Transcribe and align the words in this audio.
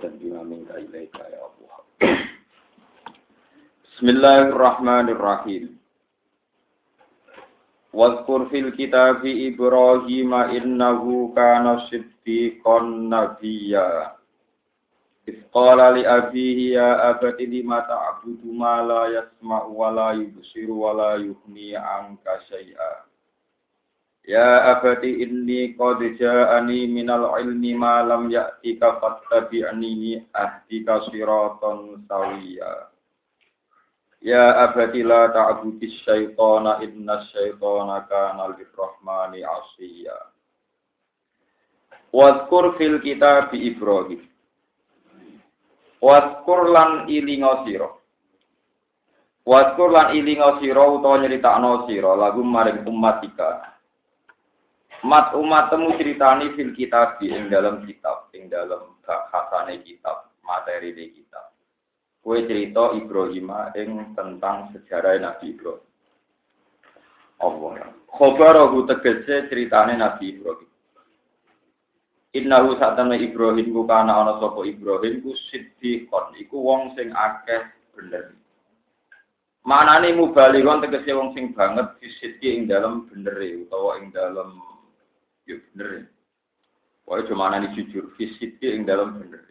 dan 0.00 0.16
bima 0.16 0.40
minta 0.40 0.80
ilaika 0.80 1.20
ya 1.28 1.44
Allah. 1.44 1.76
Bismillahirrahmanirrahim. 3.84 5.76
Wadkur 7.92 8.48
fil 8.48 8.72
kitabi 8.72 9.52
Ibrahim 9.52 10.32
innahu 10.56 11.36
kana 11.36 11.84
siddiqan 11.92 13.12
nabiyya. 13.12 14.16
Isqala 15.28 15.92
li 15.92 16.08
abihi 16.08 16.80
ya 16.80 17.12
abadi 17.12 17.44
lima 17.44 17.84
ta'budu 17.84 18.48
ma 18.56 18.80
la 18.80 19.04
yasma'u 19.20 19.68
wa 19.76 19.92
la 19.92 20.08
yubsiru 20.16 20.80
wa 20.80 20.96
la 20.96 21.10
yuhni 21.20 21.76
anka 21.76 22.40
syai'ah. 22.48 23.09
Ya 24.30 24.78
abadi 24.78 25.26
inni 25.26 25.74
qad 25.74 25.98
ja'ani 26.14 26.86
minal 26.86 27.34
ilmi 27.42 27.74
ma 27.74 27.98
lam 28.06 28.30
ya'tika 28.30 29.02
fattabi'ni 29.02 30.22
ahdika 30.30 31.02
siratan 31.10 32.06
sawiya. 32.06 32.94
Ya 34.22 34.70
abadi 34.70 35.02
la 35.02 35.34
ta'budis 35.34 35.98
syaitana 36.06 36.78
inna 36.78 37.26
syaitana 37.34 38.06
kana 38.06 38.54
lirrahmani 38.54 39.42
asiya. 39.42 40.14
Wadkur 42.14 42.78
fil 42.78 43.02
kitab 43.02 43.50
Ibrahim. 43.50 44.30
Waskur 45.98 46.70
lan 46.70 47.10
ilinga 47.10 47.66
sira. 47.66 47.90
Waskur 49.42 49.90
lan 49.90 50.14
ilinga 50.14 50.62
sira 50.62 50.86
utawa 50.86 51.18
nyeritakno 51.18 51.90
sira 51.90 52.14
lagu 52.14 52.46
maring 52.46 52.86
umatika. 52.86 53.79
Mat 55.00 55.32
umatmu 55.32 55.96
ceritani 55.96 56.52
fil 56.52 56.76
kitab 56.76 57.16
ing 57.24 57.48
dalam 57.48 57.88
kitab, 57.88 58.28
ing 58.36 58.52
dalam 58.52 59.00
bahasane 59.00 59.80
kitab, 59.80 60.28
materi 60.44 60.92
di 60.92 61.08
kitab. 61.16 61.56
Kue 62.20 62.44
cerita 62.44 62.92
Ibrahim 62.92 63.48
ing 63.80 64.12
tentang 64.12 64.68
sejarah 64.76 65.16
Nabi 65.16 65.56
Ibrahim. 65.56 65.88
Allah. 67.40 67.96
Khobarahu 68.12 68.84
tegese 68.84 69.48
ceritane 69.48 69.96
Nabi 69.96 70.36
Ibrahim. 70.36 70.68
Innahu 72.36 72.76
satana 72.76 73.16
Ibrahim 73.16 73.72
ku 73.72 73.88
kana 73.88 74.20
ana 74.20 74.36
sapa 74.36 74.62
Ibrahim 74.68 75.24
ku 75.24 75.32
siddiqon 75.48 76.36
iku 76.38 76.60
wong 76.60 76.92
sing 76.92 77.08
akeh 77.16 77.72
bener. 77.96 78.36
Manane 79.64 80.12
mubalighon 80.12 80.84
tegese 80.84 81.16
wong 81.16 81.32
sing 81.32 81.56
banget 81.56 81.88
fisidki 81.98 82.52
ing 82.52 82.68
dalem 82.68 83.08
benere 83.08 83.64
utawa 83.64 83.96
ing 83.96 84.12
dalem 84.12 84.69
yo 85.50 85.58
bener. 85.74 86.06
Wae 87.10 87.26
cuma 87.26 87.50
manane 87.50 87.74
jujur 87.74 88.14
fisidki 88.14 88.70
ing 88.70 88.86
dalem 88.86 89.18
bener. 89.18 89.44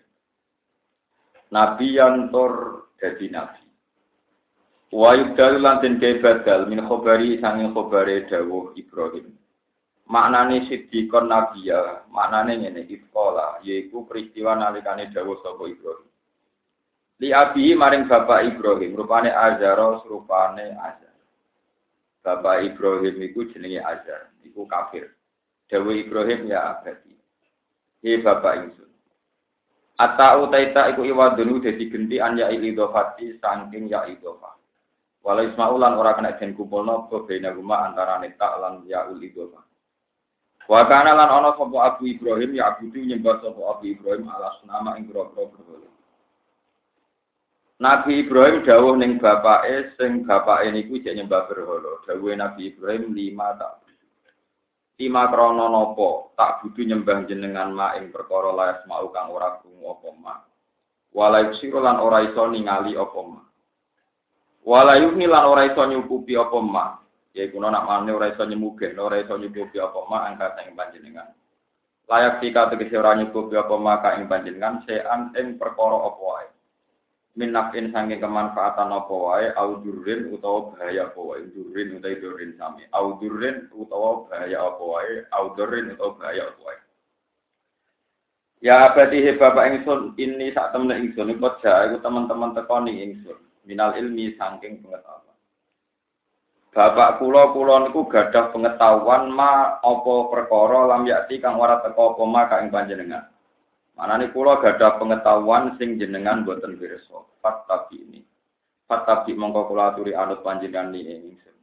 Nabi 1.52 2.00
yang 2.00 2.32
tor 2.32 2.88
dadi 2.96 3.28
nabi. 3.28 3.68
Wa 4.96 5.14
yubdal 5.20 5.60
lan 5.60 5.84
den 5.84 6.00
badal 6.00 6.72
min 6.72 6.88
khobari 6.88 7.38
sanging 7.44 7.76
khobare 7.76 8.26
dawuh 8.32 8.72
Ibrahim. 8.80 9.40
maknane 10.10 10.66
sidikon 10.66 11.30
nabiya 11.30 12.10
maknane 12.10 12.58
ngene 12.58 12.82
iskola 12.90 13.62
yaiku 13.62 14.10
peristiwa 14.10 14.58
nalikane 14.58 15.14
dawuh 15.14 15.38
sapa 15.46 15.70
Ibrahim 15.70 16.10
li 17.22 17.30
abi 17.30 17.78
maring 17.78 18.10
bapak 18.10 18.50
Ibrahim 18.50 18.98
rupane 18.98 19.30
Azara 19.30 20.02
rupane 20.10 20.74
Azar 20.82 21.14
bapak 22.26 22.74
Ibrahim 22.74 23.22
iku 23.22 23.46
jenenge 23.54 23.86
Azar 23.86 24.34
iku 24.42 24.66
kafir 24.66 25.14
dawuh 25.70 25.94
Ibrahim 25.94 26.50
ya 26.50 26.76
abadi 26.76 27.14
he 28.04 28.18
bapak 28.20 28.54
ingsun 28.66 28.90
Ata 30.00 30.40
utaita 30.40 30.96
iku 30.96 31.04
iwadunu 31.04 31.60
dadi 31.60 31.92
genti 31.92 32.24
an 32.24 32.40
ya 32.40 32.48
ilidofati 32.48 33.36
saking 33.44 33.92
ya 33.92 34.08
idofah 34.08 34.56
Walau 35.20 35.44
Ismaulan 35.44 36.00
ora 36.00 36.16
kena 36.16 36.40
den 36.40 36.56
kumpulno 36.56 37.12
bebena 37.12 37.52
guma 37.52 37.84
antara 37.84 38.16
neta 38.24 38.48
lan 38.64 38.88
ya 38.88 39.12
ulidofah 39.12 39.70
Wa 40.70 40.86
kana 40.86 41.18
lan 41.18 41.34
ana 41.34 41.58
sapa 41.58 41.78
Abu 41.82 42.06
Ibrahim 42.06 42.54
ya 42.54 42.78
Abu 42.78 42.94
nyembah 42.94 43.42
sapa 43.42 43.58
Abu 43.74 43.90
Ibrahim 43.90 44.30
alas 44.30 44.62
nama 44.70 45.02
ing 45.02 45.10
grogro 45.10 45.50
berhala. 45.50 45.90
Nabi 47.82 48.22
Ibrahim 48.22 48.62
dawuh 48.62 48.94
ning 48.94 49.18
bapake 49.18 49.98
sing 49.98 50.30
bapake 50.30 50.70
niku 50.70 51.02
jek 51.02 51.18
nyembah 51.18 51.50
berhala. 51.50 52.06
Dawuhe 52.06 52.38
Nabi 52.38 52.70
Ibrahim 52.70 53.18
lima 53.18 53.58
tak 53.58 53.82
lima 55.00 55.32
krana 55.32 55.66
napa 55.72 56.36
tak 56.36 56.60
butuh 56.62 56.84
nyembah 56.84 57.24
jenengan 57.26 57.72
ma 57.72 57.96
ing 57.96 58.12
perkara 58.12 58.52
layas 58.52 58.84
mau 58.84 59.08
kang 59.10 59.32
ora 59.32 59.58
krungu 59.64 59.96
apa 59.96 60.10
ma. 60.20 60.36
Wala 61.16 61.50
yusiru 61.50 61.80
lan 61.80 62.04
ora 62.04 62.28
iso 62.28 62.44
ningali 62.52 63.00
apa 63.00 63.20
ma. 63.24 63.42
Wala 64.68 65.00
yuhni 65.00 65.26
lan 65.26 65.48
ora 65.48 65.66
iso 65.72 65.82
nyukupi 65.88 66.36
apa 66.36 66.60
ma. 66.60 66.86
ya 67.34 67.46
kuno 67.48 67.70
nak 67.70 67.86
mane 67.86 68.10
ora 68.10 68.34
iso 68.34 68.44
nyemugen 68.44 68.98
ora 68.98 69.22
iso 69.22 69.38
nyukupi 69.38 69.78
apa 69.78 70.00
ma 70.10 70.28
angkat 70.28 70.66
ing 70.66 70.74
panjenengan 70.74 71.30
layak 72.10 72.42
jika 72.42 72.74
tegese 72.74 72.98
ora 72.98 73.14
nyukupi 73.16 73.54
apa 73.54 73.76
ma 73.78 74.02
ka 74.02 74.18
ing 74.18 74.26
panjenengan 74.26 74.82
sean 74.90 75.30
ing 75.38 75.62
perkara 75.62 76.10
apa 76.10 76.20
wae 76.20 76.48
minakin 77.38 77.94
sange 77.94 78.18
kemanfaatan 78.18 78.90
apa 78.90 79.14
wae? 79.14 79.48
Audurin 79.54 80.34
utawa 80.34 80.74
bahaya 80.74 81.12
apa 81.12 81.20
wae? 81.20 81.46
Durin 81.54 82.00
utawa 82.00 82.16
durin 82.18 82.52
sami. 82.58 82.84
Audurin 82.96 83.70
utawa 83.76 84.26
bahaya 84.26 84.58
apa 84.66 84.84
wae? 84.84 85.14
Audurin 85.36 85.94
utawa 85.94 86.18
bahaya 86.18 86.44
apa 86.50 86.62
wae? 86.66 86.80
Ya 88.60 88.92
berarti 88.92 89.40
bapak 89.40 89.68
ingsun 89.72 90.20
ini 90.20 90.52
saat 90.52 90.76
temen 90.76 90.92
ingsun 90.92 91.32
ikut 91.32 91.64
iku 91.64 91.98
teman-teman 92.04 92.52
tekoni 92.52 93.04
ingsun. 93.08 93.40
Minal 93.64 93.96
ilmi 93.96 94.36
saking 94.36 94.84
pengetahuan. 94.84 95.38
Bapak 96.70 97.18
kula 97.24 97.56
kula 97.56 97.88
niku 97.88 98.06
gadah 98.06 98.52
pengetahuan 98.52 99.32
ma 99.32 99.80
apa 99.80 100.14
perkara 100.28 100.92
lam 100.92 101.08
yakti 101.08 101.42
kang 101.42 101.58
ora 101.58 101.82
teka 101.82 102.14
apa 102.14 102.24
ma 102.28 102.52
ka 102.52 102.62
ing 102.62 102.70
panjenengan. 102.70 103.26
Manane 104.00 104.32
kula 104.32 104.64
gadah 104.64 104.96
pengetahuan 104.96 105.76
sing 105.76 106.00
jenengan 106.00 106.48
boten 106.48 106.80
pirsa. 106.80 107.20
Fatabi 107.44 108.00
ini. 108.00 108.24
Fatabi 108.88 109.36
mongko 109.36 109.68
kula 109.68 109.92
aturi 109.92 110.16
anut 110.16 110.40
panjenengan 110.40 110.96
ni 110.96 111.04
ingsun. 111.04 111.58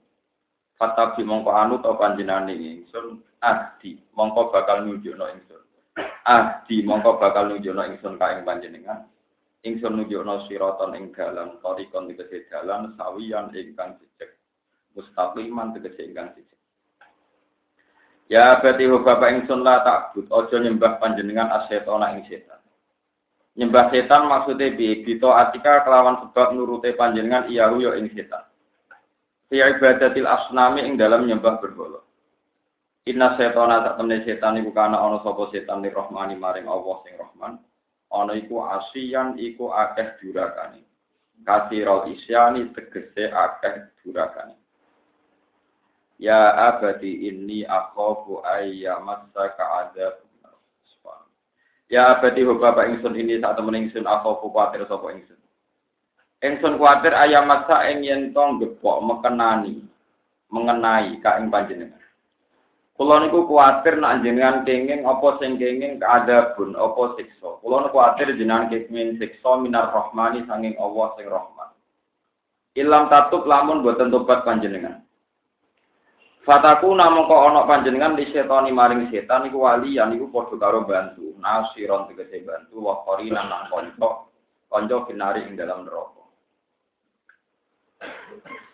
Fatabi 0.76 1.24
mongko 1.24 1.48
anut 1.56 1.80
apa 1.80 1.96
panjenengan 1.96 2.52
ni 2.52 2.84
ingsun. 2.84 3.24
Ahdi 3.40 3.96
mongko 4.12 4.52
bakal 4.52 4.84
nunjukno 4.84 5.32
ingsun. 5.32 5.64
Ahdi 6.28 6.84
mongko 6.84 7.16
bakal 7.16 7.48
nunjukno 7.48 7.88
ingsun 7.88 8.20
ka 8.20 8.36
ing 8.36 8.44
panjenengan. 8.44 9.08
Ingsun 9.64 9.96
nunjukno 9.96 10.44
siraton 10.44 10.92
ing 10.92 11.16
dalan, 11.16 11.56
tarikon 11.64 12.12
tegese 12.12 12.52
dalan 12.52 12.92
sawiyan 13.00 13.48
ingkang 13.56 13.96
jejeg 13.96 14.36
mustaqiman 14.92 15.72
tegese 15.72 16.04
ingkang 16.04 16.36
siji. 16.36 16.55
Ya 18.26 18.58
berarti 18.58 18.90
bapak 18.90 19.30
ingsun 19.38 19.62
la 19.62 19.86
takbut 19.86 20.26
ojo 20.34 20.58
nyembah 20.58 20.98
panjenengan 20.98 21.46
asetona 21.62 22.10
ing 22.18 22.26
setan. 22.26 22.58
Nyembah 23.54 23.94
setan 23.94 24.26
maksudnya 24.26 24.74
bi 24.74 25.06
bito 25.06 25.30
atika 25.30 25.86
kelawan 25.86 26.18
sebab 26.26 26.58
nurute 26.58 26.90
panjenengan 26.98 27.46
iyahu 27.46 27.86
yo 27.86 27.94
ing 27.94 28.10
setan. 28.10 28.42
Fi 29.46 29.62
ibadatil 29.62 30.26
asnami 30.26 30.82
ing 30.82 30.98
dalam 30.98 31.30
nyembah 31.30 31.62
berhala. 31.62 32.02
Inna 33.06 33.38
setona 33.38 33.86
tak 33.86 34.02
temne 34.02 34.18
setan 34.26 34.58
iku 34.58 34.74
kana 34.74 34.98
ana 34.98 35.22
sapa 35.22 35.46
setan 35.54 35.86
ni 35.86 35.94
rahmani 35.94 36.34
maring 36.34 36.66
Allah 36.66 36.96
sing 37.06 37.14
rahman. 37.14 37.62
Ana 38.10 38.34
iku 38.34 38.66
asian 38.66 39.38
iku 39.38 39.70
akeh 39.70 40.18
durakane. 40.18 40.82
Kasirul 41.46 42.10
isyani 42.10 42.74
tegese 42.74 43.30
akeh 43.30 43.94
durakane. 44.02 44.65
Ya 46.16 46.72
abadi 46.72 47.28
inni 47.28 47.68
akhafu 47.68 48.40
ayyamassaka 48.40 49.64
adzab. 49.84 50.14
Ya 51.92 52.16
abadi 52.16 52.42
bapak 52.42 52.88
ingsun 52.96 53.14
ini 53.14 53.38
saat 53.38 53.60
temen 53.60 53.76
ingsun 53.76 54.08
akhafu 54.08 54.48
kuatir 54.48 54.82
sapa 54.88 55.12
ingsun. 55.12 55.38
Ingsun 56.40 56.80
kuatir 56.80 57.12
ayam 57.12 57.46
masa 57.46 57.84
ing 57.92 58.32
tong 58.32 58.58
gepok 58.58 59.04
mekenani 59.04 59.84
mengenai 60.48 61.20
ka 61.20 61.38
panjenengan. 61.52 62.00
Kula 62.96 63.20
niku 63.20 63.44
kuatir 63.44 64.00
nak 64.00 64.24
jenengan 64.24 64.64
kenging 64.64 65.04
apa 65.04 65.36
sing 65.36 65.60
kenging 65.60 66.00
keadabun 66.00 66.72
apa 66.80 67.20
siksa. 67.20 67.60
Kula 67.60 67.84
niku 67.84 68.00
kuatir 68.00 68.32
jenengan 68.40 68.72
kenging 68.72 69.20
siksa 69.20 69.60
minar 69.60 69.92
rahmani 69.92 70.48
sanging 70.48 70.80
Allah 70.80 71.12
sing 71.20 71.28
rahman. 71.28 71.70
Ilam 72.72 73.12
tatub 73.12 73.44
lamun 73.44 73.84
boten 73.84 74.08
tobat 74.08 74.48
panjenengan. 74.48 75.05
Fataku 76.46 76.94
namung 76.94 77.26
kok 77.26 77.42
ana 77.42 77.66
panjenengan 77.66 78.14
di 78.14 78.30
setani 78.30 78.70
maring 78.70 79.10
setan 79.10 79.50
iku 79.50 79.66
wali 79.66 79.98
yan 79.98 80.14
iku 80.14 80.30
padha 80.30 80.54
karo 80.62 80.86
bantu. 80.86 81.34
Nasiron 81.42 82.06
tegese 82.06 82.46
bantu 82.46 82.86
wa 82.86 83.02
qorinan 83.02 83.50
lan 83.50 83.66
kanca 83.66 84.30
kanca 84.70 84.96
kinari 85.10 85.42
ing 85.42 85.58
dalam 85.58 85.82
neraka. 85.82 86.22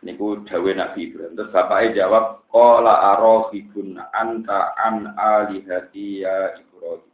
Niku 0.05 0.45
dawe 0.45 0.71
Nabi 0.77 1.01
Ibrahim. 1.09 1.33
Terus 1.33 1.49
bapaknya 1.49 2.05
jawab, 2.05 2.45
"Qala 2.53 3.17
arahibun 3.17 3.97
anta 4.13 4.77
an 4.77 5.17
alihati 5.17 6.29
ya 6.29 6.53
Ibrahim." 6.61 7.09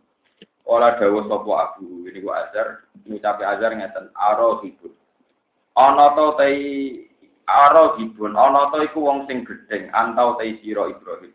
Ola 0.69 0.99
dawuh 1.01 1.25
sapa 1.31 1.53
abu 1.65 2.05
ini 2.05 2.21
ku 2.21 2.29
azar 2.29 2.85
ngucapi 3.07 3.41
azar 3.41 3.73
ngeten 3.73 4.13
aro 4.13 4.61
hibun. 4.61 4.93
Ana 5.79 6.13
to 6.19 6.37
tei 6.37 7.08
aro 7.49 7.97
hibun 7.97 8.37
ana 8.37 8.69
to 8.69 8.85
iku 8.85 9.09
wong 9.09 9.25
sing 9.25 9.49
gedeng 9.49 9.89
antau 9.97 10.37
tei 10.37 10.61
sira 10.61 10.93
Ibrahim. 10.93 11.33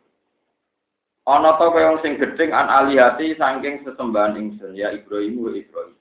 Ana 1.26 1.58
to 1.58 1.74
kaya 1.74 1.90
wong 1.90 2.00
sing 2.06 2.22
gedeng 2.22 2.54
an 2.54 2.70
alihati 2.70 3.34
saking 3.34 3.82
sesembahan 3.82 4.38
ingsun 4.38 4.78
ya 4.78 4.94
Ibrahim 4.94 5.42
wa 5.42 5.50
Ibrahim. 5.50 5.98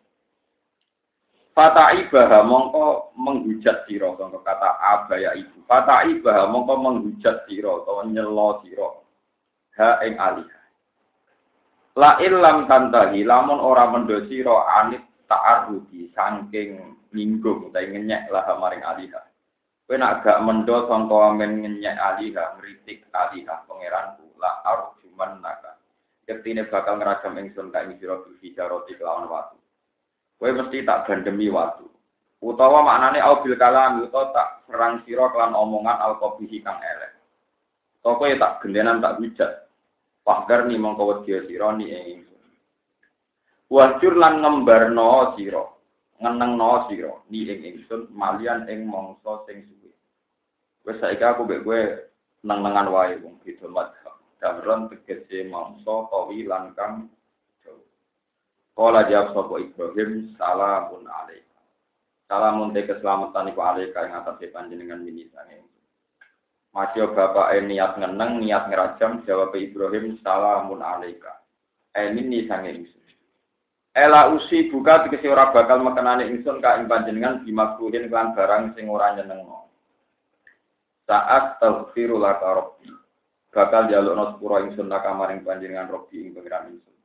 Fata 1.53 1.93
ibaha 1.97 2.45
mongko 2.45 3.13
menghujat 3.17 3.85
sira 3.89 4.13
kata 4.17 4.71
abaya 4.81 5.37
ibu. 5.37 5.61
Fata 5.69 6.05
ibaha 6.09 6.49
mongko 6.49 6.75
menghujat 6.81 7.45
sira 7.49 7.81
utawa 7.81 8.09
nyelo 8.09 8.61
sira. 8.65 8.89
Ha 9.81 10.01
ing 10.05 10.17
alihah. 10.17 10.65
La 11.97 12.17
ilam 12.25 12.69
tantahi 12.69 13.21
lamun 13.25 13.61
ora 13.61 13.85
mendo 13.89 14.17
sira 14.29 14.65
anit 14.81 15.05
ta'arudi 15.29 16.09
saking 16.17 16.97
ninggung 17.13 17.69
utawa 17.69 17.85
ngenyek 17.85 18.33
lah 18.33 18.49
maring 18.57 18.81
aliha. 18.81 19.32
Kowe 19.87 19.97
nak 19.99 20.23
gak 20.23 20.41
mendo 20.47 20.87
sangka 20.87 21.17
amen 21.35 21.61
ngenyek 21.63 21.99
aliha, 21.99 22.57
ngritik 22.57 23.07
aliha 23.13 23.67
pangeranku 23.67 24.25
la 24.39 24.63
arjuman 24.63 25.43
naka. 25.43 25.77
Ketine 26.23 26.71
bakal 26.71 27.03
ngeragam 27.03 27.37
ingsun 27.43 27.75
ka 27.75 27.83
ing 27.83 27.99
sira 27.99 28.23
bil 28.23 28.39
hijarati 28.39 28.95
kelawan 28.95 29.27
watu. 29.27 29.59
Kowe 30.39 30.51
mesti 30.51 30.87
tak 30.87 31.11
bandemi 31.11 31.51
watu. 31.51 31.91
Utawa 32.43 32.83
maknane 32.83 33.23
au 33.23 33.43
bil 33.43 33.59
kalam 33.59 34.03
utawa 34.03 34.35
tak 34.35 34.49
serang 34.67 35.03
sira 35.07 35.31
kelan 35.31 35.55
omongan 35.55 35.99
al 35.99 36.19
kang 36.19 36.79
elek. 36.83 37.13
Toko 38.03 38.23
ya 38.27 38.39
tak 38.39 38.63
gendenan 38.63 38.99
tak 38.99 39.19
hujat. 39.19 39.71
Fakar 40.23 40.67
ni 40.67 40.79
mongko 40.79 41.27
wedi 41.27 41.39
sira 41.47 41.75
ni 41.75 41.91
ing. 41.91 42.23
Wajur 43.73 44.21
lan 44.21 44.45
ngembarno 44.45 45.33
sira, 45.33 45.65
ngenengno 46.23 46.87
sira 46.87 47.13
ni 47.27 47.43
ing 47.51 47.61
ingsun 47.67 48.07
malian 48.15 48.71
ing 48.71 48.87
mangsa 48.87 49.43
sing 49.51 49.67
suwe. 49.67 49.91
Wes 50.87 51.03
saiki 51.03 51.27
aku 51.27 51.43
mek 51.43 51.67
kowe 51.67 51.81
neng-nengan 52.47 52.89
wae 52.95 53.19
wong 53.19 53.43
beda 53.43 53.67
madhab. 53.67 54.15
Damron 54.39 54.87
tegese 54.87 55.51
mangsa 55.51 56.07
kawi 56.11 56.47
lan 56.47 56.71
kang 56.79 57.11
Kala 58.73 59.05
jawab 59.05 59.37
sapa 59.37 59.55
Ibrahim, 59.61 60.33
salamun 60.41 61.05
alaika. 61.05 61.61
Salamun 62.25 62.73
te 62.73 62.89
keselamatan 62.89 63.53
iku 63.53 63.61
alaika 63.61 64.09
ing 64.09 64.17
atase 64.17 64.49
panjenengan 64.49 65.05
mini 65.05 65.29
sange. 65.29 65.61
Masya 66.73 67.13
bapak 67.13 67.53
eh 67.53 67.69
niat 67.69 68.01
ngeneng, 68.01 68.41
niat 68.41 68.73
ngerajam, 68.73 69.29
jawab 69.29 69.53
Ibrahim, 69.53 70.17
salamun 70.25 70.81
alaika. 70.81 71.45
Eh 71.93 72.17
ini 72.17 72.49
sange 72.49 72.73
ingsun. 72.73 73.02
Ela 73.93 74.33
usi 74.33 74.73
buka 74.73 75.05
dikesi 75.05 75.29
ora 75.29 75.53
bakal 75.53 75.85
mekenani 75.85 76.25
ingsun 76.33 76.65
ka 76.65 76.81
ing 76.81 76.89
panjenengan 76.89 77.45
dimakruhin 77.45 78.09
kelan 78.09 78.33
barang 78.33 78.73
sing 78.73 78.89
ora 78.89 79.13
nyenengno. 79.13 79.69
Saat 81.05 81.61
taghfiru 81.61 82.17
laka 82.17 82.57
rabbi. 82.57 82.89
Bakal 83.53 83.93
jalukno 83.93 84.33
sepura 84.33 84.65
ingsun 84.65 84.89
laka 84.89 85.13
maring 85.13 85.45
panjenengan 85.45 85.93
rabbi 85.93 86.25
ing 86.25 86.33
pangeran 86.33 86.73
ingsun. 86.73 86.97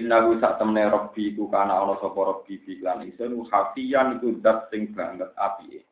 Innahu 0.00 0.40
sak 0.40 0.56
temne 0.56 0.88
rabbi 0.88 1.36
iku 1.36 1.52
kana 1.52 1.84
ana 1.84 2.00
sapa 2.00 2.16
rabbi 2.16 2.64
fi 2.64 2.80
lan 2.80 3.04
ingsun 3.04 3.44
hafiyan 3.52 4.16
iku 4.16 4.40
dat 4.40 4.72
sing 4.72 4.96
banget 4.96 5.28
apike. 5.36 5.84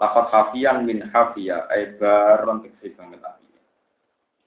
Lafat 0.00 0.32
hafian 0.32 0.88
min 0.88 1.04
hafia, 1.12 1.68
ay 1.68 2.00
baron 2.00 2.64
banget 2.64 3.20
api. 3.20 3.44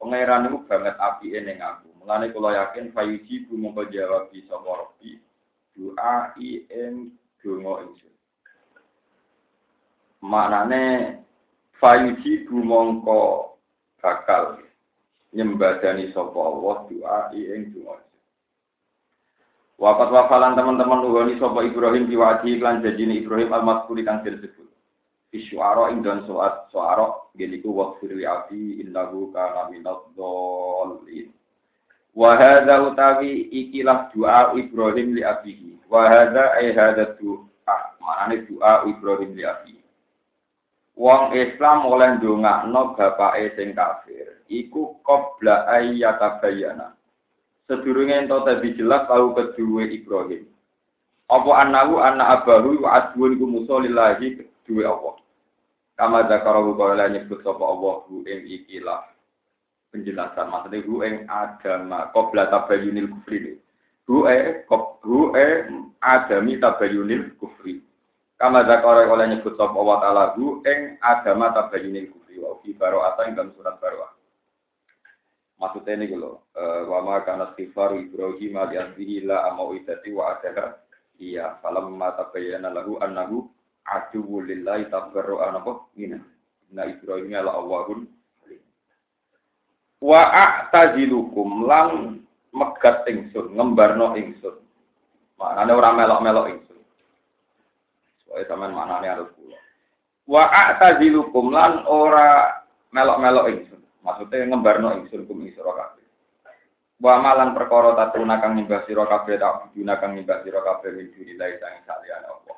Pangeran 0.02 0.50
itu 0.50 0.58
banget 0.66 0.98
api 0.98 1.38
ning 1.38 1.62
aku. 1.62 1.93
Mulane 2.04 2.36
kula 2.36 2.52
yakin 2.52 2.92
fayuji 2.92 3.48
bu 3.48 3.56
mongko 3.56 3.88
jawab 3.88 4.28
bisa 4.36 4.60
rabbi 4.60 5.16
doa 5.72 6.36
i 6.36 6.68
ing 6.68 7.16
donga 7.40 7.80
ingsun. 7.88 8.12
Maknane 10.20 10.84
fayuji 11.80 12.44
bu 12.44 12.60
mongko 12.60 13.56
bakal 14.04 14.60
nyembadani 15.32 16.12
sapa 16.12 16.36
Allah 16.44 16.76
doa 16.92 17.20
i 17.32 17.42
ing 17.56 17.72
donga 17.72 18.04
Wafat 19.80 20.12
wafalan 20.12 20.60
teman-teman 20.60 21.08
nuhoni 21.08 21.40
sapa 21.40 21.64
Ibrahim 21.64 22.12
diwaji 22.12 22.60
lan 22.60 22.84
janjine 22.84 23.24
Ibrahim 23.24 23.52
al-Mazkuri 23.56 24.04
kang 24.04 24.28
disebut. 24.28 24.68
Isyuara 25.32 25.88
ing 25.96 26.04
dan 26.04 26.28
soat 26.28 26.68
suara 26.68 27.32
gini 27.34 27.64
ku 27.64 27.74
wakfir 27.80 28.12
li 28.12 28.28
abi 28.28 28.84
innahu 28.84 29.32
kana 29.32 29.72
minad 29.72 30.04
dhalin. 30.14 31.32
Wa 32.14 32.38
hadza 32.38 32.78
utawi 32.86 33.50
ikilah 33.50 34.14
doa 34.14 34.54
Ibrahim 34.54 35.18
li 35.18 35.26
abihi. 35.26 35.82
Wa 35.90 36.06
hadza 36.06 36.54
ay 36.62 36.70
hadza 36.78 37.18
doa 37.18 37.76
manane 37.98 38.46
doa 38.46 38.86
Ibrahim 38.86 39.34
li 39.34 39.42
abihi. 39.42 39.82
Wong 40.94 41.34
Islam 41.34 41.90
oleh 41.90 42.22
ndongakno 42.22 42.94
bapake 42.94 43.58
sing 43.58 43.74
kafir 43.74 44.46
iku 44.46 45.02
qabla 45.02 45.66
ayyatabayana. 45.74 46.94
Sedurunge 47.66 48.14
ento 48.14 48.46
tadi 48.46 48.78
jelas 48.78 49.10
tahu 49.10 49.34
kedua 49.34 49.90
Ibrahim. 49.90 50.46
Apa 51.34 51.66
anahu 51.66 51.98
anak 51.98 52.46
abahu 52.46 52.86
wa 52.86 52.94
adwun 52.94 53.42
ku 53.42 53.46
musa 53.50 53.82
lillahi 53.82 54.38
kedua 54.38 54.94
Allah. 54.94 55.16
Kama 55.98 56.30
zakarahu 56.30 56.78
kala 56.78 57.10
nyebut 57.10 57.42
sapa 57.42 57.64
Allah 57.66 58.06
ing 58.30 58.42
ikilah 58.46 59.13
penjelasan 59.94 60.50
maksudnya 60.50 60.82
hu 60.82 61.06
ing 61.06 61.30
agama 61.30 62.10
qabla 62.10 62.50
tabayyunil 62.50 63.14
kufri. 63.14 63.62
Hu 64.10 64.26
e 64.26 64.66
hu 65.06 65.32
e 65.38 65.48
adami 66.02 66.58
tabayyunil 66.58 67.38
kufri. 67.38 67.86
Kama 68.42 68.66
zakara 68.66 69.06
kala 69.06 69.30
nyebut 69.30 69.54
sapa 69.54 69.78
Allah 69.78 69.98
taala 70.02 70.24
hu 70.34 70.66
ing 70.66 70.98
agama 71.00 71.54
kufri 71.54 72.42
wa 72.42 72.58
fi 72.66 72.74
baro'ata 72.74 73.30
ing 73.30 73.38
dalam 73.38 73.54
surat 73.54 73.78
baro'ah. 73.78 74.12
Maksudnya 75.62 75.96
ini 75.96 76.12
gitu, 76.12 76.44
wa 76.92 77.00
ma 77.08 77.24
kana 77.24 77.54
istighfaru 77.56 78.04
Ibrahim 78.10 78.58
li 78.68 78.76
asbihi 78.76 79.24
la 79.24 79.48
amauidati 79.48 80.12
wa 80.12 80.36
adaha 80.36 80.76
iya 81.24 81.56
falam 81.64 81.94
ma 81.96 82.12
tabayyana 82.20 82.68
lahu 82.74 83.00
annahu 83.00 83.48
adu 83.88 84.44
lillahi 84.44 84.92
tabarru 84.92 85.40
anapa 85.40 85.88
ngene 85.96 86.20
nah 86.76 86.84
Ibrahim 86.84 87.32
ala 87.32 87.56
Allahun 87.56 88.12
wa 90.04 90.22
a'tazilukum 90.28 91.64
lang 91.64 92.20
megat 92.52 93.08
ingsun 93.08 93.56
ngembarno 93.56 94.20
ingsun. 94.20 94.60
Maknane 95.40 95.72
ora 95.72 95.96
melok-melok 95.96 96.46
ingsun. 96.52 96.80
Soalnya 98.28 98.46
sampean 98.52 98.76
maknane 98.76 99.08
harus 99.08 99.32
kula. 99.40 99.60
Wa 100.28 100.44
a'tazilukum 100.52 101.56
lan 101.56 101.88
ora 101.88 102.52
melok-melok 102.92 103.48
ingsun. 103.56 103.82
Maksudnya 104.04 104.52
ngembarno 104.52 104.92
ingsun 105.00 105.24
kum 105.24 105.40
ing 105.48 105.56
sira 105.56 105.72
kabeh. 105.72 106.04
Wa 107.00 107.24
malan 107.24 107.56
perkara 107.56 107.96
tatuna 107.96 108.44
kang 108.44 108.60
nyembah 108.60 108.84
sira 108.84 109.08
kabeh 109.08 109.40
tak 109.40 109.72
bujuna 109.72 110.04
kang 110.04 110.20
nyembah 110.20 110.44
sira 110.44 110.60
kabeh 110.60 110.92
min 110.92 111.08
dunillahi 111.16 111.56
sang 111.64 111.80
saliyane 111.88 112.28
Allah. 112.28 112.58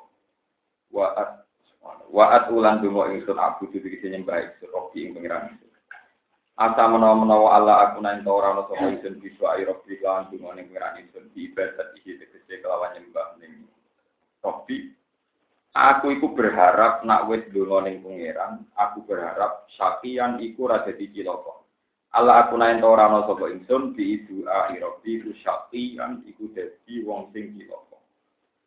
Waat 0.89 1.29
waat 2.09 2.49
ulan 2.49 2.81
dungo 2.81 3.05
ingsun 3.05 3.37
abu 3.37 3.69
kisi 3.69 4.09
nyembah 4.09 4.41
ingsun 4.41 4.73
robi 4.73 5.05
ing 5.05 5.13
asa 6.55 6.83
menawa-menawa 6.88 7.59
Allah 7.59 7.75
aku 7.91 8.00
nang 8.00 8.24
ora 8.24 8.55
ana 8.55 8.63
sapa 8.63 8.88
ingsun 8.88 9.19
bisa 9.19 9.43
ayo 9.59 9.75
robi 9.75 10.00
lan 10.00 10.31
dungo 10.31 10.55
ning 10.55 10.71
pengiran 10.71 11.03
ingsun 11.03 11.27
di 11.35 11.51
ibadat 11.51 11.91
iki 12.00 12.15
tegese 12.15 12.63
kelawan 12.63 12.95
nyembah 12.95 13.35
ning 13.43 13.67
robi 14.39 14.95
aku 15.75 16.15
iku 16.15 16.31
berharap 16.31 17.03
nak 17.03 17.27
wis 17.27 17.43
dungo 17.51 17.83
ning 17.83 18.00
pengiran 18.00 18.63
aku 18.79 19.03
berharap 19.03 19.67
sakian 19.75 20.39
iku 20.39 20.71
ra 20.71 20.88
dadi 20.88 21.12
cilaka 21.12 21.59
Allah 22.15 22.47
aku 22.47 22.55
nang 22.55 22.79
ora 22.79 23.12
ana 23.12 23.27
sapa 23.27 23.51
ingsun 23.51 23.91
bi 23.91 24.24
doa 24.24 24.71
robi 24.71 25.19
ku 25.19 25.35
sakian 25.43 26.24
iku 26.24 26.47
dadi 26.55 27.03
wong 27.03 27.35
sing 27.35 27.51
cilaka 27.59 27.95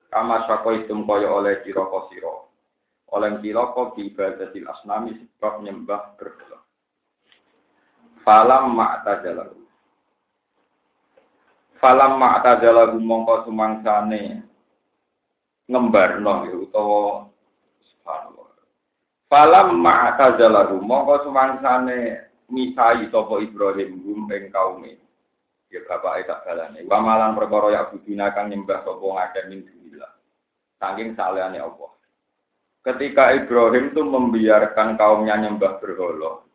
Kama 0.08 0.48
sako 0.48 0.72
itum 0.72 1.04
kaya 1.04 1.28
oleh 1.28 1.60
siroko 1.60 2.08
siro. 2.08 2.48
Oleh 3.12 3.40
di 3.44 3.52
ibadatil 3.52 4.68
asnami 4.68 5.12
sebab 5.16 5.64
nyembah 5.64 6.16
berhala. 6.16 6.67
Falam 8.28 8.76
ma'ta 8.76 9.24
jalahu. 9.24 9.56
Falam 11.80 12.20
ma'ta 12.20 12.60
jalahu 12.60 13.00
mongko 13.00 13.48
sumangsane 13.48 14.44
ngembarno 15.64 16.44
ya 16.44 16.56
utawa 16.60 17.32
subhanallah. 17.80 18.52
Falam 19.32 19.80
ma'ta 19.80 20.36
jalahu 20.36 20.76
mongko 20.76 21.24
sumangsane 21.24 22.28
misai 22.52 23.08
sapa 23.08 23.40
Ibrahim 23.40 23.96
gum 24.04 24.28
ing 24.28 24.52
kaume. 24.52 25.00
Ya 25.72 25.80
bapak 25.88 26.28
tak 26.28 26.44
balane. 26.44 26.84
Wa 26.84 27.00
malan 27.00 27.32
perkara 27.32 27.80
ya 27.80 27.88
budina 27.88 28.36
kang 28.36 28.52
nyembah 28.52 28.84
sapa 28.84 29.00
ngakeh 29.08 29.44
min 29.48 29.64
Saking 30.76 31.16
salehane 31.16 31.64
Allah. 31.64 31.90
Ketika 32.84 33.32
Ibrahim 33.32 33.88
itu 33.88 34.04
membiarkan 34.04 35.00
kaumnya 35.00 35.40
nyembah 35.40 35.80
berhala. 35.80 36.47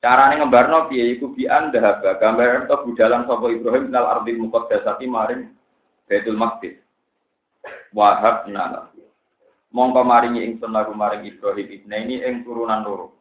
Carane 0.00 0.40
ngembarno 0.40 0.88
piye 0.88 1.12
iku 1.12 1.36
bi 1.36 1.44
anda 1.44 2.00
gambaran 2.00 2.64
to 2.64 2.76
budalan 2.88 3.28
sapa 3.28 3.52
Ibrahim 3.52 3.92
nal 3.92 4.08
ardil 4.08 4.40
muqaddasati 4.40 5.04
maring 5.04 5.52
Baitul 6.08 6.40
Maqdis. 6.40 6.80
Wahab 7.92 8.48
nala. 8.48 8.88
Mongko 9.70 10.00
maringi 10.02 10.42
ingsun 10.42 10.72
lagu 10.72 10.96
maring 10.96 11.28
Ibrahim 11.28 11.68
ibne 11.68 11.96
ini 12.08 12.16
ing 12.24 12.42
turunan 12.48 12.80
loro. 12.80 13.12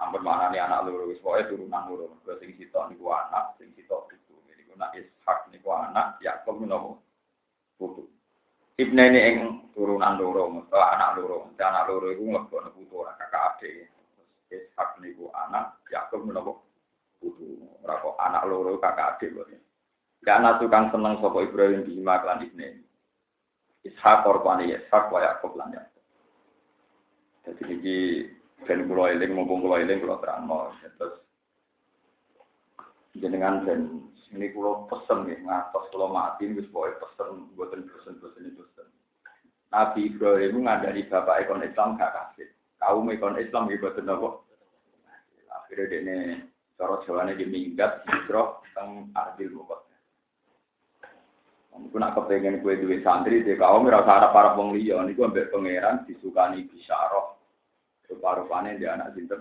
Ampun 0.00 0.24
maknane 0.24 0.58
anak 0.58 0.88
loro 0.88 1.12
wis 1.12 1.20
pokoke 1.20 1.52
turunan 1.52 1.84
loro. 1.86 2.08
Mergo 2.10 2.40
sing 2.40 2.56
sitok 2.56 2.88
niku 2.88 3.12
anak, 3.12 3.60
sing 3.60 3.68
sitok 3.76 4.08
putu. 4.08 4.34
Niku 4.48 4.72
nak 4.80 4.96
Ishak 4.96 5.52
niku 5.52 5.70
anak, 5.76 6.18
Yakub 6.24 6.56
menawa 6.56 6.96
putu. 7.76 8.08
Ibne 8.80 9.12
ini 9.12 9.20
ing 9.28 9.36
turunan 9.76 10.16
loro, 10.16 10.48
mesti 10.48 10.72
anak 10.74 11.20
loro. 11.20 11.52
Anak 11.60 11.84
loro 11.86 12.08
iku 12.10 12.24
nglebokno 12.24 12.72
putu 12.72 12.94
ora 12.96 13.12
kakak 13.20 13.60
adik. 13.60 14.01
Ishak 14.52 15.00
niku 15.00 15.32
anak, 15.32 15.80
Yakub 15.88 16.28
menawa 16.28 16.52
putu. 17.16 17.56
Ora 17.80 18.04
kok 18.04 18.20
anak 18.20 18.44
loro 18.44 18.76
kakak 18.76 19.16
adik 19.16 19.32
kok. 19.32 19.48
Karena 20.22 20.60
tukang 20.60 20.92
seneng 20.92 21.18
sapa 21.18 21.40
Ibrahim 21.40 21.88
di 21.88 21.98
lan 22.04 22.44
ibne. 22.44 22.84
Ishak 23.82 24.28
korban 24.28 24.68
Ishak 24.68 25.08
wa 25.08 25.24
Yakub 25.24 25.56
lan 25.56 25.72
Yakub. 25.72 26.04
Jadi 27.42 27.62
iki 27.74 27.98
ben 28.62 28.86
kula 28.86 29.10
eling 29.10 29.34
mumpung 29.34 29.66
kula 29.66 29.82
eling 29.82 29.98
kula 29.98 30.22
terangno 30.22 30.70
terus 30.94 31.18
jenengan 33.18 33.66
ben 33.66 34.06
ini 34.30 34.54
kula 34.54 34.86
pesen 34.86 35.26
nggih 35.26 35.42
ngatos 35.42 35.90
kula 35.90 36.06
mati 36.06 36.46
wis 36.54 36.70
pokoke 36.70 37.02
pesen 37.02 37.50
mboten 37.52 37.90
bosen-bosen 37.90 38.54
pesen. 38.54 38.86
Nabi 39.74 40.14
Ibrahim 40.14 40.62
ngandani 40.62 41.08
bapak 41.10 41.42
ekon 41.42 41.66
Islam 41.66 41.98
gak 41.98 42.14
kasih. 42.14 42.48
Kaum 42.82 43.06
ekon 43.14 43.38
Islam 43.38 43.70
iki 43.70 43.78
boten 43.78 44.10
apa. 44.10 44.42
Akhirnya 45.54 45.86
dene 45.86 46.16
cara 46.74 46.98
jawane 47.06 47.38
di 47.38 47.46
minggat 47.46 48.02
hijrah 48.10 48.58
teng 48.74 49.14
Ardil 49.14 49.54
Mukot. 49.54 49.86
Aku 51.72 51.96
nak 51.96 52.12
kepengen 52.18 52.60
kue 52.60 52.76
duit 52.76 53.00
santri, 53.00 53.40
dia 53.40 53.56
kau 53.56 53.80
merasa 53.80 54.20
harap 54.20 54.36
para 54.36 54.52
wong 54.52 54.76
liya, 54.76 55.00
niku 55.08 55.24
ambek 55.24 55.48
pangeran 55.48 56.04
disukani 56.04 56.68
bisyarah. 56.68 57.32
Rupa-rupane 58.12 58.76
dia 58.76 58.92
anak 58.92 59.16
sinten. 59.16 59.40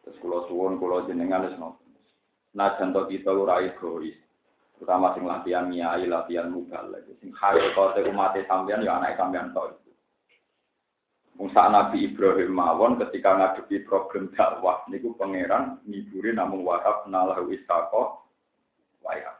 Terus 0.00 0.16
kulo 0.24 0.48
suwun 0.48 0.80
kulo 0.80 1.04
jenengan 1.04 1.44
wis 1.44 1.56
nopo. 1.60 1.84
Nah 2.56 2.72
contoh 2.80 3.04
kita 3.04 3.36
ora 3.36 3.60
egois. 3.60 4.16
Terutama 4.80 5.12
sing 5.12 5.28
latihan 5.28 5.68
nyai, 5.68 6.08
latihan 6.08 6.48
lagi. 6.48 7.12
Sing 7.20 7.36
kote 7.76 8.00
umat 8.08 8.36
sampean 8.48 8.80
ya 8.80 8.96
anak 8.96 9.20
sampean 9.20 9.52
tok. 9.52 9.83
Musa 11.34 11.66
Nabi 11.66 12.06
Ibrahim 12.06 12.54
mawon 12.54 12.94
ketika 13.02 13.34
ngadepi 13.34 13.82
problem 13.82 14.30
dakwah 14.38 14.86
niku 14.86 15.18
pangeran 15.18 15.82
ngiburi 15.82 16.30
namung 16.30 16.62
wahab 16.62 17.10
nalahu 17.10 17.50
isaqo 17.50 18.22
wayah. 19.02 19.34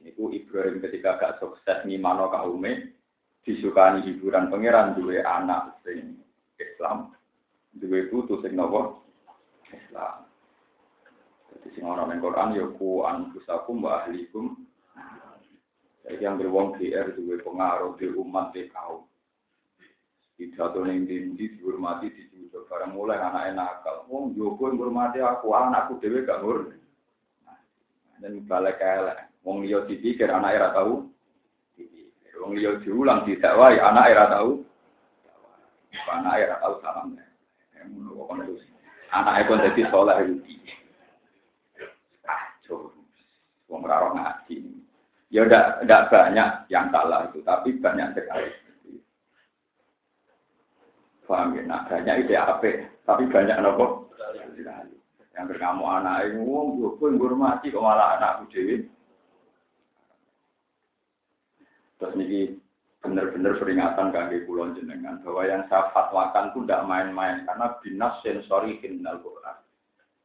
Iku 0.00 0.30
Ibrahim 0.32 0.80
ketika 0.80 1.18
gak 1.18 1.36
sukses 1.42 1.84
ngimano 1.84 2.32
kaume 2.32 2.94
disukani 3.44 4.06
hiburan 4.06 4.48
pangeran 4.48 4.96
duwe 4.96 5.20
anak 5.20 5.82
sing 5.82 6.22
Islam, 6.56 7.12
duwe 7.74 8.06
putu 8.08 8.38
sing 8.40 8.54
nopo 8.54 9.02
Islam. 9.74 10.24
Jadi 11.50 11.68
sing 11.74 11.84
ana 11.84 12.06
ning 12.06 12.22
Quran 12.22 12.54
ya 12.54 12.66
ku 12.78 13.02
anfusakum 13.02 13.84
wa 13.84 14.06
ahlikum. 14.06 14.54
Jadi 16.06 16.22
yang 16.22 16.38
berwong 16.38 16.78
GR 16.78 17.12
duwe 17.18 17.42
pengaruh 17.42 17.98
di 17.98 18.06
umat 18.08 18.54
di 18.54 18.70
kaum. 18.70 19.09
Pidato 20.40 20.80
ning 20.88 21.04
dindi 21.04 21.52
dihormati 21.52 22.08
dijujuk 22.08 22.64
barang 22.64 22.96
mulai 22.96 23.20
anak 23.20 23.52
nakal. 23.52 24.08
Wong 24.08 24.32
jogo 24.32 24.72
ngurmati 24.72 25.20
aku, 25.20 25.52
anakku 25.52 26.00
dhewe 26.00 26.24
gak 26.24 26.40
ngur. 26.40 26.72
Dan 28.24 28.48
balik 28.48 28.80
elek. 28.80 29.36
Wong 29.44 29.68
liya 29.68 29.84
dipikir 29.84 30.32
anak 30.32 30.56
era 30.56 30.72
tahu. 30.72 31.12
Wong 32.40 32.56
liya 32.56 32.80
diulang 32.80 33.28
wae 33.28 33.76
anak 33.84 34.08
era 34.16 34.32
tahu. 34.32 34.64
Anak 36.08 36.40
era 36.40 36.56
tahu 36.56 36.74
salam. 36.80 37.20
Anak 39.12 39.44
pun 39.44 39.60
jadi 39.60 39.92
soleh 39.92 40.24
rugi. 40.24 40.56
Kacau. 42.24 42.96
Wong 43.68 43.84
raro 43.84 44.16
ngaji. 44.16 44.56
Ya 45.28 45.44
udah 45.44 45.84
banyak 46.08 46.72
yang 46.72 46.88
salah 46.88 47.28
itu, 47.28 47.44
tapi 47.44 47.76
banyak 47.76 48.16
sekali. 48.16 48.69
Paham 51.30 51.54
ya? 51.54 51.62
Nah, 51.62 51.86
banyak 51.86 52.26
itu 52.26 52.34
apa? 52.34 52.90
Tapi 53.06 53.30
banyak 53.30 53.58
nopo. 53.62 54.10
Yang 55.30 55.46
berkamu 55.54 55.86
anak 55.86 56.26
itu, 56.26 56.42
wong 56.42 56.82
gue 56.82 56.98
pun 56.98 57.14
mati 57.38 57.70
kok 57.70 57.86
malah 57.86 58.18
anakku 58.18 58.50
dewi. 58.50 58.82
Terus 62.02 62.18
ini 62.18 62.58
benar-benar 62.98 63.56
peringatan 63.62 64.10
kaki 64.10 64.44
kulon 64.44 64.74
jenengan 64.74 65.22
bahwa 65.22 65.46
yang 65.46 65.62
saya 65.70 65.88
fatwakan 65.94 66.50
itu 66.50 66.66
tidak 66.66 66.84
main-main 66.84 67.46
karena 67.46 67.78
binas 67.78 68.18
sensori 68.26 68.82
kriminal 68.82 69.22
Quran. 69.22 69.56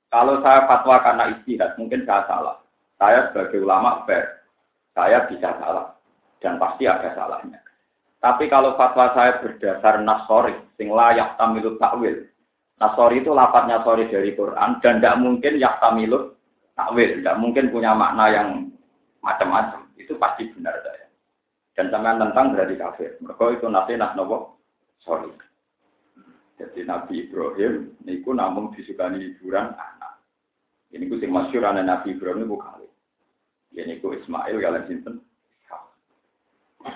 Kalau 0.10 0.42
saya 0.42 0.66
fatwa 0.66 1.00
karena 1.06 1.24
istihad, 1.38 1.78
mungkin 1.78 2.04
saya 2.04 2.26
salah. 2.26 2.58
Saya 2.98 3.30
sebagai 3.30 3.62
ulama 3.62 4.08
fair, 4.08 4.48
saya 4.96 5.28
bisa 5.28 5.54
salah 5.60 5.94
dan 6.40 6.56
pasti 6.58 6.88
ada 6.88 7.12
salahnya. 7.14 7.65
Tapi 8.26 8.50
kalau 8.50 8.74
fatwa 8.74 9.14
saya 9.14 9.38
berdasar 9.38 10.02
nasori, 10.02 10.58
sing 10.82 10.90
layak 10.90 11.38
tamilut 11.38 11.78
takwil. 11.78 12.26
Nasori 12.82 13.22
itu 13.22 13.30
lapatnya 13.30 13.86
sorry 13.86 14.10
dari 14.10 14.34
Quran 14.34 14.82
dan 14.82 14.98
tidak 14.98 15.22
mungkin 15.22 15.62
yak 15.62 15.78
tamilut 15.78 16.34
takwil, 16.74 17.22
tidak 17.22 17.38
mungkin 17.38 17.70
punya 17.70 17.94
makna 17.94 18.26
yang 18.34 18.74
macam-macam. 19.22 19.94
Itu 20.02 20.18
pasti 20.18 20.50
benar 20.58 20.74
saya. 20.82 21.06
Dan 21.78 21.94
sampean 21.94 22.18
tentang 22.18 22.58
berarti 22.58 22.76
kafir. 22.82 23.14
Mereka 23.22 23.62
itu 23.62 23.66
nanti 23.70 23.94
nak 23.94 24.18
nopo 24.18 24.58
sorry. 25.06 25.30
Jadi 26.58 26.82
Nabi 26.82 27.30
Ibrahim 27.30 27.94
niku 28.10 28.34
namun 28.34 28.74
disukani 28.74 29.22
hiburan 29.22 29.70
anak. 29.70 30.18
Ini 30.90 31.06
ku 31.06 31.22
sing 31.22 31.30
masyhur 31.30 31.62
anak 31.62 31.86
Nabi 31.86 32.18
Ibrahim 32.18 32.50
niku 32.50 32.58
kali. 32.58 32.90
Ya 33.70 33.86
niku 33.86 34.18
Ismail 34.18 34.58
kalian 34.58 34.90
sinten? 34.90 35.22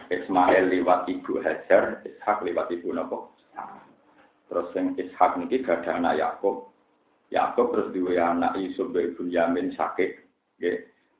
Ismail 0.10 0.70
lewat 0.70 1.10
ibu 1.10 1.42
Hajar, 1.42 2.02
Ishak 2.06 2.46
lewat 2.46 2.70
ibu 2.74 2.94
nopo. 2.94 3.34
Terus 4.50 4.74
yang 4.74 4.98
Ishak 4.98 5.38
niki 5.38 5.62
gak 5.62 5.86
ada 5.86 6.02
anak 6.02 6.18
Yakub. 6.18 6.70
Yakub 7.30 7.74
terus 7.74 7.94
dua 7.94 8.34
anak 8.34 8.58
Yusuf 8.58 8.90
dari 8.90 9.14
Yamin 9.14 9.74
sakit. 9.78 10.12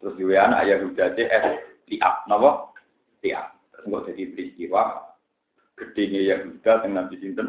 Terus 0.02 0.16
dua 0.18 0.50
anak 0.50 0.66
Yahuda 0.66 1.14
es 1.18 1.46
liap 1.90 2.26
nopo 2.26 2.74
tiap. 3.22 3.58
Terus 3.74 4.10
jadi 4.10 4.24
peristiwa 4.34 4.84
gedenya 5.78 6.22
Yahuda 6.36 6.72
dengan 6.84 7.06
Nabi 7.06 7.16
Sinten 7.22 7.48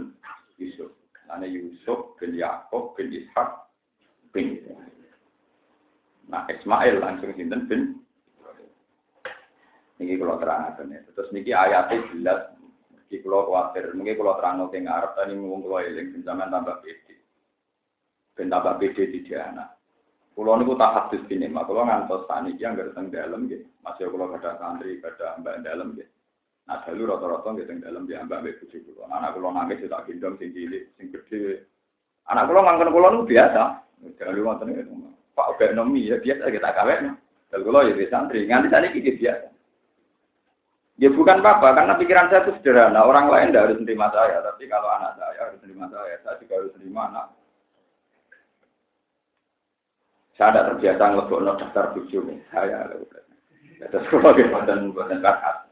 Yusuf. 0.61 0.93
Karena 1.17 1.49
Yusuf 1.49 2.17
bin 2.21 2.37
Yakob 2.37 2.97
bin 2.97 3.13
Ishak 3.13 3.49
bin 4.33 4.61
Nah 6.31 6.47
Ismail 6.47 7.03
langsung 7.03 7.35
Sinten 7.35 7.67
bin 7.67 8.00
Ini 10.01 10.17
kalau 10.17 10.41
terangkan 10.41 10.89
ya. 10.89 11.01
Terus 11.13 11.29
niki 11.37 11.53
ayatnya 11.53 12.01
jelas. 12.09 12.41
Niki 12.97 13.21
kalau 13.21 13.45
khawatir. 13.53 13.93
Mungkin 13.93 14.17
kalau 14.17 14.41
terang 14.41 14.65
ke 14.73 14.81
Arab 14.89 15.13
tadi 15.13 15.37
ngomong 15.37 15.61
kalau 15.69 15.85
eling 15.85 16.25
zaman 16.25 16.49
tambah 16.49 16.81
pede. 16.81 17.21
Ben 18.33 18.49
tambah 18.49 18.81
pede 18.81 19.13
di 19.13 19.21
anak. 19.37 19.77
Kulo 20.41 20.57
niku 20.57 20.73
tak 20.79 20.97
hadis 20.97 21.21
ini, 21.29 21.53
mak 21.53 21.69
kulo 21.69 21.85
ngantos 21.85 22.25
saniki 22.25 22.65
yang 22.65 22.73
teng 22.97 23.13
dalam 23.13 23.45
gitu. 23.45 23.69
Masih 23.85 24.09
kulo 24.09 24.25
ada 24.31 24.57
santri, 24.57 24.97
ada 25.05 25.37
mbak 25.37 25.61
dalam 25.61 25.93
gitu. 25.99 26.09
Nah, 26.65 26.81
dulu 26.87 27.13
rata-rata 27.13 27.49
nggih 27.51 27.67
teng 27.69 27.79
dalam 27.85 28.09
dia 28.09 28.25
mbak 28.25 28.41
mbak 28.41 28.57
bojo 28.63 28.79
kulo. 28.81 29.03
Anak 29.13 29.37
kulo 29.37 29.53
nangis 29.53 29.85
tak 29.85 30.09
gendong 30.09 30.41
sing 30.41 30.57
cilik, 30.57 30.97
sing 30.97 31.13
gede. 31.13 31.69
Anak 32.33 32.49
kulo 32.49 32.65
mangkon 32.65 32.89
kulo 32.89 33.07
niku 33.13 33.25
biasa. 33.37 33.63
Lupa 34.01 34.57
ngoten 34.57 34.81
itu. 34.81 34.95
Pak 35.37 35.61
ekonomi 35.61 36.09
ya 36.09 36.17
biasa 36.17 36.49
kita 36.49 36.71
kawin. 36.73 37.21
Kalau 37.53 37.65
kulo 37.69 37.79
ya 37.85 38.07
santri, 38.09 38.49
nganti 38.49 38.73
saniki 38.73 39.05
biasa. 39.05 39.60
Ya 41.01 41.09
bukan 41.09 41.41
apa, 41.41 41.73
karena 41.73 41.97
pikiran 41.97 42.29
saya 42.29 42.45
itu 42.45 42.61
sederhana. 42.61 43.09
Orang 43.09 43.33
lain 43.33 43.51
tidak 43.51 43.73
harus 43.73 43.81
menerima 43.81 44.07
saya, 44.13 44.37
tapi 44.45 44.69
kalau 44.69 44.89
anak 44.93 45.17
saya 45.17 45.41
harus 45.49 45.57
menerima 45.65 45.87
saya, 45.89 46.15
saya 46.21 46.37
juga 46.37 46.55
harus 46.61 46.73
menerima 46.77 47.03
anak 47.09 47.27
saya 50.41 50.57
tidak 50.57 50.67
terbiasa 50.73 51.03
ngelebok 51.05 51.41
daftar 51.61 51.85
buju 51.93 52.19
nih. 52.25 52.39
Saya 52.49 52.89
terus 53.93 54.09
kalau 54.09 54.33
buatan 54.33 54.97
buatan 54.97 55.21
bakat. 55.21 55.69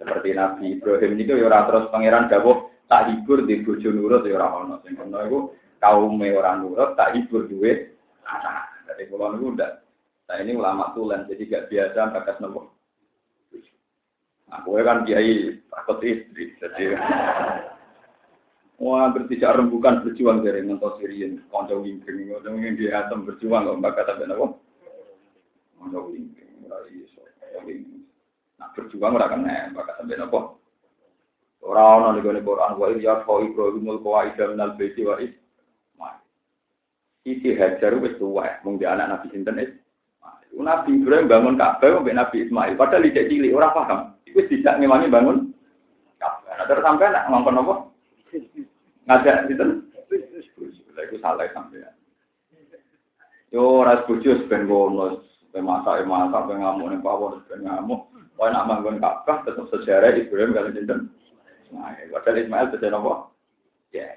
Seperti 0.00 0.32
Nabi 0.32 0.80
Ibrahim 0.80 1.20
itu 1.20 1.36
ya 1.36 1.68
terus 1.68 1.92
pangeran 1.92 2.32
dawuh 2.32 2.72
tak 2.88 3.12
hibur 3.12 3.44
di 3.44 3.60
buju 3.60 3.92
nurut 3.92 4.24
ya 4.24 4.40
orang 4.40 4.72
ono. 4.72 4.74
Sing 4.88 4.96
ono 4.96 5.20
iku 5.20 5.38
kaum 5.84 6.16
orang 6.16 6.64
nurut 6.64 6.96
tak 6.96 7.12
hibur 7.12 7.44
duit 7.44 7.92
anak. 8.24 8.72
Dari 8.88 9.04
pulau 9.04 9.36
niku 9.36 9.52
ndak. 9.52 9.84
Saya 10.24 10.48
ini 10.48 10.56
ulama 10.56 10.96
tulen 10.96 11.28
jadi 11.28 11.44
gak 11.44 11.66
biasa 11.68 12.00
bakas 12.16 12.40
nopo. 12.40 12.79
Aku 14.50 14.74
kan 14.82 15.06
kiai 15.06 15.62
takut 15.70 16.02
istri, 16.02 16.58
jadi 16.58 16.98
Wah, 18.80 19.12
bertiga 19.12 19.52
rembukan 19.52 20.00
berjuang 20.00 20.40
dari 20.40 20.64
nonton 20.64 20.96
Sirian, 20.96 21.44
konco 21.52 21.84
wingking, 21.84 22.32
konco 22.32 22.48
wingking 22.48 22.80
di 22.80 22.88
berjuang, 23.28 23.68
kok 23.68 23.76
mbak 23.76 23.92
kata 23.92 24.24
apa? 24.24 24.46
Konco 25.76 25.98
wingking, 26.08 26.64
lagi 26.64 27.04
so, 27.12 27.20
Nah 28.56 28.68
berjuang 28.72 29.20
ora 29.20 29.28
kena, 29.28 29.68
maka 29.76 30.00
sampai 30.00 30.16
nopo. 30.16 30.64
Orang 31.60 32.16
orang 32.16 32.24
di 32.24 32.40
Quran 32.40 32.72
wa 32.80 32.88
ya 32.96 33.20
fa 33.20 33.36
Ibrahimul 33.44 34.00
qawaida 34.00 34.48
minal 34.48 34.80
baiti 34.80 35.04
wa 35.04 35.20
is. 35.20 35.36
Siti 37.20 37.52
Hajar 37.52 38.00
wis 38.00 38.16
tuwa, 38.16 38.48
mung 38.64 38.80
di 38.80 38.88
anak 38.88 39.12
Nabi 39.12 39.26
sinten 39.28 39.60
is. 39.60 39.72
Nabi 40.56 41.04
Ibrahim 41.04 41.28
bangun 41.28 41.60
Ka'bah 41.60 42.00
mbek 42.00 42.16
Nabi 42.16 42.36
Ismail, 42.48 42.80
padahal 42.80 43.04
tidak 43.06 43.28
cilik 43.28 43.52
ora 43.52 43.76
paham. 43.76 44.00
Iku 44.30 44.46
tidak 44.46 44.78
ngewangi 44.78 45.10
bangun. 45.10 45.50
Nah, 46.22 46.64
terus 46.70 46.86
sampai 46.86 47.10
nak 47.10 47.26
ngomong 47.26 47.66
apa? 47.66 47.74
Ngajak 49.10 49.50
sinten? 49.50 49.90
Iku 50.94 51.16
salah 51.18 51.50
sampean. 51.50 51.94
Yo 53.50 53.82
ora 53.82 54.06
bojo 54.06 54.46
ben 54.46 54.70
ngono, 54.70 55.26
ben 55.50 55.66
masak 55.66 56.06
masak 56.06 56.46
ben 56.46 56.62
ngamuk 56.62 56.86
ning 56.94 57.02
pawon 57.02 57.42
ben 57.50 57.66
ngamuk. 57.66 58.06
Kau 58.38 58.48
nak 58.48 58.70
bangun 58.70 59.02
Ka'bah 59.02 59.44
tetap 59.44 59.68
sejarah 59.68 60.16
Ibrahim 60.16 60.54
kali 60.54 60.70
sinten? 60.72 61.10
Ismail. 61.66 62.08
Padahal 62.14 62.40
Ismail 62.40 62.66
beda 62.70 62.88
apa? 62.94 63.14
Ya. 63.90 64.08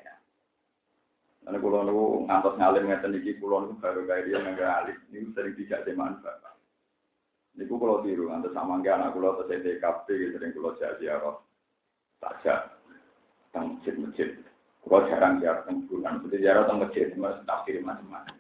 Lalu 1.44 1.58
kulo 1.60 1.78
niku 1.84 2.06
ngantos 2.30 2.56
ngalim 2.56 2.88
ngeten 2.88 3.18
iki 3.18 3.42
kulo 3.42 3.66
niku 3.66 3.74
baru 3.82 4.02
kaya 4.06 4.22
dia 4.24 4.38
nggak 4.40 4.74
alim. 4.86 4.98
Niku 5.10 5.28
sering 5.34 5.54
tidak 5.58 5.84
dimanfaat. 5.90 6.53
Niku 7.54 7.78
kulo 7.78 8.02
tiru 8.02 8.30
ngantos 8.30 8.54
sama 8.58 8.82
nggak 8.82 8.98
anak 8.98 9.14
kulo 9.14 9.38
terus 9.38 9.62
DKP 9.62 10.06
gitu 10.10 10.32
sering 10.38 10.52
kulo 10.58 10.74
jadi 10.82 11.06
arah 11.18 11.38
saja 12.18 12.74
tentang 13.50 13.78
masjid-masjid. 13.78 14.30
Kulo 14.82 14.98
jarang 15.06 15.38
ziarah 15.38 15.62
tentang 15.64 15.86
bulan. 15.86 16.18
Seperti 16.18 16.38
ziarah 16.42 16.62
tentang 16.66 16.82
masjid, 16.82 17.08
mas 17.14 17.38
tafsir 17.46 17.78
macam-macam. 17.86 18.36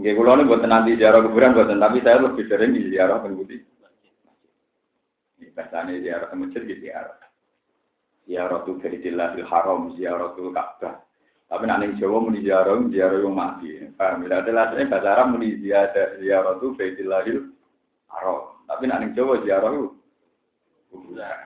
Nggih 0.00 0.14
kula 0.16 0.32
niku 0.38 0.48
buat 0.54 0.64
nanti 0.64 0.96
ziarah 0.96 1.20
kuburan 1.20 1.52
buatan, 1.52 1.82
tapi 1.82 1.98
saya 2.00 2.24
lebih 2.24 2.44
sering 2.48 2.72
di 2.72 2.88
ziarah 2.88 3.20
teng 3.20 3.36
Bahasanya 5.50 6.00
ziarah 6.00 6.26
ke 6.32 6.36
masjid 6.40 6.62
di 6.64 6.74
ziarah. 6.80 7.20
Ziarah 8.24 8.64
tu 8.64 8.80
Baitillahil 8.80 9.44
Haram, 9.44 9.92
ziarah 9.98 10.32
tu 10.32 10.48
Ka'bah. 10.54 11.09
Tapi 11.50 11.66
nak 11.66 11.82
ning 11.82 11.98
Jawa 11.98 12.22
muni 12.22 12.46
ziarah, 12.46 12.78
ziarah 12.86 13.18
yang 13.18 13.34
mati. 13.34 13.74
Paham? 13.98 14.22
Bila 14.22 14.38
ada 14.38 14.50
lasnya 14.54 14.86
bahasa 14.86 15.08
Arab 15.18 15.34
muni 15.34 15.58
ziarah 15.58 16.14
ziarah 16.22 16.54
tu 16.62 16.78
Baitillahil 16.78 17.50
Haram. 18.06 18.54
Tapi 18.70 18.86
nak 18.86 19.02
ning 19.02 19.10
Jawa 19.18 19.42
ziarah 19.42 19.74
itu 19.74 19.90
kuburan. 20.94 21.38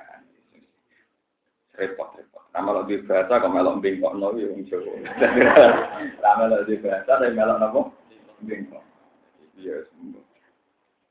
Repot, 1.81 2.09
repot. 2.21 2.45
Nama 2.53 2.71
lo 2.71 2.87
di 2.87 3.03
bahasa, 3.03 3.35
kalau 3.43 3.51
melok 3.51 3.81
bengkok 3.81 4.15
no, 4.15 4.37
yang 4.37 4.61
Jawa. 4.69 4.93
Nama 6.21 6.43
lo 6.53 6.63
di 6.69 6.77
bahasa, 6.79 7.13
tapi 7.19 7.33
melok 7.33 7.59
nopo 7.59 7.81
bengkok. 8.45 8.85
Iya, 9.57 9.89
semua. 9.89 10.21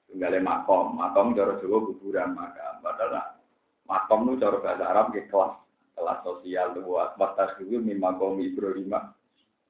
Tunggalnya 0.05 0.45
makom, 0.45 0.93
makom 0.93 1.33
cara 1.33 1.57
Jawa 1.57 1.77
kuburan 1.89 2.37
makam. 2.37 2.77
Padahal 2.85 3.41
makom 3.89 4.29
itu 4.29 4.37
cara 4.37 4.57
bahasa 4.61 4.83
Arab 4.85 5.05
ke 5.17 5.25
kelas, 5.33 5.57
kelas 6.03 6.19
sosial 6.27 6.75
buat 6.83 7.15
batas 7.15 7.55
dulu 7.55 7.79
makom 7.95 8.43
Ibrahim. 8.43 8.91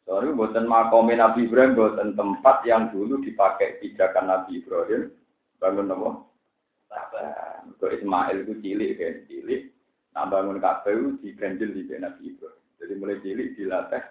Soalnya 0.04 0.34
buatan 0.34 0.66
makom 0.66 1.14
Nabi 1.14 1.46
Ibrahim 1.46 1.78
buatan 1.78 2.18
tempat 2.18 2.66
yang 2.66 2.90
dulu 2.90 3.22
dipakai 3.22 3.78
pijakan 3.78 4.34
Nabi 4.34 4.66
Ibrahim 4.66 5.14
bangun 5.62 5.94
apa? 5.94 6.10
Kalau 7.78 7.94
Ismail 7.94 8.48
itu 8.48 8.54
cilik 8.64 8.92
kan 8.96 9.16
cilik, 9.30 9.62
nah 10.16 10.26
bangun 10.26 10.58
kafe 10.58 10.98
itu 10.98 11.10
diganjil 11.22 11.70
di 11.70 11.84
Nabi 12.02 12.34
Ibrahim. 12.34 12.64
Jadi 12.82 12.94
mulai 12.98 13.22
cilik 13.22 13.50
dilatih 13.54 14.04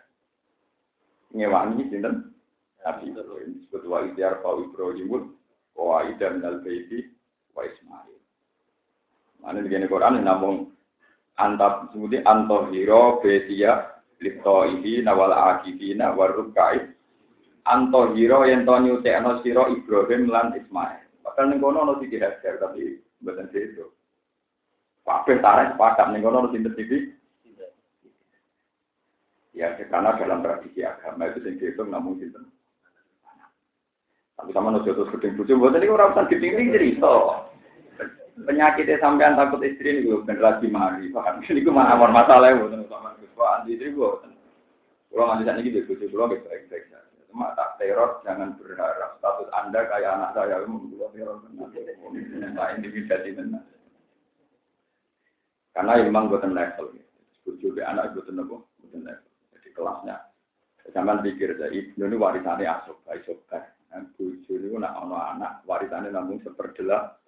ngewangi 1.34 1.82
sinten 1.90 2.14
Nabi 2.86 3.10
Ibrahim 3.10 3.50
disebut 3.58 3.82
wa 3.90 3.98
idyar 4.06 4.38
fa 4.38 4.54
Ibrahim 4.54 5.34
Qawaida 5.72 6.26
minal 6.38 6.62
baiti 6.62 7.10
wa 7.56 7.66
Ismail. 7.66 8.16
Mana 9.42 9.58
begini 9.58 9.90
Quran 9.90 10.22
namun 10.22 10.70
antap 11.42 11.90
sebuti 11.90 12.22
antohiro 12.22 13.18
betia 13.18 13.98
lipto 14.22 14.62
ini 14.70 15.02
nawal 15.02 15.34
akibina 15.34 16.14
warukai 16.14 16.86
antohiro 17.66 18.46
yang 18.46 18.62
to 18.62 18.74
nyutekno 18.78 19.42
siro 19.42 19.66
Ibrahim 19.74 20.30
lan 20.30 20.54
Ismail. 20.54 21.02
Padahal 21.22 21.46
ning 21.50 21.58
kono 21.58 21.78
ono 21.82 21.92
sing 21.98 22.10
hajar 22.14 22.54
tapi 22.62 23.02
mboten 23.22 23.50
itu. 23.50 23.86
Kabeh 25.02 25.42
tarik 25.42 25.74
sepakat 25.74 26.06
ning 26.14 26.22
kono 26.22 26.46
ono 26.46 26.48
sing 26.54 26.62
TV. 26.62 27.10
Ya, 29.52 29.76
karena 29.76 30.16
dalam 30.16 30.40
tradisi 30.40 30.80
agama 30.80 31.28
itu 31.28 31.44
sing 31.44 31.60
dihitung 31.60 31.92
namun 31.92 32.16
sinten 32.16 32.48
tapi 34.42 34.50
sama 34.58 34.74
nojo 34.74 34.90
terus 34.90 35.12
gedeng 35.14 35.38
bujuk, 35.38 35.54
buat 35.54 35.78
ini 35.78 35.86
orang 35.86 36.18
urusan 36.18 36.30
gedeng 36.34 36.58
ini 36.58 36.74
cerita. 36.74 37.46
Penyakitnya 38.32 38.96
sampean 38.96 39.36
takut 39.36 39.60
istri 39.60 39.92
ini 39.92 40.08
gue 40.08 40.24
generasi 40.24 40.64
mari, 40.72 41.12
paham? 41.12 41.44
Ini 41.44 41.60
gue 41.60 41.74
mana 41.74 42.00
masalah 42.00 42.48
ya, 42.48 42.64
buat 42.64 42.72
sama 42.88 43.12
gue, 43.20 43.44
anti 43.44 43.76
istri 43.76 43.92
gue. 43.92 44.08
Kalau 45.12 45.24
nggak 45.28 45.38
bisa 45.44 45.52
nih 45.52 45.62
gitu, 45.68 45.78
bujuk 45.92 46.08
gue 46.08 46.24
baik 46.32 46.42
baik 46.48 46.64
saja. 46.72 46.98
Cuma 47.28 47.52
tak 47.52 47.76
teror, 47.76 48.24
jangan 48.24 48.56
berharap 48.56 49.20
status 49.20 49.48
anda 49.52 49.84
kayak 49.84 50.16
anak 50.16 50.32
saya, 50.32 50.64
membuat 50.64 51.12
teror 51.12 51.44
Nah, 52.52 52.72
intimidasi 52.72 53.36
benar. 53.36 53.64
Karena 55.76 56.00
memang 56.00 56.32
gue 56.32 56.40
level, 56.40 56.86
bujuk 57.44 57.76
anak 57.84 58.16
gue 58.16 58.24
tenang, 58.24 58.48
gue 58.48 58.96
level. 58.96 59.28
Jadi 59.52 59.68
kelasnya, 59.76 60.16
Jangan 60.90 61.20
pikir, 61.20 61.54
ibnu 61.56 62.04
ini 62.10 62.16
warisannya 62.18 62.66
asok, 62.66 63.06
asok, 63.12 63.38
Bojo 64.16 64.52
itu 64.56 64.72
nak 64.80 64.96
ono 65.04 65.20
anak 65.20 65.62
warisannya 65.68 66.16
namun 66.16 66.40
seperdelah. 66.40 67.21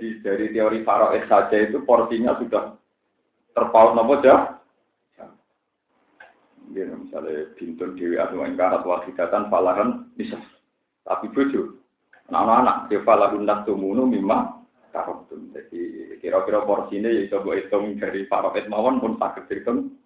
Jadi 0.00 0.24
dari 0.24 0.46
teori 0.48 0.80
Faroes 0.80 1.28
saja 1.28 1.60
itu 1.60 1.84
porsinya 1.84 2.32
sudah 2.40 2.72
terpaut 3.52 3.92
nopo. 3.92 4.16
Ya, 6.72 6.88
misalnya 6.88 7.52
bintun 7.60 8.00
dewi 8.00 8.16
atau 8.16 8.40
ingkarat 8.40 8.80
wahidatan 8.80 9.52
falahan 9.52 10.08
bisa. 10.16 10.40
Tapi 11.04 11.28
bojo, 11.36 11.76
anak-anak 12.32 12.88
dia 12.88 13.04
falahun 13.04 13.44
tumunu 13.68 14.08
mimma 14.08 14.64
karotum. 14.88 15.52
Jadi 15.52 16.16
kira-kira 16.24 16.64
porsinya 16.64 17.12
ya 17.12 17.28
coba 17.36 17.60
hitung 17.60 18.00
dari 18.00 18.24
Faroes 18.24 18.64
mawon 18.72 19.04
pun 19.04 19.20
sakit 19.20 19.52
hitung. 19.52 20.00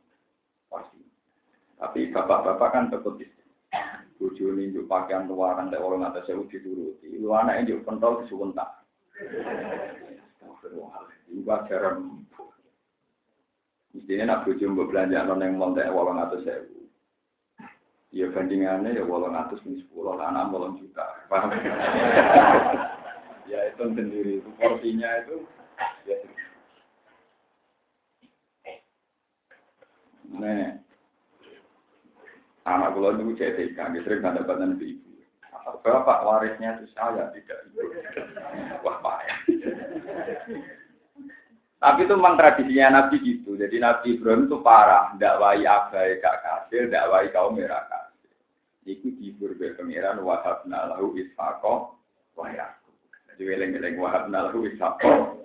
Tapi 1.78 2.10
bapak-bapak 2.10 2.68
kan 2.74 2.90
tetap 2.90 3.14
bojo 4.18 4.44
ini 4.58 4.74
pakaian 4.90 5.30
tak 5.30 5.78
orang 5.78 6.02
atas 6.02 6.26
saya 6.26 6.42
uji 6.42 6.58
turuti. 6.58 7.14
Lu 7.14 7.30
anak 7.30 7.62
juk 7.70 7.86
pentol 7.86 8.26
disuwun 8.26 8.58
Ibu 11.30 11.50
ajaran. 11.50 12.26
Mestinya 13.94 14.24
nak 14.26 14.42
bojo 14.42 14.64
mbok 14.74 14.90
belanja 14.90 15.22
non 15.22 15.38
yang 15.38 15.54
montek 15.54 15.86
walang 15.94 16.18
atas 16.18 16.42
saya. 16.42 16.66
Ya 18.10 18.26
bandingannya 18.30 18.98
ya 18.98 19.06
walang 19.06 19.38
atas 19.38 19.62
ini 19.62 19.82
sepuluh, 19.86 20.18
anak 20.18 20.50
walang 20.50 20.78
juta. 20.82 21.06
Paham? 21.30 21.54
ya 23.50 23.58
itu 23.70 23.84
sendiri. 23.94 24.42
Porsinya 24.58 25.10
itu 25.22 25.46
ya. 26.10 26.16
Nah, 30.34 30.82
Anak 32.64 32.96
kula 32.96 33.12
itu 33.12 33.36
CTK, 33.36 33.76
sering 33.76 34.24
ada 34.24 34.40
badan 34.40 34.80
ibu. 34.80 35.03
Bapak 35.64 36.24
warisnya 36.28 36.76
itu 36.76 36.92
saya, 36.92 37.32
tidak 37.32 37.64
ibu. 37.72 37.88
Wah 38.84 38.96
payah. 39.00 39.38
Tapi 41.80 42.00
itu 42.04 42.14
memang 42.16 42.36
tradisinya 42.40 43.00
Nabi 43.00 43.16
gitu. 43.20 43.56
Jadi 43.56 43.76
Nabi 43.80 44.16
Ibrahim 44.16 44.48
itu 44.48 44.60
parah. 44.60 45.12
Tidak 45.16 45.36
wai 45.40 45.64
abai 45.64 46.20
kak 46.20 46.40
kasir, 46.40 46.88
tidak 46.88 47.08
wai 47.12 47.28
kaum 47.32 47.56
merah 47.56 47.84
kasir. 47.88 48.32
Iku 48.84 49.12
dihibur 49.16 49.56
ke 49.56 49.76
pengiran 49.76 50.20
wahabna 50.20 50.92
lahu 50.92 51.16
ishaqo 51.16 51.96
wa 52.36 52.44
Jadi 53.32 53.42
weleng-weleng 53.44 53.96
wahabna 54.00 54.48
lahu 54.48 54.68
ishaqo. 54.68 55.40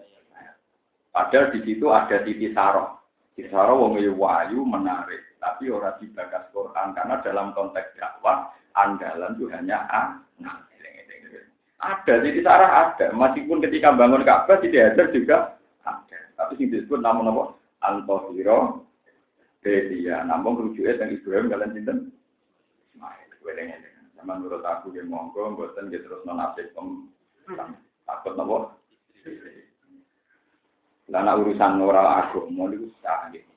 Padahal 1.12 1.51
di 1.55 1.60
situ 1.63 1.88
ada 1.91 2.23
titi 2.23 2.51
saroh. 2.55 2.99
Titi 3.36 3.51
saroh 3.51 3.88
wong 3.88 3.99
wayu 3.99 4.63
menarik 4.63 5.29
tapi 5.39 5.71
orang 5.71 5.95
dibakas 6.03 6.51
Quran 6.51 6.91
karena 6.91 7.15
dalam 7.23 7.55
konteks 7.55 7.95
dakwah 7.95 8.51
andalan 8.79 9.35
itu 9.35 9.45
hanya 9.51 9.83
anak. 9.91 10.65
Ada, 11.79 12.19
jadi 12.27 12.39
sarah 12.43 12.71
ada. 12.91 13.07
Meskipun 13.15 13.63
ketika 13.63 13.95
bangun 13.95 14.27
Ka'bah 14.27 14.59
tidak 14.59 14.95
ada 14.95 15.03
juga 15.15 15.37
ada. 15.87 16.19
Tapi 16.35 16.59
yang 16.59 16.75
disebut 16.75 16.99
namun 16.99 17.31
apa? 17.31 17.43
Antohiro 17.87 18.83
Bedia. 19.63 20.27
Namun 20.27 20.59
rujuknya 20.59 20.99
yang 20.99 21.15
Ibrahim 21.15 21.47
kalian 21.47 21.75
cinta. 21.75 21.93
Ismail. 22.91 23.31
Welengnya 23.39 23.79
sama 24.19 24.35
menurut 24.35 24.59
aku 24.67 24.91
yang 24.91 25.07
monggo, 25.07 25.55
buatan 25.55 25.87
dia 25.87 26.03
terus 26.03 26.19
nonasib 26.27 26.67
pem 26.75 27.07
takut 28.03 28.35
nopo. 28.35 28.75
Karena 31.07 31.39
urusan 31.39 31.79
moral 31.79 32.27
aku 32.27 32.51
mau 32.51 32.67
sah 32.99 33.31
gitu. 33.31 33.47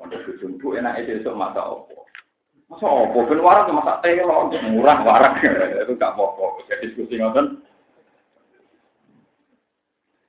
Bujung 0.00 0.56
bu 0.56 0.80
enak 0.80 1.04
itu 1.04 1.20
esok 1.20 1.36
mata 1.36 1.60
opo. 1.60 2.08
Masa 2.70 2.86
opo 2.86 3.26
ben 3.26 3.42
warak 3.42 3.66
ya 3.66 3.74
masak 3.74 3.98
telo, 4.06 4.46
murah 4.70 5.02
warak. 5.02 5.42
Itu 5.82 5.98
gak 5.98 6.14
apa-apa. 6.14 6.62
Jadi 6.70 6.94
diskusi 6.94 7.18
ngoten. 7.18 7.58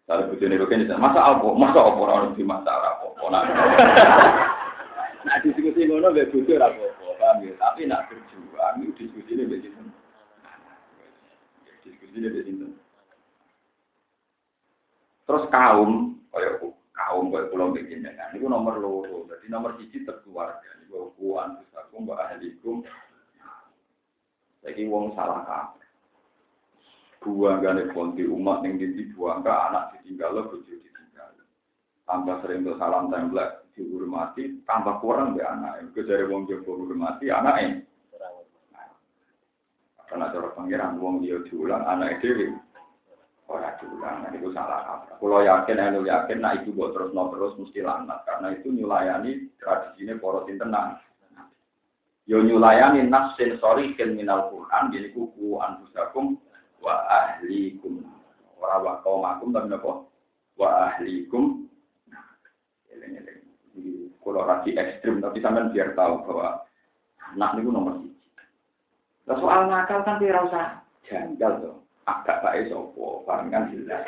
Kalau 0.10 0.28
bujune 0.34 0.58
kok 0.58 0.68
kene 0.74 0.90
masa 0.98 1.22
apa? 1.22 1.48
Masa 1.54 1.80
apa 1.86 2.00
ora 2.02 2.34
di 2.34 2.42
masa 2.42 2.74
apa-apa. 2.74 3.26
Nah, 3.30 3.44
nah 5.30 5.38
diskusi 5.46 5.86
ngono 5.86 6.10
apa-apa, 6.74 7.08
paham 7.22 7.46
ya? 7.46 7.54
Tapi 7.62 7.86
nak 7.86 8.10
berjuang 8.10 8.76
itu 8.82 8.92
diskusi 8.98 9.38
mbek 9.38 9.62
sinten. 9.62 9.88
Diskusi 11.86 12.18
mbek 12.20 12.44
sinten. 12.44 12.72
Terus 15.30 15.46
kaum, 15.54 16.18
kaya 16.34 16.58
kaum 17.08 17.34
kaya 17.34 17.50
pulau 17.50 17.74
bikin 17.74 18.06
dengan 18.06 18.36
itu 18.36 18.46
nomor 18.46 18.78
loro. 18.78 19.26
Jadi 19.30 19.48
nomor 19.50 19.78
siji 19.80 20.06
terkeluarga. 20.06 20.78
Niku 20.82 21.16
kuan 21.18 21.58
terus 21.58 21.74
aku 21.78 22.04
mbak 22.04 22.22
ahlikum. 22.22 22.86
Jadi 24.62 24.82
wong 24.86 25.18
salah 25.18 25.42
kabeh. 25.48 25.88
Buang 27.22 27.62
gane 27.62 27.90
konti 27.94 28.26
umat 28.26 28.66
ning 28.66 28.82
di 28.82 29.06
buang 29.14 29.46
ke 29.46 29.52
anak 29.54 29.94
ditinggal 29.98 30.30
lo 30.34 30.42
bojo 30.50 30.74
ditinggal. 30.74 31.30
Tambah 32.10 32.42
sering 32.42 32.66
tuh 32.66 32.78
salam 32.82 33.14
template 33.14 33.70
dihormati, 33.78 34.62
tambah 34.66 34.98
kurang 35.02 35.38
be 35.38 35.46
anak. 35.46 35.86
Iku 35.86 36.02
dari 36.02 36.26
wong 36.26 36.50
jowo 36.50 36.82
hormati 36.82 37.30
anake. 37.30 37.86
Karena 40.12 40.28
cara 40.28 40.52
pangeran 40.52 41.00
wong 41.00 41.24
dia 41.24 41.40
diulang 41.48 41.88
anak 41.88 42.20
dhewe 42.20 42.52
ora 43.52 43.76
diulang. 43.84 44.24
Nah, 44.24 44.32
itu 44.32 44.50
salah 44.56 44.80
kaprah. 44.88 45.20
Kalau 45.20 45.40
yakin, 45.44 45.78
anu 45.84 46.02
yakin, 46.08 46.40
nah 46.40 46.56
itu 46.56 46.72
buat 46.72 46.96
terus 46.96 47.12
no 47.12 47.28
terus 47.36 47.60
mesti 47.60 47.84
lanat 47.84 48.24
karena 48.24 48.48
itu 48.56 48.72
nyulayani 48.72 49.52
tradisinya 49.60 50.16
poros 50.18 50.48
internal. 50.48 50.96
Yo 52.24 52.40
nyulayani 52.40 53.12
nas 53.12 53.36
sensori 53.36 53.92
ken 54.00 54.16
minal 54.16 54.48
Quran 54.48 54.94
jadi 54.96 55.12
kuku 55.12 55.60
anfusakum 55.60 56.40
wa 56.80 56.96
ahlikum. 57.12 58.08
Ora 58.56 58.80
wa 58.80 58.94
kaumakum 59.04 59.52
tapi 59.52 59.68
napa? 59.68 60.08
Wa 60.56 60.70
ahlikum. 60.88 61.68
Kalau 64.22 64.46
rasi 64.46 64.78
ekstrim, 64.78 65.18
tapi 65.18 65.42
sampean 65.42 65.74
biar 65.74 65.98
tahu 65.98 66.22
bahwa 66.30 66.62
anak 67.34 67.58
itu 67.58 67.74
nomor. 67.74 68.06
Nah, 69.26 69.36
soal 69.42 69.66
nakal 69.66 70.06
kan 70.06 70.22
tidak 70.22 70.46
usah 70.46 70.66
janggal 71.10 71.52
tuh. 71.58 71.76
Agak 72.10 72.42
baik 72.42 72.74
sopo, 72.74 73.22
paham 73.30 73.54
kan 73.54 73.70
jelas. 73.70 74.02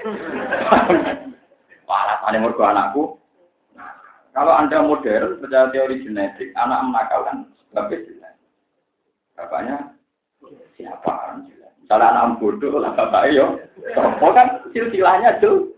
Alasannya 1.93 2.41
mergo 2.41 2.63
anakku. 2.65 3.03
Nah, 3.77 3.93
kalau 4.33 4.53
anda 4.57 4.81
modern 4.81 5.37
percaya 5.37 5.69
teori 5.69 6.01
genetik, 6.01 6.49
anak 6.57 6.89
menakalkan 6.89 7.53
sebabnya 7.69 8.01
jelas. 8.09 8.35
Bapaknya 9.37 9.75
siapa 10.73 11.05
orang 11.05 11.45
jelas. 11.53 11.69
Misalnya 11.85 12.07
anak 12.17 12.41
bodoh 12.41 12.81
lah 12.81 12.97
bapaknya 12.97 13.37
yo. 13.37 13.45
Sopo 13.93 14.27
kan 14.33 14.65
silsilahnya 14.73 15.37
tuh. 15.37 15.69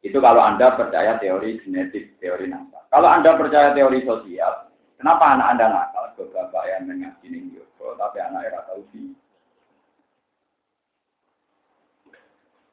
Itu 0.00 0.16
kalau 0.16 0.40
Anda 0.40 0.72
percaya 0.80 1.20
teori 1.20 1.60
genetik, 1.60 2.16
teori 2.24 2.48
nasab. 2.48 2.88
Kalau 2.88 3.04
Anda 3.04 3.36
percaya 3.36 3.76
teori 3.76 4.00
sosial, 4.08 4.72
kenapa 4.96 5.36
anak 5.36 5.48
Anda 5.52 5.66
nakal? 5.68 6.04
Ke 6.16 6.24
bapak 6.32 6.64
yang 6.72 6.88
mengaji 6.88 7.60
tapi 8.00 8.16
anak 8.16 8.48
era 8.48 8.60
tahu 8.64 8.80
sih. 8.96 9.12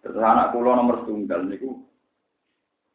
Terus 0.07 0.23
anak 0.23 0.55
kulo 0.55 0.71
nomor 0.71 1.03
tunggal 1.03 1.43
niku 1.43 1.83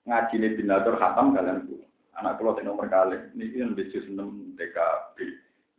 ngaji 0.08 0.34
nih 0.40 0.56
binatur 0.56 0.96
khatam 0.96 1.36
kalian 1.36 1.68
ku. 1.68 1.76
Anak 2.16 2.40
kulo 2.40 2.56
di 2.56 2.64
nomor 2.64 2.88
kali, 2.88 3.20
ini 3.36 3.52
kan 3.52 3.76
bijus 3.76 4.08
enam 4.08 4.56
DKB. 4.56 5.16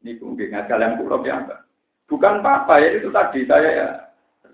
Ini 0.05 0.21
mungkin 0.21 0.53
ngaji 0.53 0.69
kalian 0.69 0.97
kulo 1.01 1.17
biasa. 1.25 1.65
Bukan 2.05 2.45
apa-apa 2.45 2.83
ya 2.85 2.89
itu 3.01 3.09
tadi 3.09 3.49
saya 3.49 3.69
ya 3.73 3.87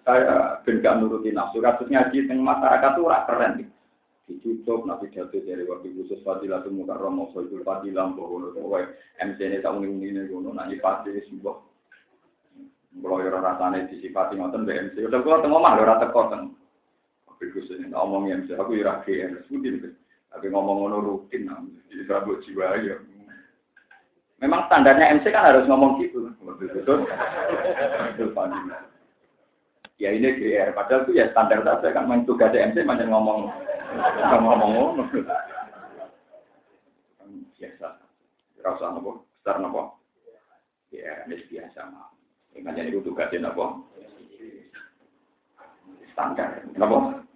saya 0.08 0.64
ben 0.64 0.80
gak 0.80 1.04
nuruti 1.04 1.36
nafsu. 1.36 1.60
Kasus 1.60 1.92
ngaji 1.92 2.32
teng 2.32 2.40
masyarakat 2.40 2.92
tuh 2.96 3.12
rak 3.12 3.28
keren. 3.28 3.68
Dicucuk 4.30 4.86
nabi 4.88 5.10
jatuh 5.12 5.42
dari 5.42 5.66
waktu 5.66 5.90
khusus 6.00 6.22
fadilah 6.22 6.62
semua 6.62 6.94
kan 6.94 7.02
romo 7.02 7.34
soal 7.34 7.50
fadilah 7.66 8.14
bahwa 8.14 8.54
kowe 8.54 8.82
MC 9.18 9.40
ini 9.42 9.58
tak 9.58 9.74
mungkin 9.74 10.06
ini 10.06 10.30
gono 10.30 10.54
nanti 10.54 10.78
pasti 10.78 11.18
sebuah 11.18 11.58
kalau 13.00 13.26
orang 13.26 13.42
rasanya 13.42 13.90
disifati 13.90 14.38
ngoten 14.38 14.68
BMC 14.68 15.02
udah 15.08 15.20
gua 15.26 15.42
tengok 15.42 15.62
mah 15.62 15.74
lo 15.78 15.84
rata 15.88 16.08
koten 16.14 16.54
tapi 17.40 17.56
khusus 17.56 17.80
ini 17.80 17.88
ngomong 17.96 18.28
MC 18.28 18.52
aku 18.60 18.76
ira 18.76 19.00
GR 19.08 19.48
sebutin 19.48 19.96
tapi 20.28 20.52
ngomong 20.52 20.84
ngono 20.84 20.98
rutin 21.00 21.48
jadi 21.88 22.04
serabut 22.04 22.44
jiwa 22.44 22.76
ya 22.84 23.00
Memang 24.40 24.72
standarnya 24.72 25.20
MC 25.20 25.36
kan 25.36 25.52
harus 25.52 25.68
ngomong 25.68 26.00
gitu. 26.00 26.32
Betul. 26.60 27.04
Betul. 28.16 28.32
Ya 30.00 30.16
ini 30.16 30.32
GR, 30.32 30.72
padahal 30.72 31.04
itu 31.04 31.20
ya 31.20 31.28
standar 31.36 31.60
saja 31.60 31.92
kan 31.92 32.08
main 32.08 32.24
tugas 32.24 32.56
MC 32.56 32.88
macam 32.88 33.12
ngomong 33.12 33.52
ngomong 34.32 34.60
ngomong. 34.64 35.12
Biasa. 37.60 37.88
Rasa 38.64 38.96
nopo, 38.96 39.28
besar 39.44 39.60
nopo. 39.60 40.00
Ya, 40.96 41.28
ini 41.28 41.44
biasa 41.52 41.92
mah. 41.92 42.08
Makanya 42.56 42.88
itu 42.88 43.04
tugasnya 43.04 43.52
nopo. 43.52 43.84
Standar, 46.16 46.64
nopo. 46.80 47.28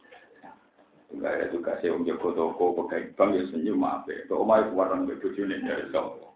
Enggak 1.14 1.34
ada 1.38 1.46
tugasnya 1.54 1.94
om 1.94 2.04
jago 2.04 2.34
toko, 2.34 2.74
pegang 2.84 3.14
bank 3.14 3.38
ya 3.38 3.44
senyum 3.54 3.86
apa. 3.86 4.26
Tuh 4.26 4.42
omai 4.42 4.66
keluaran 4.66 5.06
bebujune 5.06 5.62
dari 5.62 5.86
sopo 5.94 6.34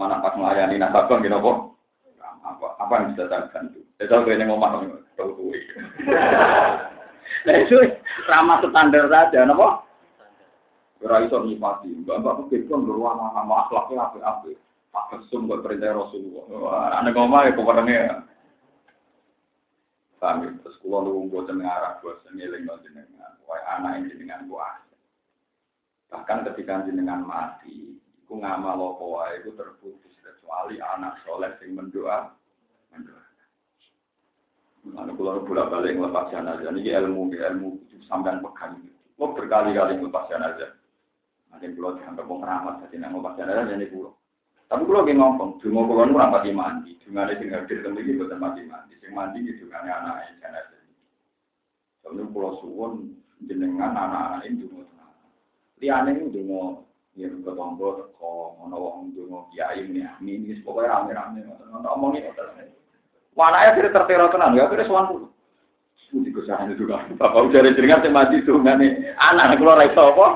mana 0.00 0.24
pas 0.24 0.34
melayani 0.34 0.80
nasabah 0.80 1.20
gitu 1.20 1.36
kok 1.36 1.58
apa 2.42 2.66
apa 2.82 2.92
yang 2.98 3.06
bisa 3.14 3.30
saya 3.30 3.46
bantu? 3.54 3.80
Saya 4.00 4.06
tahu 4.10 4.20
kayaknya 4.26 4.44
ngomong 4.50 4.98
tahu 5.14 5.30
kue 5.36 5.58
nah 7.46 7.54
itu 7.54 7.78
ramah 8.26 8.58
standar 8.60 9.06
saja 9.06 9.46
nopo 9.46 9.86
ora 11.02 11.22
iso 11.22 11.38
nyipati. 11.42 11.90
Mbak 12.02 12.18
mbak 12.22 12.36
kepikiran 12.46 12.86
beruang 12.86 13.18
sama 13.34 13.54
akhlaknya 13.66 14.06
apa 14.06 14.18
apa 14.22 14.50
pak 14.92 15.04
kesum 15.14 15.46
buat 15.46 15.62
perintah 15.62 15.94
rasulullah. 15.94 16.98
Anak 16.98 17.14
ngomong 17.14 17.46
ya 17.46 17.52
kepadanya 17.54 18.02
kami 20.22 20.54
terus 20.62 20.78
kulo 20.78 21.02
lu 21.02 21.26
buat 21.30 21.50
arah 21.50 21.98
buat 21.98 22.22
sengiling 22.26 22.66
jenengan 22.86 23.21
wah 23.52 23.60
anak 23.76 24.00
ini 24.00 24.16
jenengan 24.16 24.48
buat 24.48 24.80
bahkan 26.08 26.48
ketika 26.48 26.88
jenengan 26.88 27.20
mati 27.20 28.00
ku 28.24 28.40
ngamal 28.40 28.96
iku 29.36 29.52
terputus 29.52 30.16
kecuali 30.24 30.80
anak 30.80 31.20
soleh 31.28 31.52
sing 31.60 31.76
mendoa 31.76 32.32
mendoa. 32.92 33.24
Mana 34.82 35.14
kalau 35.14 35.44
bolak 35.46 35.70
balik 35.70 35.94
ngelepas 35.94 36.32
jenazah 36.32 36.72
ini 36.74 36.90
ilmu 36.90 37.30
ilmu 37.30 37.68
sampean 38.08 38.42
pegang. 38.42 38.82
Mau 39.14 39.30
berkali-kali 39.36 40.00
ngelepas 40.00 40.26
jenazah. 40.26 40.74
Ada 41.52 41.68
pulau 41.76 41.94
dianggap 42.00 42.24
pemeramat 42.24 42.74
jadi 42.88 42.96
nang 42.98 43.14
ngelepas 43.14 43.36
jenazah 43.38 43.64
jadi 43.68 43.86
pulau. 43.92 44.16
Tapi 44.66 44.88
kalau 44.88 45.04
lagi 45.04 45.14
ngomong, 45.20 45.50
cuma 45.60 45.84
kalau 45.84 46.08
nu 46.08 46.16
rapati 46.16 46.48
mandi, 46.48 46.96
cuma 47.04 47.28
ada 47.28 47.36
tinggal 47.36 47.68
di 47.68 47.76
tempat 47.76 48.08
itu 48.08 48.16
bukan 48.16 48.40
mati 48.40 48.64
mandi, 48.64 48.96
sing 49.04 49.12
mandi 49.12 49.44
itu 49.44 49.68
kan 49.68 49.84
anak 49.84 50.32
yang 50.32 50.36
jenazah. 50.40 50.80
Soalnya 52.00 52.24
pulau 52.32 52.56
suwon 52.64 53.21
jenengan 53.46 53.94
anak-anak 53.96 54.46
ini 54.46 54.66
cuma 54.66 54.82
liane 55.82 56.10
ini 56.18 56.34
cuma 56.34 56.82
ya 57.12 57.28
ke 57.28 57.50
tombo 57.52 57.88
teko 58.00 58.56
ono 58.62 58.76
wong 58.76 59.12
donga 59.12 59.48
kiai 59.52 59.84
ini 59.84 60.06
amin 60.06 60.48
wis 60.48 60.62
pokoke 60.64 60.88
rame-rame 60.88 61.44
ngono 61.44 61.88
omong 61.98 62.16
iki 62.16 62.30
mana 63.36 63.68
ya 63.68 63.76
tidak 63.76 63.92
tertera 63.96 64.28
tenan 64.32 64.56
ya 64.56 64.68
kira 64.68 64.88
sowan 64.88 65.08
kulo 65.08 65.26
Suci 66.12 66.28
kesahan 66.28 66.76
itu 66.76 66.84
kan. 66.84 67.08
Bapak 67.16 67.48
udah 67.48 67.72
jenengan 67.72 68.04
sing 68.04 68.12
mati 68.12 68.44
dungane 68.44 69.16
anak 69.16 69.56
kula 69.56 69.80
ra 69.80 69.88
iso 69.88 70.12
apa? 70.12 70.26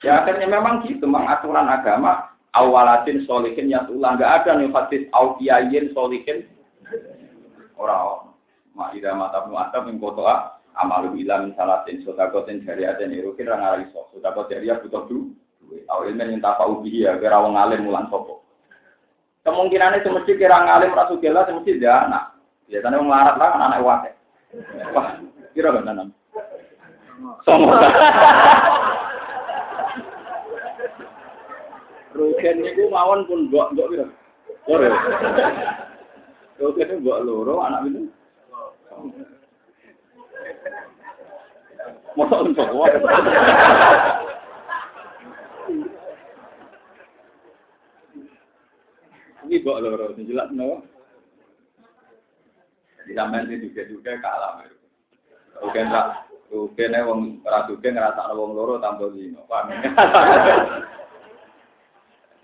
Ya 0.00 0.24
akhirnya 0.24 0.48
memang 0.48 0.88
gitu, 0.88 1.04
memang 1.04 1.28
aturan 1.28 1.68
agama 1.68 2.32
awalatin 2.56 3.28
solihin 3.28 3.68
ya 3.68 3.84
tulah 3.84 4.16
nggak 4.16 4.32
ada 4.42 4.56
nih 4.56 4.72
fatis 4.72 5.04
aukiyayin 5.12 5.92
solihin. 5.92 6.48
Orang 7.76 8.31
mak 8.72 8.96
ida 8.96 9.12
mata 9.12 9.44
nu 9.44 9.56
atam 9.56 9.88
yang 9.88 10.00
kotoa 10.00 10.56
amalu 10.76 11.20
ilam 11.20 11.52
salatin 11.52 12.00
sodakotin 12.04 12.64
dari 12.64 12.88
ada 12.88 13.04
nih 13.04 13.20
rukin 13.20 13.48
rang 13.48 13.84
iso 13.84 14.08
sodakot 14.12 14.48
dari 14.48 14.72
ya 14.72 14.80
butuh 14.80 15.04
du 15.08 15.32
tahu 15.84 16.08
ilmu 16.08 16.24
yang 16.24 16.40
tak 16.40 16.56
tahu 16.60 16.84
dia 16.84 17.16
kira 17.20 17.40
wong 17.40 17.56
alim 17.56 17.84
mulan 17.84 18.08
sopo 18.08 18.44
kemungkinan 19.44 20.00
itu 20.00 20.08
mesti 20.08 20.32
kira 20.40 20.64
ngalim 20.64 20.96
rasu 20.96 21.18
gila 21.18 21.44
mesti 21.48 21.80
dia 21.80 22.06
anak. 22.08 22.32
Biasanya 22.70 23.00
wong 23.00 23.10
larat 23.12 23.36
lah 23.36 23.48
kan 23.52 23.64
anak 23.68 23.84
wate 23.84 24.10
wah 24.96 25.06
kira 25.52 25.68
kan 25.76 25.84
nanam 25.84 26.08
sombong 27.44 27.76
Rukin 32.12 32.60
niku 32.60 32.92
mawon 32.92 33.24
pun 33.24 33.48
mbok 33.48 33.72
mbok 33.72 33.88
piro? 33.88 34.06
Loro. 34.68 34.88
Rukin 36.60 37.00
mbok 37.00 37.24
loro 37.24 37.64
anak 37.64 37.88
itu. 37.88 38.04
Masa 42.12 42.36
untuk 42.44 42.68
iki 49.52 49.68
kok 49.68 49.84
loro 49.84 50.16
jelas 50.16 50.48
no. 50.56 50.80
Jadi 52.96 53.12
sampean 53.12 53.44
sing 53.52 53.60
juga-juga 53.60 54.16
kalah. 54.24 54.64
Oke 55.60 55.78
enggak, 55.84 56.24
oke 56.48 56.80
nih 56.80 57.04
wong 57.04 57.44
ora 57.44 57.68
duke 57.68 57.84
ngrasakno 57.84 58.32
wong 58.32 58.56
loro 58.56 58.80
tanpa 58.80 59.12
zina. 59.12 59.44
Paham? 59.44 59.68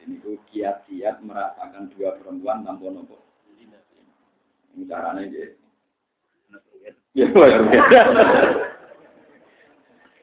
Ini 0.04 0.14
ku 0.20 0.36
kiat-kiat 0.52 1.24
merasakan 1.24 1.88
dua 1.96 2.20
perempuan 2.20 2.62
tanpa 2.62 2.92
nopo. 2.92 3.24
Ini 4.76 4.84
caranya 4.84 5.24
gitu. 5.26 5.57
Ya, 7.18 7.26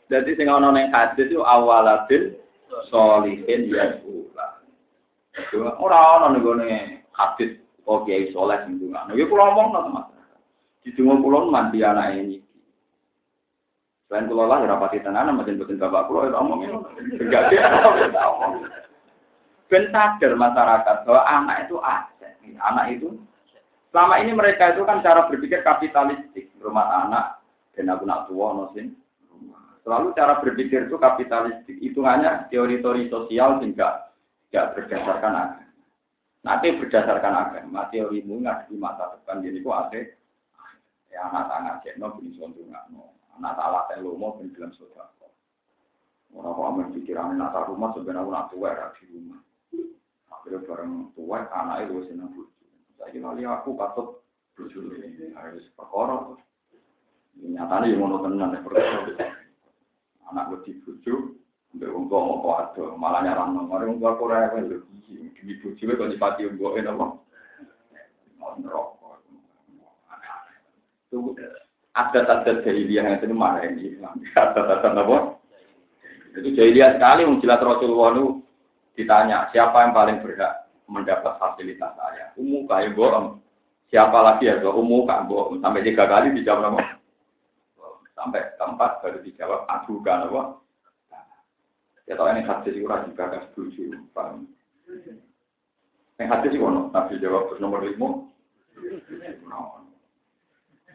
Jadi 0.06 0.38
sing 0.38 0.48
ana 0.48 0.70
ning 0.72 0.94
hadis 0.94 1.28
itu 1.28 1.42
awalabil 1.44 2.40
solihin 2.88 3.68
ya 3.68 4.00
pula. 4.00 4.48
Ora 5.82 6.22
ana 6.22 6.32
ning 6.32 6.46
gone 6.46 7.04
hadis 7.12 7.60
kok 7.84 8.06
kiai 8.08 8.32
saleh 8.32 8.64
sing 8.64 8.80
ndongakno. 8.80 9.18
Ya 9.18 9.26
kula 9.28 9.52
omongno 9.52 9.80
Mas. 9.92 10.08
Di 10.86 10.94
dungo 10.96 11.20
kula 11.26 11.52
mandi 11.52 11.84
anak 11.84 12.16
ini. 12.16 12.38
Selain 14.08 14.30
kula 14.30 14.46
lah 14.46 14.62
ora 14.64 14.80
pati 14.80 15.02
tenan 15.04 15.36
macam 15.36 15.58
boten 15.60 15.82
bapak 15.82 16.06
kula 16.08 16.32
itu 16.32 16.38
omongin. 16.38 16.80
Enggak 17.20 17.50
dia 17.52 17.66
Ben 19.66 19.90
sadar 19.90 20.32
masyarakat 20.38 20.96
bahwa 21.10 21.22
anak 21.26 21.66
itu 21.66 21.76
aset. 21.82 22.38
Anak 22.62 22.94
itu 22.94 23.18
selama 23.90 24.22
ini 24.22 24.38
mereka 24.38 24.78
itu 24.78 24.86
kan 24.86 25.02
cara 25.02 25.26
berpikir 25.26 25.66
kapitalistik. 26.36 26.60
Rumah 26.60 27.08
anak 27.08 27.26
dan 27.76 27.92
aku 27.92 28.04
nak 28.04 28.28
tua 28.28 28.48
nosin. 28.52 28.88
Selalu 29.86 30.18
cara 30.18 30.42
berpikir 30.44 30.90
itu 30.90 30.98
kapitalistik. 31.00 31.78
Hitungannya 31.80 32.52
teori-teori 32.52 33.08
sosial 33.08 33.62
sehingga 33.62 34.12
tidak 34.50 34.76
berdasarkan 34.76 35.34
agama. 35.36 35.64
Nanti 36.46 36.68
berdasarkan 36.78 37.34
agama, 37.34 37.90
teorimu 37.90 38.44
nggak 38.44 38.70
di 38.70 38.78
masa 38.78 39.18
depan 39.18 39.42
jadi 39.42 39.66
kok 39.66 39.80
ada 39.90 40.00
ya 41.10 41.20
anak 41.32 41.48
anak 41.50 41.76
cekno 41.82 42.14
bin 42.22 42.38
no 42.94 43.18
anak 43.40 43.58
salah 43.58 43.84
teh 43.90 43.98
lomo 43.98 44.38
bin 44.38 44.54
bilang 44.54 44.70
saudara. 44.78 45.10
Orang 46.36 46.54
kok 46.54 46.68
amen 46.68 46.88
pikiran 46.94 47.34
nata 47.40 47.66
rumah 47.66 47.96
sebenarnya 47.96 48.30
nak 48.30 48.48
tua 48.54 48.70
di 49.00 49.06
rumah. 49.10 49.40
Akhirnya 50.30 50.66
bareng 50.70 50.94
tua 51.18 51.38
anak 51.50 51.90
itu 51.90 52.14
senang 52.14 52.30
bujuk. 52.36 52.54
Saya 53.02 53.10
kira 53.12 53.50
aku 53.58 53.74
patut 53.74 54.25
bujuk 54.56 54.84
ini 54.96 55.36
harus 55.36 55.68
perkara. 55.76 56.36
Nyatanya 57.36 57.92
yang 57.92 58.08
mau 58.08 58.24
tenan 58.24 58.56
ya 58.56 58.60
perkara. 58.64 59.06
Anak 60.32 60.48
gue 60.50 60.60
dibujuk, 60.72 61.38
Mbak 61.78 61.92
wong 61.92 62.06
tua 62.10 62.20
mau 62.24 62.50
ada, 62.58 62.86
malah 62.98 63.22
nyarang 63.22 63.54
nomor 63.54 63.84
wong 63.86 64.00
tua 64.02 64.18
Korea 64.18 64.50
kan 64.50 64.66
lho. 64.66 64.82
Demi 65.06 65.54
bojo 65.62 65.84
kok 65.86 66.10
dipati 66.10 66.50
mbok 66.50 66.82
apa? 66.82 67.06
Mau 68.42 68.52
neraka. 68.58 69.22
Itu 71.06 71.38
adat-adat 71.96 72.68
jahiliyah 72.68 73.04
yang 73.08 73.16
itu 73.24 73.32
mana 73.32 73.64
ini 73.64 73.96
adat-adat 74.36 74.84
apa 74.84 75.40
itu 76.36 76.50
jahiliyah 76.52 77.00
sekali 77.00 77.24
menjilat 77.24 77.64
Rasulullah 77.64 78.12
itu 78.20 78.28
ditanya 79.00 79.48
siapa 79.56 79.88
yang 79.88 79.96
paling 79.96 80.20
berhak 80.20 80.68
mendapat 80.92 81.40
fasilitas 81.40 81.96
saya 81.96 82.36
umum 82.36 82.68
kayak 82.68 83.00
bohong 83.00 83.40
siapa 83.90 84.18
lagi 84.22 84.50
ya? 84.50 84.62
Umum 84.66 85.06
kak 85.06 85.30
bohong 85.30 85.62
sampai 85.62 85.86
tiga 85.86 86.06
kali 86.10 86.34
dijawab 86.36 86.74
apa 86.74 87.00
sampai 88.16 88.42
keempat 88.58 88.92
baru 89.04 89.20
dijawab 89.22 89.62
adukan 89.70 90.26
apa 90.32 90.42
ya 92.06 92.14
tahu 92.14 92.30
ini 92.32 92.46
hadis 92.46 92.74
itu 92.74 92.86
juga 92.86 93.06
gak 93.14 93.44
setuju. 93.52 93.98
Paham? 94.14 94.46
Yang 96.16 96.30
hadis 96.32 96.52
itu 96.56 96.64
nabi 96.66 97.14
jawab 97.20 97.50
terus 97.52 97.62
nomor 97.62 97.82
lima. 97.84 98.10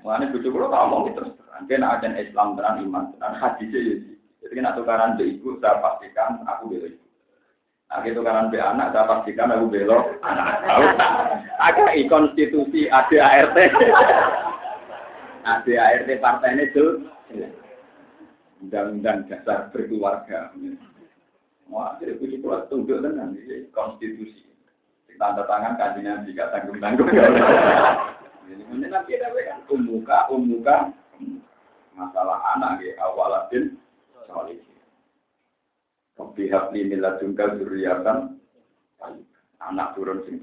Mengenai 0.00 0.33
bujuk 0.33 0.57
kulo 0.57 0.72
tak 0.72 0.81
ngomong 0.81 1.12
itu 1.12 1.20
terang. 1.20 1.64
Ajan 1.68 2.16
Islam 2.16 2.57
terang 2.57 2.81
iman 2.88 3.12
terang 3.18 3.37
hadisnya 3.37 3.81
ya. 3.85 3.96
Jadi 4.40 4.53
kena 4.57 4.72
tukaran 4.72 5.20
be 5.20 5.29
ibu 5.37 5.61
saya 5.61 5.76
pastikan 5.85 6.40
aku 6.48 6.72
belo 6.72 6.88
ibu. 7.90 7.98
Nah, 7.98 8.07
gitu 8.07 8.18
tukaran 8.22 8.50
be 8.55 8.59
anak 8.62 8.94
saya 8.94 9.09
pastikan 9.11 9.50
aku 9.50 9.66
belo 9.66 9.98
anak. 10.22 10.62
Tahu 10.62 10.83
tak? 10.94 11.12
Agak 11.59 11.98
konstitusi 12.07 12.87
ADART. 12.87 13.57
ADART 15.50 16.09
partainya 16.22 16.70
itu 16.70 17.03
undang-undang 18.62 19.26
dasar 19.26 19.74
berkeluarga. 19.74 20.55
Wah, 21.70 21.94
jadi 22.03 22.18
bujuk 22.18 22.42
kulo 22.42 22.66
tunduk 22.66 22.98
dengan 22.98 23.35
konstitusi. 23.70 24.46
Tanda 25.20 25.44
tangan 25.44 25.76
kajian 25.76 26.24
jika 26.24 26.48
tanggung-tanggung. 26.48 27.12
Ini 28.50 28.87
nanti 28.90 29.14
ada 29.14 29.31
kan 29.31 29.62
umuka, 29.70 30.26
umuka, 30.33 30.90
masalah 31.94 32.40
anak 32.57 32.83
ya 32.83 32.98
awaladin 33.05 33.76
Pihak 36.37 36.72
ini 36.76 37.00
ladungka 37.00 37.56
zuriatan 37.56 38.37
anak 39.61 39.92
turun 39.96 40.24
sing 40.24 40.40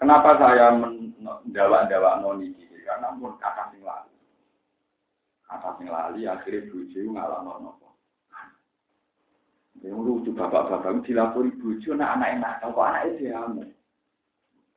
Kenapa 0.00 0.34
saya 0.34 0.74
mendawa-dawa 0.74 2.18
noni 2.20 2.50
ini? 2.50 2.82
Karena 2.82 3.14
pun 3.14 3.38
kata 3.38 3.70
sing 3.70 3.86
lali. 3.86 4.10
Kata 5.46 5.78
sing 5.78 5.86
lali 5.86 6.26
akhirnya 6.26 6.66
buju 6.68 7.06
ngalah 7.06 7.40
nono. 7.46 7.78
Yang 9.82 9.98
lucu 9.98 10.30
bapak-bapak 10.34 11.06
dilapori 11.06 11.54
buju 11.54 11.94
anak-anak 11.94 12.30
enak. 12.38 12.54
Kok 12.66 12.82
anak 12.82 13.02
itu 13.14 13.30
ya 13.30 13.46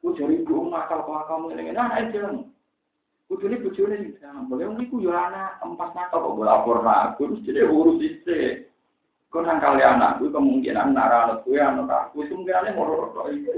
Ku 0.06 0.14
jari 0.14 0.46
ibu 0.46 0.70
nakal 0.70 1.02
kok 1.02 1.26
kamu 1.26 1.58
ini 1.58 1.74
anak 1.74 2.14
aja. 2.14 2.30
Kudu 3.26 3.50
ini 3.50 3.58
bujuk 3.58 3.90
ini 3.90 4.14
boleh 4.46 4.70
iku 4.86 5.02
yo 5.02 5.10
anak 5.10 5.58
empat 5.66 5.98
nakal 5.98 6.38
kok 6.38 6.46
lapor 6.46 6.86
aku 6.86 7.34
terus 7.34 7.42
jadi 7.42 7.66
urus 7.66 7.98
isi. 8.06 8.65
Kau 9.36 9.44
nang 9.44 9.60
kali 9.60 9.84
anakku 9.84 10.32
kemungkinan 10.32 10.96
nara 10.96 11.28
anak 11.28 11.44
gue 11.44 11.60
anak 11.60 11.92
aku 11.92 12.24
itu 12.24 12.40
mungkin 12.40 12.72
mau 12.72 13.28
itu. 13.28 13.52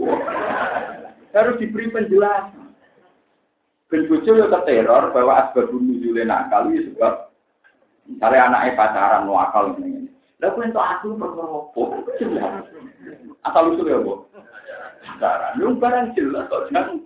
Harus 1.37 1.61
diberi 1.61 1.93
penjelasan. 1.93 2.73
Ben 3.85 4.09
bojo 4.09 4.31
yo 4.33 4.49
teror 4.65 5.13
bahwa 5.13 5.37
asbab 5.37 5.69
nuzule 5.69 6.25
nakal 6.25 6.73
itu 6.73 6.97
sebab 6.97 7.29
misalnya 8.09 8.49
anaknya 8.49 8.73
pacaran 8.73 9.29
akal 9.29 9.77
ini. 9.77 10.09
Lah 10.41 10.49
kuwi 10.57 10.65
entuk 10.65 10.81
aku 10.81 11.13
perkara 11.13 11.45
opo? 11.45 11.83
Asal 13.45 13.77
usul 13.77 13.85
ya, 13.85 14.01
Bu 14.01 14.25
sekarang. 15.13 15.53
Yang 15.61 15.73
barang 15.77 16.07
jelas 16.17 16.49
kok 16.49 16.65
jangan. 16.73 16.97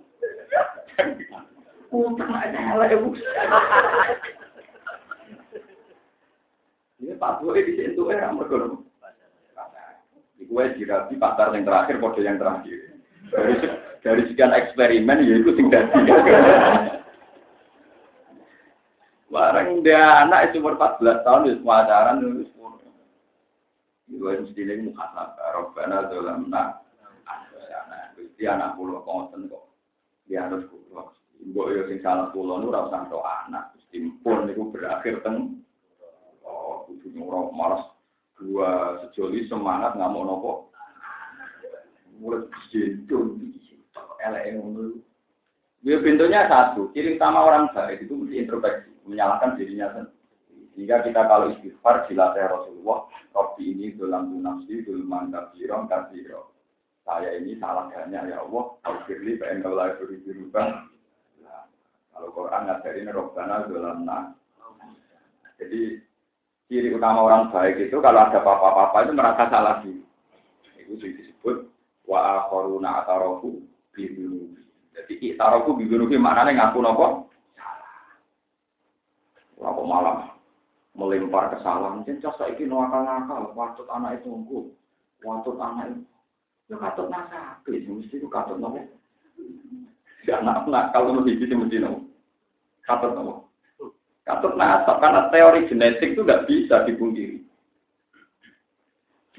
Utang 1.92 2.32
aja 2.32 2.72
lah 2.80 2.88
Ini 7.02 7.18
Pak 7.18 7.42
Boy 7.42 7.66
di 7.66 7.74
situ 7.74 7.98
mereka. 8.06 8.30
Di 10.38 10.46
gue 10.46 10.64
di 10.78 11.16
pasar 11.18 11.50
yang 11.50 11.66
terakhir, 11.66 11.98
kode 11.98 12.22
yang 12.22 12.38
terakhir. 12.38 12.94
Dari 13.34 13.54
dari 14.02 14.22
sekian 14.30 14.54
eksperimen 14.54 15.22
ya 15.22 15.34
itu 15.38 15.50
tinggal 15.54 15.86
Barang 19.32 19.80
dia 19.80 20.26
anak 20.28 20.52
itu 20.52 20.60
umur 20.60 20.76
14 20.76 21.24
tahun 21.24 21.46
itu 21.48 21.56
semua 21.64 21.88
ajaran 21.88 22.20
itu 22.20 22.44
semua. 22.52 22.76
Itu 24.12 24.20
mesti 24.28 24.60
ini 24.60 24.92
muhasabah. 24.92 25.48
Robbana 25.56 26.04
dolamna 26.12 26.62
Gusti 28.12 28.44
anak 28.44 28.76
pulau 28.76 29.00
konsen 29.08 29.48
kok. 29.48 29.72
Dia 30.28 30.44
harus 30.44 30.68
pulau. 30.68 31.16
Mbok 31.42 31.66
yo 31.72 31.82
sing 31.88 32.04
salah 32.04 32.28
pulau 32.30 32.60
nu 32.60 32.68
ora 32.68 32.92
usah 32.92 33.08
anak. 33.48 33.72
Gusti 33.72 34.04
pun 34.20 34.44
niku 34.44 34.68
berakhir 34.68 35.24
teng 35.24 35.64
nyuruh 37.10 37.50
malas 37.50 37.82
dua 38.38 39.02
sejoli 39.02 39.50
semangat 39.50 39.98
nggak 39.98 40.12
mau 40.12 40.22
nopo. 40.22 40.52
Mulai 42.22 42.46
jendul 42.70 43.40
elek 44.22 44.54
ngono. 44.54 45.02
Ya 45.82 45.98
pintunya 45.98 46.46
satu, 46.46 46.94
ciri 46.94 47.18
utama 47.18 47.42
orang 47.42 47.66
baik 47.74 48.06
itu 48.06 48.14
mesti 48.14 48.38
introspeksi, 48.38 48.94
menyalahkan 49.02 49.58
dirinya 49.58 49.90
sendiri. 49.90 50.70
Jika 50.78 51.02
kita 51.02 51.26
kalau 51.26 51.50
istighfar 51.50 52.06
dilatih 52.06 52.46
Rasulullah, 52.46 53.10
Robbi 53.34 53.74
ini 53.74 53.90
dalam 53.98 54.30
nafsi, 54.38 54.86
dalam 54.86 55.10
mantap 55.10 55.50
jirong, 55.58 55.90
kasiro 55.90 56.52
saya 57.02 57.34
ini 57.34 57.58
salah 57.58 57.90
banyak 57.90 58.30
ya 58.30 58.46
Allah, 58.46 58.64
Al-Firli, 58.86 59.38
kalau 59.38 59.74
lagi 59.74 60.22
berubah. 60.22 60.86
Kalau 62.12 62.28
Quran 62.30 62.62
ngajarin 62.68 63.10
Robbana 63.10 63.66
Zolamna. 63.66 64.18
Jadi 65.58 65.98
ciri 66.72 66.88
utama 66.88 67.20
orang 67.20 67.52
baik 67.52 67.84
itu 67.84 68.00
kalau 68.00 68.24
ada 68.24 68.40
apa-apa 68.40 69.04
itu 69.04 69.12
merasa 69.12 69.44
salah 69.52 69.84
sih. 69.84 70.00
Itu 70.80 70.96
disebut 70.96 71.68
wa 72.08 72.48
koruna 72.48 73.04
atarofu 73.04 73.60
bidunubi. 73.92 74.64
Jadi 74.96 75.36
itarofu 75.36 75.76
bidunubi 75.76 76.16
maknanya 76.16 76.72
ngaku 76.72 76.80
nopo 76.80 77.06
salah. 77.60 78.16
Apa 79.60 79.82
malam 79.84 80.32
melempar 80.96 81.52
kesalahan. 81.52 82.08
Jadi 82.08 82.24
saya 82.24 82.56
ini 82.56 82.72
nakal-nakal, 82.72 83.52
waktu 83.52 83.84
anak 83.92 84.24
itu 84.24 84.28
engkau, 84.32 84.72
waktu 85.20 85.52
anak 85.60 85.86
itu 85.92 86.02
Yo 86.70 86.80
katut 86.80 87.12
nasab, 87.12 87.60
mesti 87.68 88.16
ku 88.16 88.32
katut 88.32 88.56
nopo. 88.56 88.80
Ya 90.24 90.40
anak 90.40 90.64
nakal 90.64 91.12
mesti 91.20 91.36
sih 91.36 91.52
mesti 91.52 91.84
nopo. 91.84 92.08
Katut 92.88 93.12
nopo. 93.12 93.41
Katut 94.22 94.54
nasab 94.54 95.02
karena 95.02 95.26
teori 95.34 95.66
genetik 95.66 96.14
itu 96.14 96.22
nggak 96.22 96.46
bisa 96.46 96.86
dipungkiri. 96.86 97.42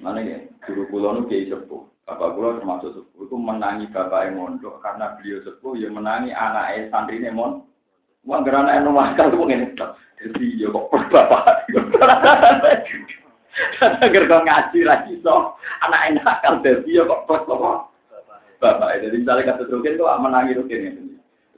Mana 0.04 0.20
ya, 0.20 0.44
guru 0.68 0.84
kulo 0.92 1.08
nu 1.16 1.22
kiai 1.32 1.48
sepuh. 1.48 1.88
Bapak 2.04 2.36
kulo 2.36 2.60
termasuk 2.60 2.92
sepuh 2.92 3.24
itu 3.24 3.36
menangi 3.40 3.88
bapak 3.88 4.28
yang 4.28 4.44
mondok 4.44 4.84
karena 4.84 5.16
beliau 5.16 5.40
sepuh 5.48 5.80
yang 5.80 5.96
menangi 5.96 6.36
anak 6.36 6.92
santri 6.92 7.24
mon. 7.32 7.64
Wah 8.28 8.44
gerana 8.44 8.76
yang 8.76 8.92
nomor 8.92 9.16
kali 9.16 9.32
tuh 9.32 9.48
ngene. 9.48 9.68
Jadi 10.20 10.60
ya 10.60 10.68
kok 10.68 10.92
bapak. 10.92 11.68
Karena 13.54 14.06
gergo 14.10 14.38
ngaji 14.44 14.80
lagi 14.82 15.14
so 15.22 15.56
anak 15.86 16.12
enak 16.12 16.42
kalau 16.44 16.60
jadi 16.60 16.90
ya 16.92 17.04
kok 17.08 17.24
apa. 17.32 17.72
Bapak 18.60 19.00
jadi 19.00 19.16
misalnya 19.16 19.56
kata 19.56 19.72
rukin 19.72 19.96
tuh 19.96 20.12
menangi 20.20 20.60
ini. 20.60 21.13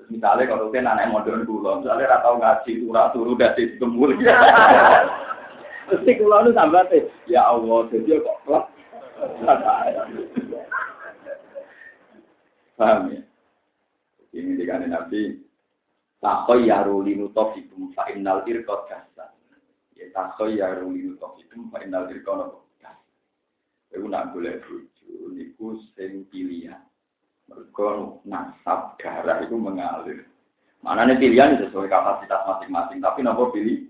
Misalnya 0.10 0.46
kalau 0.46 0.70
rukin 0.70 0.86
anak 0.86 1.10
modern 1.10 1.46
kulo, 1.50 1.82
misalnya 1.82 2.18
ratau 2.18 2.38
ngaji 2.38 2.72
turah 2.86 3.10
turu 3.10 3.34
dari 3.34 3.74
gembul. 3.82 4.14
Mesti 5.90 6.12
kula 6.18 6.46
nu 6.46 6.50
sambate, 6.54 7.14
ya 7.30 7.46
Allah, 7.46 7.86
jadi 7.94 8.18
kok 8.22 8.38
klep. 8.46 8.66
Paham 12.76 13.14
ya? 13.14 13.22
Ini 14.36 14.60
dikane 14.60 14.92
Nabi, 14.92 15.40
takoy 16.20 16.68
ya 16.68 16.84
ruli 16.84 17.16
nutofikum 17.16 17.96
fa 17.96 18.12
innal 18.12 18.44
irqat 18.44 18.82
kasa. 18.92 19.32
Ya 19.96 20.12
takoy 20.12 20.60
ya 20.60 20.76
ruli 20.76 21.08
nutofikum 21.08 21.72
fa 21.72 21.80
innal 21.86 22.12
irqat 22.12 22.52
kasa. 22.84 23.00
Iku 23.96 24.12
nak 24.12 24.36
boleh 24.36 24.60
bojo 24.68 25.32
niku 25.32 25.80
sing 25.96 26.28
pilihan. 26.28 26.84
Mergo 27.46 28.20
nasab 28.26 28.98
darah 28.98 29.46
itu 29.46 29.56
mengalir. 29.58 30.26
Mana 30.82 31.06
nih 31.06 31.18
pilihan 31.18 31.58
sesuai 31.62 31.90
kapasitas 31.90 32.46
masing-masing, 32.46 33.02
tapi 33.02 33.26
nopo 33.26 33.50
pilih 33.50 33.90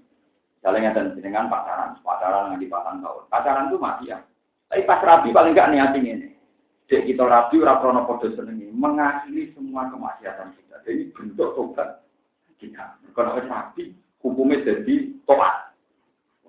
Misalnya 0.66 0.98
dan 0.98 1.14
dengan 1.22 1.46
pacaran, 1.46 1.94
pacaran 2.02 2.58
yang 2.58 2.58
di 2.58 2.66
pasang 2.66 2.98
tahun. 2.98 3.30
Pacaran 3.30 3.70
itu 3.70 3.78
mati 3.78 4.10
ya. 4.10 4.18
Tapi 4.66 4.82
pas 4.82 4.98
rapi 4.98 5.30
paling 5.30 5.54
enggak 5.54 5.70
niatin 5.70 6.10
ini. 6.10 6.30
Jadi 6.90 7.14
kita 7.14 7.22
rapi, 7.22 7.62
raprono 7.62 8.02
podo 8.10 8.34
senengi, 8.34 8.74
mengakhiri 8.74 9.54
semua 9.54 9.94
kemaksiatan 9.94 10.58
kita. 10.58 10.82
Jadi 10.82 11.14
bentuk 11.14 11.54
tobat 11.54 12.02
kita. 12.58 12.98
Kalau 13.14 13.38
rapi, 13.46 13.94
hukumnya 14.26 14.66
jadi 14.66 15.14
tobat. 15.30 15.70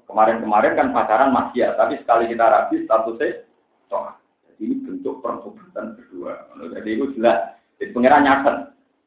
Kemarin-kemarin 0.09 0.73
kan 0.81 0.97
pacaran 0.97 1.37
masih 1.37 1.69
ya, 1.69 1.77
tapi 1.77 2.01
sekali 2.01 2.33
kita 2.33 2.45
rapi 2.49 2.88
statusnya 2.88 3.45
tobat. 3.92 4.16
Ini 4.57 4.75
bentuk 4.85 5.21
pertobatan 5.21 6.01
berdua. 6.01 6.49
Jadi 6.73 6.88
itu 6.97 7.12
jelas. 7.19 7.61
Jadi 7.77 7.92
pengiran 7.92 8.25
nyaten. 8.25 8.57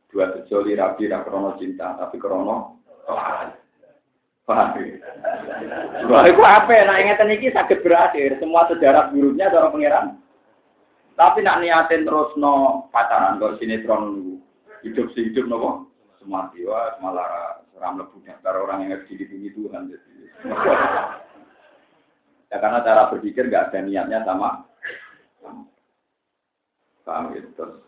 Dua 0.10 0.26
sejoli 0.34 0.74
rapi, 0.74 1.06
raprono 1.06 1.54
cinta, 1.62 1.94
tapi 1.98 2.18
krono 2.18 2.82
tobat. 3.06 3.54
Wah, 6.10 6.26
itu 6.26 6.42
apa? 6.42 6.74
Nah, 6.90 6.98
ingatan 6.98 7.38
ini 7.38 7.54
sakit 7.54 7.86
berakhir. 7.86 8.42
Semua 8.42 8.66
sejarah 8.66 9.14
buruknya 9.14 9.54
ada 9.54 9.70
pangeran. 9.70 10.18
Tapi 11.14 11.46
nak 11.46 11.62
niatin 11.62 12.08
terus 12.08 12.32
no 12.40 12.88
pacaran 12.96 13.44
kalau 13.44 13.60
sinetron 13.60 14.40
hidup 14.88 15.12
sih 15.12 15.28
hidup 15.28 15.52
no 15.52 15.92
semua 16.16 16.48
jiwa 16.56 16.96
malah 17.04 17.60
seram 17.76 18.00
lebu 18.00 18.24
daftar 18.24 18.56
orang 18.56 18.88
yang 18.88 18.96
harus 18.96 19.06
dilindungi 19.12 19.52
Tuhan. 19.52 19.92
Jadi. 19.92 20.14
ya 22.56 22.58
karena 22.58 22.80
cara 22.88 23.12
berpikir 23.12 23.52
nggak 23.52 23.68
ada 23.70 23.80
niatnya 23.84 24.24
sama. 24.24 24.64
Paham 27.10 27.34
gitu 27.34 27.50
terus 27.58 27.82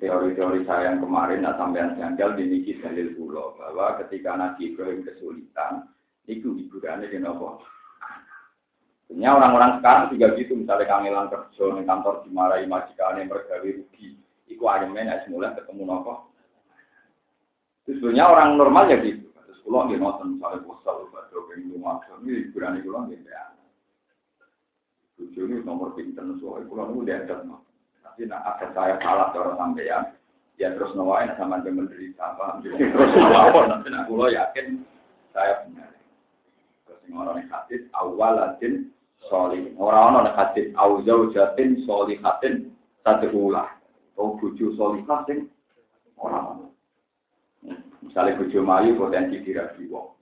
teori-teori 0.00 0.64
saya 0.64 0.96
yang 0.96 1.04
kemarin 1.04 1.44
nak 1.44 1.60
sampean 1.60 1.92
janggal 2.00 2.40
diniki 2.40 2.80
dalil 2.80 3.12
pulau 3.20 3.52
bahwa 3.60 4.00
ketika 4.00 4.32
Nabi 4.32 4.72
Ibrahim 4.72 5.04
kesulitan 5.04 5.92
itu 6.24 6.56
hiburannya 6.56 7.12
di 7.12 7.20
nopo. 7.20 7.60
Sebenarnya 9.04 9.36
orang-orang 9.36 9.70
sekarang 9.76 10.04
juga 10.16 10.26
gitu, 10.40 10.56
misalnya 10.56 10.88
kangelan 10.88 11.28
kerja 11.28 11.64
di 11.76 11.84
kantor 11.84 12.14
dimarahi 12.24 12.64
majikannya 12.64 13.28
mergawe 13.28 13.68
rugi, 13.68 14.16
itu 14.48 14.64
ayamnya 14.64 15.04
naik 15.04 15.20
semula 15.28 15.52
ketemu 15.52 15.84
nopo. 15.84 16.32
Itu 17.84 18.00
sebenarnya 18.00 18.24
orang 18.24 18.48
normal 18.56 18.88
ya 18.88 18.96
gitu. 19.04 19.28
Terus 19.36 19.60
pulau 19.60 19.84
dia 19.92 20.00
nonton 20.00 20.40
misalnya 20.40 20.64
bosal, 20.64 21.12
baca 21.12 21.36
pengen 21.52 21.76
rumah, 21.76 22.00
ini 22.24 22.48
hiburan 22.48 22.80
itu 22.80 22.88
pulau 22.88 23.04
dia. 23.12 23.52
Tujuh 25.20 25.60
nomor 25.60 25.92
pinter, 25.92 26.24
soalnya 26.40 26.64
pulau 26.72 27.04
dia 27.04 27.20
ada 27.20 27.44
jadi 28.14 28.30
nak 28.30 28.46
ada 28.46 28.66
saya 28.70 28.94
salah 29.02 29.34
cara 29.34 29.58
sampean, 29.58 30.14
ya 30.54 30.70
terus 30.70 30.94
nawain 30.94 31.34
sama 31.34 31.58
dia 31.66 31.74
menderita 31.74 32.22
apa, 32.38 32.62
terus 32.62 33.10
nawain 33.18 33.66
nanti 33.66 33.88
nak 33.90 34.06
kulo 34.06 34.30
yakin 34.30 34.86
saya 35.34 35.66
benar. 35.66 35.90
Terus 36.86 37.02
orang 37.10 37.42
yang 37.42 37.50
hadis 37.50 37.82
awalatin 37.98 38.94
soli, 39.26 39.74
orang 39.74 40.14
orang 40.14 40.38
hadis 40.38 40.70
awjau 40.78 41.34
jatin 41.34 41.82
soli 41.82 42.14
hatin 42.22 42.70
satu 43.02 43.34
ulah, 43.34 43.66
oh 44.14 44.38
buju 44.38 44.78
soli 44.78 45.02
hatin 45.10 45.50
orang. 46.22 46.70
Misalnya 48.04 48.38
buju 48.38 48.62
mayu 48.62 48.94
potensi 48.94 49.42
dirabi 49.42 49.90
wong. 49.90 50.14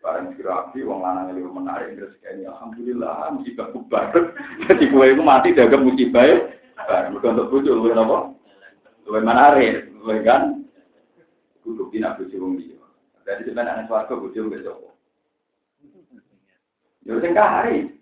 Barang 0.00 0.32
dirabi 0.32 0.80
wong 0.82 1.04
lanang 1.04 1.36
itu 1.36 1.46
menarik 1.52 1.94
terus 1.94 2.16
kayaknya 2.24 2.50
alhamdulillah 2.56 3.30
musibah 3.36 3.68
kubar. 3.70 4.10
Jadi 4.66 4.88
gue 4.88 5.04
itu 5.12 5.22
mati 5.22 5.52
dagang 5.52 5.84
musibah 5.84 6.24
Barang 6.24 6.48
mereka 6.88 7.36
untuk 7.36 7.50
bujuk, 7.52 7.74
lu 7.74 7.92
apa? 7.92 8.18
Lu 9.06 9.18
menarik, 9.20 9.90
lu 10.00 10.14
kan? 10.22 10.64
Kudu 11.60 11.92
bina 11.92 12.16
bujuk 12.16 12.40
wong 12.40 12.56
dia. 12.56 12.80
Jadi 13.28 13.46
sebenarnya 13.46 13.84
anak 13.84 13.86
suarga 13.86 14.14
bujuk 14.16 14.48
besok. 14.48 14.96
Ya 17.04 17.14
sing 17.20 17.32
kahari. 17.36 17.92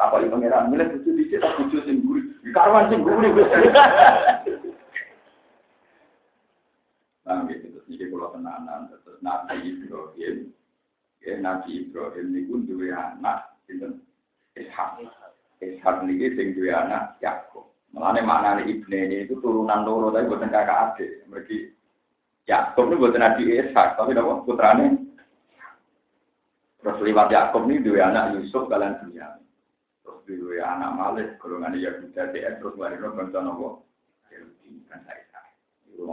Apa 0.00 0.24
yang 0.24 0.32
pangeran 0.32 0.72
milih 0.72 0.88
bujuk 0.96 1.12
dicet 1.20 1.44
tak 1.44 1.54
bujuk 1.60 1.84
sing. 1.84 2.00
Di 2.40 2.50
karwan 2.54 2.88
sing 2.88 3.04
guri 3.04 3.28
wis. 3.34 3.50
Nah, 7.26 7.42
gitu 7.50 7.82
iki 7.90 8.06
kula 8.06 8.30
tenanan 8.30 8.86
terus 8.86 9.18
Nabi 9.18 9.58
Ibrahim. 9.66 10.54
Ya 11.20 11.34
Nabi 11.42 11.86
Ibrahim 11.86 12.26
niku 12.30 12.62
duwe 12.64 12.94
anak 12.94 13.58
sinten? 13.66 14.00
Ishak. 14.56 15.04
Ishak 15.60 16.04
niki 16.04 16.36
sing 16.36 16.52
duwe 16.52 16.72
anak 16.72 17.16
Yakub. 17.24 17.72
Mulane 17.96 18.20
maknane 18.20 18.62
ibne 18.68 19.08
ini 19.08 19.16
itu 19.24 19.40
turunan 19.40 19.88
loro 19.88 20.12
tapi 20.12 20.28
bukan 20.28 20.52
kakak 20.52 20.80
adik. 20.92 21.24
Mereka 21.32 21.56
Yakub 22.44 22.92
ini 22.92 23.00
bukan 23.00 23.26
adik 23.26 23.48
Ishak, 23.48 23.96
tapi 23.96 24.12
apa 24.12 24.44
putrane. 24.44 24.86
Terus 26.86 27.02
lewat 27.02 27.34
Yakub 27.34 27.66
ini 27.66 27.82
dua 27.82 28.14
anak 28.14 28.38
Yusuf 28.38 28.70
kalian 28.70 29.00
dunia. 29.02 29.42
Terus 30.06 30.22
dua 30.22 30.62
anak 30.62 30.94
Malik, 30.94 31.28
golongan 31.42 31.74
Yahuda, 31.74 32.30
DS, 32.30 32.62
terus 32.62 32.78
lahirnya 32.78 33.10
bangsa 33.10 33.42
nopo. 33.42 33.82
Kan 34.86 35.02
saya 35.02 35.18
itu. 35.26 36.06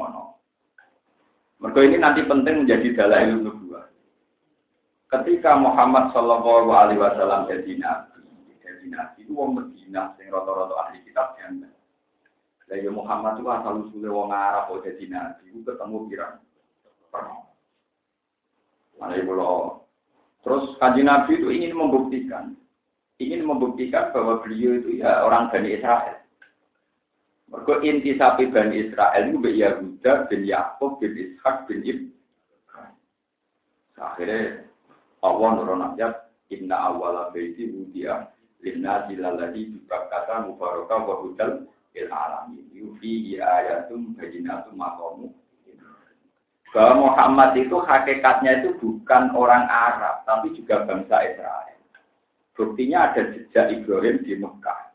Mereka 1.62 1.80
ini 1.86 1.98
nanti 2.02 2.26
penting 2.26 2.66
menjadi 2.66 2.88
dalail 2.98 3.38
nubuah. 3.38 3.86
Ketika 5.14 5.56
Muhammad 5.62 6.10
Shallallahu 6.10 6.74
Alaihi 6.74 7.00
Wasallam 7.00 7.46
jadi 7.46 7.72
nabi, 7.78 8.13
jadi 8.84 9.00
nabi 9.00 9.24
itu 9.24 9.32
wong 9.32 9.56
Medina, 9.56 10.12
sing 10.20 10.28
roto-roto 10.28 10.76
ahli 10.76 11.00
kitab 11.08 11.40
yang 11.40 11.64
lah 11.64 12.76
ya 12.76 12.92
Muhammad 12.92 13.40
itu 13.40 13.48
asal 13.48 13.88
usulnya 13.88 14.12
wong 14.12 14.28
Arab 14.36 14.76
kok 14.76 14.84
jadi 14.84 15.08
nabi, 15.08 15.56
ketemu 15.56 15.98
pirang. 16.12 16.36
Mana 19.00 19.16
ibu 19.16 19.32
lo. 19.40 19.88
Terus 20.44 20.76
kaji 20.84 21.08
nabi 21.08 21.40
itu 21.40 21.48
ingin 21.48 21.80
membuktikan, 21.80 22.60
ingin 23.24 23.48
membuktikan 23.48 24.12
bahwa 24.12 24.44
beliau 24.44 24.84
itu 24.84 25.00
ya 25.00 25.24
orang 25.24 25.48
Bani 25.48 25.80
Israel. 25.80 26.20
Mereka 27.48 27.74
inti 27.88 28.20
sapi 28.20 28.52
Bani 28.52 28.84
Israel 28.84 29.24
itu 29.32 29.40
bin 29.40 29.56
Yahuda 29.56 30.28
bin 30.28 30.44
Yakub 30.44 31.00
bin 31.00 31.16
Ishak 31.16 31.72
bin 31.72 31.88
Ibrahim. 31.88 33.00
Akhirnya 33.96 34.68
Allah 35.24 35.50
nurun 35.56 35.88
ayat 35.96 36.28
Inna 36.52 36.92
awala 36.92 37.32
baiti 37.32 37.72
wudiya 37.72 38.33
Linna 38.64 39.04
jilaladi 39.12 39.76
juga 39.76 40.08
kata 40.08 40.48
mubarakah 40.48 41.00
wa 41.04 41.16
hudal 41.20 41.68
il 41.94 42.10
yufi 42.72 43.38
ayatum 43.38 44.16
bayinatum 44.16 44.80
maqamu. 44.80 45.28
Bahwa 46.74 47.06
Muhammad 47.06 47.54
itu 47.60 47.78
hakikatnya 47.78 48.66
itu 48.66 48.74
bukan 48.82 49.30
orang 49.38 49.70
Arab 49.70 50.26
tapi 50.26 50.58
juga 50.58 50.90
bangsa 50.90 51.22
Israel. 51.22 51.78
Buktinya 52.58 53.14
ada 53.14 53.30
jejak 53.30 53.70
Ibrahim 53.70 54.26
di 54.26 54.34
Mekah. 54.42 54.90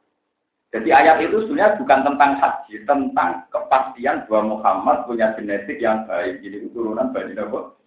Jadi 0.75 0.91
ayat 0.91 1.23
itu 1.23 1.47
sebenarnya 1.47 1.79
bukan 1.79 2.01
tentang 2.03 2.33
haji 2.43 2.75
tentang 2.83 3.31
kepastian 3.49 4.27
bahwa 4.27 4.59
Muhammad 4.59 5.07
punya 5.07 5.33
genetik 5.39 5.79
yang 5.79 6.03
baik. 6.05 6.43
Jadi 6.43 6.67
keturunan 6.67 7.15
Bani 7.15 7.33
Nabi 7.33 7.78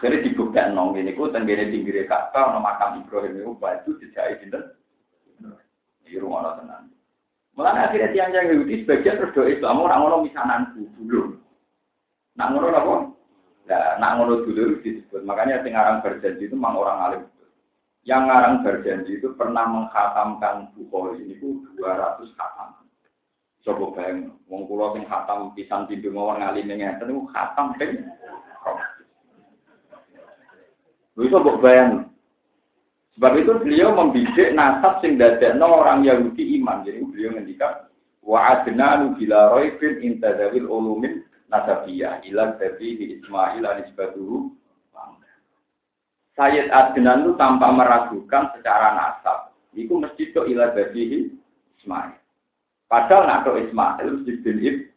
Akhirnya 0.00 0.24
dibuktikan 0.24 0.72
nong 0.72 0.96
ini 0.96 1.12
ku 1.12 1.28
tenggine 1.28 1.68
pinggir 1.68 2.08
kata, 2.08 2.56
nama 2.56 2.72
makam 2.72 3.04
Ibrahim 3.04 3.36
itu 3.36 3.52
baju 3.52 3.90
jejak 4.00 4.40
itu 4.40 4.56
Mulanya 7.52 7.92
akhirnya 7.92 8.08
tiang 8.16 8.32
yang 8.32 8.48
Yahudi 8.48 8.80
sebagian 8.80 9.20
berdoa 9.20 9.52
Islam 9.52 9.84
orang 9.84 10.00
ngono 10.00 10.16
misanan 10.24 10.72
dulu. 10.72 11.36
Nak 12.40 12.48
ngono 12.48 12.72
apa? 12.72 12.94
Nah, 13.68 14.00
nak 14.00 14.12
ngono 14.16 14.40
dulu 14.48 14.80
disebut. 14.80 15.20
Makanya 15.28 15.60
sing 15.60 15.76
aran 15.76 16.00
berjanji 16.00 16.48
itu 16.48 16.56
memang 16.56 16.80
orang 16.80 16.98
alim. 17.04 17.22
Yang 18.08 18.22
ngarang 18.24 18.54
berjanji 18.64 19.12
itu 19.20 19.28
pernah 19.36 19.68
menghatamkan 19.68 20.72
Bukhari 20.72 21.20
ini 21.20 21.36
itu 21.36 21.60
200 21.76 22.32
khatam. 22.32 22.80
Coba 23.60 23.84
bayang, 23.92 24.40
wong 24.48 24.64
kula 24.64 24.96
sing 24.96 25.04
khatam 25.04 25.52
pisan 25.52 25.84
pintu 25.84 26.08
mawon 26.08 26.40
ngalim 26.40 26.64
ngeten 26.64 27.28
khatam 27.28 27.76
ping. 27.76 28.08
Lha 31.18 31.22
iso 31.26 31.38
bayang. 31.58 32.10
Sebab 33.18 33.32
itu 33.36 33.52
beliau 33.60 33.92
membidik 33.92 34.54
nasab 34.54 35.02
sing 35.02 35.18
dadekno 35.18 35.82
orang 35.82 36.06
Yahudi 36.06 36.56
iman. 36.62 36.86
Jadi 36.86 37.04
beliau 37.04 37.36
ngendikan 37.36 37.90
wa 38.24 38.38
adnanu 38.54 39.18
bila 39.18 39.56
raibin 39.56 39.98
intadawil 40.00 40.70
ulumin 40.70 41.26
nasabiyah 41.50 42.22
ila 42.30 42.54
dari 42.56 43.18
Ismail 43.18 43.64
anisbatuhu 43.64 44.54
Sayyid 46.38 46.72
Adnan 46.72 47.26
itu 47.26 47.36
tanpa 47.36 47.68
meragukan 47.68 48.48
secara 48.56 48.96
nasab. 48.96 49.52
Itu 49.76 50.00
mesti 50.00 50.32
ke 50.32 50.40
ila 50.48 50.72
Ismail. 50.72 52.16
Padahal 52.88 53.22
nak 53.28 53.46
Ismail 53.50 54.06
mesti 54.08 54.40
bin 54.40 54.88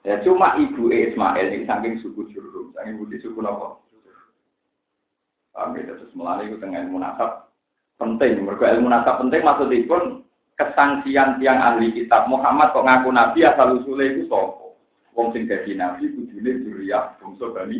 Ya 0.00 0.16
cuma 0.24 0.56
ibu 0.56 0.88
Ismail 0.88 1.52
ini 1.52 1.68
saking 1.68 2.00
suku 2.00 2.24
Jurhum, 2.32 2.72
saking 2.72 2.96
budi 2.96 3.20
suku 3.20 3.36
apa? 3.44 3.76
Paham 5.52 5.76
ya, 5.76 5.92
terus 5.92 6.14
melalui 6.16 6.48
itu 6.48 6.56
dengan 6.56 6.88
ilmu 6.88 6.98
nasab 7.02 7.52
penting. 8.00 8.40
Mereka 8.46 8.80
ilmu 8.80 8.88
nasab 8.88 9.20
penting 9.20 9.44
pun 9.84 10.24
kesangsian 10.56 11.36
tiang 11.36 11.60
ahli 11.60 11.92
kitab 11.92 12.30
Muhammad 12.32 12.72
kok 12.72 12.86
ngaku 12.86 13.08
nabi 13.12 13.44
asal 13.44 13.76
usulnya 13.76 14.08
itu 14.08 14.24
sopo. 14.30 14.78
Wong 15.12 15.36
sing 15.36 15.44
dadi 15.50 15.76
nabi 15.76 16.08
kudune 16.16 16.64
Zuriyah 16.64 17.18
bangsa 17.20 17.46
Bani. 17.52 17.78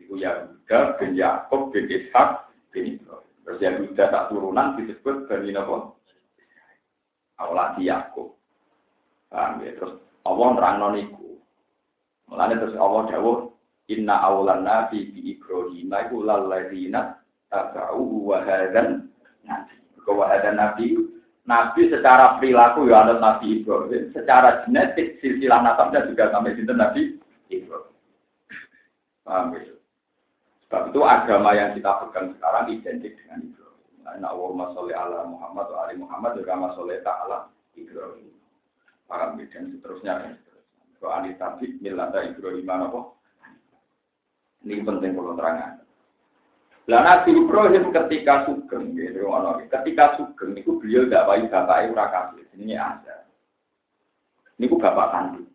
Iku 0.00 0.20
Yahuda 0.20 1.00
bin 1.00 1.16
Yakub 1.16 1.72
bin 1.72 1.88
Ishak 1.92 2.52
bin 2.72 2.96
Ibrahim. 2.96 3.32
Terus 3.44 3.60
Yahuda 3.60 4.04
tak 4.08 4.26
turunan 4.32 4.80
disebut 4.80 5.28
Bani 5.28 5.50
Napa? 5.52 5.92
Awalati 7.40 7.84
Yakub. 7.88 8.36
Paham 9.28 9.64
ya? 9.66 9.76
Terus 9.76 10.03
Allah 10.24 10.48
nerangno 10.56 10.88
niku. 10.96 11.28
Mulane 12.32 12.54
terus 12.56 12.76
Allah 12.80 13.02
dawuh 13.12 13.38
Inna 13.92 14.16
awlan 14.24 14.64
nabi 14.64 15.12
bi 15.12 15.36
Ibrahim 15.36 15.92
iku 15.92 16.24
lalladzina 16.24 17.20
tabau 17.52 18.32
wa 18.32 18.40
hadan 18.40 19.12
nabi. 19.44 19.76
Wa 20.08 20.24
hadan 20.32 20.56
nabi 20.56 20.96
Nabi 21.44 21.92
secara 21.92 22.40
perilaku 22.40 22.88
ya 22.88 23.04
ada 23.04 23.20
Nabi 23.20 23.60
Ibrahim, 23.60 24.08
secara 24.16 24.64
genetik 24.64 25.20
silsilah 25.20 25.60
nasabnya 25.60 26.08
juga 26.08 26.32
sampai 26.32 26.56
sinten 26.56 26.80
Nabi 26.80 27.20
Ibrahim. 27.52 27.92
Paham 29.28 29.52
ya? 29.52 29.76
Sebab 30.64 30.82
itu 30.88 31.00
agama 31.04 31.52
yang 31.52 31.76
kita 31.76 32.00
pegang 32.00 32.32
sekarang 32.36 32.72
identik 32.72 33.12
dengan 33.20 33.44
Ibrahim. 33.44 33.84
Nah, 34.04 34.32
Allahumma 34.32 34.72
sholli 34.72 34.96
ala 34.96 35.28
Muhammad 35.28 35.66
wa 35.68 35.78
ali 35.84 35.94
Muhammad 36.00 36.32
juga 36.40 36.56
masoleh 36.56 36.98
ta'ala 37.04 37.52
Ibrahim. 37.76 38.33
Paham 39.04 39.40
ya? 39.40 39.46
Dan 39.52 39.74
seterusnya 39.76 40.12
dan 40.20 40.32
seterusnya. 40.40 40.82
Kalau 41.00 41.12
ali 41.12 41.30
tabik 41.36 41.72
milata 41.84 42.24
Ibrahim 42.24 42.68
apa? 42.68 43.00
Ini 44.64 44.80
penting 44.80 45.12
kalau 45.12 45.36
terangan. 45.36 45.84
Lah 46.84 47.00
Nabi 47.00 47.32
Ibrahim 47.32 47.92
ketika 47.92 48.44
sugeng, 48.44 48.92
gitu, 48.92 49.28
ketika 49.72 50.04
sugeng, 50.20 50.52
itu 50.52 50.76
beliau 50.76 51.08
gak 51.08 51.24
baik 51.24 51.48
bapak 51.48 51.88
ura 51.88 52.06
kasih, 52.12 52.44
ini 52.60 52.76
ada. 52.76 53.24
Ini 54.60 54.68
ku 54.68 54.76
bapak 54.76 55.08
kandung. 55.12 55.48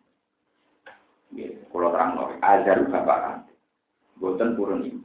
Gitu, 1.30 1.62
kalau 1.70 1.94
terang 1.94 2.18
lagi, 2.18 2.34
ajar 2.42 2.82
bapak 2.82 3.18
kandung. 3.22 3.58
Boten 4.18 4.58
purun 4.58 4.82
ini. 4.82 5.02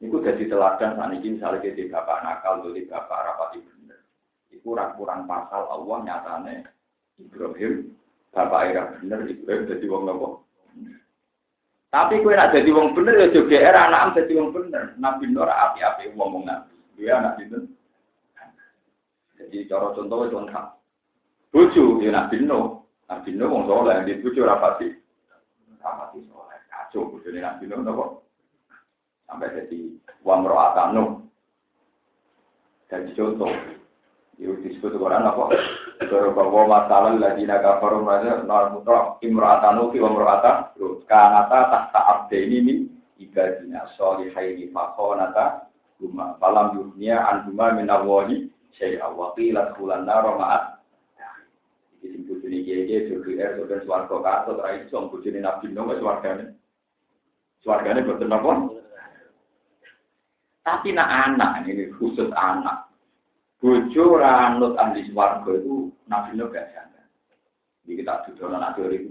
Ini 0.00 0.08
ku 0.08 0.24
jadi 0.24 0.44
teladan 0.48 0.96
saat 0.96 1.12
ini 1.12 1.36
misalnya 1.36 1.64
jadi 1.68 1.82
bapak 1.92 2.18
nakal, 2.24 2.64
jadi 2.64 2.88
bapak 2.88 3.18
rapati 3.28 3.60
bener. 3.60 4.00
Itu 4.48 4.64
kurang-kurang 4.64 5.28
pasal 5.28 5.68
Allah 5.68 5.98
nyatane 6.00 6.75
Ibrahim, 7.16 7.96
bapak 8.32 8.60
era 8.68 8.82
bener, 8.96 9.24
Ibrahim 9.24 9.64
jadi 9.68 9.86
wong 9.88 10.04
nopo. 10.04 10.46
Tapi 11.96 12.20
kue 12.20 12.36
nak 12.36 12.52
jadi 12.52 12.68
wong 12.76 12.92
bener 12.92 13.14
ya 13.16 13.28
juga 13.32 13.56
era 13.56 13.88
anak 13.88 14.20
jadi 14.20 14.36
wong 14.36 14.52
bener. 14.52 14.92
Nabi 15.00 15.32
Nur 15.32 15.48
api-api 15.48 16.12
wong 16.12 16.28
wong 16.28 16.44
nabi. 16.44 16.76
Dia 17.00 17.24
anak 17.24 17.40
itu. 17.40 17.64
Jadi 19.40 19.64
cara 19.64 19.96
contoh 19.96 20.28
itu 20.28 20.36
lengkap. 20.36 20.66
Bucu 21.56 22.04
ya 22.04 22.12
Nabi 22.12 22.44
Nur. 22.44 22.84
Nabi 23.08 23.30
Nur 23.32 23.48
wong 23.48 23.64
soleh 23.64 24.04
di 24.04 24.20
bucu 24.20 24.44
rapati. 24.44 24.92
Rapati 25.80 26.20
soleh. 26.28 26.60
Kacau 26.68 27.08
bucu 27.16 27.32
Nabi 27.32 27.64
Nur 27.64 27.80
nopo. 27.80 28.04
Sampai 29.24 29.56
jadi 29.56 29.96
wong 30.20 30.44
roatanu. 30.44 31.24
Jadi 32.92 33.16
contoh. 33.16 33.50
Itu 34.36 34.52
disebut 34.60 35.00
Quran 35.00 35.24
apa? 35.24 35.48
Bahwa 36.36 36.62
masalah 36.68 37.16
lagi 37.16 37.48
naga 37.48 37.80
forum 37.80 38.04
aja 38.04 38.44
nol 38.44 38.76
mutlak 38.76 39.16
imro'atanu 39.24 39.88
fi 39.96 39.98
imro'ata 39.98 40.76
kanata 41.08 41.58
tahta 41.72 42.00
abdaini 42.04 42.58
min 42.60 42.78
ibadina 43.16 43.88
solihaini 43.96 44.68
fakhonata 44.76 45.72
guma 45.96 46.36
falam 46.36 46.76
yuhnya 46.76 47.16
an 47.24 47.48
guma 47.48 47.72
min 47.72 47.88
awahi 47.88 48.52
syai'a 48.76 49.08
wa 49.08 49.32
qila 49.32 49.72
kulan 49.72 50.04
naro 50.04 50.36
ma'at 50.36 50.84
iki 51.96 52.12
sing 52.12 52.22
bojone 52.28 52.60
kiye-kiye 52.60 53.08
jogi 53.08 53.40
er 53.40 53.56
soben 53.56 53.80
swarga 53.88 54.16
kaso 54.20 54.60
ra 54.60 54.76
iso 54.76 55.08
bojone 55.08 55.40
nabi 55.40 55.72
no 55.72 55.88
wis 55.88 56.04
wargane 56.04 56.52
swargane 57.64 58.04
boten 58.04 58.36
apa? 58.36 58.52
Tapi 60.66 60.92
nak 60.92 61.08
anak 61.08 61.64
ini 61.70 61.88
khusus 61.96 62.28
anak 62.36 62.85
bojo 63.60 64.04
ranut 64.20 64.76
ahli 64.76 65.06
swarga 65.08 65.50
itu 65.56 65.88
Nabi 66.06 66.36
Nuh 66.36 66.52
gak 66.52 66.70
jangka. 66.72 67.02
Jadi 67.84 67.92
kita 68.02 68.12
duduk 68.28 68.52
anak 68.52 68.74
teori 68.76 68.96
itu. 69.02 69.10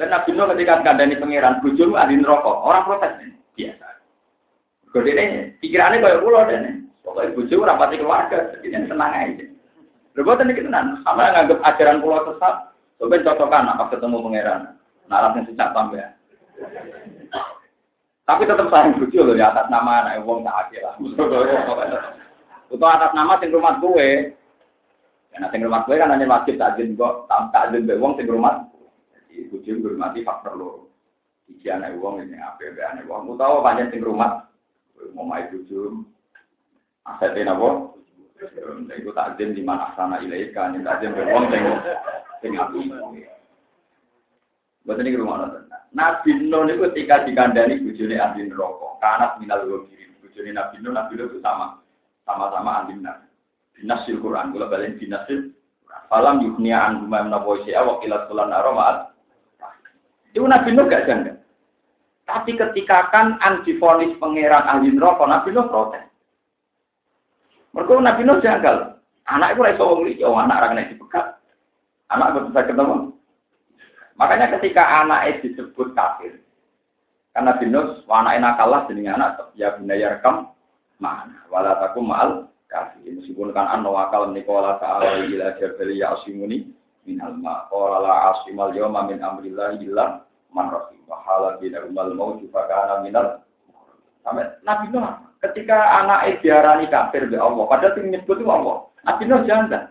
Lain 0.00 0.08
Nabi 0.10 0.30
Nuh 0.34 0.46
ketika 0.56 0.82
kandani 0.82 1.20
pangeran 1.20 1.60
bojo 1.62 1.82
itu 1.88 1.94
ahli 1.94 2.14
neraka, 2.18 2.52
orang 2.52 2.84
protes 2.88 3.12
nih 3.22 3.30
biasa. 3.54 3.86
Kode 4.92 5.10
ini 5.14 5.56
pikirannya 5.62 6.04
kayak 6.04 6.20
pulau 6.20 6.44
deh. 6.48 6.60
Pokoknya 7.02 7.34
bojo 7.34 7.54
rapati 7.66 7.96
keluarga, 7.98 8.38
jadi 8.62 8.86
tenang 8.86 9.12
aja. 9.12 9.44
Berbuat 10.12 10.44
ini 10.44 10.52
kita 10.52 10.68
sama 10.68 11.32
nganggap 11.32 11.58
ajaran 11.64 12.04
pulau 12.04 12.28
sesat. 12.28 12.76
Coba 13.00 13.18
cocokkan 13.24 13.72
apa 13.72 13.84
ketemu 13.90 14.22
pangeran. 14.22 14.60
Yang 15.08 15.52
sejak 15.52 15.72
tambah. 15.74 16.08
Tapi 18.22 18.42
tetap 18.46 18.70
sayang 18.70 18.96
bojo 18.96 19.18
loh 19.26 19.34
di 19.34 19.42
atas 19.42 19.66
nama 19.66 20.06
anak 20.06 20.22
wong 20.22 20.46
tak 20.46 20.70
akhir 20.70 20.80
lah. 20.86 20.94
Untuk 22.72 22.88
atas 22.88 23.12
nama 23.12 23.36
sing 23.36 23.52
rumah 23.52 23.76
gue. 23.76 24.32
Karena 25.28 25.52
sing 25.52 25.60
rumah 25.60 25.84
gue 25.84 26.00
kan 26.00 26.08
hanya 26.08 26.24
wajib 26.24 26.56
takjil 26.56 26.96
kok, 26.96 27.28
takjil 27.28 27.84
be 27.84 28.00
wong 28.00 28.16
sing 28.16 28.24
rumah. 28.24 28.64
Jadi 29.12 29.52
kucing 29.52 29.84
bermati 29.84 30.24
faktor 30.24 30.56
loro. 30.56 30.88
Iki 31.52 31.68
anak 31.68 32.00
wong 32.00 32.24
ini 32.24 32.40
apa 32.40 32.64
ya 32.64 32.96
anak 32.96 33.04
wong. 33.04 33.36
Tahu 33.36 33.60
banyak 33.60 33.92
sing 33.92 34.00
rumah. 34.00 34.48
Mau 35.12 35.28
main 35.28 35.52
kucing. 35.52 36.08
Asetnya 37.04 37.52
nabo. 37.52 38.00
Iku 38.88 39.12
takjil 39.12 39.52
di 39.52 39.60
mana 39.60 39.92
sana 39.92 40.24
ilaika. 40.24 40.72
Ini 40.72 40.80
takjil 40.80 41.12
be 41.12 41.28
wong 41.28 41.44
sing 41.52 41.64
sing 42.40 42.52
api. 42.56 42.80
Buat 44.88 44.98
ini 45.04 45.20
rumah 45.20 45.44
nonton. 45.44 45.68
Nabi 45.92 46.48
Nuh 46.48 46.64
itu 46.72 46.88
ketika 46.88 47.28
dikandani 47.28 47.84
bujuni 47.84 48.16
ahli 48.16 48.48
neraka, 48.48 48.96
karena 48.96 49.26
minal 49.36 49.60
wabiri. 49.68 50.08
Bujuni 50.24 50.56
Nabi 50.56 50.80
Nuh, 50.80 50.96
Nabi 50.96 51.20
Nuh 51.20 51.28
itu 51.28 51.38
sama 51.44 51.81
sama-sama 52.32 52.84
anti 52.84 52.96
benar. 52.96 53.28
Binasil 53.76 54.16
Quran, 54.20 54.52
kalau 54.52 54.68
balik 54.70 54.96
binasil 55.00 55.52
Falam 56.12 56.44
yuknia 56.44 56.76
an 56.76 57.04
guma 57.04 57.24
menawa 57.24 57.56
isya 57.64 57.84
wa 57.88 57.96
kilat 58.04 58.28
bulan 58.28 58.52
aromat. 58.52 59.16
Itu 60.32 60.44
Nabi 60.44 60.76
Nuh 60.76 60.84
gak 60.88 61.08
jangka. 61.08 61.40
Tapi 62.28 62.52
ketika 62.56 63.08
kan 63.12 63.40
antifonis 63.40 64.16
pangeran 64.20 64.68
ahli 64.68 64.92
neraka, 64.92 65.24
Nabi 65.24 65.56
Nuh 65.56 65.68
protes. 65.72 66.04
Mereka 67.72 67.92
Nabi 68.00 68.22
Nuh 68.28 68.40
janggal. 68.44 68.76
Anak 69.24 69.56
itu 69.56 69.64
rasa 69.64 69.82
wong 69.88 70.04
liya, 70.04 70.28
anak 70.28 70.58
orang 70.60 70.70
kena 70.76 70.90
dipegat. 70.92 71.26
Anak 72.12 72.28
itu 72.36 72.38
bisa 72.52 72.60
ketemu. 72.68 72.96
Makanya 74.20 74.46
ketika 74.60 74.82
anak 75.04 75.20
itu 75.32 75.56
disebut 75.56 75.96
kafir, 75.96 76.44
karena 77.32 77.56
Nabi 77.56 77.64
Nuh, 77.72 78.04
anak 78.12 78.36
enak 78.36 78.56
kalah 78.60 78.80
jadi 78.84 79.16
anak 79.16 79.30
ya 79.56 79.72
bunaya 79.80 80.20
rekam 80.20 80.52
mana 81.02 81.42
wala 81.50 81.82
takum 81.82 82.06
ma'al 82.06 82.46
kafir 82.70 83.10
meskipun 83.18 83.50
kan 83.50 83.66
an 83.74 83.82
wakal 83.82 84.30
nikola 84.30 84.78
ta'ala 84.78 85.26
ila 85.26 85.58
jabali 85.58 85.98
ya 85.98 86.14
asimuni 86.14 86.70
min 87.02 87.18
alma 87.18 87.66
qala 87.66 87.98
la 87.98 88.14
asimal 88.38 88.70
yawma 88.70 89.10
min 89.10 89.18
amrillah 89.18 89.74
illa 89.82 90.22
man 90.54 90.70
rahim 90.70 91.02
wa 91.10 91.18
hala 91.26 91.58
bina 91.58 91.82
umal 91.82 92.14
maut 92.14 92.38
fa 92.54 92.70
kana 92.70 93.02
minal 93.02 93.42
sampai 94.22 94.46
nabi 94.62 94.94
Nuh 94.94 95.10
ketika 95.42 95.74
anak 96.06 96.38
diarani 96.38 96.86
kafir 96.86 97.26
be 97.26 97.34
Allah 97.34 97.66
padahal 97.66 97.98
sing 97.98 98.14
nyebut 98.14 98.38
itu 98.38 98.46
Allah 98.46 98.86
Nabi 99.02 99.22
Nuh 99.26 99.42
janda. 99.46 99.90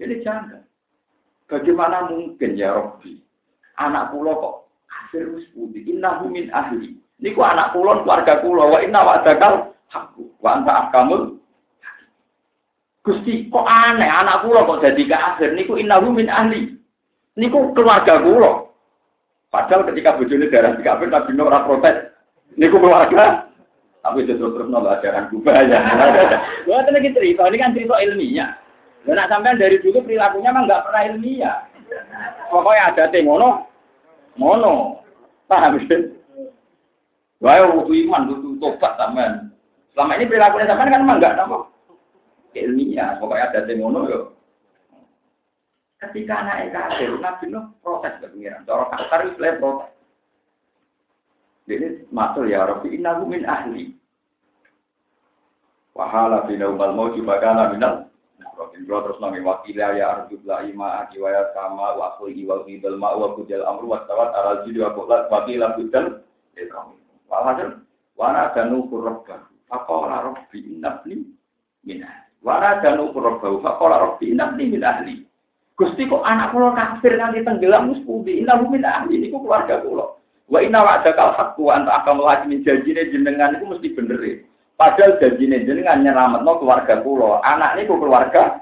Jadi 0.00 0.24
janda. 0.24 0.58
Bagaimana 1.46 2.08
mungkin 2.08 2.56
ya 2.56 2.72
Robbi? 2.72 3.20
Anak 3.76 4.10
pulau 4.16 4.40
kok 4.40 4.54
kafir 4.88 5.28
wis 5.36 5.46
putih. 5.52 5.84
Innahu 5.84 6.32
min 6.32 6.48
ahli. 6.50 6.96
Niku 7.20 7.44
anak 7.44 7.76
kulon 7.76 8.02
keluarga 8.02 8.40
kulo. 8.40 8.72
Wa 8.72 8.80
inna 8.80 9.04
wa'dakal 9.04 9.73
hakku. 9.94 10.34
Wa 10.42 10.58
anta 10.58 10.72
ahkamul 10.74 11.38
Gusti 13.04 13.52
kok 13.52 13.68
aneh 13.68 14.08
anak 14.08 14.48
kula 14.48 14.64
kok 14.64 14.80
jadi 14.80 15.02
kafir 15.04 15.52
niku 15.52 15.76
innahu 15.76 16.08
min 16.08 16.26
ahli. 16.32 16.72
Niku 17.36 17.76
keluarga 17.76 18.18
kula. 18.24 18.64
Padahal 19.52 19.86
ketika 19.92 20.16
bojone 20.16 20.48
darah 20.48 20.74
kafir 20.80 21.12
Nuh 21.12 21.46
ora 21.46 21.68
protes. 21.68 22.16
Niku 22.56 22.80
keluarga. 22.80 23.52
Tapi 24.04 24.28
itu 24.28 24.36
terus 24.36 24.68
nambah 24.68 25.00
ajaran 25.00 25.32
kubah 25.32 25.64
ya. 25.64 25.80
Gua 26.68 26.84
lagi 26.84 27.16
cerita, 27.16 27.48
ini 27.48 27.56
kan 27.56 27.72
cerita 27.72 27.96
ilmiah. 28.04 28.52
Dan 29.08 29.16
nak 29.16 29.32
sampean 29.32 29.56
dari 29.56 29.80
dulu 29.80 30.04
perilakunya 30.04 30.52
mah 30.52 30.68
nggak 30.68 30.84
pernah 30.84 31.02
ilmiah. 31.08 31.56
Pokoknya 32.52 32.92
ada 32.92 33.08
teh 33.08 33.24
mono, 33.24 33.64
mono. 34.36 35.00
Paham 35.48 35.80
sih? 35.88 36.12
Wah, 37.40 37.64
butuh 37.64 37.96
iman, 37.96 38.28
butuh 38.28 38.52
tobat 38.60 38.92
sampean. 39.00 39.53
Selama 39.94 40.18
ini 40.18 40.26
perilakunya 40.26 40.66
sampean 40.66 40.90
kan 40.90 41.04
emang 41.06 41.18
nggak 41.22 41.36
nampak 41.38 41.70
ilmiah, 42.54 43.18
pokoknya 43.18 43.50
ada 43.50 43.60
temono 43.66 44.00
yo. 44.06 44.20
Ketika 45.98 46.34
anak 46.44 46.70
kafir, 46.70 47.16
Nabi 47.16 47.44
Nuh 47.48 47.64
protes 47.80 48.20
ke 48.20 48.28
pengiran. 48.28 48.66
Cara 48.68 48.92
kasar 48.92 49.20
itu 49.24 49.40
protes. 49.40 49.90
Jadi 51.64 52.04
matur 52.12 52.44
ya 52.44 52.68
Rabbi 52.68 52.92
innahu 52.92 53.24
min 53.24 53.48
ahli. 53.48 53.96
Wahala 55.96 56.44
bina 56.44 56.68
umal 56.68 56.92
mau 56.92 57.08
juga 57.16 57.40
kana 57.40 57.72
minal. 57.72 58.12
Rabbi 58.36 58.84
bro 58.84 59.00
terus 59.08 59.22
nami 59.22 59.40
wakilah 59.40 59.96
ya 59.96 60.04
arjub 60.12 60.44
la 60.44 60.60
ima 60.66 61.06
aki 61.06 61.22
wa 61.22 61.32
sama 61.56 61.96
wa 61.96 62.20
akhi 62.20 62.44
wa 62.44 62.60
ma 63.00 63.16
wa 63.16 63.32
kudal 63.32 63.64
amru 63.64 63.88
wa 63.88 64.04
tawat 64.04 64.30
aral 64.36 64.60
jidi 64.68 64.84
wa 64.84 64.92
qullat 64.92 65.32
wakilah 65.32 65.72
budal. 65.78 66.20
Walhasil 67.32 67.80
wana 68.18 68.52
danu 68.52 68.84
kurrabbah. 68.92 69.53
Faqala 69.68 70.32
rabbi 70.32 70.58
innabni 70.60 71.24
min 71.84 72.02
ahli. 72.04 72.24
Wara 72.44 72.84
dan 72.84 73.00
ukur 73.00 73.40
bau 73.40 73.56
fakola 73.64 74.04
robi 74.04 74.36
inam 74.36 74.60
min 74.60 74.84
ahli. 74.84 75.24
Gusti 75.74 76.04
kok 76.06 76.22
anak 76.22 76.52
kulo 76.52 76.76
kafir 76.76 77.16
nanti 77.16 77.40
tenggelam 77.40 77.88
mus 77.90 78.04
pundi 78.04 78.44
inam 78.44 78.68
min 78.68 78.84
ahli 78.84 79.16
niku 79.16 79.40
keluarga 79.40 79.80
kulo. 79.80 80.20
Wa 80.52 80.60
inna 80.60 80.84
wa'ada 80.84 81.16
kal 81.16 81.32
hakku 81.32 81.72
anta 81.72 82.04
akan 82.04 82.20
lagi 82.20 82.44
min 82.52 82.60
janjine 82.60 83.08
jenengan 83.08 83.56
itu 83.56 83.64
mesti 83.64 83.88
bener 83.96 84.20
e. 84.20 84.32
Padahal 84.76 85.16
janjine 85.24 85.64
jenengan 85.64 86.04
nyelametno 86.04 86.52
keluarga 86.60 87.00
kulo. 87.00 87.40
Anak 87.40 87.80
niku 87.80 87.96
keluarga. 87.96 88.60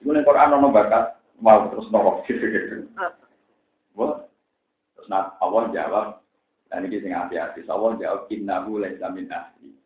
Iku 0.00 0.08
ning 0.16 0.24
Quran 0.24 0.56
bakat 0.72 1.20
mau 1.44 1.68
terus 1.68 1.92
nopo 1.92 2.24
gitu. 2.24 2.88
Wah. 4.00 4.24
Terus 4.96 5.06
nah, 5.12 5.36
Allah 5.44 5.68
jawab 5.76 6.06
dan 6.72 6.88
ini 6.88 7.04
sing 7.04 7.12
hati-hati. 7.12 7.68
Allah 7.68 8.00
jawab 8.00 8.32
innahu 8.32 8.80
laisa 8.80 9.12
min 9.12 9.28
ahli. 9.28 9.77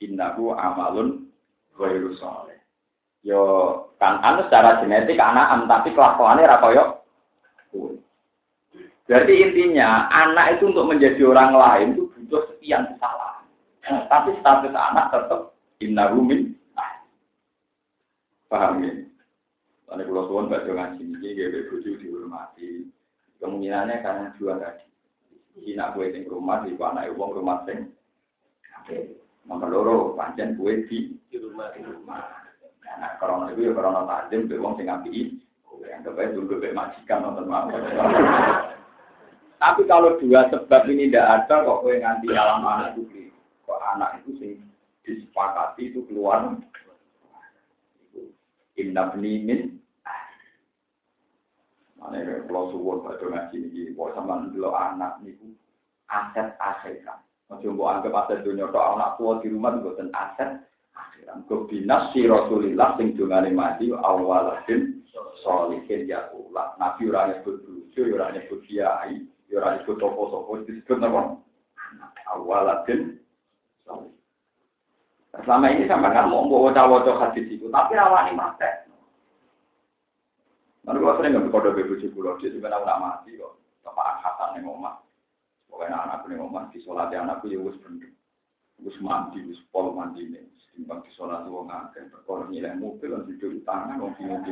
Innahu 0.00 0.56
amalun 0.56 1.28
ghairu 1.76 2.16
soleh. 2.16 2.56
Yo 3.20 3.40
kan 4.00 4.20
anu 4.24 4.48
secara 4.48 4.80
genetik 4.80 5.20
anak 5.20 5.68
tapi 5.68 5.92
kelakuannya 5.92 6.48
ra 6.48 6.58
koyo 6.64 6.84
Berarti 9.04 9.42
intinya 9.42 10.06
anak 10.06 10.56
itu 10.56 10.70
untuk 10.70 10.86
menjadi 10.86 11.18
orang 11.26 11.50
lain 11.50 11.88
itu 11.98 12.06
butuh 12.14 12.46
sekian 12.54 12.94
kesalahan. 12.94 13.42
tapi 14.06 14.38
status 14.38 14.70
anak 14.70 15.10
tetap 15.10 15.50
innahu 15.82 16.22
min 16.22 16.54
Paham 18.50 18.82
ya? 18.82 18.90
Karena 19.86 20.02
kalau 20.10 20.26
tuan 20.26 20.50
baca 20.50 20.66
ngaji 20.66 21.02
ini, 21.06 21.38
dia 21.38 21.54
berbujuk 21.54 22.02
dihormati. 22.02 22.82
Kemungkinannya 23.38 24.02
karena 24.02 24.34
dua 24.38 24.58
tadi. 24.58 24.86
Hina 25.62 25.94
kue 25.94 26.10
di 26.10 26.26
rumah, 26.26 26.66
di 26.66 26.74
anak 26.74 27.14
uang 27.14 27.30
rumah 27.30 27.62
sing. 27.62 27.94
Nomor 29.48 29.68
loro, 29.72 29.96
pancen 30.18 30.58
kue 30.58 30.84
di 30.84 31.16
rumah. 31.40 31.72
Di 31.72 31.80
rumah. 31.80 32.40
Nah, 33.00 33.16
korona 33.16 33.48
itu 33.54 33.70
ya 33.70 33.72
korona 33.72 34.04
tajam, 34.04 34.50
be 34.50 34.60
wong 34.60 34.76
sing. 34.76 34.90
Yang 35.80 36.00
terbaik 36.04 36.36
dulu 36.36 36.60
be 36.60 36.76
majikan 36.76 37.24
nonton 37.24 37.48
Tapi 39.60 39.82
kalau 39.84 40.16
dua 40.16 40.48
sebab 40.48 40.88
ini 40.88 41.12
tidak 41.12 41.44
ada, 41.44 41.64
kok 41.64 41.80
kue 41.84 42.00
nganti 42.00 42.32
alam 42.32 42.64
anak 42.64 42.96
itu 42.96 43.28
kok 43.64 43.80
anak 43.96 44.20
itu 44.24 44.30
sing 44.40 44.52
disepakati 45.04 45.92
itu 45.92 46.04
keluar. 46.08 46.56
Inna 48.80 49.12
benimin. 49.12 49.76
Mana 52.00 52.40
kalau 52.48 52.72
suwon 52.72 53.04
pada 53.04 53.20
ngaji 53.28 53.56
ini, 53.60 53.92
kok 53.92 54.16
sama 54.16 54.48
dulu 54.48 54.72
anak 54.72 55.20
itu 55.28 55.52
aset 56.08 56.56
aset 56.56 57.04
Ojo 57.50 57.74
mbok 57.74 57.90
anggap 57.90 58.14
aset 58.14 58.46
dunia 58.46 58.70
tok 58.70 58.94
anak 58.94 59.18
tua 59.18 59.42
di 59.42 59.50
rumah 59.50 59.74
mboten 59.74 60.14
aset 60.14 60.62
akhiran. 60.94 61.42
Kebinas 61.50 62.14
si 62.14 62.30
Rasulillah 62.30 62.94
sing 62.94 63.18
dungane 63.18 63.50
mati 63.50 63.90
awaladin 63.90 65.02
solihin 65.42 66.06
ya 66.06 66.30
Allah. 66.30 66.78
Nabi 66.78 67.10
ora 67.10 67.34
nyebut 67.34 67.58
bojo, 67.66 68.00
ora 68.14 68.30
nyebut 68.30 68.62
kiai, 68.62 69.26
ora 69.50 69.68
nyebut 69.74 69.98
topo-topo 69.98 70.62
disebut 70.62 70.98
napa? 71.02 71.42
Awaladin 72.30 73.18
solih. 73.82 74.14
Selama 75.42 75.74
ini 75.74 75.90
sampai 75.90 76.14
kan 76.14 76.30
mau 76.30 76.46
bawa 76.46 76.70
cawoco 76.70 77.18
hadis 77.18 77.50
itu, 77.50 77.66
tapi 77.70 77.98
rawani 77.98 78.34
mati. 78.38 78.66
Lalu 80.86 80.98
kalau 81.02 81.16
sering 81.18 81.30
nggak 81.34 81.44
berkode 81.50 81.70
bebuji 81.76 82.06
pulau, 82.14 82.38
dia 82.38 82.54
juga 82.54 82.70
nak 82.70 83.02
mati 83.02 83.34
kok. 83.34 83.58
Bapak 83.82 84.22
Hasan 84.22 84.62
yang 84.62 84.70
ngomong. 84.70 85.09
Pokoknya 85.80 85.96
anak 85.96 86.28
ini 86.28 86.36
ngomong 86.36 86.68
di 86.76 86.78
sholat 86.84 87.08
anakku 87.08 87.48
ya 87.48 87.56
wis 87.56 87.72
bener. 87.80 88.12
Wis 88.84 88.92
mandi, 89.00 89.40
wis 89.48 89.56
pol 89.72 89.96
mandi 89.96 90.28
nih. 90.28 90.44
Timbang 90.76 91.00
di 91.00 91.08
sholat 91.16 91.48
wong 91.48 91.72
ngakeh. 91.72 92.04
Perkara 92.12 92.44
nilai 92.52 92.76
mobil, 92.76 93.16
dan 93.16 93.24
tidur 93.24 93.56
tangan, 93.64 93.96
wong 93.96 94.12
bingung 94.20 94.44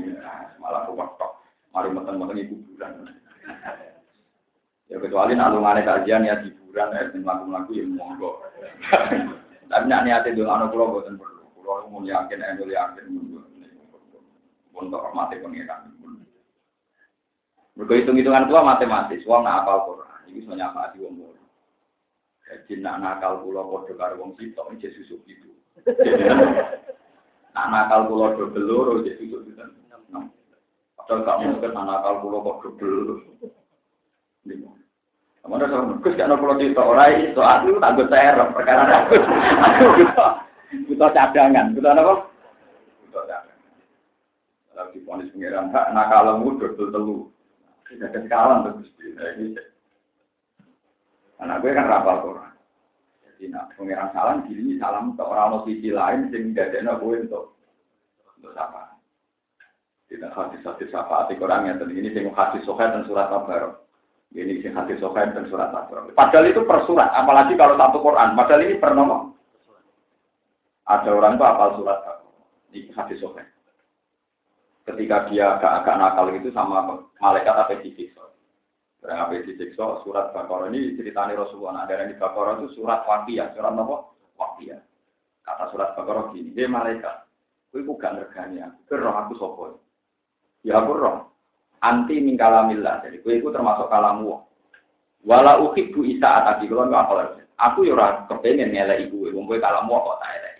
Malah 0.56 0.88
kewaktok. 0.88 1.36
Mari 1.76 1.92
meten-meten 1.92 2.40
ibu 2.48 2.56
bulan. 2.72 3.12
Ya 4.88 4.96
kecuali 4.96 5.36
nalungane 5.36 5.84
kajian 5.84 6.24
ya 6.24 6.40
hiburan 6.40 6.96
ya 6.96 7.12
lagu-lagu 7.20 7.76
ya 7.76 7.84
monggo. 7.84 8.40
Tapi 9.68 9.84
nak 9.84 10.08
niate 10.08 10.32
dong 10.32 10.48
anak 10.48 10.72
pulau 10.72 10.96
boten 10.96 11.20
perlu. 11.20 11.44
Pulau 11.60 11.92
mau 11.92 12.00
yakin, 12.08 12.40
enul 12.40 12.72
yakin, 12.72 13.04
untuk 14.72 15.04
hormati 15.04 15.44
pengiran. 15.44 15.92
Mereka 17.76 18.00
hitung-hitungan 18.00 18.48
pulau 18.48 18.64
matematis, 18.64 19.28
uang 19.28 19.44
nak 19.44 19.68
apal 19.68 19.92
Quran. 19.92 20.07
Ini 20.28 20.44
bisa 20.44 20.52
nyapa 20.52 20.92
di 20.92 21.00
wong 21.00 21.16
mulu. 21.16 21.44
Jadi 22.44 22.80
nak 22.84 23.00
nakal 23.00 23.44
pulau 23.44 23.64
kode 23.68 23.96
karo 23.96 24.20
wong 24.20 24.36
sitok 24.36 24.72
ini 24.72 24.80
jadi 24.84 25.00
itu. 25.04 25.50
Nak 27.56 27.66
nakal 27.72 28.08
pulau 28.12 28.36
double 28.36 28.64
loro 28.64 28.92
jadi 29.00 29.16
susuk 29.16 29.48
itu. 29.48 29.56
Padahal 30.96 31.24
gak 31.24 31.38
mungkin 31.40 31.70
nak 31.72 31.84
nakal 31.88 32.14
pulau 32.20 32.44
kok 32.44 32.76
double. 32.76 33.24
Mana 35.48 35.64
sama 35.64 35.96
Gus 36.04 36.12
gak 36.12 36.28
nopo 36.28 36.52
sitok 36.60 36.88
orang 36.92 37.24
itu 37.24 37.40
aku 37.40 37.80
tak 37.80 37.92
gue 37.96 38.08
serem 38.12 38.48
perkara 38.52 38.84
aku. 38.84 39.16
Aku. 39.64 39.86
Butuh 40.92 41.08
cadangan, 41.16 41.72
butuh 41.72 41.96
apa? 41.96 42.14
Butuh 43.08 43.24
cadangan. 43.24 44.92
Di 44.92 45.00
ponis 45.04 45.32
pengiran 45.32 45.72
hak 45.72 45.96
nakalmu 45.96 46.60
double 46.60 46.92
telu. 46.92 47.18
Tidak 47.88 48.12
ada 48.12 48.20
sekalan 48.20 48.58
terus. 48.68 48.88
Ini 49.00 49.56
Anak 51.38 51.62
gue 51.62 51.70
kan 51.70 51.86
rapal 51.86 52.18
Quran. 52.26 52.52
Jadi 53.22 53.44
nak 53.54 53.70
pengiran 53.78 54.10
salam 54.10 54.42
gini 54.50 54.74
salam 54.82 55.14
untuk 55.14 55.30
orang 55.30 55.62
sisi 55.62 55.94
lain 55.94 56.26
sehingga 56.34 56.66
ada 56.66 56.98
gue 56.98 57.14
untuk 57.22 57.54
untuk 58.38 58.54
apa? 58.58 58.98
Tidak 60.08 60.32
hadis-hadis 60.32 60.90
apa 60.96 61.26
arti 61.26 61.36
Quran 61.36 61.68
yang 61.68 61.78
ini 61.84 62.08
sing 62.16 62.32
hadis 62.32 62.64
sohail 62.64 62.90
dan 62.90 63.04
surat 63.04 63.28
kabar. 63.28 63.84
Ini 64.32 64.64
sing 64.64 64.72
hadis 64.72 64.96
sohail 64.98 65.36
dan 65.36 65.44
surat 65.52 65.68
kabar. 65.68 66.08
Padahal 66.16 66.48
itu 66.48 66.64
per 66.64 66.82
surat, 66.88 67.12
apalagi 67.12 67.54
kalau 67.60 67.76
satu 67.76 68.00
Quran. 68.00 68.32
Padahal 68.32 68.64
ini 68.64 68.80
per 68.80 68.96
nomor. 68.96 69.36
Ada 70.88 71.12
orang 71.12 71.36
itu 71.36 71.44
apal 71.44 71.70
surat 71.76 72.00
Ini 72.72 72.88
hadis 72.96 73.20
sohail. 73.20 73.46
Ketika 74.88 75.28
dia 75.28 75.60
agak-agak 75.60 75.96
nakal 76.00 76.26
itu 76.32 76.48
sama 76.56 77.04
malaikat 77.20 77.52
apa 77.52 77.76
disiksa. 77.84 78.24
Barang 78.98 79.30
apa 79.30 79.46
disiksa 79.46 80.02
surat 80.02 80.34
Baqarah 80.34 80.74
ini 80.74 80.98
ceritanya 80.98 81.38
Rasulullah. 81.38 81.82
Nah, 81.82 81.86
dari 81.86 82.18
Baqarah 82.18 82.58
itu 82.58 82.82
surat 82.82 83.06
wakiyah, 83.06 83.54
surat 83.54 83.70
apa? 83.70 83.96
Wakiyah. 84.34 84.80
Kata 85.46 85.64
surat 85.70 85.94
Baqarah 85.94 86.34
gini, 86.34 86.50
dia 86.50 86.66
malaikat, 86.66 87.24
kowe 87.70 87.80
ku 87.86 87.94
gak 87.94 88.18
ngergani 88.18 88.58
aku, 88.66 88.98
roh 88.98 89.14
aku 89.14 89.32
sopo. 89.38 89.64
Ya 90.66 90.82
aku 90.82 90.98
roh. 90.98 91.30
Anti 91.78 92.18
mingkalamillah. 92.18 93.06
Jadi 93.06 93.22
kowe 93.22 93.38
itu 93.38 93.48
termasuk 93.54 93.86
kalamu. 93.86 94.42
Wala 95.22 95.62
uhibbu 95.62 96.02
isa 96.02 96.42
atati 96.42 96.66
kalau 96.66 96.90
apa 96.90 97.38
Aku 97.58 97.82
ya 97.82 97.98
ora 97.98 98.22
kepengen 98.30 98.70
ngelek 98.70 99.10
ibu, 99.10 99.34
wong 99.34 99.46
kowe 99.46 99.58
kalamu 99.58 99.98
kok 99.98 100.18
tak 100.22 100.30
elek. 100.42 100.54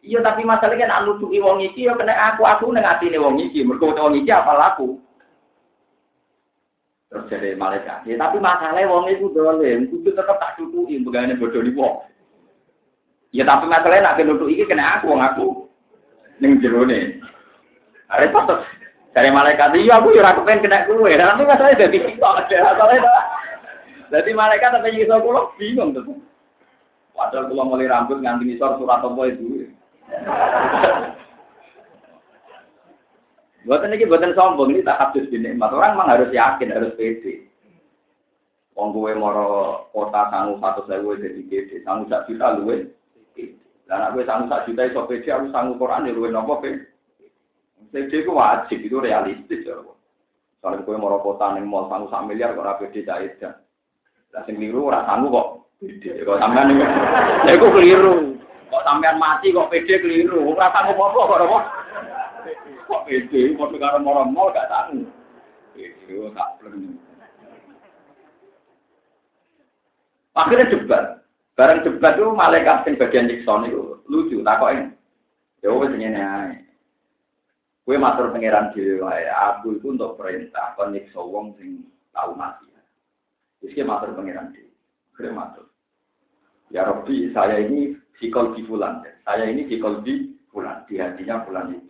Iya 0.00 0.24
tapi 0.24 0.48
masalahnya 0.48 0.88
anu 0.88 1.20
tuh 1.20 1.28
wong 1.28 1.60
iki 1.60 1.84
ya 1.84 1.92
kena 1.92 2.16
aku 2.32 2.48
aku 2.48 2.72
neng 2.72 2.84
atine 2.84 3.20
wong 3.20 3.36
iki. 3.40 3.60
Mergo 3.60 3.92
wong 3.92 4.16
iki 4.16 4.32
apa 4.32 4.56
laku. 4.56 4.96
Terus 7.10 7.26
jadi 7.26 7.58
malaikat. 7.58 8.06
Ya, 8.06 8.14
tapi 8.14 8.38
masalahnya 8.38 8.86
wong 8.86 9.10
itu 9.10 9.34
dolen, 9.34 9.90
kudu 9.90 10.14
tetep 10.14 10.36
tak 10.38 10.54
tutuki 10.54 11.02
begane 11.02 11.34
bodoh 11.34 11.58
di 11.58 11.74
wong. 11.74 12.06
Ya 13.34 13.42
tapi 13.46 13.66
masalahnya 13.66 14.14
nak 14.14 14.18
nutuk 14.22 14.50
iki 14.50 14.66
kena 14.66 14.98
aku 14.98 15.10
wong 15.10 15.22
aku 15.22 15.46
ning 16.38 16.62
jerone. 16.62 17.18
Are 18.10 18.26
patut 18.30 18.62
dari 19.10 19.30
malaikat 19.30 19.74
iya 19.78 20.02
aku 20.02 20.14
ya 20.14 20.22
ora 20.22 20.38
kepen 20.38 20.62
kena 20.62 20.86
kowe. 20.86 21.10
Nanti 21.10 21.42
masalahnya 21.46 21.86
dadi 21.86 21.98
kita. 21.98 22.30
Masalahnya 22.46 23.10
Jadi 24.10 24.30
malaikat 24.34 24.70
tapi 24.74 24.98
iso 24.98 25.14
kula 25.22 25.54
bingung 25.54 25.94
tuh. 25.94 26.18
Padahal 27.14 27.46
kula 27.46 27.62
mulai 27.62 27.86
rambut 27.86 28.18
nganti 28.18 28.50
ngisor 28.50 28.78
surat 28.82 29.02
apa 29.02 29.22
itu. 29.30 29.70
Buatan 33.68 33.92
ini 33.92 34.08
buatan 34.08 34.32
sombong 34.32 34.72
ini 34.72 34.80
tak 34.80 34.96
habis 34.96 35.28
nikmat. 35.28 35.68
Orang 35.68 35.92
memang 35.92 36.08
harus 36.16 36.32
yakin, 36.32 36.72
harus 36.72 36.96
pede. 36.96 37.44
Wong 38.72 38.96
gue 38.96 39.12
moro 39.12 39.84
kota 39.92 40.32
sanggup 40.32 40.64
satu 40.64 40.88
sewu 40.88 41.12
jadi 41.20 41.44
pede, 41.44 41.84
sanggup 41.84 42.08
sak 42.08 42.24
juta 42.24 42.56
luwe. 42.56 42.88
Dan 43.84 44.00
aku 44.08 44.24
sanggup 44.24 44.48
sak 44.48 44.64
juta 44.64 44.88
iso 44.88 45.04
pede, 45.04 45.28
aku 45.28 45.52
sanggup 45.52 45.76
Quran 45.76 46.08
ya 46.08 46.16
luwe 46.16 46.32
nopo 46.32 46.64
pede. 46.64 46.88
Pede 47.92 48.24
itu 48.24 48.32
wajib, 48.32 48.80
itu 48.80 48.96
realistis 48.96 49.68
ya. 49.68 49.76
Soalnya 50.64 50.80
gue 50.80 50.96
moro 50.96 51.20
kota 51.20 51.52
neng 51.52 51.68
mall 51.68 51.92
sanggup 51.92 52.08
sak 52.08 52.24
miliar 52.24 52.56
kok 52.56 52.64
rapi 52.64 52.88
pede 52.88 53.04
cair 53.04 53.36
kan. 53.36 53.60
Lah 54.32 54.40
sing 54.48 54.56
keliru 54.56 54.88
ora 54.88 55.04
sanggup 55.04 55.36
kok. 55.36 55.48
Pede 55.84 56.24
kok 56.24 56.40
sampean 56.40 56.72
niku. 56.72 56.84
Lha 57.44 57.52
iku 57.52 57.68
keliru. 57.76 58.14
Kok 58.72 58.84
sampean 58.88 59.20
mati 59.20 59.52
kok 59.52 59.68
pede 59.68 60.00
keliru. 60.00 60.56
Ora 60.56 60.72
sanggup 60.72 60.96
apa 60.96 61.20
kok 61.28 61.44
apa. 61.44 61.58
Kok 62.88 63.04
pede 63.06 63.54
padha 63.56 63.76
karo 63.78 63.98
moro-moro 64.00 64.54
gak 64.54 64.68
sanggup. 64.70 65.08
Pede 65.74 66.14
tak 66.34 66.50
pleng. 66.60 66.98
Akhirnya 70.34 70.72
debat. 70.72 71.04
Bareng 71.58 71.84
debat 71.84 72.16
itu 72.16 72.32
malaikat 72.32 72.88
bagian 72.96 73.28
Nixon 73.28 73.68
itu 73.68 74.00
lucu 74.08 74.40
takoke. 74.40 74.96
Ya 75.60 75.68
wis 75.76 75.92
ngene 75.92 76.20
ae. 76.20 76.56
Kue 77.84 78.00
matur 78.00 78.32
pangeran 78.32 78.72
dhewe 78.72 79.04
wae. 79.04 79.28
Aku 79.28 79.76
itu 79.76 79.92
untuk 79.92 80.16
perintah 80.16 80.72
kon 80.78 80.96
nyiksa 80.96 81.20
wong 81.20 81.52
sing 81.60 81.84
tau 82.16 82.32
mati. 82.32 82.64
Wis 83.60 83.76
matur 83.84 84.16
pangeran 84.16 84.54
dhewe. 84.56 84.72
Akhirnya 85.12 85.36
matur. 85.36 85.66
Ya 86.70 86.86
Rabbi, 86.86 87.34
saya 87.34 87.66
ini 87.66 87.98
fikol 88.22 88.54
di 88.54 88.62
bulan. 88.62 89.02
Saya 89.26 89.50
ini 89.50 89.66
fikol 89.66 90.06
di 90.06 90.38
bulan. 90.54 90.86
Di 90.86 91.02
hatinya 91.02 91.42
bulan 91.42 91.74
itu. 91.74 91.89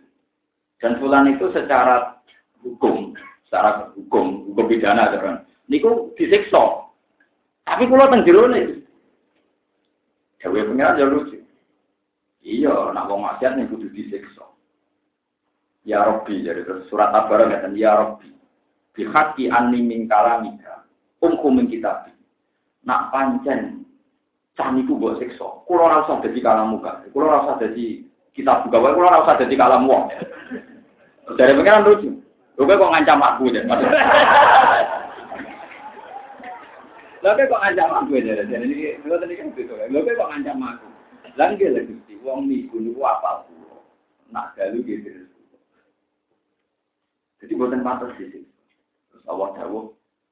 Dan 0.81 0.97
bulan 0.97 1.29
itu 1.29 1.53
secara 1.53 2.17
hukum, 2.65 3.13
secara 3.45 3.93
hukum, 3.93 4.49
hukum 4.49 4.65
pidana 4.65 5.13
kan. 5.13 5.45
Niku 5.69 6.11
disiksa. 6.17 6.89
Tapi 7.63 7.85
kalau 7.85 8.09
teng 8.09 8.25
jero 8.25 8.49
nih, 8.49 8.81
Dewe 10.41 10.65
pengiran 10.65 10.97
ya 10.97 11.05
lucu. 11.05 11.37
Iya, 12.41 12.89
nak 12.97 13.05
wong 13.05 13.21
maksiat 13.21 13.61
nih 13.61 13.69
kudu 13.69 13.93
disiksa. 13.93 14.41
Ya 15.85 16.01
Rabbi, 16.01 16.41
jadi 16.41 16.65
terus 16.65 16.89
surat 16.89 17.13
Tabarah 17.13 17.45
ngeten, 17.45 17.77
Ya 17.77 17.93
Rabbi, 17.93 18.33
bihaki 18.97 19.53
anni 19.53 19.85
min 19.85 20.09
kalamika, 20.09 20.89
umku 21.21 21.53
min 21.53 21.69
kitab. 21.69 22.09
Nak 22.81 23.13
pancen 23.13 23.85
caniku 24.57 24.97
mbok 24.97 25.21
siksa. 25.21 25.61
Kulo 25.69 25.85
ora 25.85 26.01
usah 26.05 26.25
dadi 26.25 26.41
kalamu. 26.41 26.81
Kulo 27.13 27.29
ora 27.29 27.45
usah 27.45 27.55
dadi 27.61 28.01
kitab 28.31 28.67
buka 28.67 28.79
wae, 28.79 28.95
kulo 28.95 29.07
ora 29.07 29.23
usah 29.23 29.37
dadi 29.39 29.55
kalam 29.59 29.87
wong. 29.87 30.11
Dari 31.35 31.55
pengiran 31.55 31.85
lucu. 31.87 32.09
Lho 32.59 32.63
kok 32.67 32.91
ngancam 32.91 33.23
aku 33.23 33.49
ya. 33.51 33.61
Lha 37.23 37.29
kok 37.35 37.61
ngancam 37.61 37.89
aku 37.91 38.11
ya. 38.19 38.43
Jadi 38.47 38.65
ini 38.67 38.99
lho 39.03 39.15
kan. 39.15 39.89
Lho 39.91 39.99
kok 40.03 40.29
ngancam 40.31 40.59
aku. 40.59 40.87
Lan 41.39 41.55
ge 41.55 41.71
Gusti, 41.71 42.19
wong 42.23 42.51
niku 42.51 42.79
niku 42.79 43.01
apa. 43.07 43.47
Nak 44.31 44.55
dalu 44.59 44.83
gitu. 44.83 45.27
Jadi 47.41 47.51
buatan 47.57 47.81
pantas 47.81 48.13
sini. 48.19 48.43
Terus 49.09 49.25
Allah 49.25 49.49
dawuh 49.57 49.91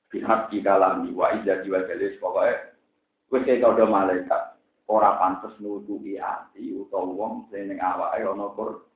pihak 0.09 0.49
di 0.49 0.59
kalami 0.65 1.13
wa 1.13 1.33
iza 1.37 1.61
jiwa 1.61 1.85
galis 1.85 2.17
pokoknya 2.17 2.73
wis 3.29 3.45
kayak 3.45 3.61
kau 3.61 3.85
malaikat 3.85 4.48
ora 4.89 5.21
pantes 5.21 5.53
nutupi 5.61 6.17
ati 6.17 6.73
utawa 6.73 7.05
wong 7.05 7.33
sing 7.53 7.69
ning 7.69 7.77
awake 7.77 8.25
ana 8.25 8.49
kur 8.57 8.89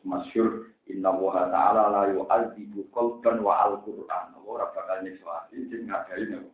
masyhur 0.00 0.72
inna 0.88 1.12
wa 1.12 1.44
ta'ala 1.52 1.92
la 1.92 2.02
yu'adzibu 2.08 2.88
qalban 2.88 3.44
wa 3.44 3.68
al-qur'an. 3.68 4.32
Ora 4.48 4.72
bakal 4.72 5.04
nyiksa 5.04 5.28
ati 5.44 5.68
sing 5.68 5.84
ngadai 5.84 6.24
nek 6.24 6.44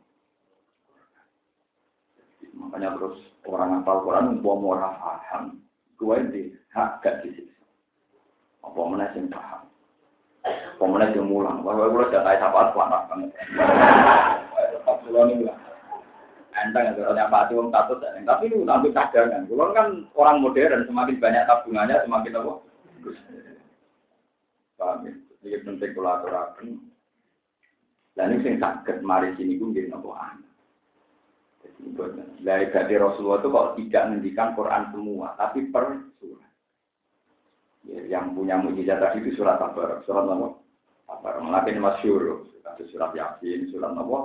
makanya 2.56 2.96
terus 2.96 3.20
orang 3.46 3.80
hafal 3.80 4.00
Quran 4.02 4.40
umpama 4.40 4.66
ora 4.74 4.90
paham 4.98 5.60
kuwi 6.00 6.24
di 6.34 6.42
hak 6.74 7.04
gak 7.04 7.22
disiksa. 7.22 7.64
Apa 8.66 8.80
meneh 8.82 9.08
sing 9.14 9.30
paham? 9.30 9.64
Pemenang 10.76 11.16
yang 11.16 11.26
mulang, 11.26 11.64
bahwa 11.66 11.90
gue 11.90 12.06
udah 12.06 12.22
kayak 12.22 12.38
sahabat 12.38 12.70
kuanak 12.70 13.02
banget. 13.10 13.32
Enteng 16.66 16.82
ya, 16.82 16.92
kalau 16.98 17.14
apa 17.14 17.46
tuh 17.46 17.70
satu 17.70 17.94
tapi 18.02 18.50
itu 18.50 18.66
nanti 18.66 18.90
cadangan. 18.90 19.46
Kulo 19.46 19.70
kan 19.70 20.10
orang 20.18 20.42
modern, 20.42 20.82
semakin 20.90 21.22
banyak 21.22 21.46
tabungannya 21.46 22.02
semakin 22.02 22.38
apa? 22.42 22.52
Paham 24.76 25.06
ya? 25.06 25.12
Ini 25.46 25.62
penting 25.62 25.90
kulo 25.94 26.10
aturakan. 26.10 26.82
Dan 28.16 28.32
ini 28.32 28.56
yang 28.56 28.56
sakit, 28.58 29.04
mari 29.04 29.36
sini 29.36 29.60
gue 29.60 29.76
jadi 29.76 29.92
nopo 29.92 30.16
anak. 30.16 30.48
Dari 32.40 32.96
Rasulullah 32.96 33.44
itu 33.44 33.48
kok 33.52 33.70
tidak 33.76 34.08
mendikan 34.08 34.56
Quran 34.56 34.88
semua, 34.88 35.36
tapi 35.36 35.68
per 35.68 36.00
surat. 36.16 36.52
Ya, 37.84 38.00
yang 38.16 38.32
punya 38.32 38.56
mujizat 38.56 38.98
tadi 38.98 39.20
itu 39.20 39.36
surat 39.36 39.60
Tabar, 39.60 40.00
surat 40.08 40.24
apa? 40.24 40.56
Tabar. 41.06 41.44
Masyur, 41.44 42.48
ada 42.64 42.84
surat 42.88 43.12
Yasin, 43.12 43.68
surat 43.68 43.92
apa? 43.92 44.18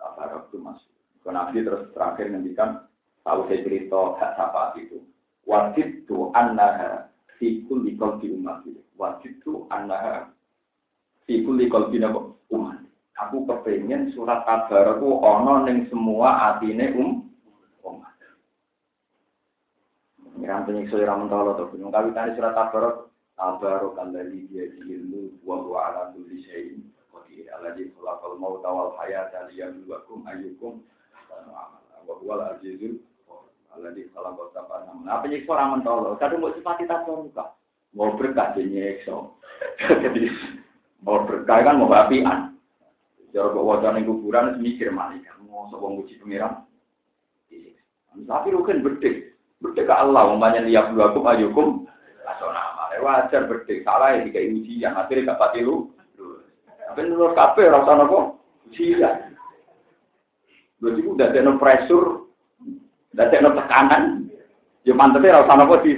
Tabar 0.00 0.48
itu 0.48 0.56
masuk. 0.56 0.91
Nabi 1.30 1.62
terus 1.62 1.86
terakhir 1.94 2.34
ngendikan 2.34 2.82
tahu 3.22 3.46
saya 3.46 3.62
cerita 3.62 4.18
hak 4.18 4.34
sahabat 4.34 4.74
itu. 4.82 4.98
Wajib 5.46 6.06
tu 6.10 6.34
annaha 6.34 7.06
fi 7.38 7.62
qalbi 7.66 7.94
umat. 8.34 8.66
Wajib 8.98 9.38
tu 9.46 9.70
annaha 9.70 10.26
fi 11.26 11.46
kulli 11.46 11.70
qalbi 11.70 12.02
umat. 12.50 12.82
Aku 13.22 13.46
kepengen 13.46 14.10
surat 14.18 14.42
kabar 14.42 14.98
itu 14.98 15.06
ono 15.06 15.62
ning 15.62 15.86
semua 15.86 16.58
atine 16.58 16.90
um 16.98 17.30
umat. 17.86 18.18
Ngiram 20.34 20.66
penyiksa 20.66 20.98
ira 20.98 21.14
mentolo 21.14 21.54
to 21.54 21.70
kawitan 21.70 22.34
surat 22.34 22.58
tabarok 22.58 23.14
tabarok 23.38 23.94
alladzi 24.02 24.50
bi 24.50 24.58
yadihi 24.58 25.38
wa 25.46 25.62
huwa 25.62 25.78
ala 25.86 26.02
kulli 26.10 26.42
syai'in 26.42 26.82
qadir 27.14 27.46
alladzi 27.54 27.94
khalaqal 27.94 28.34
mauta 28.42 28.70
wal 28.70 28.90
hayata 28.98 29.46
liyabluwakum 29.50 30.26
ayyukum 30.26 30.82
ahsanu 31.32 31.50
amala 31.56 31.98
wa 32.04 32.14
huwal 32.20 32.42
azizul 32.52 33.00
alladzi 33.72 34.12
khalaqal 34.12 34.52
sab'a 34.52 34.92
Nah 35.00 35.24
penyiksa 35.24 35.48
ora 35.48 35.72
mentolo 35.72 36.20
kadung 36.20 36.44
mbok 36.44 36.60
sifati 36.60 36.84
tabarok 36.84 37.32
mau 37.96 38.12
berkah 38.16 38.52
nyiksa. 38.56 39.16
Jadi 40.04 40.28
mau 41.00 41.24
berkah 41.24 41.64
kan 41.64 41.80
mau 41.80 41.92
apian. 41.92 42.52
Jaro 43.32 43.56
kok 43.56 43.64
wajah 43.64 43.96
ning 43.96 44.04
kuburan 44.04 44.60
mikir 44.60 44.92
malaikat 44.92 45.32
mau 45.48 45.64
sapa 45.72 45.88
nguji 45.88 46.20
pengiran. 46.20 46.68
Tapi 48.12 48.52
rugen 48.52 48.84
bedek, 48.84 49.32
Berdek 49.56 49.88
ke 49.88 49.94
Allah, 49.94 50.28
umpamanya 50.28 50.68
liap 50.68 50.92
dua 50.92 51.16
kum 51.16 51.24
ayukum, 51.24 51.88
asona. 52.28 52.60
Wajar 53.00 53.48
berdek, 53.48 53.82
salah 53.82 54.14
ya 54.14 54.28
tiga 54.28 54.44
ujian, 54.46 54.94
akhirnya 54.94 55.32
gak 55.32 55.40
pati 55.40 55.64
lu. 55.64 55.90
Tapi 56.86 57.08
menurut 57.08 57.32
kafe 57.32 57.66
rasa 57.72 57.96
nopo 57.96 58.36
ujian. 58.68 59.31
Berarti 60.82 61.02
udah 61.06 61.26
ada 61.30 61.52
pressure, 61.62 62.26
ada 63.14 63.54
tekanan. 63.54 64.26
Ya 64.82 64.98
mantepnya 64.98 65.46
rasa 65.46 65.54
nopo 65.54 65.78
sih. 65.86 65.94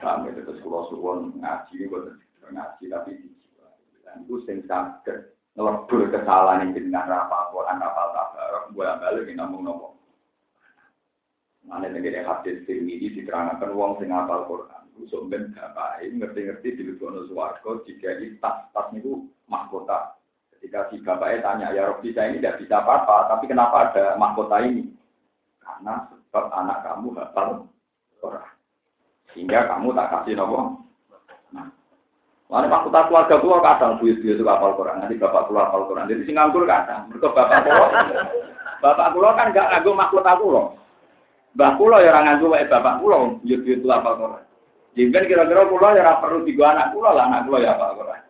Kami 0.00 0.32
terus 0.32 0.56
kalau 0.64 0.88
suwon 0.88 1.36
ngaji, 1.36 1.84
ngaji 2.48 2.84
tapi 2.88 3.10
di 3.20 3.28
jiwa. 3.28 3.68
Dan 4.08 4.24
itu 4.24 4.40
sing 4.48 4.64
ngelebur 5.56 6.08
kesalahan 6.12 6.68
yang 6.68 6.72
dengan 6.76 7.08
rapal 7.08 7.48
Quran, 7.52 7.80
rapal 7.80 8.08
tabarok, 8.12 8.64
gue 8.76 8.84
balik 8.84 9.28
ngomong 9.36 9.62
ngomong. 9.68 9.94
Mana 11.66 11.90
negara 11.90 12.22
hadis 12.22 12.62
ini 12.70 13.02
diterangkan 13.02 13.74
uang 13.74 13.98
sing 13.98 14.12
apal 14.14 14.46
Quran. 14.46 14.84
Usuk 14.96 15.28
ben 15.28 15.52
baik 15.52 16.08
ngerti-ngerti 16.08 16.80
di 16.80 16.82
luar 16.88 17.20
suwargo 17.28 17.84
jika 17.84 18.16
tas 18.40 18.64
tas 18.72 18.88
itu 18.96 19.28
mahkota. 19.44 20.15
Ketika 20.66 20.90
si 20.90 20.98
bapaknya 20.98 21.46
tanya 21.46 21.66
ya 21.70 21.86
Robi 21.86 22.10
saya 22.10 22.34
ini 22.34 22.42
tidak 22.42 22.58
bisa 22.58 22.82
apa-apa, 22.82 23.30
tapi 23.30 23.46
kenapa 23.46 23.86
ada 23.86 24.18
mahkota 24.18 24.66
ini? 24.66 24.90
Karena 25.62 26.10
Sebab 26.10 26.50
anak 26.50 26.82
kamu 26.82 27.14
hafal 27.22 27.70
Quran. 28.18 28.50
Sehingga 29.30 29.70
kamu 29.70 29.94
tak 29.94 30.10
kasih 30.10 30.34
nopo. 30.34 30.82
Nah, 31.54 31.70
Lalu 32.50 32.66
pak 32.66 32.82
kuta 32.82 33.00
keluarga 33.06 33.36
tua 33.38 33.62
kadang 33.62 34.02
duit 34.02 34.18
duit 34.18 34.34
itu 34.34 34.42
hafal 34.42 34.74
Quran, 34.74 35.06
nanti 35.06 35.14
bapak 35.22 35.46
keluar 35.46 35.70
hafal 35.70 35.86
Quran. 35.86 36.10
Jadi 36.10 36.26
sing 36.26 36.34
nganggur 36.34 36.66
kadang, 36.66 37.06
mereka 37.14 37.30
bapak 37.30 37.58
kulo, 37.62 37.86
bapak 38.82 39.08
kulo 39.14 39.28
kan 39.38 39.54
gak 39.54 39.70
nganggur 39.70 39.94
makhluk 39.94 40.26
aku 40.26 40.46
loh. 40.50 40.66
Mbah 41.54 41.78
kulo 41.78 42.02
ya 42.02 42.10
orang 42.10 42.26
nganggur 42.26 42.50
wae 42.58 42.66
bapak 42.66 42.98
kulo, 42.98 43.38
duit 43.46 43.62
duit 43.62 43.78
itu 43.78 43.86
hafal 43.86 44.18
Quran. 44.18 44.42
Jadi 44.98 45.30
kira-kira 45.30 45.62
kulo 45.70 45.86
ya 45.94 46.18
perlu 46.18 46.42
tiga 46.42 46.74
anak 46.74 46.90
kulo 46.90 47.14
lah, 47.14 47.30
anak 47.30 47.46
kulo 47.46 47.62
ya 47.62 47.78
hafal 47.78 48.02
Quran. 48.02 48.25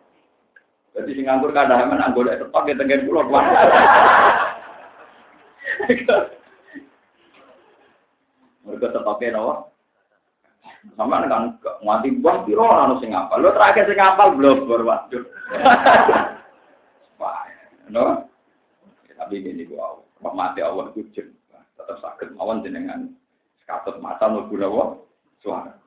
Jadi 0.97 1.13
sing 1.13 1.29
nganggur 1.29 1.53
kadang 1.53 1.93
men 1.93 2.01
anggur 2.01 2.25
itu 2.25 2.49
pakai 2.49 2.73
tengen 2.73 3.05
kulo 3.05 3.21
kuat. 3.29 3.45
Mereka 8.65 8.87
tetapnya 8.89 9.37
nawa. 9.37 9.69
Sama 10.97 11.21
kan 11.29 11.53
mati 11.85 12.09
buah 12.17 12.41
piro 12.49 12.65
anu 12.65 12.97
sing 12.97 13.13
ngapal. 13.13 13.45
Lo 13.45 13.53
terakhir 13.53 13.85
sing 13.85 14.01
ngapal 14.01 14.33
blobor 14.33 14.81
waduh. 14.81 15.21
Wah, 17.21 17.45
no. 17.93 18.25
Tapi 19.13 19.45
gini 19.45 19.69
gua 19.69 20.01
mati 20.33 20.65
awal 20.65 20.89
kucing. 20.97 21.29
Tetap 21.77 22.01
sakit 22.01 22.33
mawon 22.33 22.65
jenengan 22.65 23.13
sekatut 23.61 24.01
mata 24.01 24.25
mlebu 24.25 24.57
nawa 24.57 24.97
suara. 25.45 25.77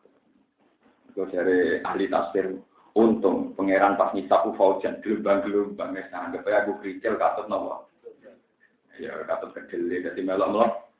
Gue 1.10 1.26
dari 1.26 1.82
ahli 1.82 2.06
tafsir 2.06 2.54
untung 2.94 3.54
pangeran 3.54 3.94
pas 3.94 4.10
nyisapu 4.12 4.54
faujan 4.58 4.98
gelombang-gelombang 5.04 5.94
wis 5.94 6.10
anggap 6.10 6.46
ae 6.46 6.54
aku 6.58 6.78
kricil 6.82 7.14
katut 7.16 7.46
nawa. 7.46 7.86
Ya 8.98 9.14
katut 9.24 9.54
kedele 9.54 10.04
dadi 10.04 10.20
melok-melok 10.22 10.90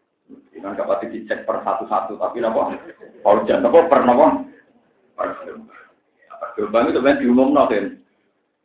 Kan 0.60 0.76
gak 0.76 0.86
pasti 0.86 1.10
dicek 1.10 1.48
per 1.48 1.64
satu-satu, 1.64 2.20
tapi 2.20 2.44
apa? 2.44 2.76
Faujan, 3.24 3.64
apa 3.64 3.88
per? 3.88 4.00
Per 5.16 5.28
gelombang 6.54 6.92
itu 6.92 7.00
kan 7.00 7.18
diumum 7.18 7.56
kan. 7.56 7.96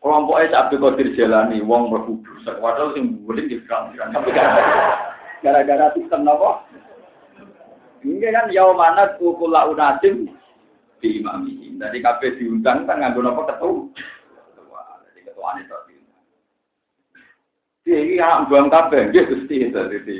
Kelompoknya 0.03 0.69
Abdul 0.69 0.86
Qadir 0.86 1.17
jalani, 1.17 1.65
wong 1.65 1.89
berkudu, 1.89 2.30
padahal 2.45 2.93
sing 2.93 3.26
guling 3.26 3.49
di 3.49 3.57
gara-gara 5.41 5.89
sistem 5.97 6.30
apa? 6.30 6.61
Ini 8.05 8.30
kan 8.30 8.53
yau 8.53 8.78
mana 8.78 9.17
kukula 9.17 9.65
unasim 9.65 10.30
di. 11.01 11.26
Jadi 11.76 11.97
kafe 11.99 12.39
diundang 12.39 12.88
kan 12.88 13.03
nganggo 13.03 13.21
apa 13.26 13.55
ketua. 13.55 13.91
Ketua, 14.55 14.82
jadi 15.11 15.19
ketua 15.28 15.49
ini 15.55 15.63
tadi. 15.67 15.95
Ini 17.86 18.15
anak 18.17 18.49
buang 18.49 18.67
kafe, 18.71 19.13
dia 19.13 19.30
gusti 19.30 19.55
itu. 19.61 19.78
Jadi, 19.78 20.17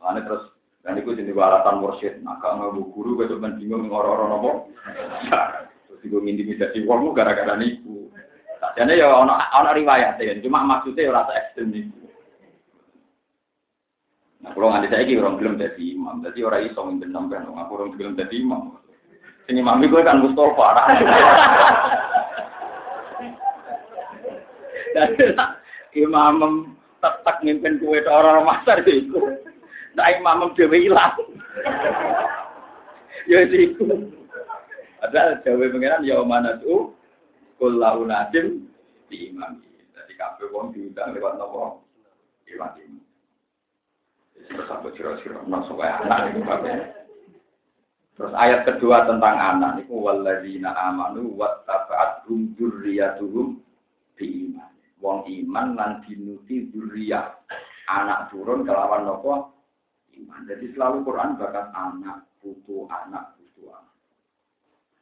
terus 0.00 0.44
dan 0.84 1.00
itu 1.00 1.16
jadi 1.16 1.32
alasan. 1.32 1.80
Nah, 2.20 2.36
kalau 2.44 2.76
nggak 2.76 2.92
guru, 2.92 3.16
gue 3.16 3.32
cuma 3.32 3.56
bingung 3.56 3.88
ngoro-ngoro 3.88 4.24
nopo. 4.28 4.50
Terus 5.88 6.00
gue 6.04 6.20
intimidasi 6.20 6.84
uangmu 6.84 7.16
gara-gara 7.16 7.56
niku. 7.56 8.12
Jadi 8.74 9.00
ya 9.00 9.12
ono 9.12 9.32
ono 9.36 9.70
riwayat 9.76 10.20
ya, 10.20 10.40
cuma 10.40 10.64
maksudnya 10.64 11.08
ya 11.08 11.12
rasa 11.12 11.32
ekstrem 11.36 11.72
niku. 11.72 12.04
Nah, 14.44 14.52
kalau 14.52 14.68
nganti 14.76 14.92
saya 14.92 15.08
orang 15.24 15.40
belum 15.40 15.54
jadi 15.56 15.84
imam, 15.96 16.20
jadi 16.20 16.40
orang 16.44 16.68
iso 16.68 16.80
mimpin 16.84 17.16
sampai 17.16 17.40
dong. 17.48 17.56
Aku 17.56 17.80
orang 17.80 17.96
belum 17.96 18.12
jadi 18.12 18.36
imam. 18.44 18.76
Sini 19.44 19.60
imam 19.60 19.84
itu 19.84 20.00
kan 20.00 20.24
Mustafa. 20.24 20.68
Imam 25.94 26.36
tetap 26.98 27.36
mimpin 27.44 27.76
kue 27.76 28.00
orang 28.08 28.48
masar 28.48 28.80
itu. 28.88 29.20
Nah, 29.94 30.10
imam 30.10 30.56
dewe 30.56 30.88
ilang. 30.88 31.14
ya 33.30 33.44
siku. 33.46 34.10
Ada 35.04 35.44
dewe 35.44 35.70
pengiran 35.70 36.08
ya 36.08 36.24
mana 36.24 36.56
tuh? 36.58 36.96
Kulau 37.60 38.08
nadim 38.08 38.66
di 39.12 39.30
imam. 39.30 39.60
Jadi 39.94 40.12
kabeh 40.16 40.48
wong 40.50 40.72
diundang 40.72 41.14
lewat 41.14 41.36
nopo? 41.36 41.84
Imam. 42.48 42.74
Terus 44.44 44.68
apa 44.72 44.88
kira-kira 44.96 45.40
masuk 45.46 45.78
kayak 45.78 46.00
anak 46.04 46.32
itu. 46.32 46.42
Terus 48.14 48.34
ayat 48.38 48.62
kedua 48.62 49.10
tentang 49.10 49.36
anak 49.36 49.82
niku 49.82 49.98
walladzina 49.98 50.70
amanu 50.70 51.34
wattaba'athum 51.34 52.54
dzurriyyatuhum 52.54 53.58
bi 54.14 54.26
iman. 54.50 54.70
Wong 55.02 55.26
iman 55.26 55.66
lan 55.74 55.92
dinuti 56.06 56.70
dzurriyyah. 56.70 57.26
Anak 57.90 58.32
turun 58.32 58.64
kelawan 58.64 59.04
nopo? 59.04 59.54
iman. 60.22 60.46
Jadi 60.46 60.74
selalu 60.74 61.02
Quran 61.02 61.36
bakat 61.38 61.66
anak, 61.74 62.18
putu, 62.38 62.86
anak, 62.88 63.34
putu, 63.36 63.70
anak. 63.70 63.96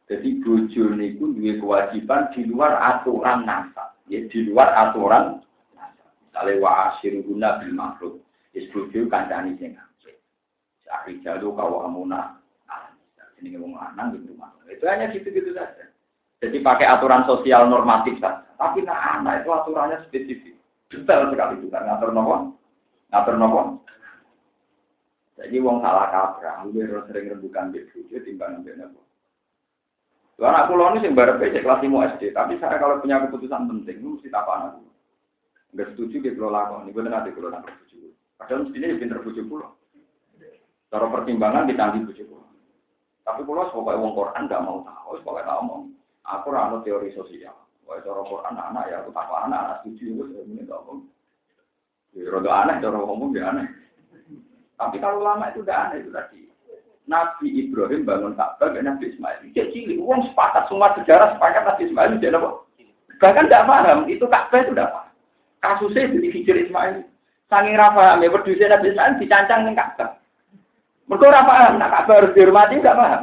Jadi 0.09 0.29
bojo 0.41 0.85
niku 0.97 1.33
duwe 1.37 1.61
kewajiban 1.61 2.33
di 2.33 2.49
luar 2.49 2.81
aturan 2.81 3.45
nasab. 3.45 3.97
Ya 4.09 4.25
di 4.29 4.39
luar 4.49 4.73
aturan 4.73 5.41
nasab. 5.77 6.11
Misalnya 6.29 6.61
wa 6.61 6.93
guna 7.01 7.49
bil 7.61 7.73
makhluk. 7.77 8.15
Is 8.53 8.69
bojo 8.73 9.09
kancani 9.09 9.57
sing 9.57 9.77
apik. 9.77 10.17
Sakri 10.85 11.21
jalu 11.25 11.57
kawamuna. 11.57 12.42
Ini 13.43 13.59
ngomong 13.59 13.75
lanang 13.75 14.15
di 14.15 14.23
rumah. 14.31 14.55
Itu 14.71 14.87
hanya 14.87 15.11
gitu-gitu 15.11 15.51
saja. 15.51 15.91
Jadi 16.39 16.63
pakai 16.63 16.87
aturan 16.87 17.27
sosial 17.27 17.67
normatif 17.67 18.23
saja. 18.23 18.47
Tapi 18.55 18.87
nah 18.87 19.19
anak 19.19 19.43
itu 19.43 19.51
aturannya 19.51 19.99
spesifik. 20.07 20.55
Detail 20.87 21.35
sekali 21.35 21.59
juga. 21.59 21.83
Ngatur 21.83 22.15
nopo. 22.15 22.55
Ngatur 23.11 23.35
nopo. 23.35 23.61
Jadi 25.43 25.59
wong 25.59 25.83
salah 25.83 26.07
kaprah, 26.15 26.63
lebih 26.63 27.03
sering 27.11 27.35
rembukan 27.35 27.75
di 27.75 27.83
bojo 27.91 28.17
timbang 28.23 28.63
ambil 28.63 28.79
nopo. 28.79 29.01
Anak 30.43 30.67
pulau 30.71 30.91
ini 30.95 31.03
sing 31.03 31.15
bareng 31.15 31.39
cek 31.39 31.63
kelas 31.63 31.83
5 31.83 32.19
SD, 32.19 32.23
tapi 32.35 32.59
saya 32.59 32.79
kalau 32.79 32.99
punya 32.99 33.23
keputusan 33.23 33.71
penting, 33.71 34.03
mesti 34.03 34.27
tak 34.27 34.43
anak 34.49 34.83
Enggak 35.73 35.89
setuju 35.95 36.19
di 36.21 36.35
pulau 36.37 36.53
lakon, 36.53 36.85
ini 36.85 36.93
benar 36.93 37.25
di 37.25 37.33
nak 37.33 37.65
setuju. 37.65 38.13
Padahal 38.37 38.67
mestinya 38.67 38.99
pinter 38.99 39.19
bojo 39.25 39.43
pulau. 39.47 39.71
Cara 40.93 41.07
pertimbangan 41.09 41.71
ditanggi 41.71 42.05
bojo 42.05 42.23
pulau. 42.29 42.42
Tapi 43.23 43.41
pulau 43.47 43.71
sebagai 43.71 44.03
wong 44.03 44.19
Quran 44.19 44.51
nggak 44.51 44.65
mau 44.67 44.83
tahu, 44.83 45.19
sebagai 45.23 45.47
tahu 45.47 45.61
mau. 45.63 45.81
Aku 46.27 46.47
rano 46.51 46.83
teori 46.83 47.15
sosial. 47.15 47.55
Wah 47.87 47.99
cara 48.03 48.23
Quran 48.23 48.55
anak 48.59 48.85
ya 48.91 49.03
aku 49.03 49.11
tak 49.11 49.27
anak 49.31 49.61
anak 49.63 49.77
setuju 49.83 50.05
itu 50.07 50.25
saya 50.31 50.43
ini 50.47 50.63
nggak 50.63 50.83
mau. 50.87 51.03
Ya 52.15 52.29
rada 52.29 52.51
aneh 52.51 52.77
cara 52.83 52.97
ngomong 52.99 53.31
ya 53.35 53.51
aneh. 53.51 53.67
Tapi 54.79 54.97
kalau 54.99 55.23
lama 55.23 55.51
itu 55.51 55.63
udah 55.63 55.79
aneh 55.91 56.03
itu 56.03 56.11
tadi. 56.11 56.43
Nabi 57.11 57.67
Ibrahim 57.67 58.07
bangun 58.07 58.39
Ka'bah 58.39 58.71
dan 58.71 58.87
Nabi 58.87 59.11
Ismail. 59.11 59.51
Dia 59.51 59.67
cilik, 59.75 59.99
uang 59.99 60.23
sepakat 60.31 60.71
semua 60.71 60.95
sejarah 60.95 61.35
sepakat 61.35 61.63
Nabi 61.67 61.83
Ismail 61.91 62.23
dia 62.23 62.31
apa? 62.31 62.63
Bahkan 63.19 63.47
tidak 63.51 63.67
paham, 63.67 63.99
itu 64.07 64.25
Ka'bah 64.31 64.61
itu 64.63 64.71
tidak 64.71 64.91
paham. 64.95 65.11
Kasusnya 65.63 66.11
jadi 66.15 66.29
hijir 66.31 66.57
Ismail. 66.63 67.03
Sangi 67.51 67.75
rafa, 67.75 68.23
ya 68.23 68.31
berdua 68.31 68.67
Nabi 68.71 68.95
Ismail 68.95 69.19
dicancang 69.19 69.61
dengan 69.67 69.79
Ka'bah. 69.83 70.22
Mereka 71.13 71.29
ora 71.29 71.45
paham, 71.45 71.77
nak 71.77 71.93
Ka'bah 71.93 72.25
harus 72.25 72.33
dihormati 72.33 72.81
tidak 72.81 72.97
paham. 72.97 73.23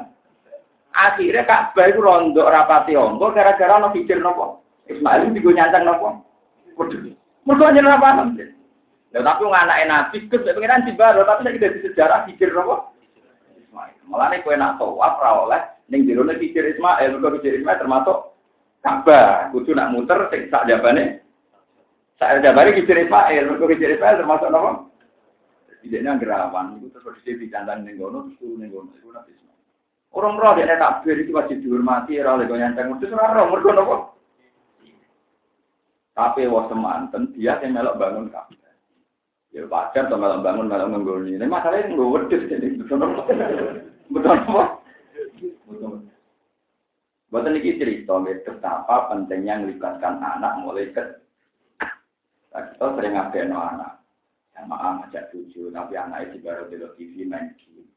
Akhirnya 0.93 1.41
Ka'bah 1.49 1.89
itu 1.89 1.97
rondok 1.97 2.45
rapati 2.45 2.93
ongko 2.93 3.33
gara-gara 3.33 3.81
no 3.81 3.89
hijir 3.97 4.21
nopo. 4.21 4.61
Ismail 4.85 5.33
itu 5.33 5.41
juga 5.41 5.65
nyancang 5.65 5.89
nopo. 5.89 6.21
Mereka 6.77 7.65
hanya 7.65 7.97
paham. 7.97 8.37
Ya 9.09 9.25
tapi 9.25 9.41
anak 9.49 9.89
nabi 9.89 10.29
kes 10.29 10.45
pengiran 10.45 10.85
di 10.85 10.93
baru 10.93 11.25
tapi 11.25 11.49
saya 11.49 11.57
tidak 11.57 11.73
di 11.73 11.79
sejarah 11.89 12.29
pikir? 12.29 12.53
Ismail. 12.53 13.97
Malah 14.05 14.37
nih 14.37 14.45
kue 14.45 14.53
nak 14.53 14.77
tawaf 14.77 15.17
oleh 15.49 15.61
ning 15.89 16.05
jero 16.05 16.21
nek 16.21 16.37
pikir 16.37 16.61
Ismail, 16.77 17.17
mergo 17.17 17.41
pikir 17.41 17.57
Ismail 17.57 17.81
termasuk 17.81 18.37
Ka'bah. 18.85 19.49
Kudu 19.49 19.73
nak 19.73 19.97
muter 19.97 20.29
sing 20.29 20.45
sak 20.53 20.69
jabane. 20.69 21.25
Sak 22.21 22.45
jabane 22.45 22.69
pikir 22.77 23.01
Ismail, 23.01 23.49
mergo 23.49 23.65
pikir 23.65 23.97
Ismail 23.97 24.21
termasuk 24.21 24.53
apa? 24.53 24.88
Tidak 25.79 25.99
ini 26.03 26.11
gerawan, 26.19 26.75
itu 26.75 26.91
terus 26.91 27.23
di 27.23 27.39
dicandang 27.39 27.87
ning 27.87 27.95
gono, 27.95 28.27
terus 28.35 28.59
ning 28.59 28.67
gono, 28.67 28.91
itu 28.99 29.07
nabi 29.15 29.31
Ismail. 29.31 29.59
Orang 30.11 30.35
roh 30.35 30.51
dia 30.59 30.75
takbir 30.75 31.15
itu 31.23 31.31
wajib 31.31 31.63
dihormati, 31.63 32.19
ora 32.19 32.35
lego 32.35 32.59
nyanteng, 32.59 32.99
terus 32.99 33.15
ora 33.15 33.31
roh, 33.31 33.47
mergo 33.47 33.71
napa? 33.71 33.97
Tapi 36.19 36.51
wah 36.51 36.67
semanten 36.67 37.31
dia 37.31 37.55
yang 37.63 37.79
melok 37.79 37.95
bangun 37.95 38.27
Ka'bah. 38.27 38.75
Ya 39.55 39.63
wajar 39.65 40.11
to 40.11 40.19
malah 40.19 40.43
bangun 40.43 40.67
malah 40.67 40.85
nggoni. 40.91 41.39
Ini 41.39 41.47
masalahnya 41.47 41.95
nggak 41.95 42.11
wedus 42.11 42.43
jadi 42.51 42.75
betul 42.75 42.99
apa? 42.99 43.23
Betul. 44.11 44.37
Buat 47.29 47.45
ini 47.45 47.77
cerita 47.77 48.19
betapa 48.19 49.09
pentingnya 49.09 49.63
melibatkan 49.63 50.19
anak 50.19 50.59
mulai 50.59 50.91
ke. 50.91 51.23
Kita 52.49 52.85
sering 52.97 53.13
ngapain 53.15 53.53
anak. 53.53 53.98
Sama 54.59 54.99
ngajak 54.99 55.31
tujuh, 55.31 55.71
tapi 55.71 55.95
anaknya 55.95 56.35
di 56.35 56.37
baru 56.43 56.67
di 56.67 56.83
TV 56.99 57.23
main 57.23 57.55
game. 57.55 57.87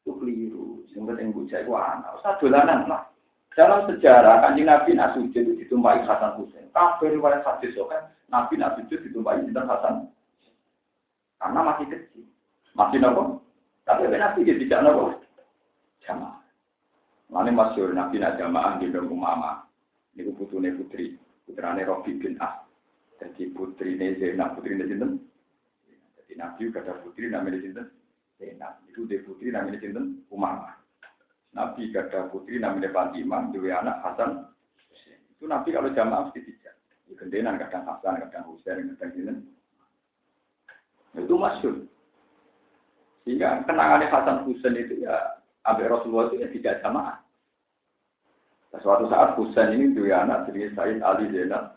Itu 0.00 0.16
keliru. 0.16 0.88
Yang 0.96 1.04
penting 1.12 1.28
bocah 1.36 1.60
itu 1.60 1.72
anak. 1.76 2.10
Usah 2.16 2.32
dolanan 2.40 2.80
lah. 2.88 3.02
Dalam 3.52 3.84
sejarah 3.84 4.40
kanjeng 4.40 4.64
Nabi 4.64 4.96
Nasujud 4.96 5.36
itu 5.36 5.52
ditumpai 5.60 6.00
Hasan 6.08 6.40
Husain. 6.40 6.72
Kafir 6.72 7.12
riwayat 7.12 7.44
hadis 7.44 7.76
kan 7.76 8.08
Nabi 8.32 8.56
Nasujud 8.56 9.04
ditumpai 9.04 9.44
Hasan 9.52 10.08
karena 11.36 11.60
masih 11.60 11.86
kecil. 11.92 12.24
Masih 12.72 12.98
nopo? 13.04 13.44
Tapi 13.84 14.08
Nabi 14.08 14.48
dia 14.48 14.56
tidak 14.56 14.80
nopo 14.88 15.20
jamaah. 16.06 16.38
Mana 17.32 17.48
masyur 17.48 17.92
Nabi 17.96 18.20
nak 18.20 18.36
jamaah 18.36 18.76
di 18.76 18.92
dalam 18.92 19.08
umama. 19.08 19.64
Ini 20.12 20.28
putune 20.36 20.76
putri, 20.76 21.16
putrane 21.48 21.80
Robi 21.88 22.20
bin 22.20 22.36
Ah. 22.36 22.60
Jadi 23.16 23.48
putri 23.56 23.96
ini 23.96 24.20
Zainab, 24.20 24.60
putri 24.60 24.76
ini 24.76 24.84
Sinten. 24.84 25.10
Jadi 26.32 26.40
Nabi 26.40 26.72
ada 26.72 26.96
putri 27.04 27.28
namanya 27.28 27.60
Sinten. 27.60 27.92
Zainab. 28.40 28.80
Itu 28.88 29.04
dia 29.04 29.20
putri 29.20 29.52
namanya 29.52 29.84
Sinten 29.84 30.24
Umama. 30.32 30.80
Nabi 31.52 31.92
ada 31.92 32.32
putri 32.32 32.56
namanya 32.56 32.88
Fatimah, 32.88 33.52
dua 33.52 33.84
anak 33.84 34.00
Hasan. 34.00 34.48
Itu 35.36 35.44
Nabi 35.44 35.76
kalau 35.76 35.92
jamaah 35.92 36.32
mesti 36.32 36.40
tidak. 36.40 36.72
Di 37.04 37.12
gendenan 37.20 37.60
kadang 37.60 37.84
Hasan, 37.84 38.16
kadang 38.24 38.48
Husain, 38.48 38.96
kadang 38.96 39.12
Sinten. 39.12 39.36
Itu 41.20 41.36
masyur. 41.36 41.84
Sehingga 43.28 43.68
kenangannya 43.68 44.08
Hasan 44.08 44.48
Husain 44.48 44.72
itu 44.72 45.04
ya 45.04 45.36
Abu 45.68 45.84
Rasulullah 45.84 46.32
itu 46.32 46.40
ya 46.40 46.48
tidak 46.48 46.80
jamaah. 46.80 47.20
Nah, 48.72 48.80
suatu 48.80 49.04
saat 49.12 49.36
Husain 49.36 49.76
ini 49.76 49.92
dua 49.92 50.24
anak 50.24 50.48
jadi 50.48 50.72
Said 50.72 51.04
Ali 51.04 51.28
Zainal. 51.28 51.76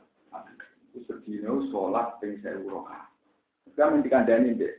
Itu 0.95 1.03
sedino 1.11 1.59
sholat 1.75 2.23
ping 2.23 2.39
saya 2.39 2.55
uroha. 2.55 3.14
Kita 3.76 3.91
minta 3.91 4.07
kandani 4.07 4.55
deh? 4.55 4.71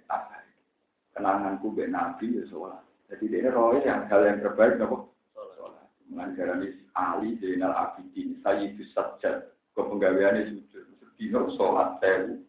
Kenanganku 1.13 1.69
be 1.77 1.85
Nabi 1.85 2.33
ya 2.33 2.49
sholat. 2.49 2.81
Jadi 3.13 3.29
dia 3.29 3.53
roh 3.53 3.77
yang 3.77 4.09
hal 4.09 4.25
yang 4.25 4.41
terbaik 4.41 4.81
nopo 4.81 5.13
sholat. 5.37 5.85
Mengajarani 6.09 6.73
Ali 6.97 7.37
Zainal 7.37 7.77
Abidin 7.77 8.41
Sayyidus 8.41 8.89
Sajjad. 8.97 9.53
Kau 9.77 9.93
penggaweannya 9.93 10.49
sujud. 10.49 10.89
Sedino 10.97 11.45
sholat 11.61 12.01
saya. 12.01 12.41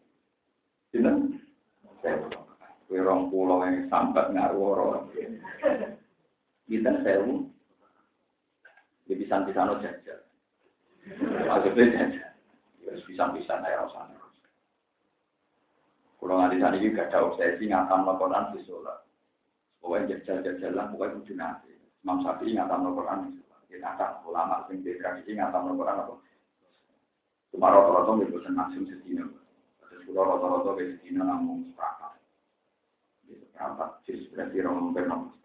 Ini 0.96 1.36
saya. 2.00 2.16
Kue 2.88 3.04
rong 3.04 3.28
pulau 3.28 3.68
yang 3.68 3.84
sambat 3.92 4.32
orang. 4.32 5.04
Kita 6.64 6.92
sewu. 7.04 7.44
Ya 9.04 9.20
pisan-pisan 9.20 9.84
jajal. 9.84 10.18
Maksudnya 11.44 11.84
jajal. 11.92 12.32
Ya 12.88 12.90
pisan-pisan 13.04 13.64
aja 13.68 13.84
rasanya. 13.84 14.27
Kalau 16.18 16.34
nganti 16.34 16.58
sana 16.58 16.76
juga 16.82 17.06
ada 17.06 17.18
obsesi 17.22 17.70
ngatam 17.70 18.10
Al-Quran 18.10 18.50
di 18.50 18.60
sholat. 18.66 18.98
Pokoknya 19.78 20.18
jajal-jajal 20.18 20.72
lah, 20.74 20.86
pokoknya 20.90 21.14
kudu 21.22 21.34
nanti. 21.38 21.70
Imam 22.02 22.18
Syafi'i 22.26 22.58
ngatam 22.58 22.90
Al-Quran 22.90 23.18
di 23.30 23.30
sholat. 23.38 23.60
Kita 23.70 23.78
ngatam 23.86 24.10
ulama, 24.26 24.56
sing 24.66 24.82
di 24.82 24.98
tradisi 24.98 25.30
ngatam 25.38 25.70
Al-Quran 25.70 26.02
apa. 26.02 26.14
Cuma 27.54 27.70
rata-rata 27.70 28.10
nggak 28.18 28.30
bosan 28.34 28.58
langsung 28.58 28.84
sedina. 28.90 29.24
Terus 29.80 30.04
kalau 30.10 30.26
rata-rata 30.36 30.70
ke 30.74 30.82
sedina 30.98 31.22
namun 31.22 31.70
sepakat. 31.70 32.12
Sepakat, 33.30 33.90
jadi 34.04 34.26
berarti 34.34 34.56
orang 34.66 34.92
bernomor 34.92 35.38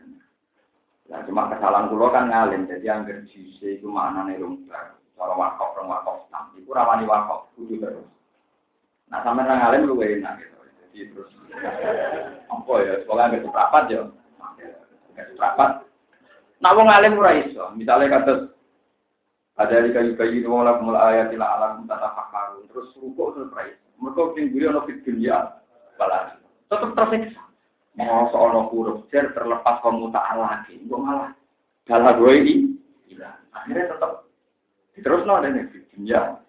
Nah, 1.14 1.20
cuma 1.28 1.52
kesalahan 1.52 1.92
kulo 1.92 2.08
kan 2.16 2.32
ngalim, 2.32 2.64
jadi 2.66 2.86
yang 2.90 3.04
jise 3.28 3.78
itu 3.78 3.86
maknanya 3.92 4.40
lumbar. 4.40 4.96
Kalau 5.14 5.36
wakaf, 5.36 5.76
orang 5.78 6.00
wakaf, 6.00 6.18
nah, 6.32 6.48
itu 6.56 6.72
ramani 6.72 7.06
wakaf, 7.06 7.54
kudu 7.54 7.76
terus. 7.78 8.08
Nah, 9.12 9.20
sampai 9.22 9.46
ngalim 9.46 9.84
lu 9.84 10.00
enak 10.00 10.42
gitu. 10.42 10.63
Terus, 10.94 11.30
apa 12.54 12.74
ya, 12.86 12.94
sekolah 13.02 13.24
nggak 13.34 13.44
seprapat 13.50 13.84
ya, 13.90 14.02
nggak 15.18 15.28
seprapat. 15.34 15.70
Nah, 16.62 16.72
wong 16.78 16.88
ngalim 16.88 17.18
ora 17.18 17.34
iso. 17.42 17.74
Misalnya 17.74 18.22
kata 18.22 18.34
ada 19.58 19.86
di 19.86 19.94
kayu 19.94 20.18
kayu 20.18 20.42
itu 20.42 20.50
malah 20.50 20.82
mulai 20.82 21.18
ayat 21.18 21.34
tidak 21.34 21.50
alam 21.50 21.86
tata 21.86 22.10
fakaru 22.18 22.66
terus 22.72 22.90
rukuk 22.98 23.38
terus 23.38 23.54
rai. 23.54 23.76
Mereka 24.02 24.34
tinggi 24.34 24.66
ono 24.66 24.82
fit 24.88 25.04
dunia 25.06 25.62
balas. 26.00 26.40
Tetap 26.72 26.94
tersiksa. 26.98 27.44
Mau 27.94 28.26
seorang 28.34 28.74
huruf 28.74 29.06
jer 29.14 29.30
terlepas 29.38 29.78
kamu 29.86 30.10
tak 30.10 30.26
lagi, 30.34 30.82
gue 30.82 30.98
malah 30.98 31.30
dalam 31.86 32.18
gue 32.18 32.32
ini. 32.42 32.54
Akhirnya 33.54 33.94
tetap 33.94 34.26
terus 34.98 35.22
no 35.30 35.38
ada 35.38 35.54
nih 35.54 35.70
dunia. 35.94 36.42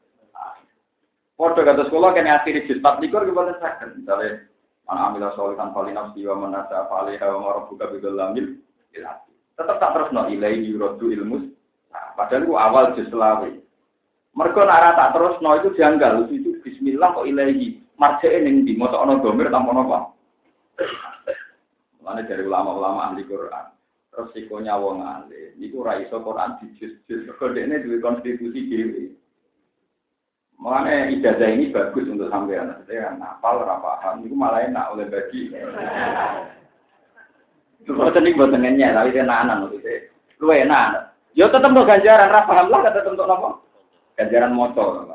Foto 1.35 1.67
kata 1.67 1.91
sekolah 1.91 2.15
kan 2.15 2.31
akhirnya 2.31 2.67
jilbab 2.71 3.03
likur 3.03 3.27
gimana 3.27 3.59
sakit, 3.59 3.99
misalnya 3.99 4.47
mana 4.87 5.11
ambil 5.11 5.35
solihan 5.35 5.75
paling 5.75 5.99
nafsi 5.99 6.23
wa 6.23 6.47
manasa 6.47 6.87
falih 6.87 7.19
wa 7.19 7.43
marabuka 7.43 7.91
bidul 7.91 8.15
lamil, 8.15 8.55
tetap 8.95 9.83
tak 9.83 9.93
terus 9.99 10.15
no 10.15 10.31
ilai 10.31 10.63
yurodu 10.63 11.11
ilmus. 11.11 11.51
Nah, 11.91 12.15
padahal 12.15 12.47
itu 12.47 12.55
awal 12.55 12.85
jus 12.95 13.11
selawe. 13.11 13.51
Mereka 14.35 14.63
nara 14.63 14.95
tak 14.95 15.19
terus 15.19 15.35
no 15.43 15.59
itu 15.59 15.75
janggal, 15.75 16.31
itu 16.31 16.55
Bismillah 16.63 17.19
kok 17.19 17.27
ilahi. 17.27 17.83
Marjane 17.95 18.43
ning 18.43 18.67
di 18.67 18.75
motor 18.75 19.07
ono 19.07 19.23
domir 19.23 19.51
tanpa 19.55 19.71
apa. 19.71 19.99
Mana 22.03 22.27
dari 22.27 22.43
ulama-ulama 22.43 23.11
ahli 23.11 23.23
Quran. 23.23 23.71
Resikonya 24.11 24.75
wong 24.75 25.07
ahli. 25.07 25.55
Itu 25.63 25.87
raiso 25.87 26.19
Quran 26.19 26.59
di 26.59 26.75
jus-jus. 26.75 27.31
Kode 27.39 27.63
ini 27.63 27.79
konstitusi 28.03 28.61
diri. 28.67 29.15
Makanya 30.59 31.11
ijazah 31.11 31.49
ini 31.51 31.75
bagus 31.75 32.07
untuk 32.07 32.31
sampean. 32.31 32.73
Saya 32.87 33.15
nafal, 33.19 33.67
rapaham. 33.67 34.23
Itu 34.25 34.35
malah 34.39 34.65
enak 34.65 34.91
oleh 34.95 35.07
bagi. 35.11 35.51
Terus 37.85 38.15
tadi 38.17 38.33
buat 38.33 38.49
tengennya, 38.49 38.97
tapi 38.97 39.13
dia 39.13 39.27
nanan 39.27 39.69
maksudnya. 39.69 40.09
Lu 40.41 40.49
enak. 40.49 41.13
Yo 41.35 41.51
tetap 41.51 41.69
mau 41.75 41.85
ganjaran, 41.85 42.31
rapaham 42.31 42.71
lah 42.71 42.81
kata 42.87 43.11
untuk 43.11 43.27
apa? 43.29 43.49
Ganjaran 44.17 44.55
motor. 44.55 45.11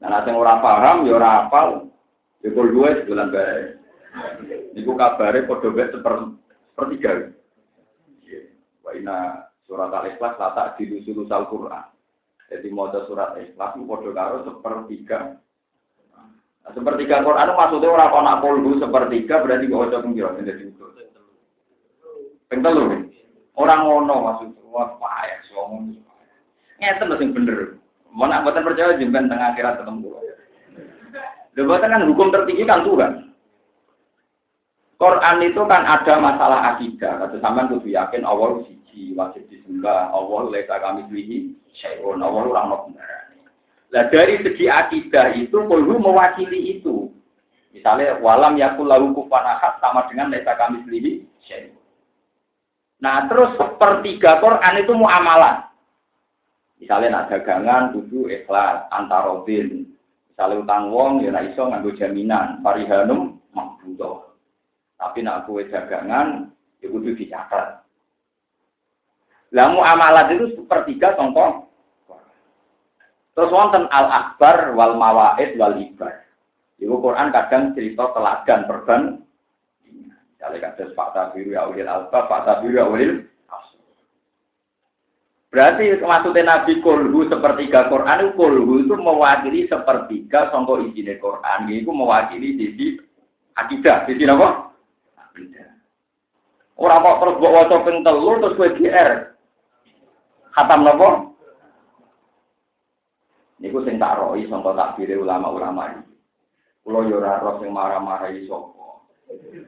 Nah, 0.00 0.08
nanti 0.08 0.32
orang 0.32 0.64
paham, 0.64 0.96
yo 1.04 1.20
rapal. 1.20 1.90
Yo 2.40 2.56
dua 2.56 3.04
sebulan 3.04 3.28
baik. 3.34 3.64
Niku 4.72 4.96
kabare 4.96 5.44
wae 5.44 5.84
seper 5.92 6.14
sepertiga. 6.72 7.12
Wa 8.80 8.90
ina 8.96 9.44
surat 9.68 9.92
al-ikhlas 9.92 10.40
lata 10.40 10.72
di 10.80 11.04
sulus 11.04 11.28
al-Qur'an. 11.28 11.99
Jadi 12.50 12.66
maca 12.74 13.06
surat 13.06 13.38
ikhlas 13.38 13.78
padha 13.78 14.10
karo 14.10 14.36
sepertiga. 14.42 15.38
Nah, 16.10 16.70
sepertiga 16.74 17.22
Quran 17.22 17.54
maksudnya 17.54 17.94
ora 17.94 18.10
kok 18.10 18.24
nak 18.26 18.40
polbu 18.42 18.82
sepertiga 18.82 19.38
berarti 19.38 19.70
waca 19.70 20.02
ping 20.02 20.18
pira 20.18 20.34
dadi 20.34 20.66
itu. 20.66 20.84
Telu. 22.50 23.06
Orang 23.54 23.80
ngono 23.86 24.14
maksudnya 24.26 24.66
wah 24.66 24.98
payah 24.98 25.38
ngomong. 25.54 25.94
Ngeten 26.82 27.06
lho 27.06 27.16
sing 27.22 27.30
bener. 27.30 27.78
Mau 28.10 28.26
nak 28.26 28.42
boten 28.42 28.66
percaya 28.66 28.98
jemben 28.98 29.30
tengah 29.30 29.54
akhirat 29.54 29.78
ketemu. 29.78 30.10
Lha 31.54 31.76
kan 31.78 32.08
hukum 32.10 32.34
tertinggi 32.34 32.66
kan 32.66 32.82
Tuhan. 32.82 33.29
Quran 35.00 35.40
itu 35.40 35.64
kan 35.64 35.88
ada 35.88 36.20
masalah 36.20 36.76
akidah. 36.76 37.24
Kata 37.24 37.40
sampean 37.40 37.72
kudu 37.72 37.88
yakin 37.88 38.20
Allah 38.20 38.60
siji 38.68 39.16
wajib 39.16 39.48
disembah, 39.48 40.12
Allah 40.12 40.52
leka 40.52 40.76
kami 40.76 41.08
pilih 41.08 41.56
syai'un, 41.72 42.20
Allah 42.20 42.44
orang 42.44 42.66
mau 42.68 42.84
Nah 43.90 44.06
dari 44.12 44.38
segi 44.44 44.68
akidah 44.68 45.34
itu 45.40 45.56
perlu 45.56 45.96
mewakili 45.98 46.78
itu. 46.78 47.08
Misalnya 47.72 48.20
walam 48.20 48.60
yakul 48.60 48.86
lahu 48.86 49.16
kufanahat 49.16 49.80
sama 49.80 50.04
dengan 50.12 50.28
leka 50.28 50.52
kami 50.60 50.84
pilih 50.84 51.24
syai'un. 51.48 51.80
Nah 53.00 53.24
terus 53.24 53.56
sepertiga 53.56 54.36
Quran 54.44 54.84
itu 54.84 54.92
muamalah. 54.92 55.72
Misalnya 56.76 57.24
nak 57.24 57.26
dagangan 57.32 57.96
kudu 57.96 58.28
ikhlas 58.28 58.84
antarodin. 58.92 59.96
Misalnya 60.28 60.60
utang 60.60 60.92
wong 60.92 61.24
ya 61.24 61.40
iso 61.40 61.72
nganggo 61.72 61.96
jaminan 61.96 62.60
parihanum 62.60 63.40
makbudoh. 63.56 64.29
Tapi 65.00 65.24
nak 65.24 65.48
kue 65.48 65.64
dagangan, 65.64 66.52
ya 66.84 66.86
kudu 66.92 67.16
dicatat. 67.16 67.80
Lamu 69.56 69.80
amalat 69.80 70.36
itu 70.36 70.60
sepertiga 70.60 71.16
contoh. 71.16 71.72
Terus 73.32 73.50
wonten 73.50 73.88
al 73.88 74.06
akbar 74.12 74.76
wal 74.76 75.00
mawaid 75.00 75.56
wal 75.56 75.74
ibar. 75.80 76.28
Ibu 76.76 77.00
Quran 77.00 77.32
kadang 77.32 77.72
cerita 77.72 78.12
teladan 78.12 78.60
perban. 78.68 79.02
Misalnya 80.36 80.72
kadang 80.72 80.92
Pak 80.96 81.08
Tabiru 81.12 81.52
ya 81.52 81.68
ulil 81.68 81.88
alba, 81.88 82.28
Pak 82.28 82.42
Tabiru 82.44 82.76
ya 82.76 82.86
ulil 82.88 83.12
Berarti 85.50 85.98
maksudnya 85.98 86.46
Nabi 86.46 86.78
Kulhu 86.78 87.26
sepertiga 87.26 87.90
Quran 87.90 88.22
itu 88.22 88.38
Kulhu 88.38 88.86
itu 88.86 88.94
mewakili 88.94 89.66
sepertiga 89.66 90.46
songko 90.54 90.78
izin 90.86 91.18
Quran. 91.18 91.66
Itu 91.66 91.90
mewakili 91.90 92.54
sisi 92.54 92.94
akidah. 93.58 94.06
Sisi 94.06 94.30
apa? 94.30 94.69
Orang 96.80 97.04
kok 97.04 97.18
terus 97.20 97.38
buat 97.44 97.52
wajah 97.52 97.80
ping 97.84 98.00
telu 98.00 98.40
terus 98.40 98.56
gue 98.56 98.68
GR. 98.80 99.10
Khatam 100.56 100.80
nopo? 100.80 101.36
Niku 103.60 103.84
sing 103.84 104.00
tak 104.00 104.16
roi 104.16 104.48
sangka 104.48 104.72
takbire 104.72 105.20
ulama-ulama 105.20 105.92
iki. 105.92 106.16
Kulo 106.80 107.04
yo 107.04 107.20
ora 107.20 107.44
roh 107.44 107.60
sing 107.60 107.68
marah-marah 107.68 108.32
sapa. 108.48 109.04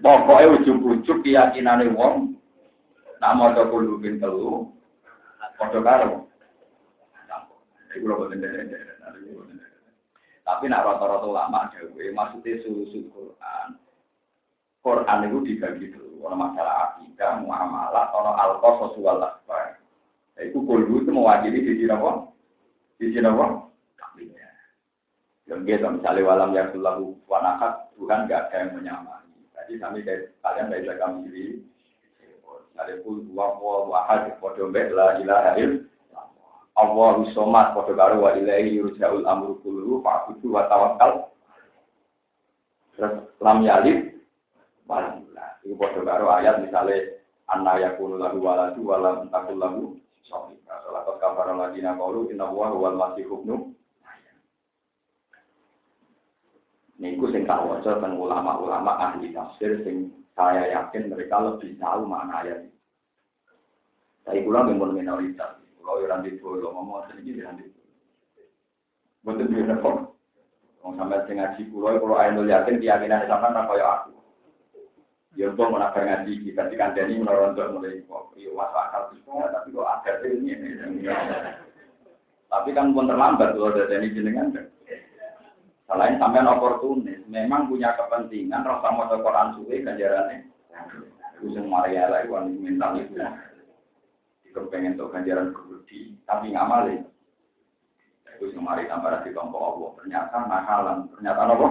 Pokoke 0.00 0.44
ujug-ujug 0.56 1.20
keyakinane 1.20 1.92
wong 1.92 2.40
nak 3.20 3.36
maca 3.36 3.68
kulo 3.68 4.00
ping 4.00 4.16
telu 4.16 4.72
padha 5.60 5.80
karo. 5.84 6.24
Iku 7.92 8.08
lho 8.08 8.24
Tapi 10.42 10.64
nak 10.66 10.84
rata-rata 10.88 11.28
ulama 11.28 11.68
dhewe 11.76 12.08
maksudnya 12.16 12.64
susu 12.64 13.04
Quran 13.12 13.81
Quran 14.82 15.30
itu 15.30 15.38
dibagi 15.46 15.86
dulu. 15.94 16.26
Masalah 16.32 16.94
akidah, 16.94 17.42
muamalah, 17.42 18.10
ono 18.14 18.30
alqa 18.34 18.70
sosial 18.82 19.22
akbar. 19.22 19.78
Itu 20.38 20.62
kulhu 20.66 21.02
itu 21.02 21.10
di 21.10 21.60
sini 21.78 21.90
apa? 21.90 22.30
Di 22.98 23.06
sini 23.10 23.26
apa? 23.26 23.68
Takbirnya. 23.98 24.48
Yang 25.46 25.60
gitu, 25.66 25.86
misalnya 25.98 26.26
walam 26.26 26.50
yang 26.54 26.70
sulahu 26.74 27.14
wanakat, 27.26 27.90
Tuhan 27.98 28.30
gak 28.30 28.50
ada 28.50 28.56
yang 28.64 28.70
menyamai. 28.78 29.22
Jadi 29.54 29.72
kami 29.78 29.98
kalian 30.42 30.70
dari 30.70 30.88
kami 30.98 31.18
diri. 31.30 31.46
Misalnya 32.72 33.02
kul 33.04 33.22
dua 33.28 33.46
wahad, 33.86 34.34
podo 34.40 34.70
mbek 34.70 34.94
la 34.94 35.20
ilaha 35.20 35.58
illallah. 35.58 36.54
Allahu 36.78 37.28
somad, 37.36 37.76
podo 37.76 37.92
karo 37.92 38.24
wa 38.24 38.32
ilahi 38.34 38.78
yurja'ul 38.80 39.28
amru 39.28 39.60
kullu, 39.60 40.00
fa'budu 40.00 40.48
wa 40.48 40.66
tawakkal. 40.66 41.28
Terus 42.96 43.14
lam 43.42 43.62
yalid 43.66 44.11
walillah. 44.92 45.48
Itu 45.64 45.74
pada 45.80 46.00
karo 46.04 46.26
ayat 46.28 46.60
misalnya 46.60 47.16
anna 47.48 47.80
yakunu 47.80 48.20
lahu 48.20 48.44
waladu 48.44 48.80
walam 48.84 49.32
takul 49.32 49.56
lahu 49.56 49.80
sholika. 50.28 50.84
Salah 50.84 51.08
satu 51.08 51.16
kafaran 51.16 51.56
lagi 51.56 51.80
nakalu 51.80 52.28
inna 52.28 52.52
huwa 52.52 52.76
wal 52.76 52.96
masih 53.00 53.24
hubnu. 53.32 53.72
Niku 57.00 57.34
sing 57.34 57.48
tak 57.48 57.66
waca 57.66 57.98
teng 57.98 58.14
ulama-ulama 58.14 58.94
ahli 59.10 59.34
tafsir 59.34 59.82
sing 59.82 60.14
saya 60.38 60.70
yakin 60.70 61.10
mereka 61.10 61.42
lebih 61.42 61.74
tahu 61.82 62.06
makna 62.06 62.46
ayat. 62.46 62.60
Tapi 64.22 64.46
kula 64.46 64.70
memang 64.70 64.94
minoritas. 64.94 65.58
Kula 65.82 65.98
yo 65.98 66.06
ra 66.06 66.22
ndito 66.22 66.62
ngomong 66.62 67.10
sedikit 67.10 67.42
ra 67.42 67.58
ndito. 67.58 67.82
Betul 69.26 69.50
betul 69.50 69.82
kok. 69.82 69.96
Wong 70.86 70.94
sampai 70.94 71.26
sing 71.26 71.42
ngaji 71.42 71.62
kula 71.74 71.98
kula 71.98 72.14
ainul 72.22 72.46
yakin 72.46 72.78
keyakinan 72.78 73.26
sampean 73.26 73.58
ra 73.58 73.66
kaya 73.66 73.84
aku. 73.98 74.21
Ya 75.32 75.48
untuk 75.48 75.72
mau 75.72 75.80
ngaji 75.80 76.44
kita 76.44 76.68
di 76.68 76.76
kandani 76.76 77.16
menerontok 77.16 77.72
mulai. 77.72 78.04
Iya 78.36 78.50
masuk 78.52 78.80
akal 78.84 79.02
semua 79.16 79.48
tapi 79.48 79.72
kok 79.72 79.88
ada 79.88 80.12
ini. 80.28 80.52
Tapi 82.52 82.68
kan 82.76 82.92
pun 82.92 83.08
terlambat 83.08 83.56
kalau 83.56 83.72
ada 83.72 83.88
ini 83.96 84.12
jenengan. 84.12 84.52
Selain 85.88 86.16
sampean 86.16 86.48
oportunis, 86.48 87.20
memang 87.28 87.68
punya 87.68 87.92
kepentingan 87.96 88.64
rasa 88.64 88.92
mau 88.92 89.08
Quran 89.08 89.60
suwe 89.60 89.84
ganjarannya. 89.84 90.48
Yang 91.42 91.68
Maria 91.68 92.08
lah, 92.08 92.22
mental 92.48 92.96
itu. 92.96 93.20
Kepengen 94.52 95.00
tuh 95.00 95.08
ganjaran 95.08 95.52
kebudi, 95.52 96.16
tapi 96.28 96.52
nggak 96.52 96.64
malah. 96.68 96.96
Itu 98.36 98.52
yang 98.52 98.64
mari 98.64 98.84
tambah 98.88 99.24
di 99.24 99.32
tombol 99.32 99.64
Allah. 99.64 99.90
Ternyata 100.00 100.36
nakalan, 100.44 100.98
ternyata 101.12 101.40
apa? 101.44 101.68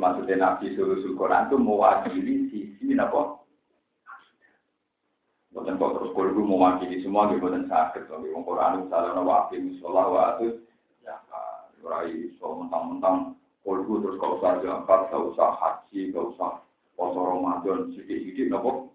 Maksudnya 0.00 0.40
Nabi 0.40 0.72
Sulusul 0.72 1.12
Quran 1.12 1.52
itu 1.52 1.56
mewakili 1.60 2.48
sisi 2.48 2.96
apa? 2.96 3.36
Bukan 5.52 5.76
kok 5.76 5.92
terus 5.98 6.14
kalau 6.16 6.40
mewakili 6.46 7.04
semua, 7.04 7.28
gitu, 7.28 7.44
bukan 7.44 7.68
sakit. 7.68 8.08
Tapi 8.08 8.32
Quran 8.32 8.86
misalnya 8.86 9.18
nawakil, 9.18 9.60
misalnya 9.60 10.02
wa 10.08 10.20
atus, 10.32 10.56
ya 11.04 11.20
Rai 11.84 12.32
so 12.40 12.54
mentang-mentang 12.60 13.36
kolbu 13.60 14.00
terus 14.00 14.16
kau 14.16 14.40
usah 14.40 14.62
zakat, 14.64 15.00
kau 15.12 15.32
usah 15.34 15.52
haji, 15.60 16.12
kau 16.16 16.32
usah 16.32 16.64
poso 16.96 17.20
Ramadan 17.20 17.92
sedikit-sedikit 17.92 18.56
nopo. 18.56 18.94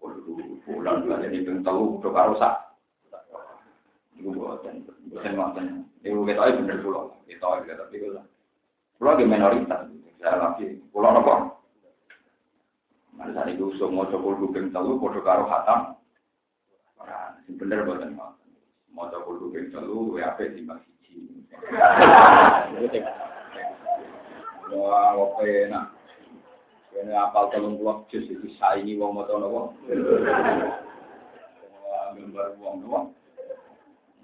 Kolbu 0.00 0.64
bulan 0.64 1.04
bulan 1.04 1.28
ini 1.28 1.44
tahu 1.60 2.00
udah 2.00 2.12
karo 2.16 2.32
sak. 2.40 2.54
Ibu 4.20 4.36
buatan, 4.36 4.84
buatan 5.10 5.32
buatan. 5.36 5.64
Ibu 6.04 6.24
kita 6.24 6.48
itu 6.48 6.60
bener 6.64 6.78
pulau, 6.84 7.12
kita 7.28 7.44
itu 7.64 7.72
tapi 7.76 7.96
kalau 8.00 8.24
pulau 9.00 9.16
di 9.16 9.24
minoritas, 9.24 9.88
saya 10.20 10.36
lagi 10.36 10.76
pulau 10.92 11.16
nopo. 11.16 11.56
Mana 13.16 13.48
gue 13.48 13.76
semua 13.80 14.08
gue 14.08 14.52
pengen 14.52 14.72
tahu, 14.72 15.00
podo 15.00 15.20
karo 15.24 15.48
hatam. 15.48 15.96
Bener 17.56 17.88
buatan. 17.88 18.16
Mau 18.92 19.08
coba 19.08 19.30
gue 19.32 19.48
pengen 19.56 19.72
tahu, 19.72 20.20
WAP 20.20 20.38
timbang 20.52 20.80
Wah, 24.70 25.18
oke 25.18 25.44
enak. 25.66 25.90
Ini 26.94 27.16
apal 27.16 27.48
tolong 27.50 27.80
pulau 27.80 28.04
jus 28.12 28.28
itu 28.28 28.48
saingi 28.60 29.00
wong 29.00 29.16
mau 29.16 29.24
tahu 29.24 29.40
nopo. 29.40 29.60
Gambar 32.12 32.46
wong 32.60 32.76
nopo. 32.84 32.98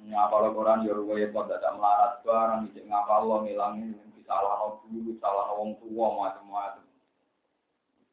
Ngapal 0.07 0.55
Quran 0.55 0.87
ya 0.87 0.95
ruwe 0.95 1.27
kok 1.35 1.51
melarat 1.51 2.23
barang, 2.23 2.71
ngapal 2.79 3.27
lo 3.27 3.43
ngilangin 3.43 4.06
salah 4.27 4.55
no 4.61 4.69
dulu, 4.91 5.17
salah 5.23 5.55
wong 5.55 5.79
tua 5.81 6.07
macam-macam. 6.13 6.85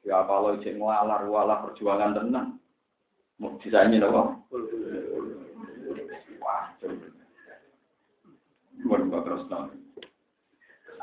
Ya 0.06 0.20
kalau 0.30 0.60
cek 0.62 0.78
ngelalar 0.78 1.26
wala 1.28 1.64
perjuangan 1.66 2.16
tenang. 2.16 2.60
Mau 3.42 3.58
disaingi 3.60 3.98
nopo. 3.98 4.46
Wah, 6.44 6.70
coba. 6.80 7.08
Bukan 8.84 9.24
terus 9.24 9.48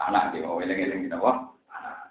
Anak 0.01 0.33
dia 0.33 0.49
mau 0.49 0.61
eleng-eleng 0.61 1.09
kita 1.09 1.21
wah. 1.21 1.53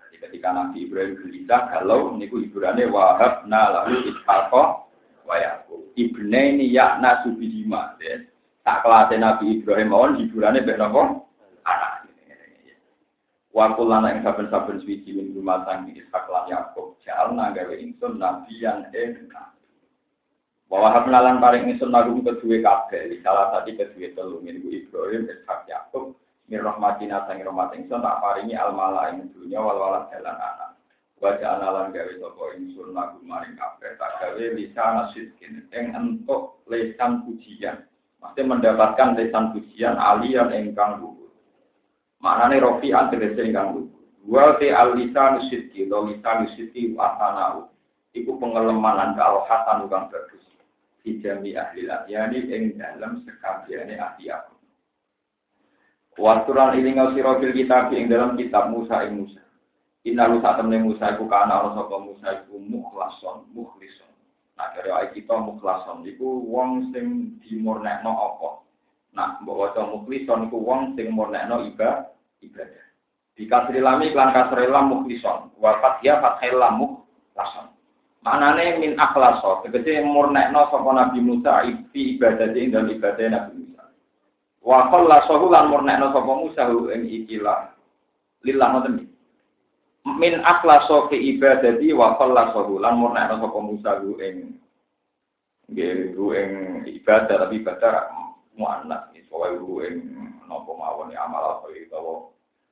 Jadi 0.06 0.18
ketika 0.22 0.54
Nabi 0.54 0.86
Ibrahim 0.86 1.18
gelisah, 1.26 1.74
kalau 1.74 2.14
niku 2.18 2.38
hiburannya 2.38 2.86
wahab 2.90 3.50
na 3.50 3.82
lalu 3.82 4.14
ishaqo 4.14 4.90
wayaku. 5.26 5.90
Ibne 5.98 6.58
ini 6.58 6.70
ya 6.70 7.02
nasubihima. 7.02 7.98
Tak 8.62 8.86
kelas 8.86 9.10
Nabi 9.18 9.62
Ibrahim 9.62 9.90
mohon 9.90 10.22
hiburannya 10.22 10.66
anak. 10.66 11.29
Waktu 13.60 13.84
lana 13.84 14.16
yang 14.16 14.24
saben-saben 14.24 14.80
suci 14.80 15.12
min 15.12 15.36
rumah 15.36 15.68
tanggi 15.68 16.00
ishaq 16.00 16.32
lan 16.32 16.48
Yakub. 16.48 16.96
Jalna 17.04 17.52
gawe 17.52 17.76
insun 17.76 18.16
nabi 18.16 18.56
yang 18.64 18.88
enak. 18.96 19.60
bahwa 20.70 20.94
hamlalan 20.94 21.42
paling 21.42 21.66
ingsun 21.66 21.90
lagu 21.90 22.14
kedua 22.22 22.62
kabeh 22.62 23.18
salah 23.26 23.50
satu 23.58 23.74
kedua 23.74 24.08
telu 24.14 24.38
minggu 24.46 24.70
Ibrahim 24.70 25.26
Ishak 25.26 25.66
Yakub 25.66 26.14
mir 26.46 26.62
rahmatina 26.62 27.26
sang 27.26 27.42
rahmat 27.42 27.74
ingsun 27.74 28.06
tak 28.06 28.22
paringi 28.22 28.54
al 28.54 28.78
mala 28.78 29.10
ing 29.10 29.34
dunya 29.34 29.58
wal 29.58 29.82
walad 29.82 30.06
jalan 30.14 30.38
anak 30.38 30.78
wajah 31.18 31.58
analan 31.58 31.90
gawe 31.90 32.14
sapa 32.22 32.44
ingsun 32.62 32.94
lagu 32.94 33.18
maring 33.26 33.58
kabeh 33.58 33.98
tak 33.98 34.14
gawe 34.22 34.44
bisa 34.54 34.84
nasidkin 34.94 35.66
ing 35.74 35.86
entuk 35.98 36.62
lesan 36.70 37.26
pujian 37.26 37.84
Maksudnya 38.22 38.52
mendapatkan 38.52 39.18
lesan 39.18 39.58
pujian 39.58 39.98
alian 39.98 40.54
ingkang 40.54 41.02
luhur 41.02 41.19
maknane 42.20 42.60
rofi'an 42.60 43.12
tegese 43.12 43.48
ingkang 43.48 43.76
luhur 43.76 44.00
wa 44.28 44.56
te 44.60 44.70
al 44.70 44.96
lisan 45.00 45.44
sidki 45.48 45.88
lo 45.88 46.08
lisan 46.08 46.48
sidki 46.54 46.96
asanau 46.96 47.72
iku 48.12 48.36
pengelemanan 48.38 49.16
al 49.16 49.44
hasan 49.48 49.88
kang 49.88 50.12
bagus 50.12 50.44
dijami 51.04 51.56
ahli 51.56 51.88
lahyani 51.88 52.40
ing 52.52 52.64
dalam 52.76 53.24
sekabiane 53.24 53.96
ahli 53.96 54.30
aku. 54.30 54.54
Waturan 56.20 56.76
ini 56.76 57.00
ngau 57.00 57.16
fil 57.16 57.56
kitab 57.56 57.96
ing 57.96 58.12
dalam 58.12 58.36
kitab 58.36 58.68
Musa 58.70 59.08
ing 59.08 59.24
Musa. 59.24 59.40
Inna 60.04 60.28
lu 60.28 60.44
saat 60.44 60.60
temen 60.60 60.84
Musa 60.84 61.16
iku 61.16 61.28
kana 61.32 61.64
ana 61.64 61.76
sapa 61.76 61.96
Musa 62.00 62.44
iku 62.44 62.60
mukhlason, 62.60 63.48
mukhlison. 63.56 64.12
Nah, 64.60 64.76
dari 64.76 64.92
kita 65.16 65.40
mukhlason 65.40 66.04
iku 66.04 66.44
wong 66.44 66.92
sing 66.92 67.40
dimurnekno 67.44 68.12
apa? 68.12 68.68
Nah, 69.14 69.42
mbok 69.42 69.58
waca 69.58 69.82
mukhlison 69.90 70.46
iku 70.46 70.58
wong 70.62 70.94
sing 70.94 71.10
murnekno 71.10 71.66
ibadah. 71.66 72.14
ibadah. 72.46 72.86
Di 73.34 73.48
kasri 73.50 73.80
lami 73.82 74.14
klan 74.14 74.36
kasri 74.36 74.70
lam 74.70 74.92
mukhlison. 74.94 75.50
Wa 75.58 75.82
fathia 75.82 76.22
fathil 76.22 76.60
lam 76.62 76.74
mukhlason. 76.78 77.74
Manane 78.20 78.78
min 78.84 79.00
akhlaso, 79.00 79.64
tegese 79.64 80.04
murnekno 80.04 80.68
sapa 80.68 80.92
Nabi 80.92 81.24
Musa 81.24 81.64
ibi 81.64 82.20
ibadah 82.20 82.52
ing 82.52 82.76
dalam 82.76 82.92
ibadah 82.92 83.26
Nabi 83.32 83.52
Musa. 83.64 83.84
Wa 84.60 84.92
khallasahu 84.92 85.46
lan 85.50 85.72
murnekno 85.72 86.12
sapa 86.12 86.32
Musa 86.36 86.68
ing 86.94 87.08
ikilah. 87.08 87.74
Lillah 88.44 88.68
ngoten 88.76 89.08
Min 90.20 90.42
akhlaso 90.42 91.12
ke 91.12 91.16
ibadati 91.16 91.92
wa 91.96 92.16
khallasahu 92.20 92.80
lan 92.80 93.00
murnekno 93.00 93.40
sapa 93.40 93.60
Musa 93.64 93.92
ing 94.20 94.60
ing 95.74 96.50
ibadah 96.88 97.36
tapi 97.48 97.62
ibadah 97.64 98.29
muannas 98.60 99.08
iso 99.16 99.40
wae 99.40 99.56
ing 99.88 100.04
napa 100.52 100.72
mawon 100.76 101.16
amal 101.16 101.64
apa 101.64 101.72
utawa 101.72 102.28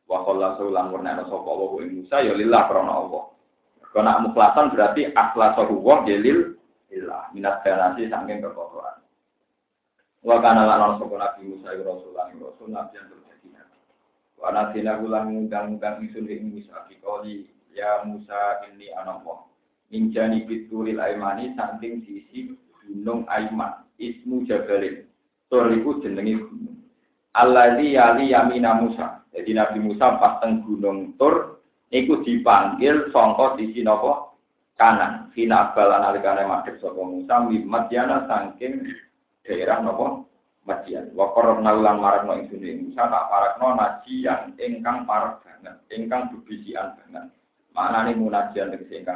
wa 0.08 0.18
khallasahu 0.24 0.72
lan 0.72 0.92
murnekno 0.92 1.28
sapa 1.32 1.52
ing 1.84 1.90
Musa 2.04 2.18
ya 2.24 2.34
lillah 2.36 2.68
krana 2.68 2.94
Allah. 3.08 3.24
Karena 3.92 4.20
mukhlasan 4.24 4.76
berarti 4.76 5.10
akhlasahu 5.16 5.80
wa 5.80 6.04
jelil 6.04 6.60
ilah 6.92 7.32
minat 7.32 7.64
ganasi 7.64 8.12
saking 8.12 8.44
kekotoran. 8.44 9.00
Wa 10.24 10.44
kana 10.44 10.68
lan 10.68 11.00
sapa 11.00 11.16
Nabi 11.16 11.42
Musa 11.56 11.72
iku 11.76 11.84
rasulullah 11.88 12.28
rasul 12.36 12.68
nabi 12.72 13.00
yang 13.00 13.08
terjadi 13.08 13.48
nabi. 13.56 13.78
Wa 14.40 14.48
natina 14.52 14.92
ulang 15.00 15.26
ngundang-undang 15.32 16.04
isun 16.04 16.28
ing 16.28 16.52
Musa 16.56 16.88
dikoli 16.92 17.48
ya 17.72 18.04
Musa 18.04 18.64
ini 18.72 18.92
anamwa. 18.96 19.48
Minjani 19.88 20.44
bituril 20.44 21.00
aimani 21.00 21.56
saking 21.56 22.04
sisi 22.04 22.52
gunung 22.84 23.24
Aiman 23.32 23.88
ismu 23.96 24.44
Jabalin. 24.44 25.07
Tur 25.48 25.72
iku 25.72 26.04
jenenge 26.04 26.44
gunung. 26.44 26.78
Alladzi 27.32 27.96
yamina 27.96 28.78
Musa. 28.80 29.24
Jadi 29.32 29.54
Nabi 29.54 29.80
Musa 29.80 30.18
pas 30.18 30.42
teng 30.44 30.66
gunung 30.66 31.16
Tur 31.16 31.58
Iku 31.88 32.20
dipanggil 32.20 33.08
sangka 33.16 33.56
sisi 33.56 33.80
napa? 33.80 34.36
Kanan. 34.76 35.32
Hina 35.32 35.72
balan 35.72 36.04
alikane 36.04 36.44
madhep 36.44 36.84
sapa 36.84 37.00
Musa 37.00 37.48
mimat 37.48 37.88
yana 37.88 38.28
saking 38.28 38.92
daerah 39.48 39.80
napa? 39.80 40.28
Madian. 40.68 41.16
Wa 41.16 41.32
qarna 41.32 41.72
ulang 41.80 42.04
marakno 42.04 42.36
ingsun 42.44 42.92
Musa 42.92 43.08
tak 43.08 43.28
parakno 43.32 43.68
najian 43.80 44.52
ingkang 44.60 45.08
parek 45.08 45.40
banget, 45.48 45.80
ingkang 45.96 46.28
bebisian 46.28 47.00
banget. 47.00 47.32
Maknane 47.72 48.20
munajian 48.20 48.76
tegese. 48.76 49.08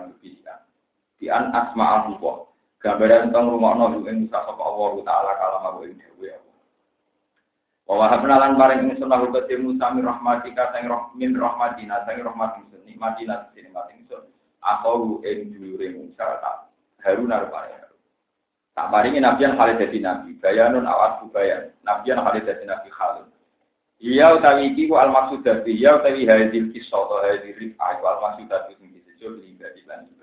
Di 1.19 1.27
an 1.27 1.51
asma 1.51 2.07
Allah. 2.07 2.50
Gambaran 2.81 3.29
tentang 3.29 3.45
rumah 3.53 3.77
nol 3.77 4.01
ing 4.09 4.25
Musa 4.25 4.41
sapa 4.41 4.57
Allah 4.57 4.91
taala 5.05 5.31
kalam 5.37 5.63
aku 5.69 5.79
ing 5.85 6.01
dewe 6.01 6.33
Wa 7.85 7.93
wahabna 7.93 8.41
lan 8.41 8.57
paring 8.57 8.89
ing 8.89 8.97
sunah 8.97 9.21
uga 9.21 9.45
Musa 9.61 9.85
min 9.93 10.01
rahmatika 10.09 10.73
sang 10.73 10.89
roh 10.89 11.13
min 11.13 11.37
rahmatina 11.37 12.01
sang 12.09 12.17
rahmat 12.25 12.57
ingsun 12.57 12.81
nikmatina 12.89 13.53
sing 13.53 13.69
nikmat 13.69 13.85
ingsun. 13.93 14.25
Aku 14.65 15.21
ing 15.21 15.53
dhuwure 15.53 15.93
Musa 15.93 16.41
tak 16.41 16.73
Harun 17.05 17.29
arepane. 17.29 17.81
Tak 18.71 18.87
paringi 18.87 19.19
nabi 19.19 19.43
yang 19.43 19.59
khalid 19.59 19.77
dadi 19.77 19.99
nabi, 19.99 20.31
bayanun 20.39 20.87
awat 20.87 21.21
bayan. 21.29 21.75
Yang 21.85 22.23
khalid 22.23 22.43
dadi 22.49 22.65
nabi 22.65 22.89
khalid. 22.89 23.27
Iya 24.01 24.41
utawi 24.41 24.73
iki 24.73 24.89
ku 24.89 24.97
al 24.97 25.13
maksud 25.13 25.45
dadi 25.45 25.77
iya 25.77 26.01
utawi 26.01 26.25
hadil 26.25 26.73
kisah 26.73 26.97
atau 26.97 27.21
hadil 27.21 27.53
rifah 27.53 28.01
ku 28.01 28.03
al 28.09 28.17
maksud 28.25 28.49
dadi 28.49 28.73
sing 28.81 28.89
disebut 28.89 29.21
juga. 29.21 30.20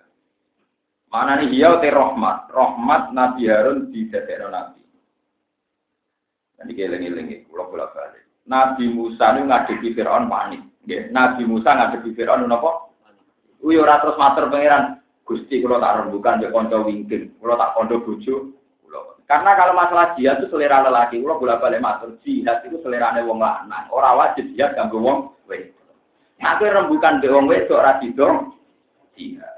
Mana 1.09 1.41
nih 1.41 1.57
iya 1.57 1.81
te 1.81 1.89
rahmat, 1.89 2.53
rahmat 2.53 3.17
Nabi 3.17 3.49
Harun 3.49 3.89
di 3.89 4.13
dadekno 4.13 4.53
nabi. 4.53 4.81
Nanti 6.61 6.73
kelingi-lingi, 6.77 7.49
kula 7.49 7.65
bolak 7.71 7.97
balik. 7.97 8.25
Nabi 8.45 8.93
Musa 8.93 9.33
ini 9.33 9.49
ngadepi 9.49 9.97
Fir'aun 9.97 10.29
panik. 10.29 10.61
Nggih, 10.85 11.09
Nabi 11.13 11.43
Musa 11.49 11.71
ngadepi 11.73 12.13
Fir'aun 12.13 12.45
napa? 12.45 12.93
Kuwi 13.57 13.81
ora 13.81 14.05
terus 14.05 14.21
matur 14.21 14.53
pangeran, 14.53 15.01
Gusti 15.25 15.61
kula 15.61 15.81
tak 15.81 16.05
rembukan 16.05 16.41
ya 16.41 16.49
kanca 16.53 16.81
wingking, 16.81 17.37
kula 17.41 17.57
tak 17.57 17.77
kondo 17.77 18.01
bojo 18.01 18.57
Karena 19.29 19.61
kalau 19.61 19.77
masalah 19.77 20.17
jihad 20.17 20.41
itu 20.41 20.49
selera 20.49 20.81
lelaki, 20.89 21.21
kula 21.21 21.37
bolak-balik 21.37 21.85
matur 21.85 22.17
jihad 22.25 22.65
itu 22.65 22.81
selerane 22.81 23.21
wong 23.29 23.45
lanang, 23.45 23.85
ora 23.93 24.17
wajib 24.17 24.49
jihad 24.57 24.73
kanggo 24.73 25.05
wong 25.05 25.19
wedok. 25.45 25.93
Aku 26.41 26.65
rembukan 26.65 27.21
mbek 27.21 27.33
wong 27.37 27.45
wedok 27.45 27.77
ora 27.77 28.01
dido 28.01 28.57
jihad. 29.13 29.58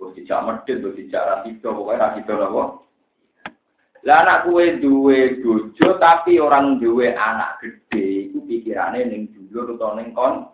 Wis 0.00 0.16
dijak 0.16 0.40
medhit, 0.48 0.80
wis 0.80 0.96
dijak 0.96 1.22
ra 1.28 1.36
dido, 1.44 1.76
pokoke 1.76 2.00
ra 2.00 2.16
dido 2.16 2.34
lho. 2.40 2.64
Lah 4.00 4.24
anak 4.24 4.48
kue 4.48 4.80
duwe 4.80 5.44
bojo 5.44 6.00
tapi 6.00 6.40
orang 6.40 6.80
duwe 6.80 7.12
anak 7.12 7.60
gede 7.60 8.32
iku 8.32 8.40
pikirane 8.48 9.04
ning 9.04 9.28
dulur 9.36 9.76
utawa 9.76 10.00
ning 10.00 10.16
kon 10.16 10.48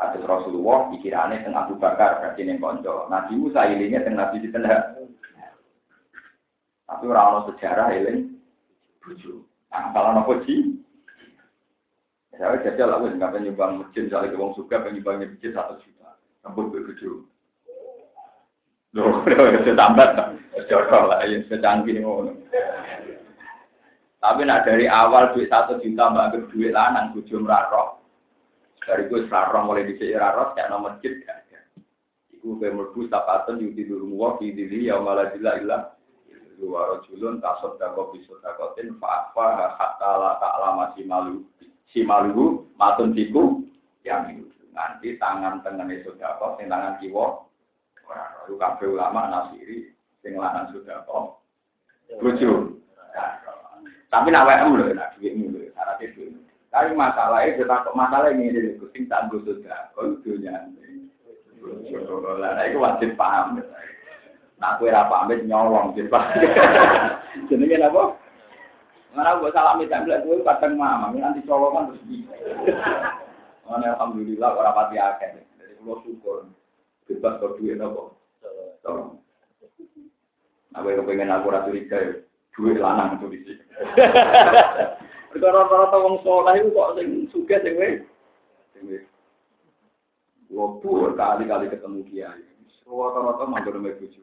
Kasus 0.00 0.24
Rasulullah 0.24 0.88
pikirane 0.90 1.44
teng 1.44 1.52
Abu 1.52 1.76
Bakar 1.76 2.18
berarti 2.18 2.42
ning 2.42 2.58
kanca. 2.58 3.06
Nabi 3.06 3.36
Musa 3.36 3.68
ilinge 3.68 4.00
teng 4.02 4.16
Nabi 4.18 4.40
Sinten 4.42 4.66
Tapi 6.90 7.04
ora 7.06 7.22
ono 7.30 7.40
sejarah 7.54 7.94
eling 7.94 8.34
bojo. 8.98 9.46
Nah, 9.70 9.94
kalau 9.94 10.10
nopo? 10.10 10.42
Saya 12.34 12.56
jajal 12.66 12.96
aku 12.96 13.14
nggak 13.14 13.30
penyumbang 13.36 13.84
masjid, 13.84 14.08
soalnya 14.10 14.34
wong 14.34 14.56
suka 14.58 14.82
penyumbang 14.82 15.22
masjid 15.22 15.54
satu 15.54 15.78
juta. 15.84 16.18
Sampun 16.42 16.72
bojo. 16.74 17.29
Loh, 18.90 19.22
sudah 19.22 19.74
tambah 19.78 20.08
jodoh 20.66 21.02
lah, 21.06 21.22
ya 21.22 21.38
secanggih 21.46 22.02
ngono. 22.02 22.34
Tapi 24.20 24.42
nak 24.44 24.66
dari 24.66 24.84
awal 24.90 25.32
duit 25.32 25.48
satu 25.48 25.78
juta 25.78 26.10
mbak 26.10 26.50
duit 26.50 26.74
lanang 26.74 27.14
bojo 27.14 27.40
merarok. 27.40 28.02
Dari 28.82 29.06
gue 29.06 29.30
serarong 29.30 29.70
mulai 29.70 29.86
di 29.86 29.94
sini 29.96 30.18
rarok, 30.18 30.58
kayak 30.58 30.68
nomor 30.74 30.98
masjid 30.98 31.22
ada. 31.24 31.60
Iku 32.34 32.58
kayak 32.58 32.74
merbu 32.74 33.06
sapatan 33.06 33.62
yuti 33.62 33.86
dulu 33.86 34.10
muwa, 34.10 34.28
di 34.42 34.52
dili 34.52 34.90
ya 34.90 34.98
malah 34.98 35.30
dila 35.30 35.56
ilah. 35.62 35.82
Dua 36.60 36.92
rojulun 36.92 37.40
tasod 37.40 37.80
dako 37.80 38.12
bisod 38.12 38.44
dakotin 38.44 38.92
fa'afa 39.00 39.80
hatta 39.80 40.10
la 40.20 40.36
ta'ala 40.36 40.92
si 40.92 41.08
malu 41.08 41.40
si 41.88 42.04
malu 42.04 42.68
matun 42.76 43.16
tiku 43.16 43.64
yang 44.04 44.28
itu 44.28 44.44
nanti 44.76 45.16
tangan 45.16 45.64
itu 45.88 46.12
dapat 46.20 46.60
tangan 46.60 47.00
kiwo 47.00 47.49
Itu 48.46 48.58
kabeh 48.58 48.86
ulama 48.90 49.30
nasiri 49.30 49.90
sing 50.20 50.36
lanang 50.36 50.74
sudah 50.74 51.06
kok. 51.06 51.40
Bojo. 52.18 52.76
Tapi 54.10 54.28
nak 54.34 54.46
wae 54.50 54.58
lho 54.58 54.90
nak 54.90 55.14
dhuwitmu 55.14 55.54
lho, 55.54 55.70
syaratnya 55.70 56.10
dhuwit. 56.18 56.34
Tapi 56.70 56.94
masalahnya 56.94 57.58
kita 57.58 57.86
kok 57.86 57.98
masalah 57.98 58.30
ini 58.34 58.50
dari 58.50 58.74
kucing 58.78 59.06
tak 59.06 59.30
gue 59.30 59.42
sudah, 59.42 59.90
kau 59.94 60.18
dunia. 60.22 60.54
Lah, 62.40 62.62
itu 62.66 62.78
wajib 62.78 63.14
paham. 63.14 63.58
Nah, 64.60 64.76
kue 64.76 64.92
apa 64.92 65.24
pamit 65.24 65.46
nyolong, 65.48 65.96
jadi 65.96 66.10
Jenenge 67.48 67.80
apa? 67.80 68.02
Mana 69.16 69.40
gue 69.40 69.50
salami 69.50 69.90
tak 69.90 70.06
bilang 70.06 70.22
gue 70.22 70.46
kadang 70.46 70.78
mama, 70.78 71.10
nanti 71.10 71.42
colongan 71.48 71.90
terus. 71.90 72.04
Mana 73.66 73.94
alhamdulillah 73.94 74.50
orang 74.54 74.76
pati 74.76 74.96
akeh, 74.98 75.42
jadi 75.58 75.74
gue 75.80 75.96
syukur 76.06 76.46
bebas 77.10 77.42
kau 77.42 77.58
duit 77.58 77.74
nopo. 77.74 78.14
Tolong. 78.86 79.18
Nah, 80.70 80.78
gue 80.86 80.94
kepengen 81.02 81.34
aku 81.34 81.50
ratu 81.50 81.74
curiga 81.74 81.98
ya, 81.98 82.12
duit 82.54 82.78
lanang 82.78 83.18
itu 83.18 83.26
di 83.34 83.38
sini. 83.42 83.64
Rata-rata 85.30 85.96
wong 85.98 86.22
soleh 86.22 86.58
itu 86.62 86.70
kok 86.74 86.94
sing 86.98 87.08
suka 87.34 87.56
sing 87.62 87.74
we. 87.74 87.90
Sing 88.74 88.82
we. 88.86 88.98
Gua 90.50 91.14
kali-kali 91.14 91.70
ketemu 91.70 92.02
kiai. 92.06 92.42
Rata-rata 92.86 93.46
manggon 93.46 93.78
sama 93.78 93.90
bojo. 93.94 94.22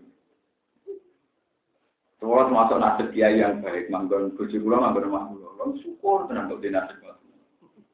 Semua 2.18 2.50
termasuk 2.50 2.78
nasib 2.82 3.08
kiai 3.16 3.40
yang 3.40 3.64
baik, 3.64 3.88
manggon 3.92 4.36
bojo 4.36 4.56
kula 4.56 4.84
manggon 4.84 5.08
rumah. 5.08 5.24
Lan 5.60 5.80
syukur 5.84 6.28
tenan 6.28 6.52
kok 6.52 6.64
nasib 6.64 7.00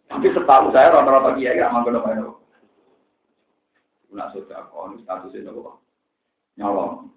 Tapi 0.09 0.27
setahu 0.29 0.69
saya 0.73 0.93
rata-rata 0.93 1.37
kiai 1.37 1.57
gak 1.57 1.73
manggon 1.73 2.01
sama 2.01 2.42
nak 4.13 4.31
sudah 4.33 4.69
kon 4.69 5.01
statusnya 5.03 5.49
nopo 5.49 5.81
nyolong. 6.57 7.09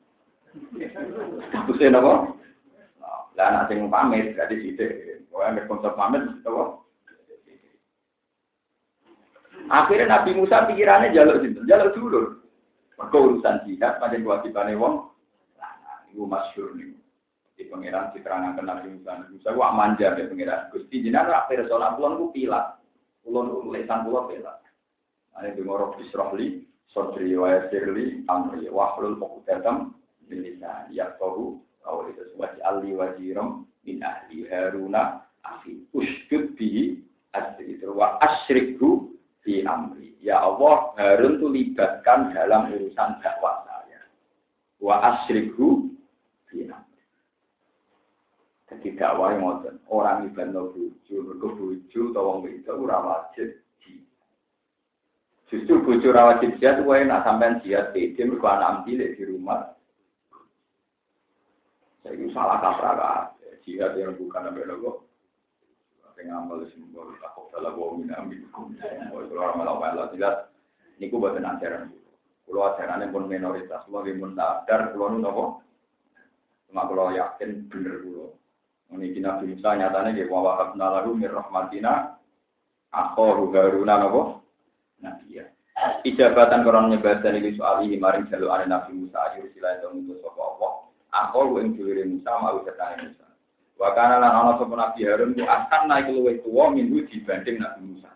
Statusnya 1.53 1.95
nopo 1.97 2.37
lah 3.37 3.49
nak 3.53 3.67
sing 3.69 3.85
pamit 3.93 4.33
berarti 4.33 4.57
sidik 4.65 4.91
pokoknya 5.29 5.61
ada 5.61 5.69
konsep 5.69 5.93
pamit 5.93 6.25
nopo 6.41 6.89
akhirnya 9.69 10.09
Nabi 10.09 10.31
Musa 10.35 10.65
pikirannya 10.65 11.13
jalur 11.13 11.45
situ 11.45 11.61
jalur 11.69 11.93
dulu 11.93 12.23
maka 12.97 13.17
urusan 13.17 13.65
jihad 13.69 14.01
pada 14.01 14.17
kewajibannya 14.17 14.81
wong. 14.81 15.13
Nah 15.61 16.09
itu 16.09 16.25
masyur 16.25 16.73
nih. 16.75 16.97
Di 17.57 17.69
pangeran 17.69 18.13
diterangkan 18.13 18.65
Nabi 18.65 18.89
Musa. 18.97 19.11
Nabi 19.21 19.37
Musa 19.37 19.49
gua 19.53 19.73
manja 19.73 20.17
ya 20.17 20.25
pangeran 20.29 20.69
Gusti 20.73 21.05
jinan 21.05 21.29
rak 21.29 21.49
persona 21.53 21.93
kulon 21.97 22.17
ku 22.21 22.27
pilat. 22.33 22.81
Kulon 23.25 23.69
lesan 23.73 24.09
kulon 24.09 24.29
pilat. 24.33 24.59
Ini 25.37 25.53
dengorok 25.53 26.01
bisrohli, 26.01 26.65
Sodri 26.91 27.35
wa 27.37 27.51
yasirli 27.53 28.25
amri 28.31 28.71
wa 28.71 28.95
hlul 28.97 29.19
uqdatam 29.21 29.95
min 30.27 30.43
lisan 30.43 30.91
yaqtahu 30.91 31.61
aw 31.87 32.07
itu 32.11 32.35
wajh 32.35 32.59
ali 32.67 32.95
wajiram 32.95 33.67
min 33.87 34.03
ahli 34.03 34.47
haruna 34.51 35.23
akhi 35.47 35.87
uskud 35.95 36.59
bihi 36.59 37.03
asri 37.37 37.79
wa 37.87 38.19
asyriku 38.23 39.13
fi 39.47 39.63
amri. 39.63 40.19
Ya 40.25 40.43
Allah 40.43 40.91
Harun 40.99 41.39
itu 41.39 41.47
libatkan 41.47 42.35
dalam 42.35 42.75
urusan 42.75 43.23
dakwah 43.23 43.63
saya. 43.63 44.03
Wa 44.83 44.99
asyriku 45.15 45.87
fi 46.51 46.67
amri. 46.67 47.05
Jadi 48.67 48.89
dakwah 48.99 49.39
yang 49.39 49.63
orang 49.87 50.27
ibadah 50.27 50.67
bojo 50.75 51.15
mergo 51.23 51.49
bojo 51.55 52.01
utawa 52.11 52.43
wong 52.43 52.67
ora 52.67 52.99
wajib 52.99 53.55
Justru 55.47 55.79
bojo 55.79 56.11
rawat 56.11 56.43
jihad 56.43 56.83
wae 56.83 57.07
nak 57.07 57.23
sampean 57.23 57.63
jihad 57.63 57.95
pede 57.95 58.19
mergo 58.27 58.51
anak 58.51 58.83
cilik 58.83 59.15
di 59.15 59.25
rumah. 59.31 59.71
Saya 62.03 62.19
itu 62.19 62.35
salah 62.35 62.59
kaprah 62.59 63.31
jihad 63.63 63.95
yang 63.95 64.19
bukan 64.19 64.47
sampai 64.51 64.67
logo. 64.67 65.07
Sing 66.17 66.33
amal 66.33 66.65
simbol 66.73 67.15
takut 67.23 67.47
salah 67.55 67.77
wa 67.77 67.95
min 67.95 68.11
amikum. 68.11 68.75
Itu 68.75 69.35
orang 69.39 69.63
malah 69.63 69.75
malah 69.79 70.07
tidak. 70.11 70.51
Niku 70.99 71.23
boten 71.23 71.47
ajaran. 71.47 71.95
Kulo 72.47 72.63
ajarane 72.73 73.11
pun 73.11 73.27
minoritas, 73.27 73.83
kulo 73.91 74.07
nggih 74.07 74.17
mun 74.17 74.39
sadar 74.39 74.95
kulo 74.95 75.19
nu? 75.19 75.31
Cuma 76.71 76.87
kulo 76.87 77.11
yakin 77.13 77.67
bener 77.67 77.95
kulo. 78.07 78.27
Ini 78.87 79.19
kina 79.19 79.43
Musa 79.43 79.75
nyatanya 79.75 80.31
wa 80.31 80.39
wahabna 80.47 80.87
lahu 80.95 81.19
mir 81.19 81.35
rahmatina 81.35 82.17
akhoru 82.95 83.51
haruna 83.51 83.99
napa? 83.99 84.46
Ijabatan 85.77 86.65
koron 86.65 86.89
nyebadan 86.89 87.37
iki 87.37 87.61
soal 87.61 87.85
iki 87.85 88.01
maring 88.01 88.25
jaluk 88.33 88.49
ane 88.49 88.65
Nabi 88.65 88.97
Musa 88.97 89.21
ayu 89.29 89.45
sila 89.53 89.77
itu 89.77 89.93
ngutus 89.93 90.25
sapa 90.25 90.41
Allah. 90.41 90.73
Aku 91.13 91.61
ing 91.61 91.77
dhuwure 91.77 92.01
Musa 92.09 92.33
mau 92.41 92.65
sertane 92.65 93.13
Musa. 93.13 93.27
Wa 93.77 93.93
kana 93.93 94.17
lan 94.17 94.33
ana 94.33 94.53
sapa 94.57 94.73
Nabi 94.73 95.05
Harun 95.05 95.37
ku 95.37 95.45
asan 95.45 95.83
naik 95.85 96.09
luwih 96.09 96.41
tuwa 96.41 96.73
minggu 96.73 97.05
dibanding 97.13 97.61
Nabi 97.61 97.81
Musa. 97.93 98.09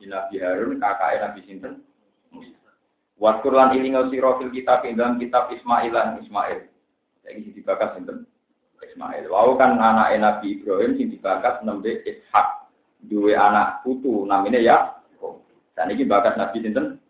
Nabi 0.00 0.34
Harun 0.40 0.80
kakaknya 0.80 1.28
Nabi 1.28 1.40
sinten. 1.44 1.74
Waskur 3.20 3.52
lan 3.52 3.76
ilingo 3.76 4.08
sira 4.08 4.40
fil 4.40 4.48
kitab 4.48 4.80
ing 4.88 4.96
dalam 4.96 5.20
kitab 5.20 5.52
Ismail 5.52 5.92
lan 5.92 6.16
Ismail. 6.24 6.64
Saiki 7.20 7.52
dibakas 7.52 7.92
sinten? 7.92 8.24
Ismail. 8.80 9.28
Wau 9.28 9.60
kan 9.60 9.76
anak 9.76 10.16
Nabi 10.16 10.56
Ibrahim 10.56 10.96
sing 10.96 11.12
dibakas 11.12 11.60
nembe 11.60 12.00
Ishak. 12.08 12.72
Duwe 13.04 13.36
anak 13.36 13.84
putu 13.84 14.24
namanya 14.24 14.60
ya. 14.60 14.99
Dan 15.80 15.96
ini 15.96 16.04
bakas 16.04 16.36
Nabi 16.36 16.60
sinten? 16.60 17.00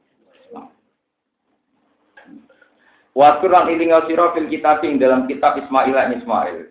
Waskur 3.18 3.50
lan 3.50 3.66
ilingo 3.66 4.06
sira 4.06 4.30
fil 4.30 4.46
kitab 4.46 4.86
ing 4.86 5.02
dalam 5.02 5.26
kitab 5.26 5.58
Ismail 5.58 5.90
lan 5.90 6.14
Ismail. 6.14 6.70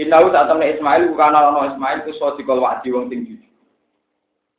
Innahu 0.00 0.32
temen 0.32 0.64
Ismail 0.64 1.12
bukan 1.12 1.36
ana 1.36 1.76
Ismail 1.76 2.08
ku 2.08 2.16
sodikol 2.16 2.64
wa'di 2.64 2.88
wong 2.88 3.12
sing 3.12 3.28
jujur. 3.28 3.52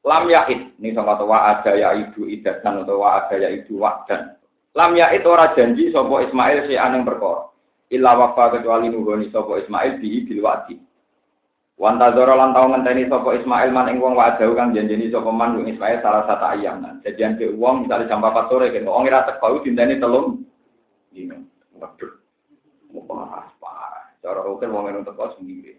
Lam 0.06 0.30
ya'id, 0.30 0.78
ini 0.78 0.94
sama 0.94 1.18
wa 1.18 1.50
ada 1.50 1.74
ya 1.74 1.98
ibu 1.98 2.30
idatan 2.30 2.86
atau 2.86 3.02
wa 3.02 3.26
ada 3.26 3.42
ya 3.42 3.50
ibu 3.50 3.82
wa'dan. 3.82 4.38
Lam 4.78 4.94
ya'id 4.94 5.26
ora 5.26 5.58
janji 5.58 5.90
sapa 5.90 6.30
Ismail 6.30 6.70
si 6.70 6.78
aneng 6.78 7.10
perkara. 7.10 7.50
Illa 7.90 8.14
wafa 8.14 8.62
kecuali 8.62 8.94
nuhoni 8.94 9.34
sapa 9.34 9.58
Ismail 9.66 9.98
bihi 9.98 10.30
bil 10.30 10.46
wa'di. 10.46 10.78
Wanta 11.82 12.14
zoro 12.14 12.38
lan 12.38 12.54
tau 12.54 12.70
ngenteni 12.70 13.10
sapa 13.10 13.42
Ismail 13.42 13.74
man 13.74 13.90
ing 13.90 13.98
wong 13.98 14.14
wa'dahu 14.14 14.54
kang 14.54 14.70
janjeni 14.70 15.10
sapa 15.10 15.34
man 15.34 15.58
wong 15.58 15.66
Ismail 15.66 15.98
salah 16.06 16.30
satu 16.30 16.46
ayam. 16.54 16.78
Nah, 16.78 17.02
jadian 17.02 17.42
ke 17.42 17.50
wong 17.58 17.90
misalnya 17.90 18.06
jam 18.06 18.22
4 18.22 18.54
sore 18.54 18.70
kan 18.70 18.86
wong 18.86 19.10
ora 19.10 19.26
teko 19.26 19.66
dinteni 19.66 19.98
telung 19.98 20.46
dino. 21.10 21.42
Waduh. 21.82 22.22
Mau 22.94 23.02
parah. 23.10 23.50
Cara 24.22 24.46
rukun 24.46 24.70
wong 24.70 24.94
ora 24.94 25.02
teko 25.02 25.34
sendiri. 25.42 25.74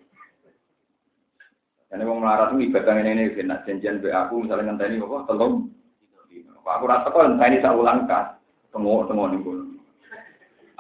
Ini 1.94 2.02
wong 2.02 2.18
melarat 2.18 2.50
ini 2.58 2.66
ibadah 2.66 2.98
ini 2.98 3.30
ini 3.30 3.46
nak 3.46 3.62
janjian 3.62 4.02
be 4.02 4.10
aku 4.10 4.42
misalnya 4.42 4.74
ngenteni 4.74 4.98
apa 4.98 5.22
telung. 5.30 5.70
Pak 6.66 6.82
aku 6.82 6.84
rasa 6.90 7.14
kok 7.14 7.22
ngenteni 7.30 7.62
sak 7.62 7.78
ulang 7.78 8.10
kan. 8.10 8.42
Tengok 8.74 9.06
tengok 9.06 9.30
ning 9.30 9.46
kono. 9.46 9.64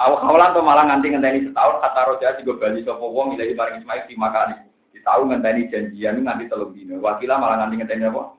Awak 0.02 0.18
kawalan 0.18 0.50
tuh 0.50 0.66
malah 0.66 0.84
nganti 0.90 1.14
ngenteni 1.14 1.46
setahun 1.46 1.78
kata 1.78 2.00
roja 2.10 2.28
juga 2.42 2.52
bali 2.58 2.82
sapa 2.82 3.06
wong 3.06 3.38
ilahi 3.38 3.54
paring 3.54 3.86
Ismail 3.86 4.10
di 4.10 4.18
makani. 4.18 4.71
Di 5.02 5.10
tahun 5.10 5.34
ngenteni 5.34 5.66
janjian 5.66 6.22
nganti 6.22 6.46
telung 6.46 6.70
dino. 6.70 7.02
Wakilah 7.02 7.34
malah 7.34 7.58
nganti 7.58 7.82
ngenteni 7.82 8.06
apa? 8.06 8.38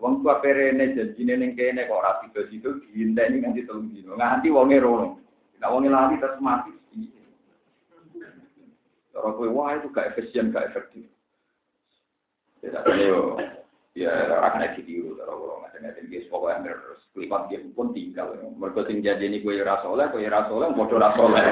Wong 0.00 0.24
tua 0.24 0.40
perene 0.40 0.96
janjine 0.96 1.36
ning 1.36 1.52
kene 1.52 1.84
kok 1.84 2.00
ora 2.00 2.16
tiba 2.24 2.48
situ 2.48 2.80
diinteni 2.88 3.44
nganti 3.44 3.68
telung 3.68 3.92
dino. 3.92 4.16
Nganti 4.16 4.48
wonge 4.48 4.80
rono. 4.80 5.20
Nek 5.60 5.68
wonge 5.68 5.92
lali 5.92 6.16
terus 6.16 6.40
mati. 6.40 6.72
Cara 9.12 9.36
kowe 9.36 9.52
wah 9.52 9.76
itu 9.76 9.92
gak 9.92 10.16
efisien, 10.16 10.48
gak 10.48 10.72
efektif. 10.72 11.04
Ya, 12.64 12.72
tapi 12.72 13.04
yo, 13.04 13.36
ya 13.92 14.08
akan 14.40 14.64
ada 14.64 14.80
ditiru, 14.80 15.12
kalau 15.20 15.44
kalau 15.44 15.56
nggak 15.60 15.76
ada 15.76 16.00
nggak 16.08 16.26
pokoknya 16.32 16.72
terus 16.72 17.00
kelipat 17.12 17.42
dia 17.52 17.60
pun 17.76 17.92
tinggal. 17.92 18.32
Mereka 18.32 18.88
sing 18.88 19.04
jadi 19.04 19.28
ini 19.28 19.44
gue 19.44 19.60
rasoleh, 19.60 20.08
gue 20.08 20.24
rasoleh, 20.24 20.72
bodoh 20.72 20.96
rasoleh. 20.96 21.44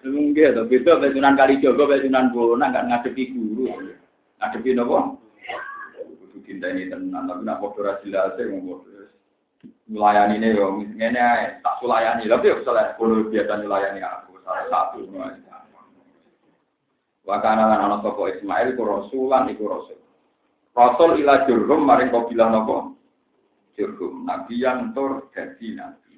Mungkin 0.00 0.56
tapi 0.56 0.80
itu 0.80 0.88
pesunan 0.88 1.36
kali 1.36 1.60
jogo, 1.60 1.84
pesunan 1.84 2.32
bola 2.32 2.72
nggak 2.72 2.86
ngadepi 2.88 3.36
guru, 3.36 3.92
ngadepi 4.40 4.70
nopo. 4.72 5.20
Kudu 6.24 6.38
cinta 6.48 6.72
ini 6.72 6.88
tenan, 6.88 7.28
tapi 7.28 7.44
nak 7.44 7.60
bodoh 7.60 7.84
rasilah 7.84 8.32
sih 8.40 8.48
mau 8.48 8.80
bodoh. 8.80 9.12
Melayani 9.90 10.40
ini 10.40 10.56
yo, 10.56 10.72
misalnya 10.72 11.60
tak 11.60 11.84
sulayani, 11.84 12.24
tapi 12.24 12.48
yo 12.48 12.64
misalnya 12.64 12.96
kalau 12.96 13.28
biasa 13.28 13.52
melayani 13.60 14.00
aku 14.00 14.40
salah 14.40 14.64
satu. 14.72 15.04
Wakana 17.30 17.70
lan 17.70 17.84
ana 17.86 17.96
sapa 18.02 18.26
Ismail 18.32 18.74
iku 18.74 18.82
rasulan 18.82 19.46
iku 19.54 19.70
rasul. 19.70 20.00
Rasul 20.74 21.22
ila 21.22 21.46
jurhum 21.46 21.86
maring 21.86 22.10
kabilah 22.10 22.48
napa? 22.50 22.90
Jurhum. 23.78 24.26
Nabi 24.26 24.58
yang 24.58 24.90
tur 24.96 25.30
dadi 25.30 25.78
nabi. 25.78 26.09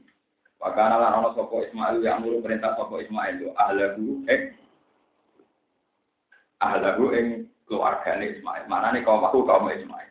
Wakana 0.63 0.95
lan 0.95 1.19
ana 1.19 1.35
sapa 1.35 1.67
Ismail 1.67 1.99
yang 2.07 2.23
ngurus 2.23 2.47
perintah 2.47 2.79
sapa 2.79 2.95
Ismail 3.03 3.35
yo 3.43 3.51
eh 4.31 4.55
ahlahu 6.63 7.11
ing 7.19 7.51
keluargane 7.67 8.39
Ismail. 8.39 8.71
Manane 8.71 9.03
kaum 9.03 9.27
aku 9.27 9.43
kaum 9.43 9.67
Ismail. 9.67 10.11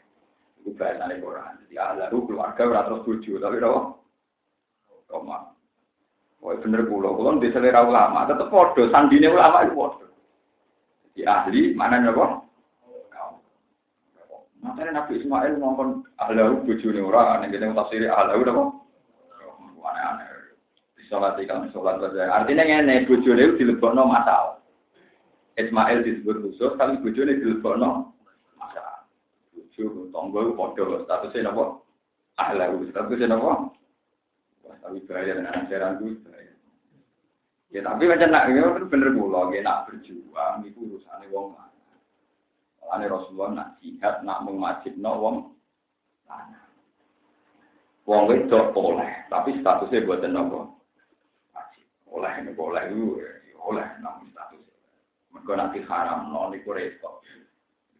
Iku 0.59 0.75
bahasane 0.75 1.23
Quran. 1.23 1.55
Jadi 1.63 1.75
ahlahu 1.79 2.27
keluarga 2.27 2.61
ora 2.67 2.81
terus 2.83 3.03
bojo 3.07 3.33
tapi 3.39 3.57
napa? 3.63 3.81
Kaum 5.07 5.31
Wah 6.41 6.57
bener 6.57 6.89
kula, 6.89 7.13
kula 7.13 7.37
di 7.37 7.53
selera 7.53 7.85
ulama, 7.85 8.25
tetep 8.25 8.49
padha 8.49 8.89
sandine 8.89 9.29
ulama 9.29 9.61
itu 9.61 9.77
padha. 9.77 10.07
Di 11.13 11.21
ahli 11.21 11.61
mana 11.77 12.01
napa? 12.01 12.41
Makanya 14.61 15.05
Nabi 15.05 15.21
Ismail 15.21 15.57
ngomong 15.57 16.05
ahlahu 16.19 16.65
bojone 16.67 17.01
ora 17.01 17.39
ning 17.39 17.55
kene 17.55 17.71
tafsir 17.71 18.03
ahlahu 18.09 18.41
napa? 18.43 18.80
Sholat 21.11 21.35
ikan 21.43 21.67
sholat 21.75 21.99
saja. 21.99 22.31
Artinya 22.31 22.63
ngene 22.63 23.03
bojone 23.03 23.43
itu 23.43 23.59
dilebokno 23.59 24.07
masal. 24.07 24.63
Ismail 25.59 26.07
disebut 26.07 26.39
khusus, 26.39 26.71
tapi 26.79 27.03
bojone 27.03 27.35
dilebokno 27.35 28.15
masal. 28.55 29.03
Bojo 29.51 30.07
tonggo 30.15 30.55
padha 30.55 31.03
statusnya 31.03 31.51
napa? 31.51 31.83
Ahlahu 32.39 32.87
statusnya 32.95 33.27
napa? 33.27 33.75
Wah, 34.63 34.75
tapi 34.79 35.03
bahaya 35.03 35.35
dengan 35.35 35.67
ajaran 35.67 35.99
itu. 35.99 36.31
Ya 37.71 37.83
tapi 37.83 38.03
macam 38.07 38.31
nak 38.31 38.47
ini 38.51 38.59
kan 38.63 38.87
bener 38.87 39.09
kula, 39.15 39.51
ya 39.51 39.63
nak 39.63 39.87
berjuang 39.87 40.63
itu 40.67 40.79
urusannya 40.79 41.31
wong 41.31 41.55
lanang. 41.55 41.99
Mulane 42.83 43.05
Rasulullah 43.07 43.51
nak 43.51 43.69
jihad 43.79 44.23
nak 44.27 44.43
mengwajibno 44.43 45.11
wong 45.19 45.35
lanang. 46.27 46.71
Wong 48.03 48.27
wedok 48.27 48.75
boleh, 48.75 49.11
tapi 49.31 49.59
statusnya 49.63 50.03
buat 50.03 50.23
apa? 50.23 50.80
Oleh 52.11 52.31
ini 52.43 52.51
boleh 52.51 52.91
itu, 52.91 53.23
oleh 53.55 53.87
namun 54.03 54.27
status. 54.35 54.59
Mereka 55.31 55.51
nanti 55.55 55.79
haram, 55.87 56.27
no 56.27 56.51
niku 56.51 56.75
repot. 56.75 57.23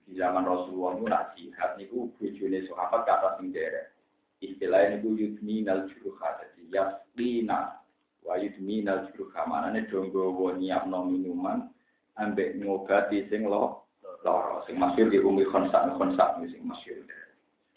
Di 0.04 0.20
zaman 0.20 0.44
Rasulullah 0.44 1.00
itu 1.00 1.06
nak 1.08 1.26
jihad 1.40 1.72
niku 1.80 2.12
bujune 2.20 2.68
sahabat 2.68 3.08
kata 3.08 3.40
sing 3.40 3.56
derek. 3.56 3.96
Istilahnya 4.44 5.00
niku 5.00 5.16
yudminal 5.16 5.88
juruha, 5.88 6.28
jadi 6.44 6.62
yasdina 6.76 7.80
wa 8.28 8.36
yudminal 8.36 9.08
juruha 9.16 9.42
manane 9.48 9.88
donggo 9.88 10.52
nyiapno 10.60 11.08
minuman 11.08 11.72
ambek 12.20 12.60
ngobati 12.60 13.26
sing 13.32 13.48
lo 13.48 13.88
loro 14.22 14.62
sing 14.68 14.78
masyhur 14.78 15.10
di 15.10 15.18
umi 15.18 15.48
khonsak 15.48 15.98
khonsak 15.98 16.38
sing 16.46 16.62
masyhur 16.68 17.02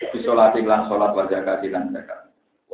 di 0.01 0.19
salat 0.27 0.57
lan 0.61 0.91
salat 0.91 1.11
wa 1.17 1.25
zakat 1.31 1.65
lan 1.71 1.95
zakat 1.95 2.24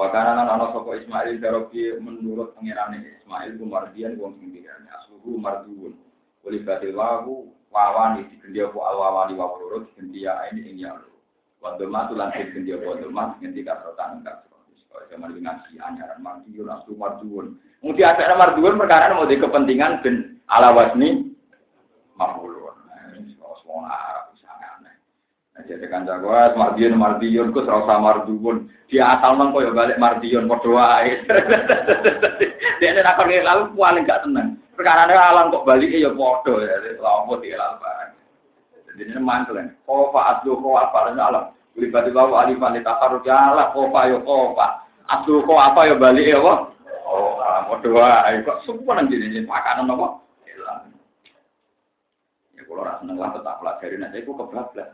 wa 0.01 0.09
kana 0.09 0.33
lan 0.33 0.49
ana 0.49 0.73
sapa 0.73 0.97
Ismail 0.97 1.37
darobi 1.45 1.93
menurut 2.01 2.57
pengirane 2.57 3.05
Ismail 3.21 3.61
ku 3.61 3.69
mardian 3.69 4.17
wong 4.17 4.41
sing 4.41 4.57
dikane 4.57 4.89
asluhu 4.97 5.37
marduun 5.37 5.93
wali 6.41 6.59
batil 6.65 6.97
lahu 6.97 7.53
wawani 7.69 8.25
digendia 8.33 8.73
ku 8.73 8.81
alwawani 8.81 9.37
wa 9.37 9.53
loro 9.61 9.85
digendia 9.93 10.41
ini 10.49 10.73
ing 10.73 10.89
ya 10.89 10.97
wa 11.61 11.77
dhamatu 11.77 12.17
lan 12.17 12.33
digendia 12.33 12.81
ku 12.81 12.97
dhamat 12.97 13.45
ngendika 13.45 13.85
rotan 13.85 14.25
kang 14.25 14.41
zaman 15.13 15.37
dengan 15.37 15.61
si 15.69 15.77
anyaran 15.77 16.23
mardiun 16.25 16.71
aslu 16.71 16.97
marduun 16.97 17.61
Mungkin 17.81 18.05
ada 18.05 18.37
marduun 18.37 18.77
perkara 18.77 19.17
mau 19.17 19.25
di 19.25 19.41
kepentingan 19.41 20.05
ben 20.05 20.37
ala 20.53 20.77
wasni 20.77 21.33
mafulun. 22.13 22.77
Semua 23.65 23.89
Arab 23.89 24.37
sangat 24.37 24.85
Nah, 25.57 25.60
jadi 25.71 25.87
kan 25.87 26.03
jago, 26.03 26.35
mardiun 26.35 26.99
mardiun, 26.99 27.55
kus 27.55 27.63
rasa 27.63 28.03
marduun. 28.03 28.67
Dia 28.91 29.15
asal 29.15 29.39
mang 29.39 29.55
koyo 29.55 29.71
balik 29.71 30.03
mardiun, 30.03 30.51
podo 30.51 30.75
wae. 30.75 31.15
Dia 32.83 32.91
ini 32.91 32.99
nakal 33.07 33.31
lalu 33.31 33.79
paling 33.79 34.03
gak 34.03 34.27
tenang. 34.27 34.59
Perkara 34.75 35.07
alam 35.07 35.55
kok 35.55 35.63
balik 35.63 35.95
ya 35.95 36.11
podo 36.11 36.59
ya, 36.59 36.75
dia 36.83 36.99
lalu 36.99 37.47
Jadi 38.91 39.15
ini 39.15 39.23
mantul 39.23 39.63
kan. 39.63 39.71
Kofa 39.87 40.43
aslu 40.43 40.59
kofa 40.59 40.91
apa 40.91 41.15
alam. 41.15 41.55
Libat 41.79 42.11
bawa 42.11 42.43
alifan 42.43 42.83
takarut 42.83 43.23
ya 43.23 43.55
lah 43.55 43.71
kofa 43.71 44.11
yo 44.11 44.19
kofa. 44.27 44.91
Aslu 45.07 45.47
kofa 45.47 45.71
apa 45.71 45.87
yo 45.87 45.95
balik 46.03 46.35
ya 46.35 46.43
kok. 46.43 46.59
Oh, 47.07 47.39
padha 47.71 47.89
wae 47.95 48.43
kok 48.43 48.59
semua 48.67 48.99
nang 48.99 49.07
jenenge 49.07 49.47
makanan 49.47 49.87
apa? 49.87 50.19
Ya 52.59 52.67
kalau 52.67 52.83
ora 52.83 52.99
seneng 52.99 53.23
lah 53.23 53.31
tetap 53.39 53.63
pelajari 53.63 53.97
nek 54.03 54.19
iku 54.19 54.35
kebablas. 54.35 54.91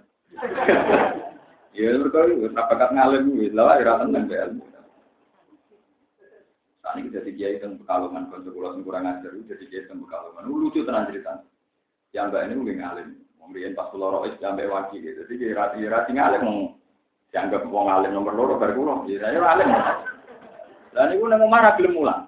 Ya 1.76 1.92
mergo 1.96 2.20
wis 2.40 2.52
bakat 2.52 2.92
ngalim 2.92 3.36
wis 3.36 3.52
lah 3.52 3.76
ora 3.76 4.00
tenang 4.00 4.28
ilmu. 4.28 4.64
Saat 6.80 7.02
ini 7.02 7.10
jadi 7.10 7.30
kiai 7.34 7.56
tentang 7.58 7.82
pekalongan, 7.82 8.30
sekolah 8.30 8.70
sing 8.78 8.82
kurang 8.86 9.10
ajar, 9.10 9.32
jadi 9.34 9.64
kiai 9.66 9.84
tentang 9.84 10.06
pekalongan. 10.06 10.46
Lucu 10.46 10.86
tenan 10.86 11.08
cerita. 11.10 11.42
Yang 12.14 12.26
mbak 12.30 12.44
ini 12.46 12.54
mungkin 12.54 12.78
ngalim. 12.80 13.08
Memberikan 13.42 13.76
pas 13.78 13.90
pulau 13.90 14.10
rois 14.10 14.34
sampai 14.38 14.70
wajib 14.70 15.02
gitu. 15.02 15.20
Jadi 15.26 15.34
kira 15.36 15.74
kira 15.74 15.98
ngalim 16.08 16.42
mau 16.46 16.58
dianggap 17.34 17.62
mau 17.66 17.84
ngalim 17.90 18.10
nomor 18.14 18.34
loro 18.38 18.54
berkulo. 18.56 19.04
Ya 19.10 19.20
saya 19.20 19.36
ngalim. 19.36 19.68
Dan 20.96 21.12
itu 21.12 21.24
nang 21.28 21.44
mana 21.50 21.76
gelem 21.76 21.92
mulang. 21.92 22.24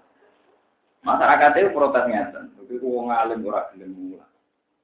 Masyarakat 1.06 1.56
itu 1.56 1.72
protes 1.72 2.04
ngeten. 2.04 2.44
Itu 2.68 2.84
wong 2.84 3.08
alim 3.08 3.46
ora 3.48 3.70
gelem 3.72 3.96
mulang. 3.96 4.32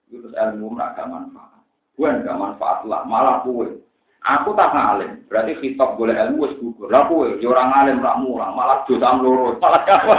Itu 0.09 0.25
terus 0.25 0.39
ilmu 0.39 0.73
gak 0.79 1.05
manfaat. 1.05 1.64
Gue 1.95 2.11
gak 2.11 2.39
manfaat 2.39 2.83
lah, 2.91 3.07
malah 3.07 3.47
kue. 3.47 3.85
Aku 4.25 4.57
tak 4.57 4.73
ngalim, 4.73 5.21
berarti 5.29 5.53
kitab 5.61 6.01
boleh 6.01 6.17
ilmu 6.17 6.49
wis 6.49 6.57
gugur. 6.57 6.89
Lah 6.89 7.05
kowe 7.13 7.29
ya 7.29 7.45
ora 7.45 7.69
ngalim 7.69 8.01
ora 8.01 8.17
mulang, 8.17 8.57
malah 8.57 8.81
dosa 8.89 9.21
loro, 9.21 9.53
malah 9.61 9.85
jamu. 9.85 10.17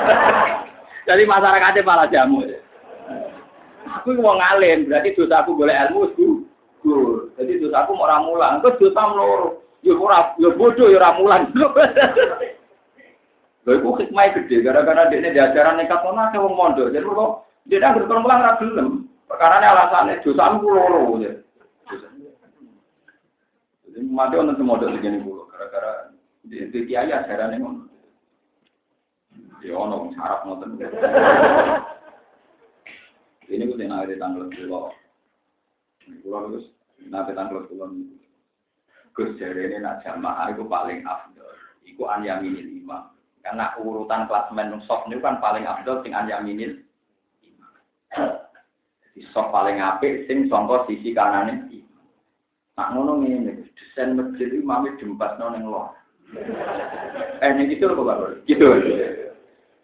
Jadi 1.09 1.23
masyarakatnya 1.25 1.81
malah 1.81 2.05
jamu. 2.13 2.45
Aku 3.97 4.13
mau 4.21 4.37
ngalim, 4.37 4.85
berarti 4.85 5.17
dosa 5.17 5.41
aku 5.41 5.57
boleh 5.57 5.73
ilmu 5.73 6.05
wis 6.05 6.13
gugur. 6.21 7.33
Jadi 7.33 7.65
dosa 7.65 7.81
aku 7.81 7.97
mau 7.97 8.05
ora 8.05 8.21
mulang, 8.21 8.61
kok 8.61 8.77
dosa 8.77 9.01
loro. 9.09 9.65
Ya 9.81 9.97
ora 9.97 10.37
ya 10.37 10.53
bodoh 10.53 10.85
ya 10.85 11.01
ora 11.01 11.09
mulang. 11.17 11.49
Lho 13.65 13.81
iku 13.81 13.97
hikmah 13.97 14.37
gede 14.37 14.61
gara-gara 14.61 15.09
dekne 15.09 15.33
diajaran 15.33 15.81
nekat 15.81 16.05
ngono 16.05 16.29
akeh 16.29 16.37
wong 16.37 16.53
mondok. 16.53 16.93
Jadi 16.93 17.09
kok 17.09 17.31
dia 17.65 17.81
dak 17.81 18.05
mulang 18.05 18.45
ra 18.45 18.61
gelem. 18.61 19.09
Perkara 19.25 19.57
ini 19.57 19.65
alasannya 19.65 20.21
dosamu 20.21 20.69
loro 20.69 21.17
ya. 21.17 21.33
Mati 24.03 24.35
orang 24.35 24.59
semua 24.59 24.75
ada 24.75 24.91
segini 24.91 25.23
pulau, 25.23 25.47
gara-gara 25.47 26.11
di 26.43 26.79
kiai 26.83 27.11
ajaran 27.15 27.55
yang 27.55 27.85
Ya 29.65 29.73
ono 29.73 30.13
syarat 30.13 30.45
ngoten. 30.45 30.77
Ini 33.49 33.65
gue 33.65 33.77
tenang 33.81 34.05
di 34.05 34.13
tanggal 34.21 34.45
pulau. 34.53 34.93
Pulau 36.21 36.53
terus 36.53 36.69
nanti 37.09 37.33
tanggal 37.33 37.65
pulau. 37.65 37.89
Gus 39.17 39.33
jari 39.41 39.65
ini 39.65 39.81
nak 39.81 40.05
jamaah 40.05 40.53
itu 40.53 40.69
paling 40.69 41.01
afdol. 41.01 41.49
Iku 41.81 42.05
anyaminil 42.05 42.77
imam. 42.83 43.09
Karena 43.41 43.73
urutan 43.81 44.29
kelas 44.29 44.53
menung 44.53 44.85
soft 44.85 45.09
ini 45.09 45.17
kan 45.17 45.41
paling 45.41 45.65
afdol 45.65 46.05
sing 46.05 46.13
anyaminil 46.13 46.77
imam. 47.41 47.73
Jadi 49.01 49.25
soft 49.33 49.49
paling 49.49 49.81
apik 49.81 50.29
sing 50.29 50.45
songkos 50.45 50.85
sisi 50.85 51.09
kanan 51.09 51.65
ini. 51.73 51.81
Nak 52.77 52.93
ngono 52.93 53.23
ngene, 53.23 53.64
desain 53.75 54.15
masjid 54.15 54.47
itu 54.49 54.63
mami 54.63 54.95
jempas 54.97 55.35
ning 55.37 55.67
lor. 55.67 55.93
Eh 57.39 57.51
ning 57.53 57.69
gitu 57.71 57.91
lho 57.91 58.01
Pak. 58.01 58.47
Gitu. 58.47 58.65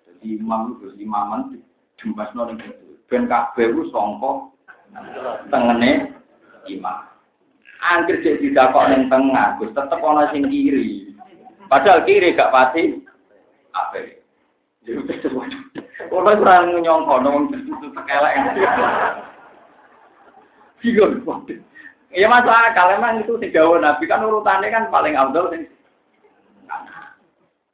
Jadi 0.08 0.28
imam 0.40 0.80
itu 0.80 0.96
imaman 1.04 1.60
jempas 2.00 2.32
ning 2.34 2.58
gitu. 2.60 2.98
Ben 3.12 3.28
kabeh 3.28 3.72
ku 3.76 3.88
sangka 3.92 4.32
tengene 5.52 6.16
imam. 6.72 7.08
Angger 7.82 8.22
cek 8.22 8.46
didakok 8.46 8.94
ning 8.94 9.10
tengah, 9.10 9.58
Gus 9.58 9.74
tetep 9.74 10.00
ana 10.06 10.30
sing 10.30 10.46
kiri. 10.48 11.18
Padahal 11.66 12.06
kiri 12.06 12.38
gak 12.38 12.54
pati 12.54 13.02
apa. 13.74 14.22
Jadi 14.86 15.18
terus 15.22 15.50
Orang 16.12 16.44
kurang 16.44 16.76
nyongko, 16.84 17.16
nong 17.24 17.56
tekelek. 17.96 18.36
Bingung, 20.82 21.22
Iya 22.12 22.28
masuk 22.28 22.52
akal, 22.52 22.92
emang 22.92 23.24
itu 23.24 23.40
sing 23.40 23.56
Nabi 23.56 24.04
kan 24.04 24.28
urutannya 24.28 24.68
kan 24.68 24.92
paling 24.92 25.16
abdul 25.16 25.48
sing 25.48 25.72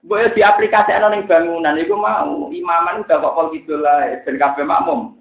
Boleh 0.08 0.32
di 0.32 0.40
aplikasi 0.40 0.96
ning 0.96 1.28
bangunan 1.28 1.76
itu 1.76 1.92
mau 1.92 2.48
imaman 2.48 3.04
udah 3.04 3.18
kok 3.20 3.36
pol 3.36 3.52
gitu 3.52 3.76
lah 3.76 4.08
ben 4.24 4.40
kabeh 4.40 4.64
makmum. 4.64 5.20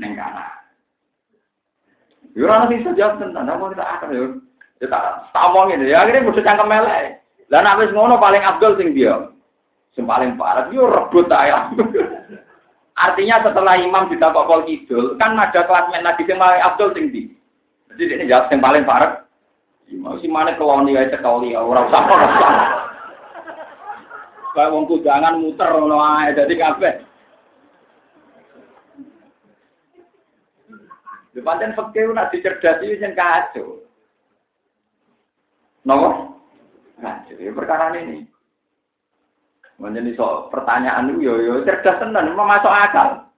Ning 0.00 0.16
kana. 0.16 0.48
Yo 2.32 2.48
ora 2.48 2.64
sing 2.72 2.80
sejak 2.80 3.20
tenan 3.20 3.52
apa 3.52 3.74
kita 3.76 3.84
akan 3.84 4.16
yo. 4.16 4.24
Ya 4.80 4.88
tak 4.88 5.28
tak 5.28 5.46
omongin 5.52 5.84
ya 5.84 6.00
akhirnya 6.00 6.24
mesti 6.24 6.40
cangkem 6.40 6.72
elek. 6.72 7.20
Lah 7.52 7.60
nek 7.60 7.84
wis 7.84 7.92
ngono 7.92 8.16
paling 8.16 8.40
abdul 8.40 8.72
sing 8.80 8.96
dia. 8.96 9.28
Sing 9.92 10.08
paling 10.08 10.40
parah 10.40 10.72
yo 10.72 10.88
rebut 10.88 11.28
ayam. 11.28 11.76
Artinya 13.00 13.40
setelah 13.40 13.80
imam 13.80 14.12
ditakok 14.12 14.44
kol 14.44 14.62
kidul, 14.68 15.16
kan 15.16 15.32
ada 15.32 15.64
kelas 15.64 15.88
lagi 15.88 16.28
yang 16.28 16.36
paling 16.36 16.60
abdul 16.60 16.92
sing 16.92 17.08
di. 17.08 17.32
Jadi 17.96 18.12
ini 18.12 18.28
jawab 18.28 18.52
yang 18.52 18.60
paling 18.60 18.84
parah. 18.84 19.24
Imam 19.88 20.20
si 20.20 20.28
mana 20.28 20.54
keloni 20.54 20.94
aja 20.94 21.16
kali 21.18 21.56
ya 21.56 21.64
orang 21.64 21.88
sama 21.88 22.12
orang 22.12 22.32
sama. 22.36 22.64
Kayak 24.50 24.72
wong 24.76 24.84
kudangan 24.86 25.40
muter 25.40 25.70
ngono 25.72 25.96
ae 25.98 26.36
dadi 26.36 26.54
kabeh. 26.60 26.94
Di 31.30 31.40
pancen 31.40 31.74
fakir 31.74 32.10
nak 32.12 32.30
dicerdasi 32.34 33.00
yen 33.00 33.16
kacau. 33.16 33.80
Nopo? 35.86 36.36
Nah, 37.00 37.24
jadi 37.30 37.54
perkara 37.54 37.96
ini. 37.96 38.28
Menjadi 39.80 40.12
so 40.12 40.52
pertanyaan 40.52 41.08
itu 41.08 41.24
yo 41.24 41.34
yo 41.40 41.64
cerdas 41.64 41.96
tenan, 41.96 42.36
mau 42.36 42.44
masuk 42.44 42.68
akal. 42.68 43.32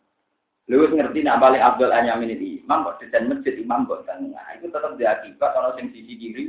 Lu 0.67 0.91
ngerti 0.91 1.23
nak 1.23 1.39
balik 1.39 1.63
Abdul 1.63 1.95
Anyamin 1.95 2.35
ini 2.35 2.59
imam 2.67 2.83
kok 2.83 2.99
desain 2.99 3.31
masjid 3.31 3.55
imam 3.63 3.87
kok 3.87 4.03
tengah. 4.03 4.43
Itu 4.59 4.67
tetap 4.75 4.99
diakibat 4.99 5.51
kalau 5.55 5.71
sing 5.79 5.95
sisi 5.95 6.19
kiri. 6.19 6.45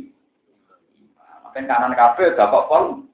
Makan 1.46 1.70
kanan 1.70 1.94
kafe 1.94 2.34
gak 2.34 2.50
kok 2.50 2.66
pol. 2.66 3.06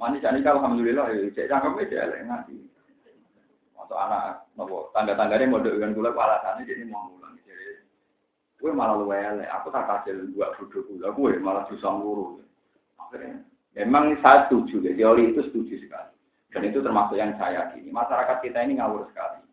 Mani 0.00 0.22
jadi 0.22 0.40
kalau 0.40 0.64
alhamdulillah 0.64 1.12
ya 1.12 1.28
cek 1.36 1.48
cangkem 1.52 1.76
aja 1.76 2.08
lah 2.08 2.20
nanti. 2.24 2.56
Untuk 3.76 3.98
anak 3.98 4.48
nopo 4.56 4.88
tangga-tangganya 4.96 5.48
mau 5.48 5.60
dengan 5.60 5.92
gula 5.92 6.12
alasannya 6.12 6.68
jadi 6.68 6.88
mau 6.88 7.08
ngulang 7.08 7.36
jadi. 7.44 7.84
Gue 8.56 8.70
malah 8.72 8.96
luwe 8.96 9.44
aku 9.44 9.68
tak 9.74 9.88
kasih 9.90 10.32
dua 10.32 10.54
bodoh 10.56 10.86
gula, 10.86 11.08
gue 11.12 11.32
malah 11.42 11.64
susah 11.72 11.98
ngurus. 11.98 12.46
Akhirnya 13.00 13.42
Memang 13.76 14.16
saya 14.24 14.48
setuju, 14.48 14.80
ya. 14.80 14.92
teori 14.96 15.34
itu 15.34 15.44
setuju 15.50 15.74
sekali. 15.82 16.12
Dan 16.48 16.64
itu 16.64 16.80
termasuk 16.80 17.20
yang 17.20 17.36
saya 17.36 17.68
yakini. 17.68 17.92
Masyarakat 17.92 18.40
kita 18.40 18.64
ini 18.64 18.80
ngawur 18.80 19.04
sekali. 19.12 19.44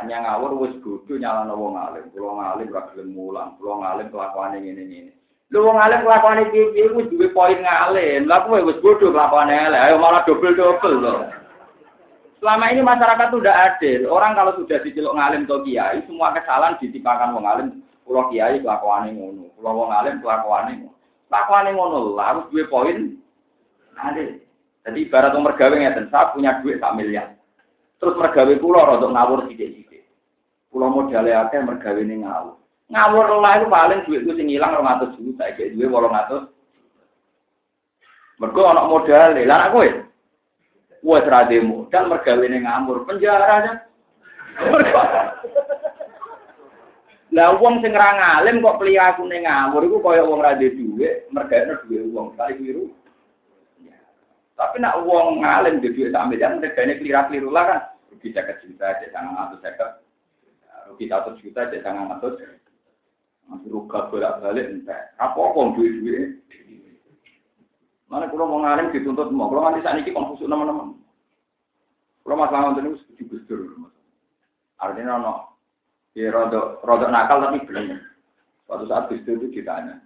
Hanya 0.00 0.24
ngawur 0.24 0.62
wis 0.62 0.74
bodoh 0.80 1.18
nyala 1.18 1.52
wong 1.52 1.74
alim. 1.76 2.08
Kulo 2.14 2.38
ngalim 2.38 2.70
ora 2.70 2.88
gelem 2.94 3.08
mulang, 3.12 3.58
kulo 3.58 3.82
ngalim 3.82 4.08
kelakuane 4.08 4.56
ngene-ngene. 4.62 5.12
Lu 5.52 5.66
wong 5.66 5.76
alim 5.76 6.06
kelakuane 6.06 6.48
piye-piye 6.54 6.94
wis 6.94 7.10
duwe 7.12 7.28
poin 7.34 7.58
ngalim. 7.60 8.30
Kowe 8.30 8.58
wis 8.62 8.78
bodoh 8.80 9.10
kelakuane 9.12 9.52
elek. 9.52 9.82
Ayo 9.90 9.96
malah 10.00 10.22
dobel-dobel 10.24 10.94
loh. 11.02 11.20
Selama 12.38 12.70
ini 12.70 12.80
masyarakat 12.86 13.28
sudah 13.34 13.54
adil. 13.74 14.00
Orang 14.08 14.38
kalau 14.38 14.54
sudah 14.54 14.78
diceluk 14.86 15.18
ngalim 15.18 15.50
atau 15.50 15.66
kiai, 15.66 16.06
semua 16.06 16.30
kesalahan 16.30 16.78
ditimpakan 16.78 17.34
wong 17.34 17.44
alim. 17.44 17.68
Kulo 18.06 18.30
kiai 18.32 18.62
kelakuane 18.62 19.12
ngono, 19.12 19.52
kulo 19.58 19.70
wong 19.74 19.90
alim 19.92 20.22
kelakuane 20.22 20.72
ngono. 20.78 20.96
Kelakuane 21.28 21.70
ngono 21.76 22.16
harus 22.16 22.46
duwe 22.48 22.64
poin 22.70 23.18
ada. 23.98 24.24
Jadi 24.88 24.98
ibarat 25.04 25.36
umur 25.36 25.52
gawe 25.58 25.74
ngeten, 25.74 26.08
saya 26.08 26.32
punya 26.32 26.64
duit 26.64 26.80
sak 26.80 26.96
miliar. 26.96 27.36
Terus 27.98 28.14
mergawe 28.14 28.54
pulau 28.56 28.86
rodok 28.86 29.12
ngawur 29.12 29.40
sidik-sidik. 29.50 30.06
Pulau 30.70 30.88
modalnya 30.88 31.44
akeh 31.44 31.60
mergawe 31.60 31.98
ini 31.98 32.22
ngawur. 32.22 32.56
Ngawur 32.88 33.26
lah 33.42 33.60
itu 33.60 33.66
paling 33.68 34.00
duit 34.08 34.24
itu 34.24 34.32
sing 34.38 34.48
ilang 34.48 34.80
200 34.80 35.18
juta, 35.20 35.44
duit 35.52 35.90
800. 35.92 36.48
Mergo 38.38 38.62
anak 38.70 38.88
modal, 38.88 39.34
lah 39.34 39.60
aku 39.68 39.78
ya. 39.82 39.94
Wes 41.02 41.26
ra 41.26 41.44
modal 41.50 42.04
mergawe 42.06 42.44
ini 42.46 42.58
ngawur 42.64 43.04
penjara 43.04 43.46
aja. 43.60 43.72
Lah 47.28 47.60
wong 47.60 47.84
sing 47.84 47.92
ra 47.92 48.08
ngalim 48.16 48.64
kok 48.64 48.80
aku 48.80 49.22
ning 49.28 49.44
ngawur 49.44 49.82
iku 49.84 49.98
kaya 50.00 50.24
wong 50.24 50.40
ra 50.40 50.56
duwe, 50.56 51.28
mergawe 51.34 51.76
duwe 51.84 52.08
wong 52.14 52.32
kali 52.38 52.56
biru. 52.56 52.88
Tapi 54.58 54.82
nak 54.82 55.06
uang 55.06 55.38
ngalim 55.46 55.78
di 55.78 55.94
duit 55.94 56.10
sambil 56.10 56.42
jangan 56.42 56.58
tegaknya 56.58 56.98
keliru-keliru 56.98 57.54
lah 57.54 57.64
kan. 57.70 57.80
Rugi 58.10 58.34
saya 58.34 58.58
juta, 58.58 58.90
saya 58.98 59.08
sangat 59.14 59.32
ngatur 59.38 59.58
saya 59.62 59.86
Rugi 60.90 61.06
satu 61.06 61.30
juta, 61.38 61.70
saya 61.70 61.78
sangat 61.86 62.04
ngatur. 62.10 62.32
Masih 63.48 63.70
ruga 63.70 64.10
bolak 64.10 64.42
balik 64.42 64.66
entah. 64.66 65.14
Apa 65.16 65.38
apa 65.38 65.60
duit 65.78 65.94
duit. 66.02 66.26
Mana 68.10 68.26
kalau 68.28 68.50
mau 68.50 68.60
ngalim 68.66 68.90
dituntut 68.90 69.30
mau. 69.30 69.46
Kalau 69.46 69.62
nanti 69.62 69.84
saat 69.86 70.02
ini 70.02 70.10
konfusi 70.10 70.44
nama-nama. 70.44 70.90
Kalau 72.26 72.36
masalah 72.36 72.74
untuk 72.74 72.84
ini 72.84 72.98
setuju 72.98 73.22
gusdur. 73.30 73.60
Artinya 74.82 75.22
no. 75.22 75.34
Ya 76.18 76.34
rodok 76.34 76.82
rodok 76.82 77.08
nakal 77.14 77.46
tapi 77.46 77.62
belum. 77.62 78.00
Suatu 78.66 78.84
saat 78.90 79.06
gusdur 79.06 79.38
itu 79.38 79.62
ditanya. 79.62 80.02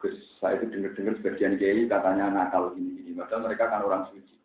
Gus, 0.00 0.16
saya 0.40 0.56
itu 0.56 0.72
dengar-dengar 0.72 1.12
sebagian 1.20 1.60
kiai 1.60 1.84
katanya 1.84 2.32
nakal 2.32 2.72
gini-gini. 2.72 3.12
Padahal 3.20 3.44
mereka 3.44 3.68
kan 3.68 3.84
orang 3.84 4.08
suci. 4.08 4.40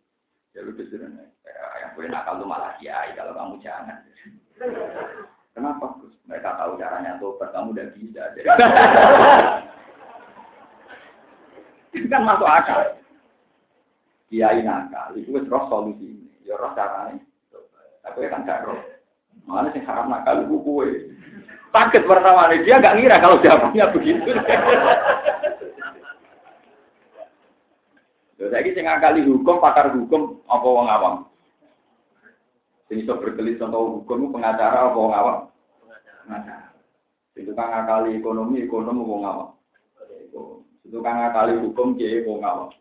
Ya 0.52 0.68
lu 0.68 0.76
justru 0.76 1.00
yang 1.00 1.92
boleh 1.96 2.12
nakal 2.12 2.44
itu 2.44 2.46
malah 2.48 2.76
kiai 2.76 3.16
kalau 3.16 3.32
kamu 3.32 3.64
jangan. 3.64 4.04
Kenapa 5.56 5.96
Gus? 6.04 6.12
Mereka 6.28 6.60
tahu 6.60 6.76
caranya 6.76 7.16
tobat, 7.24 7.56
kamu 7.56 7.72
udah 7.72 7.88
bisa. 7.96 8.24
Itu 11.96 12.08
kan 12.12 12.28
masuk 12.28 12.52
akal. 12.52 13.00
Kiai 14.28 14.60
nakal, 14.60 15.16
itu 15.16 15.32
roh 15.48 15.64
solusi 15.72 16.20
ini. 16.20 16.28
Ya 16.44 16.60
roh 16.60 16.76
caranya. 16.76 17.24
Tapi 18.04 18.28
kan 18.28 18.44
gak 18.44 18.68
roh. 18.68 18.84
Mana 19.48 19.72
sih 19.72 19.80
haram 19.88 20.12
nakal 20.12 20.44
kue. 20.52 21.16
Sakit 21.76 22.08
pertama 22.08 22.48
dia 22.56 22.80
nggak 22.80 22.96
ngira 22.96 23.20
kalau 23.20 23.44
jawabannya 23.44 23.86
begitu. 23.92 24.32
Lha 28.40 28.48
saiki 28.48 28.72
sing 28.72 28.88
ngakali 28.88 29.28
hukum, 29.28 29.60
pakar 29.60 29.92
hukum 29.92 30.40
apa 30.48 30.68
wong 30.72 30.88
awam? 30.88 31.16
Sing 32.88 33.04
iso 33.04 33.20
berkelit 33.20 33.60
contoh 33.60 34.00
hukum 34.00 34.32
pengacara 34.32 34.88
apa 34.88 34.96
wong 34.96 35.12
awam? 35.12 35.38
Pengacara. 36.24 36.72
Itu 37.36 37.52
kan 37.52 37.68
ngakali 37.68 38.24
ekonomi, 38.24 38.64
ekonomi 38.64 39.04
wong 39.04 39.24
awam. 39.28 39.50
Itu 40.88 41.04
kan 41.04 41.28
ngakali 41.28 41.60
hukum, 41.60 42.00
kiai 42.00 42.24
wong 42.24 42.40
awam. 42.40 42.72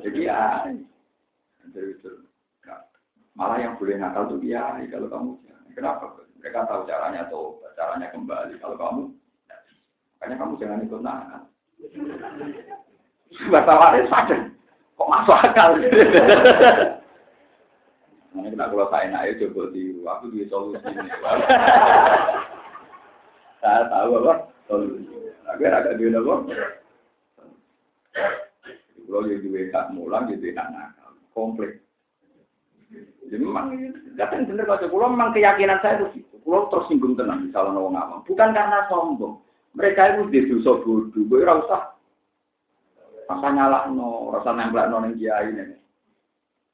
Jadi 0.00 0.24
ya, 0.24 0.64
malah 3.36 3.58
yang 3.60 3.76
boleh 3.76 4.00
nakal 4.00 4.32
tuh 4.32 4.40
kiai 4.40 4.88
kalau 4.88 5.12
kamu. 5.12 5.32
Kenapa? 5.76 6.29
Mereka 6.40 6.64
tahu 6.64 6.88
caranya 6.88 7.28
tuh, 7.28 7.60
caranya 7.76 8.08
kembali. 8.16 8.56
Kalau 8.64 8.76
kamu, 8.80 9.02
makanya 10.16 10.36
kamu 10.40 10.52
jangan 10.56 10.84
ikut 10.88 11.00
nakal. 11.04 11.42
Wartawan 13.52 14.08
sadar, 14.08 14.40
kok 14.96 15.10
masuk 15.12 15.36
akal. 15.36 15.70
Nah, 18.30 18.46
kita 18.46 18.62
kalau 18.70 18.86
saya 18.94 19.10
naik 19.10 19.42
coba 19.42 19.74
tiru, 19.74 20.06
aku 20.06 20.30
di 20.30 20.46
solusi 20.46 20.86
ini. 20.86 21.10
Saya 23.58 23.90
tahu 23.90 24.22
apa 24.22 24.48
solusi. 24.70 25.34
Tapi 25.44 25.66
agak 25.66 25.98
dia 25.98 26.14
apa? 26.14 26.34
Kalau 29.10 29.26
juga 29.26 29.60
tak 29.74 29.90
mulang, 29.92 30.30
dia 30.30 30.38
tidak 30.38 30.70
nakal, 30.70 31.10
komplit. 31.34 31.82
Jadi 33.30 33.42
memang, 33.46 33.74
kan 34.14 34.46
bener 34.46 34.66
kalau 34.66 34.90
pulau 34.90 35.10
memang 35.10 35.30
keyakinan 35.34 35.78
saya 35.82 36.02
itu, 36.02 36.22
pulau 36.42 36.68
tersinggung 36.72 37.14
tenang 37.16 37.46
di 37.46 37.48
salah 37.52 37.72
nawang 37.72 37.96
awam. 37.96 38.20
Bukan 38.24 38.50
karena 38.56 38.86
sombong. 38.88 39.40
Mereka 39.76 40.18
itu 40.18 40.22
di 40.34 40.40
dosa 40.50 40.82
bodoh, 40.82 41.14
gue 41.14 41.46
rasa 41.46 41.94
rasa 43.30 43.48
nyala 43.54 43.86
no, 43.94 44.34
rasa 44.34 44.50
nempel 44.50 44.90
no 44.90 45.06
yang 45.06 45.14
kiai 45.14 45.46
ini. 45.54 45.78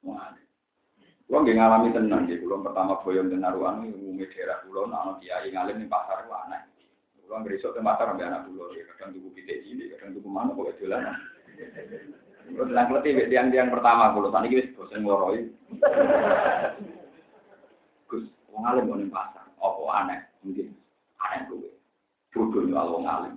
Wah, 0.08 0.32
Kulo 1.26 1.42
nggih 1.42 1.58
ngalami 1.58 1.90
tenang 1.90 2.22
nggih, 2.22 2.38
kulo 2.38 2.62
pertama 2.62 3.02
boyong 3.02 3.26
den 3.26 3.42
naruhan 3.42 3.82
umumnya 3.90 4.30
daerah 4.30 4.62
kulo 4.62 4.86
ana 4.86 5.18
kiai 5.18 5.50
ngalim 5.50 5.82
ning 5.82 5.90
pasar 5.90 6.22
ku 6.22 6.30
aneh. 6.30 6.62
Kulo 7.18 7.42
ngresuk 7.42 7.74
teng 7.74 7.82
pasar 7.82 8.14
ambek 8.14 8.30
anak 8.30 8.46
kulo, 8.46 8.70
kadang 8.70 9.10
tuku 9.10 9.28
pitik 9.34 9.66
cilik, 9.66 9.98
kadang 9.98 10.14
tuku 10.14 10.28
mana 10.30 10.54
kok 10.54 10.78
dolanan. 10.78 11.18
Kulo 12.46 12.62
telang 12.70 12.86
kleti 12.94 13.26
tiang-tiang 13.26 13.74
pertama 13.74 14.14
kulo, 14.14 14.30
tadi 14.30 14.54
wis 14.54 14.70
bosen 14.78 15.02
ngoroi. 15.02 15.50
Gus, 18.06 18.24
wong 18.54 18.62
alim 18.62 18.86
ning 18.86 19.10
pasar, 19.10 19.35
apa 19.60 19.82
aneh? 20.04 20.18
Mungkin 20.44 20.72
aneh 21.20 21.40
kuwi. 21.48 21.68
Bodoh 22.32 22.62
nyual 22.64 22.88
wong 22.92 23.04
alim. 23.08 23.34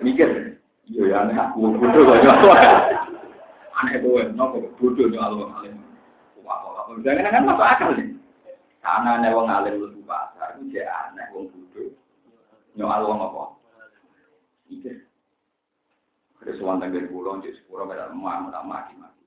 Mikir, 0.00 0.58
iya 0.86 1.02
ya 1.10 1.16
aneh 1.26 1.36
aku 1.36 1.74
bodoh 1.76 2.02
nyual. 2.04 2.38
Aneh 3.82 3.94
kuwi, 4.00 4.22
nopo 4.34 4.62
bodoh 4.78 5.06
nyual 5.10 5.32
wong 5.36 5.50
alim. 5.60 5.74
Jangan 7.02 7.28
kan 7.28 7.44
masuk 7.44 7.66
akal 7.66 7.90
nih. 7.98 8.08
Karena 8.80 9.20
nih 9.20 9.34
wong 9.34 9.46
alim 9.50 9.74
lu 9.82 10.00
pasar, 10.06 10.56
itu 10.62 10.80
aneh 10.80 11.26
wong 11.34 11.50
bodoh. 11.50 11.90
Nyoal 12.78 13.02
wong 13.04 13.18
apa? 13.20 13.42
Iki. 14.70 14.92
Kesuwan 16.46 16.78
tanggal 16.78 17.10
pulau, 17.10 17.42
jadi 17.42 17.58
sepuluh 17.58 17.90
mereka 17.90 18.14
mau 18.14 18.30
maki 18.38 18.94
maki. 18.94 19.24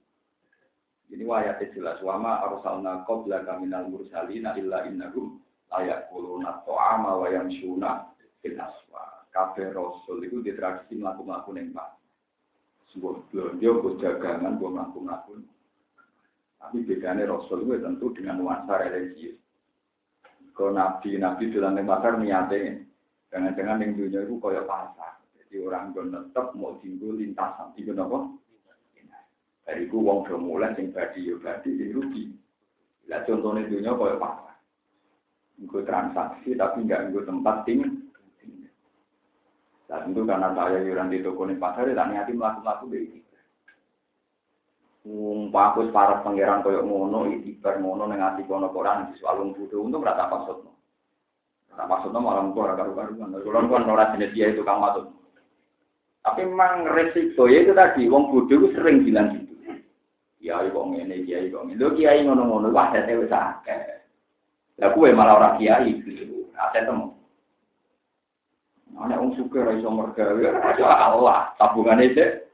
Ini 1.10 1.28
wayatnya 1.28 1.74
jelas. 1.76 2.00
Wama 2.00 2.40
arsalna 2.48 3.04
qabla 3.04 3.44
kaminal 3.44 3.92
mursalina 3.92 4.56
illa 4.56 4.88
innahum 4.88 5.42
layak 5.70 6.10
kuluna 6.10 6.62
to'ama 6.66 7.22
wa 7.22 7.28
yamsuna 7.30 8.10
fil 8.42 8.58
aswa. 8.58 9.26
Kabeh 9.30 9.70
rasul 9.72 10.26
itu 10.26 10.42
di 10.42 10.58
tradisi 10.58 10.98
melakukan 10.98 11.54
yang 11.54 11.70
pak. 11.72 11.90
Sebuah 12.90 13.22
belanja, 13.30 13.70
jagangan, 14.02 14.58
buat 14.58 14.74
melakukan 14.74 15.46
tapi 16.60 16.84
bedanya 16.84 17.24
Rasul 17.26 17.64
itu 17.64 17.80
tentu 17.80 18.12
dengan 18.12 18.44
nuansa 18.44 18.84
religius. 18.84 19.40
Kalau 20.52 20.76
nabi 20.76 21.16
nabi 21.16 21.48
bilang 21.48 21.80
di 21.80 21.88
pasar 21.88 22.20
niatnya, 22.20 22.84
jangan-jangan 23.32 23.80
yang 23.80 23.92
dunia 23.96 24.28
itu 24.28 24.36
kayak 24.44 24.68
pasar. 24.68 25.24
Jadi 25.40 25.56
orang 25.64 25.96
gue 25.96 26.12
tetap 26.12 26.52
mau 26.60 26.76
tinggal 26.84 27.16
lintasan, 27.16 27.72
tinggal 27.80 28.04
apa? 28.04 28.20
Dari 29.64 29.88
itu 29.88 29.98
uang 30.02 30.28
udah 30.28 30.40
mulai 30.42 30.76
sing 30.76 30.92
badi 30.92 31.32
yo 31.32 31.40
badi 31.40 31.80
sing 31.80 31.96
rugi. 31.96 32.24
Lihat 33.08 33.24
contohnya 33.24 33.72
dunia 33.72 33.96
kayak 33.96 34.20
pasar. 34.20 34.49
Gue 35.60 35.84
transaksi 35.84 36.56
tapi 36.56 36.88
nggak 36.88 37.12
gue 37.12 37.24
tempat 37.28 37.68
tinggal. 37.68 37.92
Dan 39.90 40.14
tentu 40.14 40.22
karena 40.22 40.54
saya 40.54 40.86
yuran 40.86 41.10
di 41.10 41.20
toko 41.26 41.50
ini 41.50 41.58
pasar, 41.58 41.90
ya 41.90 42.06
niatin 42.06 42.38
melakukan 42.38 42.94
begitu. 42.94 43.26
Umpah 45.10 45.74
aku 45.74 45.90
para 45.90 46.22
pangeran 46.22 46.62
koyok 46.62 46.86
ngono, 46.86 47.26
ibar 47.34 47.82
ngono 47.82 48.06
neng 48.06 48.22
ati 48.22 48.46
kono 48.46 48.70
koran 48.70 49.10
di 49.10 49.18
soal 49.18 49.42
bodho 49.42 49.82
untung 49.82 50.06
rata 50.06 50.30
maksud. 50.30 50.62
Rata 51.74 51.84
maksudnya 51.90 52.22
malah 52.22 52.46
mung 52.46 52.54
ora 52.54 52.78
karu-karuan. 52.78 53.34
Kulo 53.42 53.66
kan 53.66 53.90
ora 53.90 54.14
jenis 54.14 54.36
dia 54.38 54.54
itu 54.54 54.62
kang 54.62 54.78
matut. 54.78 55.10
Tapi 56.22 56.46
memang 56.46 56.86
resiko 56.94 57.50
ya 57.50 57.66
itu 57.66 57.74
tadi 57.74 58.06
wong 58.06 58.30
itu 58.46 58.70
sering 58.78 59.02
bilang 59.02 59.34
gitu. 59.34 59.56
Ya 60.38 60.62
kok 60.62 60.86
ngene 60.86 61.26
kiai 61.26 61.50
kok 61.50 61.66
ngene. 61.66 61.98
Kiai 61.98 62.22
ngono-ngono 62.30 62.70
wah 62.70 62.94
wis 62.94 63.34
akeh. 63.34 63.99
Lah 64.80 64.90
kuwe 64.96 65.12
malah 65.12 65.36
ora 65.36 65.50
kiai 65.60 66.00
gitu. 66.00 66.48
Ate 66.56 66.88
temu. 66.88 67.20
Ana 69.00 69.16
wong 69.16 69.32
suka 69.40 69.64
ra 69.64 69.72
iso 69.80 69.88
mergawe, 69.88 70.44
ya 70.76 70.92
Allah, 70.92 71.56
tabungane 71.56 72.12
sik 72.12 72.52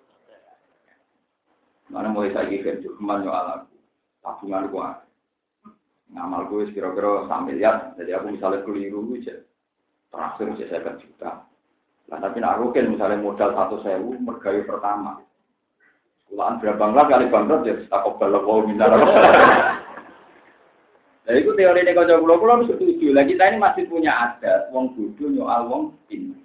Mana 1.89 2.13
mulai 2.13 2.33
saya 2.33 2.49
kira 2.49 2.81
cuma 2.81 3.21
nyoal 3.21 3.65
aku, 3.65 3.73
tabungan 4.25 4.65
aku 4.69 4.77
ngamal 6.13 6.41
gue 6.49 6.69
kira-kira 6.73 7.25
sambil 7.25 7.57
miliar, 7.57 7.93
jadi 7.97 8.17
aku 8.17 8.33
misalnya 8.33 8.63
keliru 8.63 9.03
aja, 9.17 9.41
terakhir 10.13 10.47
saya 10.55 10.79
sekian 10.79 11.01
juta. 11.01 11.31
Nah 12.07 12.17
tapi 12.21 12.37
nak 12.39 12.61
rukin 12.61 12.93
misalnya 12.93 13.19
modal 13.19 13.51
satu 13.57 13.81
sewu, 13.81 14.15
mergayu 14.21 14.63
pertama. 14.63 15.19
Sekolahan 16.25 16.61
berapa 16.61 16.77
bangla 16.77 17.03
kali 17.09 17.25
bangkrut 17.29 17.67
ya, 17.67 17.75
tak 17.89 18.01
kobal 18.05 18.31
lo 18.31 18.63
minta 18.65 18.85
Nah 21.25 21.33
itu 21.33 21.57
teori 21.57 21.81
ini 21.81 21.97
kau 21.97 22.05
pulau 22.05 22.37
pulau 22.37 22.61
setuju. 22.69 23.09
Lah 23.09 23.25
kita 23.25 23.49
ini 23.49 23.57
masih 23.57 23.89
punya 23.89 24.13
adat, 24.13 24.69
wong 24.69 24.93
bodoh 24.93 25.25
nyoal 25.33 25.61
wong 25.65 25.83
pintar. 26.05 26.37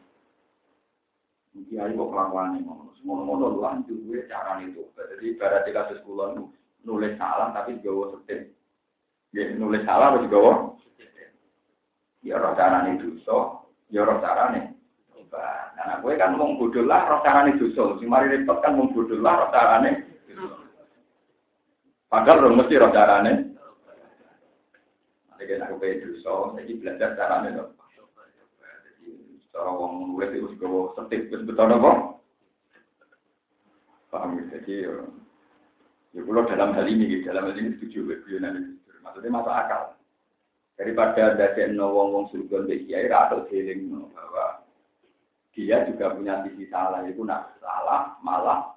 Kiai 1.68 1.92
kok 1.92 2.10
kelakuan 2.10 2.56
ini 2.56 2.64
ngomong, 2.64 2.90
semua 2.98 3.20
ngomong 3.20 3.60
lanjut 3.60 3.94
gue 4.08 4.24
cara 4.26 4.58
itu. 4.64 4.80
Jadi 4.96 5.36
pada 5.36 5.60
kasus 5.62 6.00
kulon 6.02 6.48
nulis 6.82 7.14
salah 7.20 7.52
tapi 7.52 7.76
gawa 7.84 8.16
setir. 8.16 8.50
Ya 9.36 9.52
nulis 9.54 9.84
salah 9.84 10.16
tapi 10.16 10.32
gawa. 10.32 10.74
Ya 12.24 12.36
roh 12.40 12.52
carane 12.56 13.00
dosa, 13.00 13.64
ya 13.92 14.04
roh 14.04 14.20
carane. 14.20 14.76
Nah, 15.80 15.96
gue 16.04 16.12
kan 16.20 16.36
mau 16.36 16.52
bodoh 16.56 16.84
lah 16.84 17.08
roh 17.08 17.20
carane 17.20 17.56
dosa. 17.60 17.96
Si 18.00 18.04
mari 18.08 18.32
repot 18.32 18.60
kan 18.64 18.76
mau 18.76 18.88
bodoh 18.88 19.20
lah 19.20 19.44
roh 19.44 19.50
carane. 19.52 20.04
Padahal 22.08 22.56
mesti 22.56 22.74
roh 22.80 22.92
carane. 22.92 23.49
Kita 25.40 25.64
aku 25.64 25.80
dosa, 25.80 26.60
jadi 26.60 26.72
belajar 26.76 27.08
carane 27.16 27.56
dong. 27.56 27.72
Cara 29.50 29.72
wong 29.72 30.12
nulis 30.12 30.36
itu 30.36 30.52
juga 30.60 31.00
setip 31.00 31.32
betul 31.32 31.72
apa? 31.80 31.92
Paham 34.12 34.36
ya? 34.36 34.44
Jadi 34.52 34.84
ya, 34.84 34.94
ya 36.12 36.20
kalau 36.22 36.44
dalam 36.44 36.76
hal 36.76 36.86
ini, 36.86 37.24
dalam 37.24 37.48
hal 37.48 37.56
ini 37.56 37.72
setuju 37.80 38.20
beliau 38.20 38.44
nanti. 38.44 38.76
Maksudnya 39.00 39.32
masuk 39.32 39.54
akal. 39.56 39.82
Daripada 40.76 41.34
ada 41.34 41.48
no 41.72 41.88
wong 41.92 42.08
wong 42.12 42.24
surga 42.30 42.68
di 42.68 42.84
kiai 42.84 43.08
atau 43.08 43.48
feeling 43.48 43.90
bahwa 44.12 44.60
dia 45.52 45.84
juga 45.84 46.14
punya 46.16 46.40
sisi 46.46 46.64
salah 46.72 47.04
itu 47.04 47.20
nak 47.26 47.52
salah 47.60 48.16
malah 48.24 48.72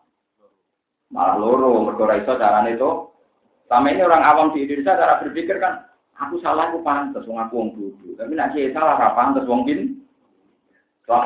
malah 1.13 1.37
loro 1.39 1.85
mereka 1.95 2.35
carane 2.35 2.75
itu 2.75 3.07
sama 3.71 3.93
ini 3.93 4.03
orang 4.03 4.25
awam 4.25 4.47
di 4.51 4.65
Indonesia 4.67 4.99
cara 4.99 5.21
berpikir 5.23 5.63
kan 5.63 5.92
aku 6.17 6.37
salah 6.41 6.69
aku 6.69 6.85
pantas 6.85 7.25
wong 7.25 7.39
aku 7.41 7.53
wong 7.57 7.69
bodoh 7.73 8.13
tapi 8.17 8.37
kiai 8.37 8.73
salah 8.73 8.97
apa 8.97 9.17
pantas 9.17 9.47
wong 9.49 9.65
bin 9.65 10.03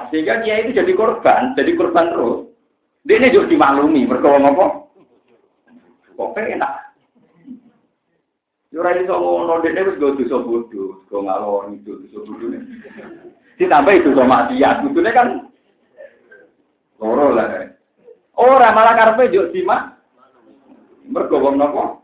sehingga 0.09 0.41
dia 0.41 0.65
itu 0.65 0.73
jadi 0.73 0.89
korban, 0.97 1.53
jadi 1.53 1.77
korban 1.77 2.09
terus. 2.09 2.49
Dia 3.05 3.21
ini 3.21 3.31
juga 3.31 3.53
dimaklumi, 3.53 4.09
berkawang 4.09 4.49
apa? 4.49 4.65
Kok 6.17 6.33
enak? 6.33 6.73
Yura 8.73 8.99
itu 8.99 9.13
ngono 9.13 9.63
dene 9.63 9.79
wis 9.87 9.95
go 10.01 10.17
dosa 10.17 10.43
bodho, 10.43 11.05
go 11.07 11.23
ngalor 11.23 11.71
itu 11.71 12.03
dosa 12.03 12.19
bodho. 12.25 12.51
Ditambah 13.55 13.93
itu 13.95 14.11
sama 14.17 14.49
dia, 14.51 14.81
kudune 14.83 15.09
kan 15.13 15.47
loro 16.99 17.31
lah. 17.31 17.71
Ora 18.37 18.75
malah 18.75 18.93
karepe 18.97 19.31
yo 19.31 19.49
simak. 19.53 19.97
Mergo 21.07 21.39
wong 21.39 21.55
napa? 21.61 21.96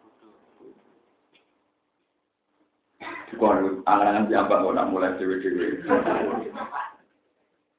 Kok 3.39 3.84
angan-angan 3.84 4.30
jambak 4.30 4.64
ora 4.64 4.84
mulai 4.85 5.15
dhewe-dhewe. 5.18 5.84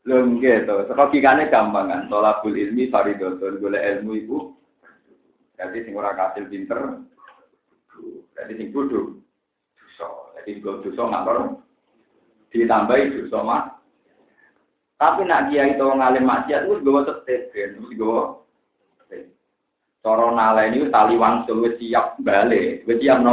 Lho 0.05 0.16
nggih 0.36 0.68
to, 0.68 0.93
logikane 0.93 1.48
gampang 1.48 1.89
kan. 1.89 2.01
Tolabul 2.12 2.52
ilmi 2.52 2.93
faridotun, 2.93 3.56
golek 3.56 3.85
ilmu 3.89 4.12
iku 4.20 4.39
jadi 5.55 5.86
sing 5.86 5.94
ora 5.94 6.12
kasil 6.12 6.51
pinter, 6.51 7.01
jadi 8.35 8.52
sing 8.59 8.68
bodoh 8.74 9.16
dosa. 9.78 10.09
Jadi 10.36 10.60
go 10.60 10.82
dosa 10.82 11.02
ngalor 11.09 11.62
ditambahi 12.51 13.16
dosa 13.16 13.39
mah. 13.40 13.62
Tapi 14.98 15.26
nak 15.26 15.51
kiai 15.51 15.74
itu 15.74 15.86
ngalim 15.89 16.26
maksiat 16.26 16.66
wis 16.70 16.82
gowo 16.85 17.01
tetep 17.06 17.51
ben, 17.51 17.81
wis 17.86 17.97
gowo. 17.98 18.47
Cara 20.05 20.26
naleni 20.36 20.93
tali 20.93 21.16
wangsul 21.16 21.64
siap 21.81 22.20
balik, 22.20 22.85
wis 22.85 23.01
siap 23.01 23.24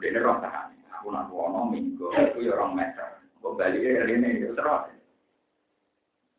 napa? 0.00 0.08
Dene 0.08 0.18
roh 0.24 0.36
tahan. 0.40 0.68
Aku 1.00 1.08
nak 1.12 1.28
wono 1.32 1.68
minggu, 1.68 2.08
aku 2.12 2.40
ya 2.44 2.56
orang 2.56 2.76
meter. 2.76 3.08
Kok 3.40 3.56
balik 3.56 3.84
ini 3.84 4.44
ya 4.44 4.52
terus. 4.56 4.84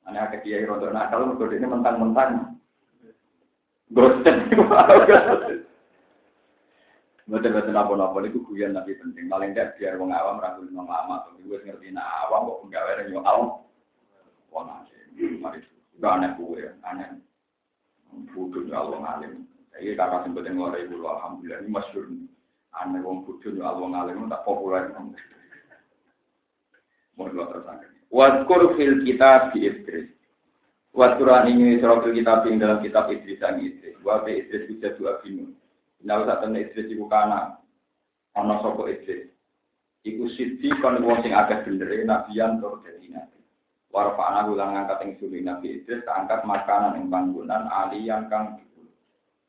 Ana 0.05 0.25
akeh 0.29 0.41
kiai 0.41 0.65
rodo 0.65 0.89
nakal 0.89 1.29
mergo 1.29 1.45
dene 1.49 1.69
mentang-mentang. 1.69 2.57
Gosip. 3.93 4.35
Betul-betul 7.31 7.77
apa-apa 7.77 8.17
itu 8.27 8.43
guyon 8.43 8.75
tapi 8.75 8.97
penting. 8.97 9.29
Paling 9.29 9.53
tidak 9.55 9.77
biar 9.79 9.95
wong 9.95 10.11
awam 10.11 10.41
ragu 10.41 10.67
nang 10.67 10.89
lama 10.89 11.23
atau 11.23 11.37
gue 11.39 11.63
ngerti 11.63 11.93
nah 11.93 12.27
awam 12.27 12.49
kok 12.49 12.61
enggak 12.67 12.85
ada 12.91 13.07
nyoal. 13.07 13.39
Wong 14.51 14.67
asih. 14.67 15.39
Mari 15.39 15.63
gak 16.01 16.17
aneh 16.17 16.31
gue, 16.35 16.65
aneh. 16.83 17.07
Bodoh 18.35 18.67
ya 18.67 18.83
Allah 18.83 18.99
ngalim. 18.99 19.47
Ini 19.79 19.95
kakak 19.95 20.27
sempat 20.27 20.43
yang 20.43 20.59
ngore 20.59 20.83
ibu 20.83 20.99
alhamdulillah 21.07 21.63
ini 21.63 21.71
masyur. 21.71 22.05
Aneh 22.71 23.03
wong 23.03 23.27
bodoh 23.27 23.51
ya 23.51 23.67
Allah 23.67 23.87
ngalim 23.91 24.31
tak 24.31 24.47
populer. 24.47 24.95
Mau 27.19 27.27
dua 27.27 27.51
tersangka. 27.51 27.87
Wadkur 28.11 28.75
fil 28.79 29.03
kitab 29.03 29.51
di 29.51 29.67
Idris. 29.67 30.07
Wadkuran 30.95 31.51
ini 31.51 31.79
surah 31.79 31.99
fil 32.03 32.15
kitab 32.15 32.47
dalam 32.47 32.79
kitab 32.79 33.11
Idris 33.11 33.39
dan 33.43 33.59
Idris. 33.59 33.99
Wabe 34.03 34.31
Idris 34.31 34.67
bisa 34.71 34.95
dua 34.95 35.19
bingung. 35.19 35.55
Nah, 36.01 36.23
saat 36.25 36.41
temen 36.41 36.63
Idris 36.63 36.91
iku 36.91 37.05
kana. 37.11 37.59
Ana 38.35 38.63
sapa 38.63 38.87
Idris. 38.87 39.31
Iku 40.01 40.31
siji 40.33 40.71
kon 40.81 41.03
wong 41.03 41.21
sing 41.21 41.35
agak 41.35 41.67
bener 41.67 41.91
nabiyan 42.07 42.57
tur 42.57 42.81
dadi 42.81 43.11
nabi. 43.11 43.37
Warfa'ana 43.91 44.47
ulang 44.47 44.73
ngangkat 44.73 44.99
ing 45.03 45.11
suli 45.19 45.43
Nabi 45.43 45.83
Idris 45.83 46.01
keangkat 46.07 46.47
makanan 46.47 46.97
ing 46.97 47.11
panggonan 47.11 47.67
ali 47.67 48.07
yang 48.07 48.31
kang 48.31 48.63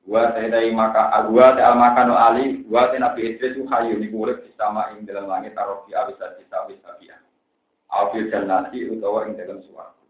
Wa 0.02 0.34
tadai 0.34 0.74
maka 0.74 1.14
agwa 1.14 1.54
ta 1.54 1.70
al 1.70 1.76
makano 1.78 2.18
ali 2.18 2.66
wa 2.66 2.90
ta 2.90 2.98
Nabi 2.98 3.38
Idris 3.38 3.54
hayu 3.70 4.02
niku 4.02 4.26
urip 4.26 4.42
sama 4.58 4.90
ing 4.98 5.06
dalam 5.06 5.30
langit 5.30 5.54
tarofi 5.54 5.94
abisa 5.94 6.34
bisa 6.34 6.66
bisa 6.66 6.90
biya. 6.98 7.14
Afil 7.86 8.26
jannati 8.26 8.82
utawa 8.90 9.30
ing 9.30 9.38
dalam 9.38 9.62
suwarga. 9.62 10.02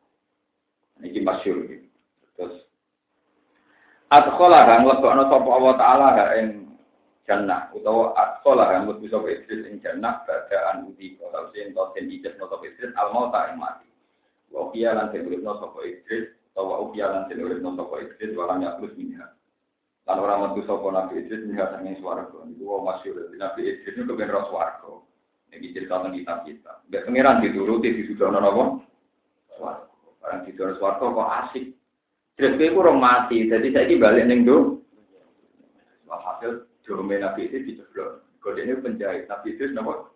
Niki 1.04 1.20
masyhur 1.20 1.68
iki. 1.68 1.92
Terus 2.38 2.64
Adkhala 4.12 4.68
kang 4.68 4.84
lebokno 4.88 5.24
sapa 5.28 5.50
Allah 5.56 5.74
taala 5.80 6.06
ha 6.16 6.24
ing 6.40 6.76
jannah 7.24 7.72
utawa 7.72 8.12
adkhala 8.12 8.68
kang 8.68 8.84
mlebu 8.84 9.08
sapa 9.08 9.28
iblis 9.28 9.64
ing 9.68 9.80
jannah 9.80 10.20
badaan 10.28 10.88
uti 10.88 11.16
kala 11.16 11.48
sing 11.52 11.72
to 11.72 11.82
den 11.96 12.12
ijab 12.12 12.36
sapa 12.40 12.60
iblis 12.60 12.92
al 12.96 13.08
mauta 13.12 13.48
ing 13.52 13.56
mati. 13.56 13.88
Wa 14.52 14.68
kiya 14.72 14.96
lan 14.96 15.12
den 15.12 15.28
uripno 15.28 15.56
sapa 15.60 15.80
iblis 15.84 16.32
utawa 16.52 16.80
ukiya 16.84 17.08
lan 17.08 17.22
den 17.28 17.44
uripno 17.44 17.72
sapa 17.76 17.94
iblis 18.04 18.32
walang 18.36 18.64
plus 18.80 18.92
minha. 18.96 19.32
Lan 20.02 20.18
ora 20.18 20.34
metu 20.42 20.66
sapa 20.66 20.86
nabi 20.90 21.22
iblis 21.22 21.46
minha 21.46 21.70
sanging 21.70 21.98
swarga. 22.02 22.42
Niku 22.42 22.62
wong 22.66 22.82
masyhur 22.82 23.30
nabi 23.38 23.70
iblis 23.70 23.94
niku 23.94 24.18
ben 24.18 24.30
ro 24.30 24.50
swarga. 24.50 24.92
Iki 25.52 25.76
cerita 25.76 26.00
tentang 26.00 26.16
kitab 26.16 26.38
kita. 26.48 26.72
Gak 26.88 27.04
pengiran 27.04 27.44
dituruti 27.44 27.92
disudono 27.92 28.40
napa? 28.40 28.64
Swarga. 29.54 29.92
Barang 30.18 30.42
dituruti 30.48 30.80
swarga 30.80 31.04
kok 31.06 31.32
asik. 31.44 31.66
Terus 32.40 32.56
gue 32.56 32.72
kurang 32.72 32.96
mati, 32.96 33.44
jadi 33.44 33.68
saya 33.68 33.84
ini 33.84 34.00
balik 34.00 34.24
neng 34.24 34.48
do. 34.48 34.80
Hasil 36.08 36.64
domen 36.88 37.20
nabi 37.20 37.48
itu 37.48 37.60
diceblok. 37.60 38.24
Kode 38.40 38.64
ini 38.64 38.80
penjahit 38.80 39.28
nabi 39.28 39.54
itu 39.54 39.68
kenapa? 39.68 40.08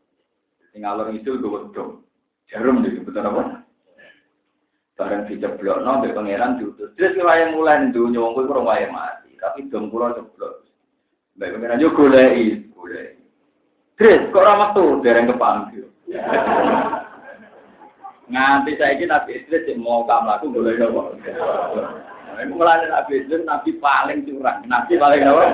Tinggal 0.73 1.05
orang 1.05 1.21
itu 1.21 1.37
gue 1.37 1.73
dong. 1.77 2.05
Jarum 2.47 2.85
gitu, 2.87 3.03
betul 3.03 3.27
apa? 3.27 3.43
Barang 4.97 5.29
diceblok, 5.29 5.85
no, 5.85 6.01
be 6.01 6.15
pangeran 6.17 6.57
diutus. 6.57 6.95
Gue 6.97 7.13
yang 7.17 7.53
mulai 7.59 7.91
itu 7.91 8.09
nyong 8.09 8.33
gue 8.33 8.49
kurang 8.49 8.65
wayang 8.65 8.97
mati, 8.97 9.26
tapi 9.39 9.69
dong 9.69 9.93
pulau 9.93 10.13
ceblok. 10.17 10.67
Baik 11.37 11.53
pangeran 11.61 11.81
juga 11.85 11.97
golei, 11.97 12.65
golei. 12.73 13.17
Terus 14.01 14.29
kok 14.33 14.45
ramah 14.45 14.73
tuh 14.73 15.01
dereng 15.05 15.29
kepanggil. 15.29 15.89
Nganti 18.27 18.75
saya 18.75 18.99
ini 18.99 19.07
Nabi 19.07 19.39
Idris 19.39 19.71
mau 19.79 20.03
kamu 20.03 20.27
laku 20.27 20.47
boleh 20.51 20.75
nopo. 20.83 21.15
Mulai 22.43 22.91
Nabi 22.91 23.23
Idris 23.23 23.47
Nabi 23.47 23.71
paling 23.79 24.27
curang, 24.27 24.67
Nabi 24.67 24.99
paling 24.99 25.23
nopo. 25.23 25.47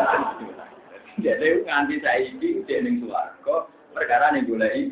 Jadi 1.20 1.68
nganti 1.68 2.00
saya 2.00 2.24
ini 2.24 2.64
dia 2.64 2.80
ning 2.80 3.04
suwargo 3.04 3.68
perkara 3.92 4.32
nih 4.32 4.48
boleh. 4.48 4.88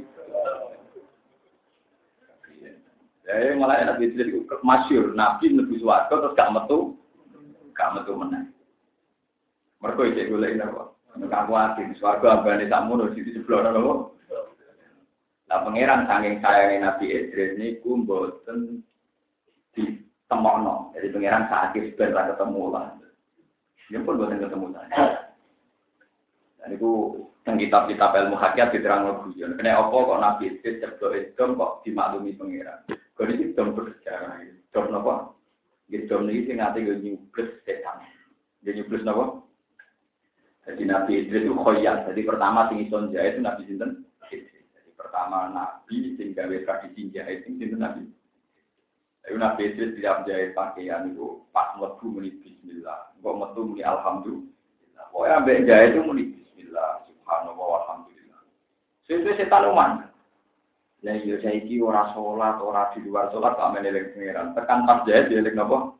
Jadi 3.24 3.56
mulai 3.56 3.88
Nabi 3.88 4.12
Idris 4.12 4.28
masyur, 4.60 5.16
Nabi 5.16 5.48
lebih 5.48 5.80
suwargo 5.80 6.20
terus 6.20 6.36
gak 6.36 6.52
metu, 6.52 7.00
gak 7.72 7.96
metu 7.96 8.12
menang. 8.12 8.52
Mereka 9.80 10.00
itu 10.12 10.36
boleh 10.36 10.50
nopo. 10.60 10.82
Aku 11.10 11.52
hati, 11.56 11.82
suwargo 11.96 12.28
abane 12.28 12.68
sakmu 12.68 13.00
nulis 13.00 13.16
di 13.16 13.32
sebelah 13.32 13.72
nopo. 13.72 14.20
Nah, 15.50 15.66
pangeran 15.66 16.06
saking 16.06 16.38
sayangnya 16.38 16.94
Nabi 16.94 17.10
Idris 17.10 17.82
mboten 17.82 18.86
di 19.74 19.98
temokno. 20.30 20.94
Jadi 20.94 21.10
pangeran 21.10 21.50
sakit 21.50 21.98
sebentar 21.98 22.30
ketemu 22.30 22.62
lah. 22.70 22.94
Dia 23.90 23.98
pun 24.06 24.14
buatan 24.14 24.38
ketemu 24.38 24.66
saya. 24.70 25.34
Dan 26.62 26.78
itu 26.78 27.18
yang 27.42 27.58
kitab-kitab 27.58 28.14
ilmu 28.14 28.38
hakikat 28.38 28.70
diterang 28.70 29.26
guyon. 29.26 29.58
Kena 29.58 29.82
apa 29.82 29.90
kok 29.90 30.22
Nabi 30.22 30.54
Idris 30.54 30.78
cebdo 30.78 31.18
itu 31.18 31.42
kok 31.42 31.82
dimaklumi 31.82 32.38
pangeran. 32.38 32.86
Kau 33.18 33.26
ini 33.26 33.50
dom 33.58 33.74
bersejarah. 33.74 34.46
Dom 34.70 34.94
apa? 34.94 35.34
Gitu 35.90 36.14
ini 36.14 36.46
sih 36.46 36.54
nanti 36.54 36.86
gue 36.86 36.94
nyubles 37.02 37.58
setan. 37.66 38.06
Dia 38.62 38.78
nyubles 38.78 39.02
apa? 39.02 39.42
Jadi 40.68 40.82
Nabi 40.84 41.12
Idris 41.24 41.44
itu 41.48 41.54
khoyat. 41.56 42.08
Jadi 42.08 42.20
pertama 42.24 42.68
tinggi 42.68 42.92
sonja 42.92 43.20
itu 43.24 43.40
Nabi 43.40 43.64
Sinten 43.64 44.10
pertama 45.00 45.48
Nabi 45.48 46.14
sing 46.20 46.36
gawe 46.36 46.56
tradisi 46.62 47.08
jahit 47.08 47.42
sing 47.42 47.56
sinten 47.56 47.80
Nabi. 47.80 48.04
Ayo 49.24 49.40
Nabi 49.40 49.72
itu 49.72 49.96
tidak 49.96 50.28
jahit 50.28 50.52
pakaian 50.52 51.08
itu 51.08 51.40
pas 51.50 51.72
metu 51.80 52.12
muni 52.12 52.30
Bismillah, 52.40 53.16
kok 53.16 53.36
metu 53.40 53.60
muni 53.64 53.82
Alhamdulillah. 53.84 55.04
Pokoknya 55.10 55.34
ambek 55.40 55.64
jahit 55.64 55.96
itu 55.96 56.00
muni 56.04 56.24
Bismillah, 56.30 57.04
Subhanallah, 57.08 57.68
Alhamdulillah. 57.84 58.40
Sesuai 59.08 59.38
setan 59.40 59.72
uman. 59.72 60.08
Lah 61.00 61.16
iya 61.16 61.40
saiki 61.40 61.80
ora 61.80 62.12
sholat, 62.12 62.60
ora 62.60 62.92
di 62.92 63.00
luar 63.00 63.32
sholat 63.32 63.56
kok 63.56 63.72
menelek 63.72 64.12
pengiran. 64.12 64.52
Tekan 64.52 64.84
pas 64.84 65.00
jahit 65.08 65.32
dia 65.32 65.40
lek 65.40 65.56
napa? 65.56 65.96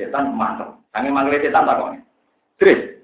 Setan 0.00 0.32
mantep. 0.32 0.80
Sange 0.92 1.12
mangle 1.12 1.40
setan 1.40 1.68
tak 1.68 1.76
kok. 1.76 1.92
Terus 2.56 2.95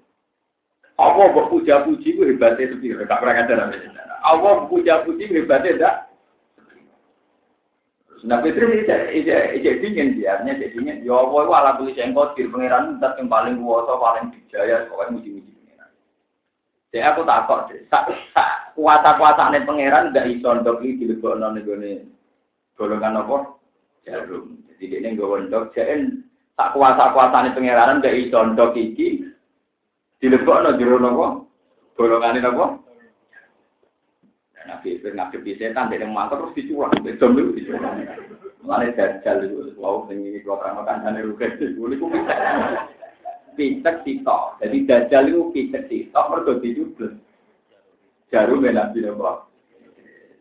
apa 1.02 1.34
mbok 1.34 1.50
puja-puji 1.50 2.14
ku 2.14 2.22
hebatnya 2.22 2.70
sepiro? 2.70 3.02
Gak 3.02 3.18
pernah 3.18 3.34
kadang 3.42 3.74
Allah 4.22 4.54
puja-puji 4.70 5.26
hebatnya 5.34 5.74
enggak? 5.74 5.96
Nah, 8.22 8.38
Fitri 8.38 8.86
ini 8.86 9.70
dingin 9.82 10.14
dia, 10.14 10.38
artinya 10.38 10.62
dingin. 10.62 11.02
Ya 11.02 11.10
Allah, 11.18 11.42
itu 11.42 11.52
alam 11.58 11.74
tulis 11.82 11.98
yang 11.98 12.14
kotir, 12.14 12.46
pengiran 12.54 13.02
dat 13.02 13.18
yang 13.18 13.26
paling 13.26 13.58
kuasa, 13.58 13.98
paling 13.98 14.30
dijaya, 14.30 14.86
pokoknya 14.86 15.18
muji-muji 15.18 15.50
pengiran. 15.50 15.90
Jadi 16.94 17.02
aku 17.02 17.20
takut 17.26 17.60
deh, 17.66 17.82
kuasa-kuasa 18.78 19.50
ini 19.50 19.66
pengiran 19.66 20.14
nggak 20.14 20.28
iso 20.38 20.48
untuk 20.54 20.78
ini 20.86 21.02
dilebok 21.02 21.34
ini 21.58 22.06
golongan 22.78 23.26
apa? 23.26 23.36
Jarum. 24.06 24.54
Jadi 24.70 25.02
ini 25.02 25.18
gue 25.18 25.26
untuk 25.26 25.74
jadi 25.74 26.06
tak 26.54 26.78
kuasa-kuasa 26.78 27.42
ini 27.42 27.56
pengiran 27.58 27.98
nggak 27.98 28.16
iso 28.22 28.38
untuk 28.38 28.78
iki 28.78 29.31
dilebok 30.22 30.62
non 30.62 30.78
jero 30.78 30.96
apa? 31.02 31.26
Golongan 31.98 32.38
ini 32.38 32.46
apa? 32.46 32.66
Nabi 34.62 34.94
Ibrahim 34.94 35.18
ngadepi 35.18 35.58
setan, 35.58 35.90
dia 35.90 36.06
mangkat 36.06 36.38
terus 36.38 36.54
dicurang, 36.54 36.94
bedom 37.02 37.34
itu 37.34 37.50
dicurang. 37.58 38.06
Mulai 38.62 38.94
itu, 38.94 39.74
wow, 39.74 40.06
ini 40.06 40.38
kalau 40.46 40.62
terang 40.62 40.78
makan 40.78 41.02
dan 41.02 41.18
rugen, 41.26 41.58
itu 41.58 41.82
itu 41.82 42.06
pitek 43.58 44.06
sitok. 44.06 44.62
Jadi 44.62 44.86
dajjal 44.86 45.24
itu 45.26 45.50
pitek 45.50 45.90
sitok, 45.90 46.28
mereka 46.30 46.62
dijubles. 46.62 47.18
Jarum 48.30 48.62
ya 48.62 48.70
Nabi 48.70 49.02
Nabi. 49.02 49.50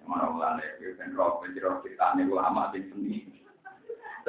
Mana 0.05 0.29
mulai, 0.29 0.69
roh, 1.17 1.41
ben 1.41 1.57
roh 1.57 1.81
kita 1.81 2.13
ini 2.13 2.29
ulama 2.29 2.69
sing 2.69 2.85
seni. 2.93 3.25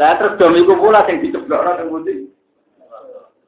Lah 0.00 0.16
terus 0.16 0.40
itu 0.40 0.72
pula 0.72 1.04
sing 1.04 1.20
diceblok 1.20 1.62
orang 1.68 1.92
putih. 1.92 2.32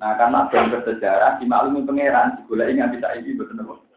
Nah 0.02 0.18
karena 0.18 0.50
dom 0.50 0.74
bersejarah, 0.74 1.38
dimaklumi 1.38 1.86
pangeran, 1.86 2.42
digulai 2.42 2.74
ini 2.74 3.38
betul 3.38 3.62
betul. 3.62 3.94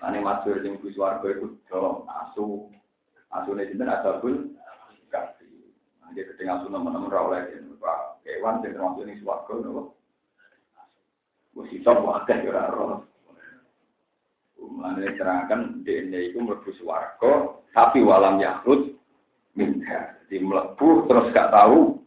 Ane 0.00 0.24
masyur 0.24 0.64
sing 0.64 0.80
kuwi 0.80 0.96
swarga 0.96 1.28
iku 1.28 1.60
do 1.68 2.08
asu. 2.08 2.72
Asune 3.30 3.68
sinten 3.68 3.92
asabul 3.92 4.56
kafi. 5.12 5.44
Dia 6.16 6.24
ketinggal 6.24 6.64
asu 6.64 6.72
nemen-nemen 6.72 7.12
ra 7.12 7.20
oleh 7.28 7.42
kewan 8.24 8.64
sing 8.64 8.72
termasuk 8.72 9.04
ning 9.04 9.20
swarga 9.20 9.52
nopo. 9.60 10.00
Wis 11.52 11.68
iso 11.76 11.92
wae 12.00 12.36
ora 12.48 12.62
ora. 12.72 12.98
Mulane 14.60 15.12
terangkan 15.20 15.84
DNA 15.84 16.32
itu 16.32 16.40
mlebu 16.40 16.70
swarga 16.80 17.60
tapi 17.76 18.00
walam 18.00 18.40
yahrud 18.40 18.96
minha. 19.52 20.16
Jadi 20.26 20.40
mlebu 20.40 21.04
terus 21.12 21.28
gak 21.36 21.52
tahu. 21.52 22.00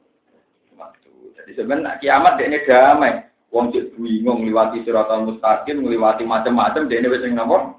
Jadi 1.43 1.59
sebenarnya 1.59 1.99
kiamat 1.99 2.39
dia 2.39 2.63
damai. 2.63 3.27
Wong 3.51 3.69
cek 3.69 3.99
bingung 3.99 4.41
ngliwati 4.41 4.81
siratal 4.81 5.29
mustaqim, 5.29 5.83
ngliwati 5.83 6.25
macam-macam 6.25 6.89
dia 6.89 7.03
ini 7.03 7.11
wis 7.11 7.21
ning 7.21 7.37
napa? 7.37 7.77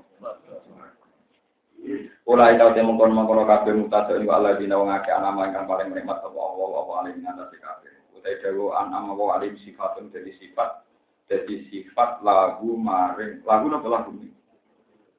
Ora 2.24 2.52
ita 2.54 2.76
te 2.76 2.80
mongkon 2.84 3.10
mongkon 3.10 3.42
kabeh 3.48 3.72
mutasa 3.72 4.16
ing 4.16 4.28
Allah 4.30 4.54
dina 4.56 4.78
wong 4.78 4.88
akeh 4.92 5.12
anama 5.12 5.50
ingkang 5.50 5.68
paling 5.68 5.92
nikmat 5.92 6.22
sapa 6.24 6.38
Allah 6.38 6.82
wa 6.84 6.94
alim 7.02 7.20
ngatasi 7.20 7.56
kabeh. 7.58 7.92
Utai 8.16 8.38
dewe 8.38 8.70
anama 8.72 9.12
wa 9.12 9.36
alim 9.36 9.58
sifatun 9.60 10.08
dari 10.08 10.32
sifat 10.38 10.84
jadi 11.28 11.68
sifat 11.68 12.20
lagu 12.24 12.76
maring 12.76 13.44
lagu 13.44 13.66
napa 13.68 13.88
lagu 13.88 14.14
ini? 14.16 14.28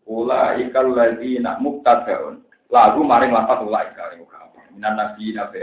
Ula 0.06 0.58
ikal 0.62 0.94
nak 0.94 1.60
muktadaun 1.62 2.42
lagu 2.70 3.02
maring 3.02 3.34
lapat 3.34 3.58
ula 3.66 3.86
ikal 3.90 4.18
minan 4.74 4.94
nabi 4.98 5.32
nabi 5.34 5.58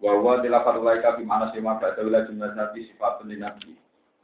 lagu. 0.00 0.04
Bahwa 0.20 0.42
di 0.44 0.48
lapat 0.52 0.74
ula 0.76 1.00
ikal 1.00 1.20
mana 1.24 1.48
sih 1.52 1.60
maka 1.64 1.96
adalah 1.96 2.28
jumlah 2.28 2.52
nabi 2.52 2.84
sifatun 2.88 3.32
nabi. 3.32 3.72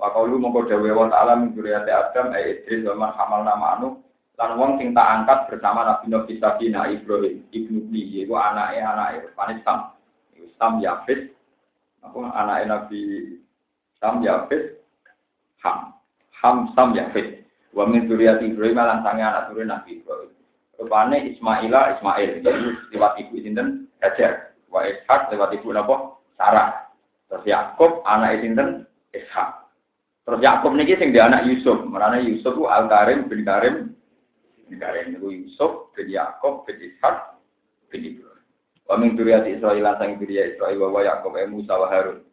Wakaulu 0.03 0.35
mongko 0.43 0.67
dawe 0.67 0.91
wa 0.99 1.07
ta'ala 1.07 1.39
min 1.39 1.55
dzurriyyati 1.55 1.95
Adam 1.95 2.35
ay 2.35 2.59
Idris 2.59 2.83
wa 2.91 3.15
hamal 3.15 3.47
nama 3.47 3.79
anu 3.79 4.03
lan 4.35 4.59
wong 4.59 4.83
sing 4.83 4.91
tak 4.91 5.07
angkat 5.07 5.47
bersama 5.47 5.87
Nabi 5.87 6.11
Nabi 6.11 6.33
Sabina 6.43 6.91
Ibrahim 6.91 7.47
ibnu 7.55 7.87
Bni 7.87 8.03
yaiku 8.11 8.35
anake 8.35 9.31
panis 9.39 9.63
Sam. 9.63 9.95
Sam 10.59 10.83
Yafis 10.83 11.31
anake 12.03 12.65
Nabi 12.67 13.01
Sam 14.03 14.27
Yafis 14.27 14.75
Ham. 15.63 15.95
Ham 16.43 16.75
Sam 16.75 16.99
Yafis. 16.99 17.39
Wa 17.71 17.87
min 17.87 18.11
dzurriyyati 18.11 18.51
Ibrahim 18.51 18.83
lan 18.83 19.07
sange 19.07 19.23
anak 19.23 19.55
turun 19.55 19.71
Nabi 19.71 20.03
Ibrahim. 20.03 20.35
Rupane 20.83 21.31
Ismaila 21.31 21.95
Ismail 21.95 22.43
jadi 22.43 22.69
lewat 22.91 23.23
ibu 23.23 23.39
sinten 23.39 23.87
Hajar. 24.03 24.52
Wa 24.73 24.89
Ishak 24.89 25.29
lewat 25.29 25.53
ibu 25.61 25.69
napa 25.71 26.17
Sarah. 26.41 26.89
Terus 27.29 27.45
Yakub 27.45 28.01
anak 28.09 28.41
sinten 28.41 28.89
Ishak. 29.13 29.69
Terus 30.25 30.41
Yakub 30.41 30.73
niki 30.73 30.97
sing 30.97 31.13
dia 31.13 31.29
anak 31.29 31.45
Yusuf, 31.45 31.85
merana 31.85 32.17
Yusuf 32.19 32.57
ku 32.57 32.65
Al 32.65 32.89
Karim 32.89 33.29
bin 33.29 33.45
Karim 33.45 33.93
bin 34.67 34.77
Karim 34.81 35.13
niku 35.13 35.29
Yusuf 35.29 35.93
bin 35.93 36.09
Yakub 36.09 36.65
bin 36.65 36.81
Ishak 36.81 37.37
bin 37.93 38.01
Ibrahim. 38.09 38.45
Wa 38.89 38.97
min 38.97 39.13
dzurriyyati 39.13 39.61
Israil 39.61 39.85
sang 40.01 40.17
dzurriyyat 40.17 40.57
Israil 40.57 40.81
wa 40.81 41.05
Yakub 41.05 41.37
e 41.37 41.45
Musa 41.45 41.77
Harun. 41.77 42.25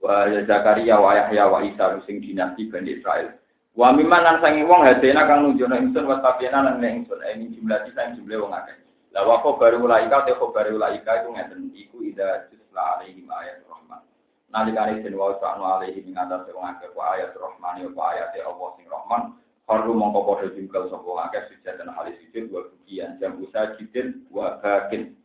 Wa 0.00 0.28
Zakaria 0.48 0.96
wa 0.96 1.12
Yahya 1.12 1.44
wa 1.52 1.60
Isa 1.60 2.00
sing 2.08 2.24
dinasti 2.24 2.72
Bani 2.72 2.96
Israil. 2.96 3.36
Wa 3.76 3.92
mimman 3.92 4.24
lan 4.24 4.40
sangi 4.40 4.64
wong 4.64 4.88
hadena 4.88 5.28
kang 5.28 5.44
nunjukno 5.44 5.76
ingsun 5.76 6.08
wa 6.08 6.16
tabiana 6.24 6.64
lan 6.64 6.80
nek 6.80 7.04
ingsun 7.04 7.20
jumlah 7.52 7.84
sang 7.92 8.16
jumlah 8.16 8.40
wong 8.40 8.56
akeh. 8.56 8.85
La 9.16 9.24
wa 9.24 9.40
khabaru 9.40 9.80
ulaika 9.88 10.28
te 10.28 10.36
khabaru 10.36 10.76
ulaika 10.76 11.24
iku 11.24 11.32
ngeten 11.32 11.72
iku 11.72 12.04
ida 12.04 12.52
jisla 12.52 13.00
alaihi 13.00 13.24
ayat 13.24 13.64
rahman 13.64 14.04
nalikane 14.52 15.00
den 15.00 15.16
wa 15.16 15.32
ta'ala 15.40 15.80
alaihi 15.80 16.04
ing 16.04 16.20
atas 16.20 16.44
wong 16.52 16.68
akeh 16.68 16.92
wa 16.92 17.16
ayat 17.16 17.32
rahmani 17.32 17.88
wa 17.96 18.12
ayat 18.12 18.36
Allah 18.44 18.68
sing 18.76 18.84
rahman 18.92 19.40
Haru 19.66 19.98
mongko 19.98 20.20
padha 20.30 20.54
jungkel 20.54 20.86
sapa 20.94 21.10
akeh 21.26 21.42
sujud 21.50 21.74
dan 21.74 21.90
halis 21.90 22.14
sujud 22.22 22.54
wa 22.54 22.70
bukian 22.70 23.18
jam 23.18 23.34
usaha 23.42 23.74
jidin 23.74 24.22
wa 24.30 24.62
bakin. 24.62 25.18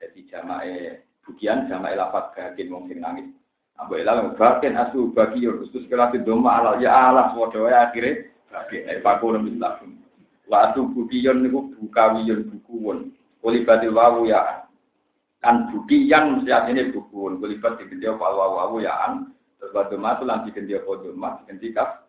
Jadi 0.00 0.32
jamae 0.32 1.04
bukian 1.28 1.68
jamae 1.68 1.92
lafat 1.92 2.32
bakin 2.32 2.72
wong 2.72 2.88
sing 2.88 3.04
nangis. 3.04 3.28
Abu 3.76 4.00
Ilal 4.00 4.32
bakin 4.32 4.80
asu 4.80 5.12
bagi 5.12 5.44
khusus 5.44 5.84
kelati 5.92 6.24
doma 6.24 6.56
alal 6.64 6.80
ya 6.80 7.12
Allah 7.12 7.36
wae 7.36 7.68
akhire 7.76 8.32
bakin 8.48 8.88
eh 8.88 9.04
paku 9.04 9.36
nang 9.36 9.44
Islam. 9.44 10.00
Wa 10.48 10.72
atu 10.72 10.88
bukiyon 10.88 11.44
niku 11.44 11.76
bukawiyon 11.76 12.48
bukuwon. 12.48 13.11
Kulibatil 13.42 13.90
wawu 13.90 14.30
ya 14.30 14.62
kan 15.42 15.66
bukiyan 15.74 16.38
mesti 16.38 16.54
artinya 16.54 16.86
bukuun 16.94 17.42
kulibat 17.42 17.74
diganti 17.82 18.06
apa 18.06 18.22
wawu 18.30 18.54
wawu 18.62 18.76
ya 18.78 18.94
an 19.02 19.34
terus 19.58 19.74
batu 19.74 19.98
matu 19.98 20.22
lanti 20.22 20.54
diganti 20.54 20.78
apa 20.78 20.90
doma 21.02 21.42
diganti 21.42 21.74
kaf 21.74 22.06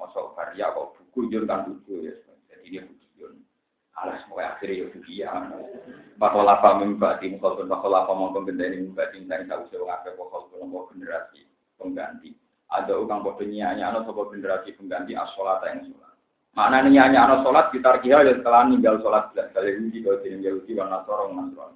masuk 0.00 0.32
karya 0.32 0.72
kok 0.72 0.96
buku 0.96 1.28
jur 1.28 1.44
kan 1.44 1.68
buku 1.68 2.08
ya 2.08 2.16
jadi 2.48 2.64
ini 2.64 2.88
buku 2.88 3.36
alas 4.00 4.24
mau 4.32 4.40
akhirnya 4.40 4.80
ya 4.80 4.84
buku 4.88 5.10
ya 5.12 5.30
bakal 6.16 6.48
apa 6.48 6.80
membati 6.80 7.28
mukol 7.28 7.60
pun 7.60 7.68
bakal 7.68 7.92
apa 7.92 8.12
mau 8.16 8.32
pembenda 8.32 8.64
ini 8.64 8.88
membati 8.88 9.20
tentang 9.20 9.44
tahu 9.52 9.62
sewa 9.68 10.00
apa 10.00 10.16
bakal 10.16 10.48
kelompok 10.48 10.96
generasi 10.96 11.44
pengganti 11.76 12.32
ada 12.72 12.96
orang 12.96 13.20
bodoh 13.20 13.44
nyanyi 13.44 13.84
anak 13.84 14.08
sebuah 14.08 14.32
generasi 14.32 14.72
pengganti 14.80 15.12
asolat 15.12 15.60
yang 15.68 15.84
sholat 15.84 16.11
mana 16.52 16.84
nyanyi 16.84 17.16
anak 17.16 17.44
sholat 17.44 17.72
kita 17.72 17.96
kira 18.04 18.28
ya 18.28 18.36
setelah 18.36 18.68
ninggal 18.68 19.00
sholat 19.00 19.32
belas 19.32 19.48
kali 19.56 19.72
Yahudi 19.72 19.98
kalau 20.04 20.20
tidak 20.20 20.40
Yahudi 20.44 20.72
warna 20.76 20.98
sorong 21.08 21.32
nasron 21.32 21.72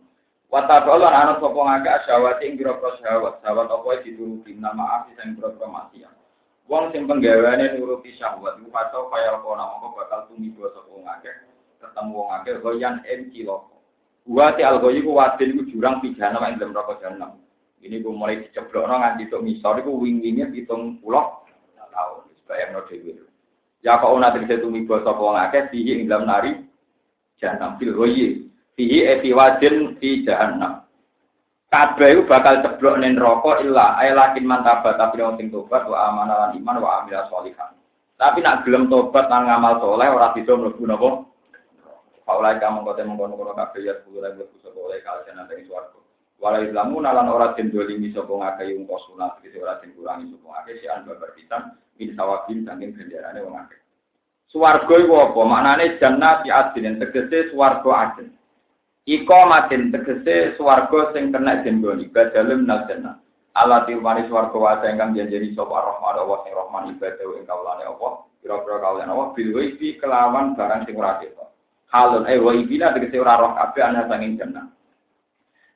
Wata 0.47 0.79
Allah 0.87 1.11
anak 1.11 1.43
sopong 1.43 1.67
agak 1.67 2.07
syawati 2.07 2.47
ing 2.47 2.55
biro 2.55 2.79
syahwat 3.03 3.43
syahwat 3.43 3.67
apa 3.67 3.99
dituruti 4.07 4.55
nama 4.55 5.03
api 5.03 5.19
sing 5.19 5.35
biro 5.35 5.51
maksiat 5.59 6.15
Wong 6.67 6.91
sing 6.91 7.07
penggaweane 7.07 7.79
nuruti 7.79 8.15
syahwat 8.19 8.59
iku 8.59 8.71
kata 8.75 8.99
kaya 9.11 9.39
kona 9.39 9.71
mongko 9.71 10.03
bakal 10.03 10.27
tumiba 10.27 10.67
sapa 10.75 10.91
wong 10.91 11.07
akeh 11.07 11.35
ketemu 11.79 12.11
wong 12.11 12.31
akeh 12.43 12.59
goyan 12.59 12.95
en 13.07 13.31
kilo. 13.31 13.71
Wa 14.27 14.51
ti 14.59 14.67
algoyi 14.67 15.07
ku 15.07 15.15
wadin 15.15 15.55
iku 15.55 15.63
jurang 15.71 16.03
pidana 16.03 16.43
ing 16.51 16.59
dalam 16.59 16.75
rokok 16.75 16.99
jahanam. 16.99 17.39
Ini 17.79 18.03
ku 18.03 18.11
mulai 18.11 18.43
diceblokno 18.43 18.99
nganti 18.99 19.31
tok 19.31 19.47
misor 19.47 19.79
iku 19.79 19.95
wing-winge 19.95 20.51
70 20.51 20.99
tahun. 20.99 22.23
Bayangno 22.51 22.83
dhewe. 22.91 23.15
Ya 23.85 24.01
kok 24.01 24.13
ana 24.13 24.33
tegese 24.33 24.63
tumiba 24.63 25.03
sapa 25.05 25.21
wong 25.21 25.37
akeh 25.37 25.69
dihi 25.73 26.01
ing 26.01 26.09
dalam 26.09 26.29
nari 26.29 26.57
jahanam 27.41 27.77
fil 27.77 27.93
goyi. 27.93 28.49
Fihi 28.77 29.05
efi 29.05 29.33
wadin 29.33 29.97
fi 30.01 30.25
jahanam. 30.25 30.87
kabeh 31.67 32.23
bakal 32.31 32.63
ceblok 32.63 33.03
ning 33.03 33.19
neraka 33.19 33.59
illa 33.61 33.99
lakin 34.01 34.47
mantaba 34.47 34.95
tapi 34.95 35.19
wong 35.19 35.37
sing 35.37 35.51
tobat 35.51 35.83
wa 35.91 36.09
amanah 36.09 36.37
lan 36.49 36.51
iman 36.63 36.77
wa 36.79 36.91
amila 37.03 37.27
sholihan. 37.27 37.75
Tapi 38.17 38.41
nak 38.41 38.65
gelem 38.65 38.89
tobat 38.89 39.29
lan 39.29 39.45
ngamal 39.45 39.83
soleh 39.83 40.09
ora 40.09 40.33
bisa 40.33 40.57
mlebu 40.57 40.83
napa? 40.87 41.27
Paulai 42.27 42.59
kamu 42.59 42.83
kote 42.83 43.07
mengkono-kono 43.07 43.55
kabeh 43.55 43.87
ya 43.87 43.95
kulo 44.03 44.25
lan 44.25 44.39
mlebu 44.39 44.57
sapa 44.63 44.79
oleh 44.79 45.03
kaljen 45.05 45.37
nang 45.37 45.51
swarga. 46.39 46.61
Wala 46.61 46.69
islamu 46.69 47.01
nalan 47.01 47.29
ora 47.29 47.55
den 47.57 47.73
dolimi 47.73 48.13
sapa 48.13 48.29
ngakeh 48.33 48.77
yung 48.77 48.87
sunat 48.87 49.41
iki 49.45 49.59
ora 49.61 49.81
den 49.81 49.93
kurangi 49.97 50.33
sapa 50.33 50.47
ngakeh 50.53 50.75
si 50.81 50.87
an 50.89 51.05
babar 51.09 51.31
pisan 51.35 51.63
min 51.99 52.17
sawabin 52.17 52.65
saking 52.65 52.93
ganjarane 52.93 53.41
wong 53.45 53.57
akeh. 53.57 53.81
Swarga 54.53 54.95
iku 55.01 55.15
apa? 55.17 55.41
Maknane 55.43 55.99
jannah 55.99 56.43
di 56.45 56.51
adin 56.51 57.01
tegese 57.01 57.51
swarga 57.53 57.91
adin. 57.93 58.29
Iko 59.07 59.39
matin 59.49 59.91
tegese 59.91 60.57
swarga 60.57 61.13
sing 61.15 61.33
kena 61.33 61.65
jendoni 61.65 62.09
badalem 62.13 62.67
nal 62.67 62.87
jannah. 62.87 63.19
Allah 63.57 63.89
tilmani 63.89 64.29
swarga 64.29 64.57
wasa 64.57 64.93
ingkang 64.93 65.17
janjeni 65.17 65.57
sapa 65.57 65.73
rahman 65.73 66.21
Allah 66.21 66.39
sing 66.45 66.53
rahman 66.53 66.93
ibadah 66.95 67.27
ing 67.41 67.45
kaulane 67.49 67.85
Allah. 67.89 68.13
Kira-kira 68.45 68.77
kaulane 68.79 69.11
Allah 69.11 69.29
bil 69.35 69.51
kelawan 69.99 70.55
barang 70.55 70.85
sing 70.87 70.95
ora. 70.95 71.19
Halun 71.87 72.29
eh 72.29 72.39
waifina 72.39 72.93
tegese 72.93 73.17
ora 73.19 73.41
roh 73.41 73.57
kabeh 73.57 73.83
ana 73.83 74.05
sanging 74.07 74.37
jannah. 74.37 74.76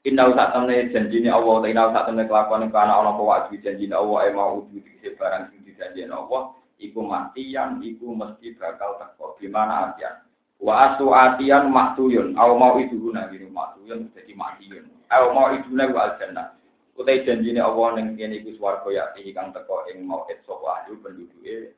Inna 0.00 0.32
usah 0.32 0.56
temne 0.56 0.88
janjine 0.88 1.28
Allah, 1.28 1.60
ta 1.60 1.66
inna 1.68 1.92
usah 1.92 2.02
temne 2.08 2.24
kelakuan 2.24 2.72
kana 2.72 3.04
ana 3.04 3.12
apa 3.12 3.20
wajib 3.20 3.60
janjine 3.60 3.92
Allah 3.92 4.18
eh 4.28 4.32
mau 4.32 4.64
udu 4.64 4.80
tegese 4.80 5.12
barang 5.20 5.52
sing 5.52 5.60
dijanjeni 5.60 6.08
Allah 6.08 6.56
iku 6.80 7.04
mati 7.04 7.52
yang 7.52 7.84
iku 7.84 8.16
mesti 8.16 8.56
bakal 8.56 8.96
teko. 8.96 9.36
Gimana 9.36 9.92
artian? 9.92 10.24
Wa 10.56 10.96
asu 10.96 11.12
atian 11.12 11.68
maktuyun, 11.68 12.32
au 12.40 12.56
mau 12.56 12.80
itu 12.80 12.96
guna 12.96 13.28
gini 13.28 13.52
maktuyun 13.52 14.08
jadi 14.16 14.32
matiyun. 14.32 14.88
Au 15.12 15.36
mau 15.36 15.52
itu 15.52 15.68
guna 15.68 15.92
wa 15.92 16.00
aljannah. 16.08 16.56
Utai 16.96 17.20
janjine 17.24 17.60
Allah 17.60 18.00
ning 18.00 18.16
kene 18.16 18.40
iku 18.40 18.56
ya 18.92 19.12
kang 19.12 19.52
teko 19.52 19.84
ing 19.92 20.04
mau 20.04 20.24
et 20.32 20.40
sapa 20.48 20.84
ahli 20.84 20.96
penduduke 20.96 21.76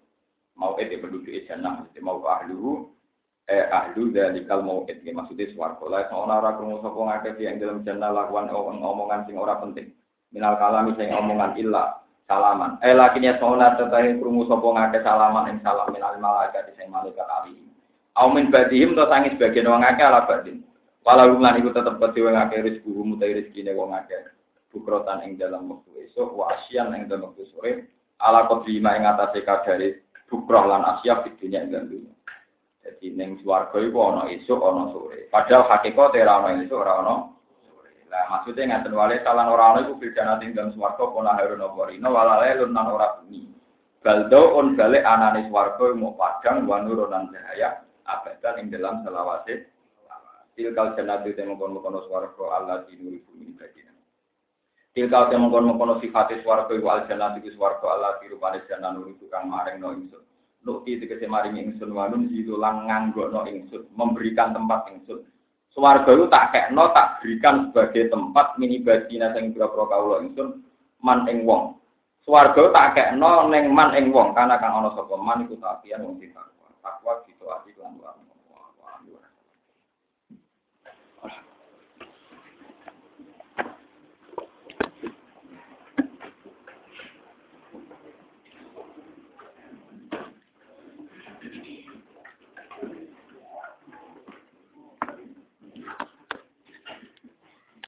mau 0.55 0.79
et 0.79 0.95
penduduke 0.95 1.47
jannah 1.47 1.83
mesti 1.83 1.99
mau 1.99 2.23
ahlu 2.23 2.87
eh 3.53 3.69
ahlu 3.69 4.09
dalikal 4.09 4.65
mau 4.65 4.89
et 4.89 5.05
maksudnya 5.05 5.53
swarga. 5.53 5.85
La 5.93 6.09
ora 6.09 6.41
ora 6.41 6.51
krungu 6.57 6.81
sapa 6.81 6.97
ngakeh 6.97 7.45
yang 7.45 7.61
dalam 7.61 7.85
jannah 7.85 8.09
lakuan 8.09 8.49
omongan 8.49 9.29
sing 9.29 9.37
ora 9.37 9.61
penting. 9.61 9.93
Minal 10.33 10.57
kalami 10.57 10.97
sing 10.97 11.13
omongan 11.13 11.53
illa 11.61 12.01
salaman. 12.25 12.81
Eh 12.81 12.97
lakinya 12.97 13.37
sauna 13.37 13.77
tetahe 13.77 14.17
krungu 14.17 14.49
sapa 14.49 14.65
ngakeh 14.65 15.05
salaman 15.05 15.53
ing 15.53 15.59
salam 15.61 15.93
minal 15.93 16.17
malaikat 16.17 16.73
sing 16.81 16.89
malaikat 16.89 17.29
alih. 17.29 17.61
Aumin 18.17 18.49
badihim 18.49 18.97
to 18.97 19.05
sangi 19.13 19.37
sebagian 19.37 19.69
wong 19.69 19.85
akeh 19.85 20.05
ala 20.05 20.25
badin. 20.25 20.65
Walau 21.05 21.37
lan 21.37 21.61
iku 21.61 21.77
tetep 21.77 22.01
peti 22.01 22.25
wong 22.25 22.37
akeh 22.41 22.65
rezeki 22.65 22.89
mutai 22.89 23.37
rezekine 23.37 23.77
wong 23.77 23.93
akeh. 23.93 24.33
Bukrotan 24.73 25.29
ing 25.29 25.37
dalam 25.37 25.69
waktu 25.69 26.09
esuk 26.09 26.33
wa 26.33 26.57
asyan 26.57 26.97
ing 26.97 27.05
dalam 27.05 27.29
waktu 27.29 27.45
sore. 27.53 27.73
Ala 28.17 28.49
kodima 28.49 28.97
ing 28.97 29.05
atase 29.05 29.45
kadare 29.45 30.09
bukroh 30.33 30.65
lan 30.65 30.81
asya 30.97 31.21
di 31.29 31.37
dunya. 31.37 32.09
Jadi 32.83 33.15
ning 33.15 33.39
swarga 33.47 33.79
iku 33.79 33.99
ana 34.11 34.27
esuk 34.35 34.59
ana 34.59 34.91
sore. 34.91 35.31
Padahal 35.31 35.71
hakikat 35.71 36.19
ora 36.19 36.35
ana 36.43 36.59
esuk 36.67 36.83
ora 36.83 36.93
ana. 36.99 37.15
Lah 38.11 38.25
maksudnya 38.29 38.83
ngaten 38.83 38.93
wale 38.93 39.23
salan 39.23 39.49
ora 39.55 39.65
ana 39.71 39.79
iku 39.87 39.95
beda 40.03 40.23
nate 40.27 40.43
ing 40.51 40.53
dalam 40.59 40.75
swarga 40.75 41.05
pola 41.07 41.39
harun 41.39 41.63
apa 41.63 41.81
rino 41.89 42.09
walale 42.11 42.59
lan 42.59 42.87
ora 42.91 43.23
bumi. 43.23 43.47
Baldo 44.03 44.59
on 44.59 44.75
balik 44.75 45.07
anane 45.07 45.47
swarga 45.47 45.95
mau 45.95 46.19
padang 46.19 46.67
wa 46.67 46.83
nurunan 46.83 47.31
cahaya 47.31 47.87
abadan 48.03 48.59
ing 48.59 48.67
dalam 48.75 49.07
selawase 49.07 49.71
tilkal 50.59 50.93
jannatu 50.99 51.33
temu 51.33 51.57
kono-kono 51.57 52.05
swarga 52.11 52.45
Allah 52.53 52.85
dinuri 52.85 53.25
bumi 53.25 53.57
badina 53.57 53.95
tilkal 54.93 55.31
temu 55.33 55.49
kono-kono 55.49 55.97
sifate 56.03 56.43
swarga 56.45 56.75
iku 56.75 56.89
al 56.91 57.07
jannatu 57.09 57.41
Allah 57.87 58.19
dirupane 58.21 58.61
jannan 58.69 59.01
nuri 59.01 59.17
tukang 59.17 59.49
maring 59.49 59.81
no 59.81 59.95
ingsun 59.97 60.32
Nukti 60.63 61.03
tegese 61.03 61.27
maring 61.27 61.59
ingsun 61.59 61.91
wanun 61.91 62.31
itu 62.31 62.55
lang 62.55 62.87
nganggo 62.87 63.27
no 63.35 63.43
ingsun 63.43 63.91
memberikan 63.99 64.55
tempat 64.55 64.87
ingsun. 64.95 65.27
Swarga 65.75 66.11
itu 66.15 66.31
tak 66.31 66.55
kekno 66.55 66.95
tak 66.95 67.19
berikan 67.19 67.73
sebagai 67.73 68.13
tempat 68.13 68.55
mini 68.61 68.79
badina 68.79 69.35
sing 69.35 69.51
pira-pira 69.51 69.91
kawula 69.91 70.23
ingsun 70.23 70.63
man 71.03 71.27
ing 71.27 71.43
wong. 71.43 71.75
Swarga 72.23 72.71
tak 72.71 72.89
kekno 72.95 73.51
ning 73.51 73.75
man 73.75 73.91
ing 73.99 74.15
wong 74.15 74.31
karena 74.39 74.55
kang 74.63 74.79
ana 74.79 74.95
sapa 74.95 75.19
man 75.19 75.43
iku 75.43 75.59
tapian 75.59 76.07
wong 76.07 76.23
takwa. 76.31 76.71
Takwa 76.79 77.13